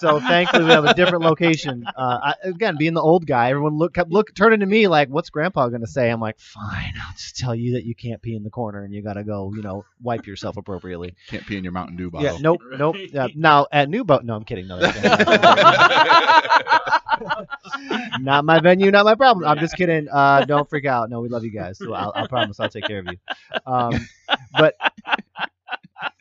so 0.00 0.20
thankfully 0.20 0.64
we 0.64 0.70
have 0.70 0.84
a 0.84 0.94
different 0.94 1.24
location. 1.24 1.84
Uh, 1.96 2.18
I, 2.22 2.34
again, 2.44 2.76
being 2.78 2.94
the 2.94 3.00
old 3.00 3.26
guy, 3.26 3.50
everyone 3.50 3.78
look 3.78 3.94
kept 3.94 4.10
look 4.10 4.34
turning 4.34 4.60
to 4.60 4.66
me 4.66 4.88
like, 4.88 5.08
"What's 5.08 5.30
Grandpa 5.30 5.68
gonna 5.68 5.86
say?" 5.86 6.10
I'm 6.10 6.20
like, 6.20 6.38
"Fine, 6.38 6.94
I'll 7.00 7.14
just 7.14 7.36
tell 7.36 7.54
you 7.54 7.74
that 7.74 7.84
you 7.84 7.94
can't 7.94 8.20
pee 8.20 8.34
in 8.34 8.42
the 8.42 8.50
corner 8.50 8.84
and 8.84 8.94
you 8.94 9.02
gotta 9.02 9.24
go, 9.24 9.52
you 9.54 9.62
know, 9.62 9.84
wipe 10.02 10.26
yourself 10.26 10.56
appropriately." 10.56 11.14
Can't 11.28 11.46
pee 11.46 11.56
in 11.56 11.64
your 11.64 11.72
Mountain 11.72 11.96
Dew 11.96 12.10
bottle. 12.10 12.26
Yeah, 12.26 12.38
nope, 12.40 12.60
nope. 12.76 12.96
Right. 12.96 13.14
Uh, 13.14 13.28
now 13.34 13.66
at 13.72 13.88
NewBo, 13.88 14.22
no, 14.22 14.34
I'm 14.34 14.44
kidding. 14.44 14.66
No, 14.66 14.78
that's 14.78 14.96
not 18.20 18.44
my 18.44 18.60
venue, 18.60 18.90
not 18.90 19.04
my 19.04 19.14
problem. 19.14 19.46
I'm 19.46 19.58
just 19.58 19.76
kidding. 19.76 20.08
Uh, 20.08 20.44
don't 20.44 20.68
freak 20.68 20.86
out. 20.86 21.10
No, 21.10 21.20
we 21.20 21.28
love 21.28 21.44
you 21.44 21.50
guys. 21.50 21.78
So 21.78 21.92
I'll, 21.92 22.12
I'll 22.14 22.28
promise 22.28 22.60
I'll 22.60 22.68
take 22.68 22.84
care 22.84 23.00
of 23.00 23.06
you. 23.06 23.18
Um, 23.66 24.08
but 24.58 24.76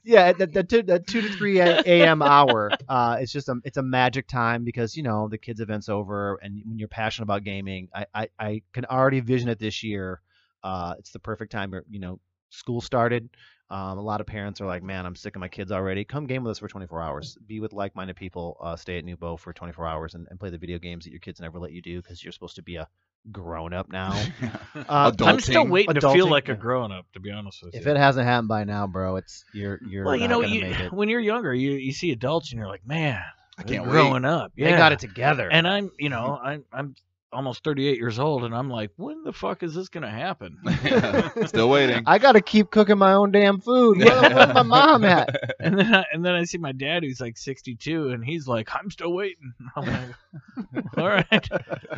yeah, 0.06 0.32
the, 0.32 0.46
the, 0.46 0.64
two, 0.64 0.84
the 0.84 1.00
two 1.00 1.22
to 1.22 1.30
three 1.30 1.60
a.m. 1.60 2.22
hour, 2.22 2.72
uh, 2.88 3.18
it's 3.20 3.32
just 3.32 3.50
a 3.50 3.56
it's 3.64 3.78
a 3.78 3.84
magic 3.84 4.28
time 4.28 4.64
because 4.64 4.96
you 4.96 5.04
know 5.04 5.28
the 5.28 5.38
kids' 5.38 5.60
event's 5.60 5.90
over, 5.90 6.36
and 6.42 6.62
when 6.66 6.78
you're 6.78 6.88
passionate 6.88 7.24
about 7.24 7.44
gaming, 7.44 7.90
I 7.94 8.06
I, 8.14 8.30
I 8.40 8.62
can 8.74 8.86
already 8.86 9.20
vision 9.20 9.50
it 9.50 9.60
this 9.60 9.84
year. 9.84 10.22
Uh, 10.64 10.96
it's 11.00 11.12
the 11.12 11.20
perfect 11.20 11.52
time. 11.52 11.74
You 11.90 12.00
know, 12.00 12.20
school 12.50 12.82
started. 12.82 13.30
Um, 13.70 13.98
a 13.98 14.02
lot 14.02 14.22
of 14.22 14.28
parents 14.28 14.62
are 14.62 14.68
like, 14.68 14.84
"Man, 14.84 15.06
I'm 15.08 15.16
sick 15.16 15.36
of 15.36 15.40
my 15.40 15.48
kids 15.48 15.72
already. 15.72 16.04
Come 16.06 16.28
game 16.28 16.44
with 16.44 16.52
us 16.52 16.60
for 16.60 16.68
24 16.68 17.02
hours. 17.02 17.36
Be 17.48 17.60
with 17.60 17.74
like-minded 17.74 18.16
people. 18.16 18.58
Uh, 18.62 18.76
stay 18.76 19.00
at 19.00 19.06
NewBo 19.06 19.40
for 19.40 19.54
24 19.54 19.88
hours 19.88 20.14
and, 20.14 20.28
and 20.30 20.40
play 20.40 20.52
the 20.52 20.58
video 20.60 20.78
games 20.78 21.06
that 21.06 21.10
your 21.12 21.20
kids 21.20 21.40
never 21.40 21.58
let 21.60 21.72
you 21.72 21.82
do 21.82 22.00
because 22.02 22.24
you're 22.24 22.32
supposed 22.32 22.58
to 22.58 22.62
be 22.62 22.76
a 22.76 22.88
grown-up 23.32 23.90
now." 23.92 24.12
Uh, 24.76 25.12
I'm 25.22 25.40
still 25.40 25.64
Adulting. 25.66 25.70
waiting 25.72 25.94
to 25.96 26.02
feel 26.02 26.28
Adulting, 26.28 26.30
like 26.30 26.50
a 26.50 26.54
grown 26.56 26.92
up, 26.92 27.06
to 27.14 27.20
be 27.20 27.32
honest 27.32 27.64
with 27.64 27.74
you. 27.74 27.80
if 27.80 27.88
it 27.88 27.96
hasn't 27.98 28.28
happened 28.28 28.50
by 28.50 28.66
now, 28.66 28.86
bro, 28.88 29.16
it's 29.16 29.44
you're 29.54 29.80
you're 29.88 30.04
well, 30.06 30.16
you 30.18 30.28
know, 30.28 30.42
you, 30.42 30.62
make 30.62 30.80
it. 30.80 30.92
when 30.94 31.08
you're 31.10 31.22
younger, 31.22 31.54
you 31.54 31.72
you 31.72 31.94
see 31.94 32.12
adults 32.12 32.52
and 32.52 32.60
you're 32.60 32.68
like, 32.68 32.86
man, 32.86 33.22
I 33.58 33.64
can't 33.64 33.86
wait. 33.86 33.92
growing 33.92 34.26
up. 34.26 34.52
Yeah, 34.56 34.72
They 34.72 34.78
got 34.78 34.92
it 34.92 35.00
together. 35.00 35.50
And 35.50 35.66
I'm, 35.68 35.90
you 35.98 36.10
know, 36.16 36.38
I'm 36.44 36.66
I'm 36.74 36.96
almost 37.36 37.64
38 37.64 37.98
years 37.98 38.18
old, 38.18 38.44
and 38.46 38.56
I'm 38.56 38.70
like, 38.70 38.92
when 38.96 39.24
the 39.24 39.34
fuck 39.34 39.62
is 39.62 39.76
this 39.76 39.90
gonna 39.90 40.10
happen? 40.10 40.58
Still 41.46 41.70
waiting. 41.70 42.04
I 42.08 42.18
gotta 42.18 42.42
keep 42.42 42.72
cooking 42.72 42.98
my 42.98 43.14
own 43.14 43.32
damn 43.32 43.60
food. 43.60 44.00
Where, 44.00 44.22
where's 44.22 44.54
my 44.54 44.64
mom 44.64 45.04
at? 45.04 45.56
and 45.60 45.78
then 45.78 45.94
I, 45.94 46.06
and 46.12 46.26
then 46.26 46.34
I 46.34 46.46
see 46.46 46.58
my 46.58 46.72
dad 46.72 47.04
who's 47.04 47.22
like 47.22 47.38
62, 47.38 48.10
and 48.10 48.24
he's 48.24 48.48
like, 48.48 48.70
I'm 48.74 48.90
still 48.90 49.14
waiting. 49.14 49.54
I'm 49.76 49.86
like, 49.86 50.98
all 50.98 51.08
right, 51.08 51.50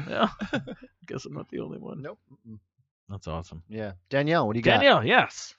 well, 0.08 0.36
guess 1.06 1.26
I'm 1.26 1.34
not 1.34 1.50
the 1.50 1.60
only 1.60 1.78
one. 1.78 2.02
Nope. 2.02 2.20
That's 3.10 3.28
awesome. 3.28 3.64
Yeah, 3.70 3.94
Danielle, 4.10 4.48
what 4.48 4.54
do 4.54 4.60
you 4.60 4.64
got? 4.64 4.80
Danielle, 4.80 5.06
yes. 5.06 5.54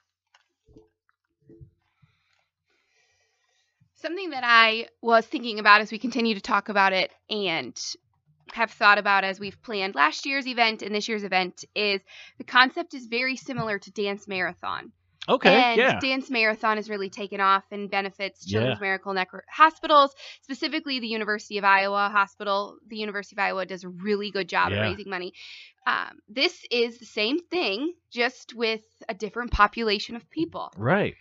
Something 3.95 4.31
that 4.31 4.45
I 4.45 4.89
was 5.03 5.27
thinking 5.27 5.59
about 5.59 5.81
as 5.81 5.91
we 5.91 5.99
continue 5.99 6.35
to 6.35 6.41
talk 6.41 6.69
about 6.69 6.93
it 6.93 7.11
and 7.31 7.77
have 8.53 8.71
thought 8.71 8.99
about 8.99 9.25
as 9.25 9.39
we've 9.41 9.61
planned 9.63 9.95
last 9.95 10.27
year's 10.27 10.47
event 10.47 10.83
and 10.83 10.95
this 10.95 11.09
year's 11.09 11.25
event 11.25 11.65
is 11.75 12.01
the 12.39 12.45
concept 12.45 12.95
is 12.95 13.07
very 13.07 13.37
similar 13.37 13.79
to 13.79 13.91
Dance 13.91 14.27
Marathon. 14.29 14.93
Okay, 15.29 15.53
and 15.55 15.79
yeah. 15.79 16.01
Dance 16.01 16.31
Marathon 16.31 16.77
has 16.79 16.89
really 16.89 17.11
taken 17.11 17.39
off 17.39 17.65
and 17.71 17.91
benefits 17.91 18.47
Yeah. 18.47 18.61
Children's 18.61 18.81
Miracle 18.81 19.13
Network 19.13 19.45
hospitals, 19.51 20.15
specifically 20.41 21.01
the 21.01 21.09
University 21.09 21.59
of 21.59 21.65
Iowa 21.65 22.09
Hospital. 22.11 22.79
The 22.87 22.97
University 22.97 23.35
of 23.37 23.41
Iowa 23.41 23.67
does 23.67 23.85
a 23.85 23.89
really 23.91 24.31
good 24.31 24.49
job 24.49 24.73
Yeah. 24.73 24.79
at 24.79 24.83
raising 24.89 25.11
money. 25.11 25.35
Um, 25.87 26.19
this 26.29 26.65
is 26.71 26.99
the 26.99 27.05
same 27.05 27.41
thing, 27.41 27.93
just 28.11 28.55
with 28.55 28.81
a 29.07 29.13
different 29.13 29.51
population 29.51 30.17
of 30.17 30.29
people. 30.31 30.73
Right. 30.79 31.15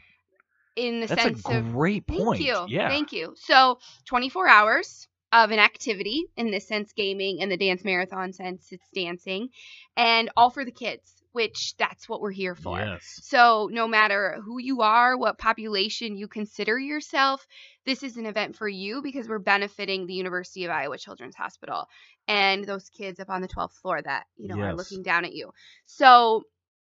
In 0.78 1.02
the 1.02 1.08
That's 1.08 1.22
sense 1.24 1.46
a 1.46 1.58
of 1.58 1.72
great 1.74 2.08
point. 2.08 2.38
Thank 2.38 2.48
you. 2.48 2.66
Yeah. 2.70 2.88
Thank 2.88 3.12
you. 3.12 3.34
So, 3.36 3.80
24 4.06 4.48
hours 4.48 5.08
of 5.32 5.52
an 5.52 5.60
activity, 5.60 6.26
in 6.38 6.52
this 6.52 6.68
sense, 6.68 6.94
gaming, 6.94 7.40
in 7.40 7.50
the 7.50 7.58
dance 7.58 7.84
marathon 7.84 8.34
sense, 8.34 8.68
it's 8.72 8.90
dancing, 8.94 9.50
and 9.96 10.30
all 10.38 10.50
for 10.50 10.64
the 10.64 10.72
kids, 10.72 11.16
which 11.34 11.76
that's 11.78 12.08
what 12.08 12.22
we're 12.22 12.32
here 12.32 12.56
for. 12.56 12.80
Yes. 12.80 13.20
So, 13.24 13.70
no 13.72 13.88
matter 13.88 14.40
who 14.44 14.58
you 14.58 14.82
are, 14.82 15.18
what 15.18 15.38
population 15.38 16.18
you 16.18 16.28
consider 16.28 16.80
yourself, 16.80 17.46
this 17.86 18.04
is 18.04 18.18
an 18.18 18.26
event 18.26 18.56
for 18.56 18.68
you 18.68 19.02
because 19.02 19.28
we're 19.28 19.40
benefiting 19.40 20.08
the 20.08 20.14
University 20.14 20.66
of 20.66 20.72
Iowa 20.72 20.98
Children's 20.98 21.36
Hospital 21.36 21.86
and 22.28 22.66
those 22.66 22.90
kids 22.90 23.20
up 23.20 23.30
on 23.30 23.42
the 23.42 23.48
12th 23.48 23.74
floor 23.82 24.02
that, 24.02 24.26
you 24.38 24.48
know, 24.48 24.60
are 24.60 24.76
looking 24.76 25.04
down 25.04 25.26
at 25.26 25.34
you. 25.34 25.52
So, 25.86 26.44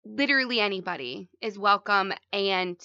literally 0.04 0.60
anybody 0.60 1.28
is 1.40 1.58
welcome 1.58 2.12
and 2.32 2.78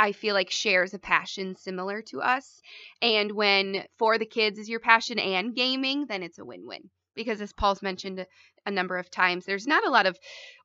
I 0.00 0.12
feel 0.12 0.34
like 0.34 0.50
shares 0.50 0.94
a 0.94 0.98
passion 0.98 1.56
similar 1.56 2.00
to 2.04 2.22
us. 2.22 2.62
And 3.02 3.32
when 3.32 3.84
for 3.98 4.16
the 4.16 4.24
kids 4.24 4.58
is 4.58 4.66
your 4.66 4.80
passion 4.80 5.18
and 5.18 5.54
gaming, 5.54 6.06
then 6.06 6.22
it's 6.22 6.38
a 6.38 6.44
win-win. 6.44 6.88
Because 7.14 7.42
as 7.42 7.52
Paul's 7.52 7.82
mentioned 7.82 8.26
a 8.64 8.70
number 8.70 8.96
of 8.96 9.10
times, 9.10 9.44
there's 9.44 9.66
not 9.66 9.86
a 9.86 9.90
lot 9.90 10.06
of 10.06 10.18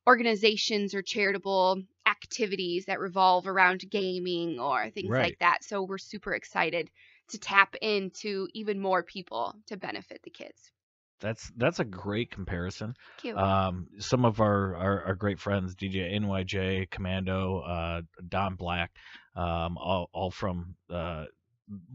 organizations 0.06 0.94
or 0.94 1.02
charitable 1.02 1.82
activities 2.06 2.86
that 2.86 2.98
revolve 2.98 3.46
around 3.46 3.84
gaming 3.90 4.58
or 4.58 4.88
things 4.88 5.10
Right. 5.10 5.24
like 5.24 5.38
that. 5.40 5.62
So 5.64 5.82
we're 5.82 5.98
super 5.98 6.32
excited 6.32 6.88
to 7.28 7.38
tap 7.38 7.74
into 7.82 8.48
even 8.54 8.80
more 8.80 9.02
people 9.02 9.54
to 9.66 9.76
benefit 9.76 10.20
the 10.22 10.30
kids. 10.30 10.72
That's 11.20 11.50
that's 11.56 11.80
a 11.80 11.84
great 11.84 12.30
comparison. 12.30 12.94
Um, 13.34 13.88
some 13.98 14.24
of 14.24 14.40
our, 14.40 14.76
our, 14.76 15.04
our 15.06 15.14
great 15.14 15.40
friends, 15.40 15.74
DJ 15.74 16.14
NYJ, 16.14 16.90
Commando, 16.90 17.60
uh, 17.60 18.02
Don 18.28 18.54
Black, 18.54 18.90
um, 19.36 19.78
all, 19.78 20.08
all 20.12 20.30
from 20.30 20.74
uh, 20.90 21.26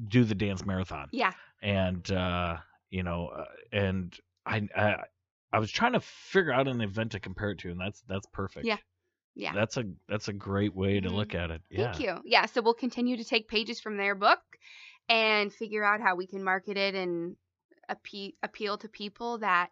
do 0.08 0.24
the 0.24 0.36
dance 0.36 0.66
marathon. 0.66 1.08
yeah. 1.12 1.34
and 1.62 2.10
uh, 2.12 2.58
you 2.90 3.04
know, 3.04 3.28
uh, 3.28 3.46
and 3.72 4.16
I, 4.46 4.68
I 4.76 4.96
I 5.54 5.60
was 5.60 5.72
trying 5.72 5.94
to 5.94 6.00
figure 6.02 6.54
out 6.54 6.68
an 6.68 6.82
event 6.82 7.12
to 7.14 7.20
compare 7.20 7.52
it 7.52 7.60
to, 7.60 7.72
and 7.72 7.80
that's 7.80 8.02
that's 8.08 8.28
perfect. 8.32 8.66
Yeah. 8.66 8.78
Yeah. 9.36 9.54
That's 9.54 9.78
a 9.78 9.84
that's 10.10 10.28
a 10.28 10.34
great 10.34 10.76
way 10.76 11.00
to 11.00 11.10
Mhm. 11.10 11.14
look 11.14 11.36
at 11.36 11.52
it. 11.52 11.62
Yeah. 11.70 11.92
Thank 11.94 12.04
you. 12.04 12.18
Yeah, 12.26 12.46
so 12.48 12.62
we'll 12.62 12.74
continue 12.74 13.16
to 13.18 13.24
take 13.24 13.48
pages 13.48 13.80
from 13.80 13.96
their 13.98 14.14
book 14.14 14.40
and 15.08 15.54
figure 15.54 15.84
out 15.86 16.02
how 16.02 16.16
we 16.16 16.28
can 16.28 16.44
market 16.44 16.76
it 16.78 16.96
and 16.96 17.36
appe- 17.90 18.36
appeal 18.44 18.78
to 18.80 18.90
people 18.90 19.38
that 19.40 19.70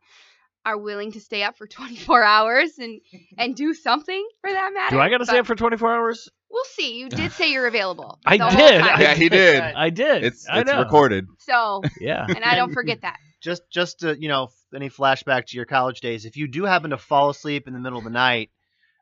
are 0.66 0.78
willing 0.78 1.12
to 1.14 1.20
stay 1.20 1.44
up 1.44 1.58
for 1.58 1.68
24 1.78 2.24
hours 2.24 2.78
and 2.80 3.02
and 3.38 3.54
do 3.56 3.74
something 3.74 4.26
for 4.42 4.50
that 4.50 4.72
matter. 4.74 4.96
Do 4.96 5.02
I 5.02 5.10
got 5.10 5.18
to 5.18 5.26
stay 5.26 5.40
up 5.40 5.46
for 5.46 5.56
24 5.56 5.94
hours? 5.94 6.30
We'll 6.52 6.64
see. 6.66 6.97
You 6.97 7.10
did 7.10 7.32
say 7.34 7.52
you're 7.52 7.68
available. 7.68 8.20
I 8.26 8.38
did. 8.38 8.82
time. 8.82 9.02
yeah, 9.02 9.14
he 9.16 9.30
did. 9.30 9.60
I 9.62 9.89
did. 9.89 10.24
It's 10.24 10.47
I 10.50 10.62
it's 10.62 10.72
know. 10.72 10.80
recorded. 10.80 11.28
So, 11.39 11.82
Yeah. 12.00 12.26
and 12.28 12.43
I 12.43 12.56
don't 12.56 12.74
forget 12.74 13.02
that. 13.02 13.18
Just 13.41 13.62
just 13.72 14.00
to, 14.02 14.20
you 14.20 14.28
know, 14.28 14.50
any 14.76 14.89
flashback 14.89 15.45
to 15.47 15.56
your 15.56 15.66
college 15.66 16.02
days, 16.02 16.26
if 16.26 16.36
you 16.38 16.47
do 16.47 16.66
happen 16.66 16.89
to 16.91 16.97
fall 16.97 17.30
asleep 17.30 17.68
in 17.68 17.74
the 17.74 17.80
middle 17.80 17.97
of 17.97 18.04
the 18.04 18.10
night, 18.10 18.50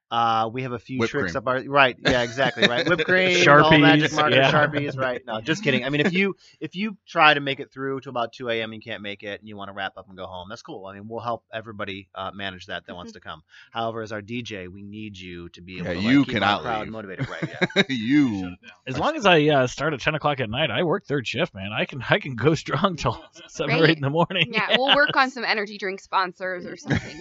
uh, 0.09 0.49
we 0.51 0.63
have 0.63 0.71
a 0.71 0.79
few 0.79 0.99
Whipped 0.99 1.11
tricks 1.11 1.33
cream. 1.33 1.37
up 1.37 1.47
our 1.47 1.61
right. 1.63 1.97
Yeah, 1.99 2.21
exactly. 2.23 2.67
Right. 2.67 2.87
Whipped 2.87 3.05
cream, 3.05 3.47
all 3.49 3.77
magic 3.77 4.11
Sharpies, 4.11 4.15
markers, 4.15 4.35
yeah. 4.37 4.51
sharpies. 4.51 4.97
Right. 4.97 5.21
No, 5.25 5.41
just 5.41 5.63
kidding. 5.63 5.83
I 5.83 5.89
mean, 5.89 6.01
if 6.01 6.13
you 6.19 6.35
if 6.61 6.75
you 6.75 6.97
try 7.07 7.33
to 7.33 7.39
make 7.41 7.59
it 7.59 7.71
through 7.71 8.01
to 8.01 8.09
about 8.09 8.31
2 8.33 8.49
a.m. 8.49 8.71
and 8.71 8.81
you 8.81 8.89
can't 8.91 9.01
make 9.03 9.23
it, 9.23 9.39
and 9.41 9.49
you 9.49 9.57
want 9.57 9.69
to 9.69 9.73
wrap 9.73 9.97
up 9.97 10.07
and 10.07 10.17
go 10.17 10.25
home, 10.25 10.47
that's 10.49 10.61
cool. 10.61 10.85
I 10.85 10.93
mean, 10.93 11.07
we'll 11.07 11.19
help 11.19 11.43
everybody 11.53 12.07
uh, 12.15 12.31
manage 12.33 12.67
that 12.67 12.85
that 12.87 12.95
wants 12.95 13.11
to 13.13 13.19
come. 13.19 13.43
However, 13.71 14.01
as 14.01 14.11
our 14.11 14.21
DJ, 14.21 14.67
we 14.69 14.81
need 14.81 15.17
you 15.17 15.49
to 15.49 15.61
be 15.61 15.77
able 15.79 15.87
Yeah, 15.87 15.93
to 15.93 15.99
you 15.99 16.19
like, 16.19 16.27
keep 16.27 16.35
our 16.35 16.39
cannot 16.39 16.61
crowd 16.61 16.81
leave. 16.83 16.91
motivated. 16.91 17.29
Right. 17.29 17.49
Yeah. 17.75 17.83
you. 17.89 18.55
As 18.85 18.97
long 18.97 19.15
as 19.17 19.25
I 19.25 19.43
uh, 19.47 19.67
start 19.67 19.93
at 19.93 19.99
10 19.99 20.15
o'clock 20.15 20.39
at 20.39 20.49
night, 20.49 20.71
I 20.71 20.83
work 20.83 21.05
third 21.05 21.27
shift, 21.27 21.53
man. 21.53 21.71
I 21.77 21.85
can 21.85 22.01
I 22.09 22.19
can 22.19 22.35
go 22.35 22.55
strong 22.55 22.95
till 22.95 23.21
seven 23.47 23.75
or 23.81 23.85
eight 23.85 23.97
in 23.97 24.01
the 24.03 24.09
morning. 24.09 24.53
Yeah, 24.53 24.75
we'll 24.77 24.95
work 24.95 25.15
on 25.17 25.31
some 25.31 25.43
energy 25.43 25.77
drink 25.77 25.99
sponsors 25.99 26.65
or 26.65 26.77
something. 26.77 27.15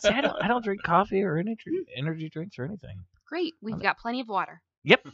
See, 0.00 0.08
I 0.08 0.20
don't 0.20 0.42
I 0.42 0.48
don't 0.48 0.62
drink 0.64 0.82
coffee 0.82 1.22
or 1.22 1.38
energy 1.38 1.70
energy 1.96 2.25
drinks 2.30 2.58
or 2.58 2.64
anything. 2.64 3.04
Great. 3.26 3.54
We've 3.60 3.80
got 3.80 3.98
plenty 3.98 4.20
of 4.20 4.28
water. 4.28 4.60
Yep. 4.84 5.06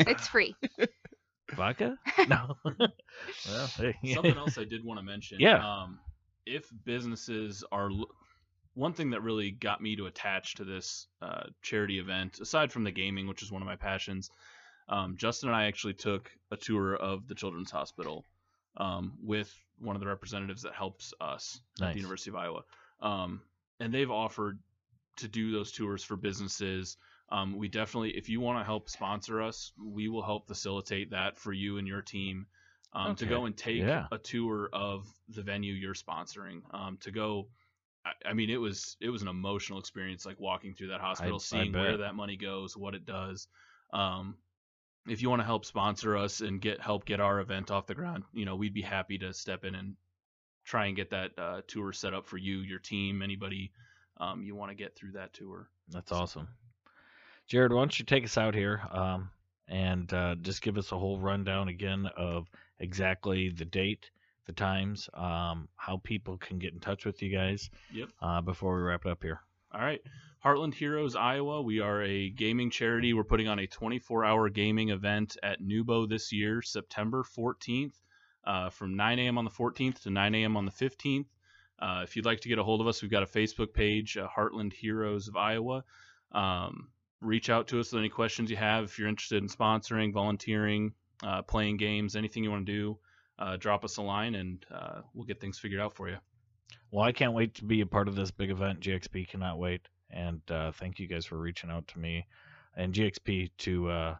It's 0.00 0.28
free. 0.28 0.54
Vodka? 1.54 1.98
No. 2.28 2.56
well, 2.64 3.66
hey. 3.76 3.94
Something 4.14 4.36
else 4.36 4.56
I 4.58 4.64
did 4.64 4.84
want 4.84 4.98
to 5.00 5.04
mention. 5.04 5.38
Yeah. 5.40 5.58
Um, 5.58 5.98
if 6.46 6.70
businesses 6.84 7.62
are 7.70 7.90
l- 7.90 8.08
one 8.74 8.94
thing 8.94 9.10
that 9.10 9.22
really 9.22 9.50
got 9.50 9.82
me 9.82 9.96
to 9.96 10.06
attach 10.06 10.54
to 10.56 10.64
this 10.64 11.06
uh, 11.20 11.44
charity 11.60 11.98
event, 11.98 12.40
aside 12.40 12.72
from 12.72 12.84
the 12.84 12.90
gaming, 12.90 13.26
which 13.26 13.42
is 13.42 13.52
one 13.52 13.60
of 13.60 13.66
my 13.66 13.76
passions, 13.76 14.30
um, 14.88 15.16
Justin 15.16 15.50
and 15.50 15.56
I 15.56 15.66
actually 15.66 15.94
took 15.94 16.30
a 16.50 16.56
tour 16.56 16.94
of 16.94 17.28
the 17.28 17.34
Children's 17.34 17.70
Hospital 17.70 18.24
um, 18.78 19.12
with 19.22 19.52
one 19.78 19.94
of 19.94 20.00
the 20.00 20.08
representatives 20.08 20.62
that 20.62 20.72
helps 20.74 21.12
us 21.20 21.60
at 21.80 21.92
the 21.92 21.98
University 21.98 22.30
of 22.30 22.36
Iowa. 22.36 22.62
Um, 23.00 23.42
and 23.78 23.92
they've 23.92 24.10
offered 24.10 24.58
to 25.16 25.28
do 25.28 25.52
those 25.52 25.72
tours 25.72 26.02
for 26.02 26.16
businesses. 26.16 26.96
Um, 27.30 27.56
we 27.56 27.68
definitely, 27.68 28.10
if 28.10 28.28
you 28.28 28.40
want 28.40 28.58
to 28.58 28.64
help 28.64 28.88
sponsor 28.88 29.40
us, 29.40 29.72
we 29.82 30.08
will 30.08 30.22
help 30.22 30.46
facilitate 30.46 31.10
that 31.10 31.38
for 31.38 31.52
you 31.52 31.78
and 31.78 31.88
your 31.88 32.02
team 32.02 32.46
um, 32.92 33.16
to 33.16 33.26
go 33.26 33.46
and 33.46 33.56
take 33.56 33.80
Yeah. 33.80 34.06
a 34.12 34.18
tour 34.18 34.68
of 34.72 35.06
the 35.28 35.42
venue 35.42 35.72
you're 35.72 35.94
sponsoring. 35.94 36.60
Um, 36.74 36.98
to 36.98 37.10
go, 37.10 37.48
I, 38.04 38.10
I 38.30 38.32
mean, 38.34 38.50
it 38.50 38.60
was 38.60 38.96
it 39.00 39.08
was 39.08 39.22
an 39.22 39.28
emotional 39.28 39.78
experience, 39.78 40.26
like 40.26 40.38
walking 40.38 40.74
through 40.74 40.88
that 40.88 41.00
hospital, 41.00 41.36
I 41.36 41.38
seeing 41.38 41.72
where 41.72 41.98
that 41.98 42.14
money 42.14 42.36
goes, 42.36 42.76
what 42.76 42.94
it 42.94 43.06
does. 43.06 43.48
Um, 43.92 44.36
if 45.08 45.22
you 45.22 45.30
want 45.30 45.40
to 45.40 45.46
help 45.46 45.64
sponsor 45.64 46.16
us 46.16 46.40
and 46.42 46.60
get 46.60 46.80
help 46.80 47.04
get 47.04 47.20
our 47.20 47.40
event 47.40 47.70
off 47.70 47.86
the 47.86 47.94
ground, 47.94 48.24
you 48.32 48.44
know, 48.44 48.56
we'd 48.56 48.74
be 48.74 48.82
happy 48.82 49.18
to 49.18 49.32
step 49.32 49.64
in 49.64 49.74
and 49.74 49.96
try 50.64 50.86
and 50.86 50.96
get 50.96 51.10
that 51.10 51.30
uh, 51.38 51.62
tour 51.66 51.92
set 51.92 52.14
up 52.14 52.26
for 52.26 52.36
you, 52.36 52.58
your 52.58 52.78
team, 52.78 53.22
anybody 53.22 53.72
um, 54.22 54.42
you 54.42 54.54
want 54.54 54.70
to 54.70 54.74
get 54.76 54.94
through 54.94 55.12
that 55.12 55.32
tour. 55.32 55.68
That's 55.88 56.12
awesome. 56.12 56.48
Jared, 57.48 57.72
why 57.72 57.80
don't 57.80 57.98
you 57.98 58.04
take 58.04 58.24
us 58.24 58.38
out 58.38 58.54
here 58.54 58.80
um, 58.92 59.30
and 59.68 60.12
uh, 60.12 60.36
just 60.36 60.62
give 60.62 60.78
us 60.78 60.92
a 60.92 60.98
whole 60.98 61.18
rundown 61.18 61.68
again 61.68 62.08
of 62.16 62.48
exactly 62.78 63.50
the 63.50 63.64
date, 63.64 64.10
the 64.46 64.52
times, 64.52 65.08
um, 65.14 65.68
how 65.76 66.00
people 66.04 66.38
can 66.38 66.58
get 66.58 66.72
in 66.72 66.80
touch 66.80 67.04
with 67.04 67.20
you 67.22 67.30
guys 67.36 67.68
Yep. 67.92 68.08
uh, 68.20 68.40
before 68.40 68.76
we 68.76 68.82
wrap 68.82 69.04
it 69.04 69.10
up 69.10 69.22
here. 69.22 69.40
All 69.74 69.80
right. 69.80 70.00
Heartland 70.44 70.74
Heroes 70.74 71.14
Iowa. 71.14 71.62
We 71.62 71.80
are 71.80 72.02
a 72.02 72.28
gaming 72.30 72.70
charity. 72.70 73.12
We're 73.14 73.22
putting 73.24 73.48
on 73.48 73.58
a 73.60 73.66
24-hour 73.66 74.48
gaming 74.50 74.88
event 74.90 75.36
at 75.42 75.60
NewBo 75.62 76.08
this 76.08 76.32
year, 76.32 76.62
September 76.62 77.24
14th, 77.38 77.92
uh, 78.44 78.70
from 78.70 78.96
9 78.96 79.18
a.m. 79.20 79.38
on 79.38 79.44
the 79.44 79.50
14th 79.50 80.02
to 80.02 80.10
9 80.10 80.34
a.m. 80.34 80.56
on 80.56 80.64
the 80.64 80.72
15th. 80.72 81.26
Uh, 81.78 82.00
if 82.02 82.14
you'd 82.16 82.24
like 82.24 82.40
to 82.40 82.48
get 82.48 82.58
a 82.58 82.64
hold 82.64 82.80
of 82.80 82.86
us, 82.86 83.02
we've 83.02 83.10
got 83.10 83.22
a 83.22 83.26
Facebook 83.26 83.72
page, 83.72 84.16
uh, 84.16 84.28
Heartland 84.28 84.72
Heroes 84.72 85.28
of 85.28 85.36
Iowa. 85.36 85.84
Um, 86.32 86.88
reach 87.20 87.50
out 87.50 87.68
to 87.68 87.80
us 87.80 87.92
with 87.92 88.00
any 88.00 88.08
questions 88.08 88.50
you 88.50 88.56
have. 88.56 88.84
If 88.84 88.98
you're 88.98 89.08
interested 89.08 89.42
in 89.42 89.48
sponsoring, 89.48 90.12
volunteering, 90.12 90.92
uh, 91.22 91.42
playing 91.42 91.76
games, 91.76 92.16
anything 92.16 92.44
you 92.44 92.50
want 92.50 92.66
to 92.66 92.72
do, 92.72 92.98
uh, 93.38 93.56
drop 93.56 93.84
us 93.84 93.96
a 93.96 94.02
line 94.02 94.34
and 94.34 94.64
uh, 94.72 95.00
we'll 95.14 95.26
get 95.26 95.40
things 95.40 95.58
figured 95.58 95.80
out 95.80 95.94
for 95.94 96.08
you. 96.08 96.18
Well, 96.90 97.04
I 97.04 97.12
can't 97.12 97.32
wait 97.32 97.54
to 97.56 97.64
be 97.64 97.80
a 97.80 97.86
part 97.86 98.08
of 98.08 98.14
this 98.14 98.30
big 98.30 98.50
event. 98.50 98.80
GXP 98.80 99.28
cannot 99.28 99.58
wait, 99.58 99.88
and 100.10 100.40
uh, 100.50 100.72
thank 100.72 100.98
you 100.98 101.06
guys 101.06 101.24
for 101.24 101.38
reaching 101.38 101.70
out 101.70 101.88
to 101.88 101.98
me 101.98 102.26
and 102.76 102.92
GXP 102.94 103.50
to 103.58 104.16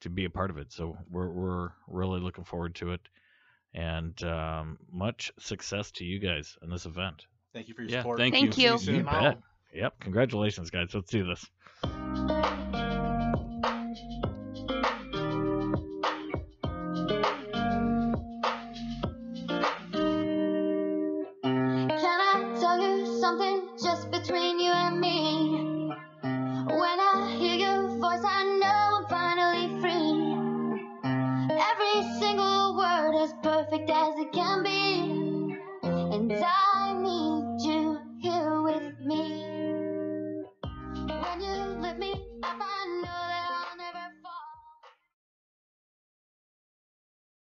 to 0.00 0.10
be 0.10 0.24
a 0.24 0.30
part 0.30 0.50
of 0.50 0.58
it. 0.58 0.72
So 0.72 0.96
we're 1.10 1.30
we're 1.30 1.70
really 1.86 2.20
looking 2.20 2.44
forward 2.44 2.74
to 2.76 2.92
it, 2.92 3.00
and 3.74 4.22
um, 4.24 4.78
much 4.90 5.32
success 5.38 5.90
to 5.92 6.04
you 6.04 6.18
guys 6.18 6.56
in 6.62 6.70
this 6.70 6.86
event. 6.86 7.26
Thank 7.52 7.68
you 7.68 7.74
for 7.74 7.82
your 7.82 7.90
Yeah, 7.90 8.00
support. 8.00 8.18
thank 8.18 8.34
Thank 8.34 8.56
you. 8.58 8.70
you. 8.72 8.78
See 8.78 8.90
you 8.92 8.98
You 8.98 9.04
soon. 9.04 9.04
bet. 9.04 9.38
Yep. 9.74 10.00
Congratulations, 10.00 10.70
guys. 10.70 10.94
Let's 10.94 11.10
do 11.10 11.26
this. 11.26 11.48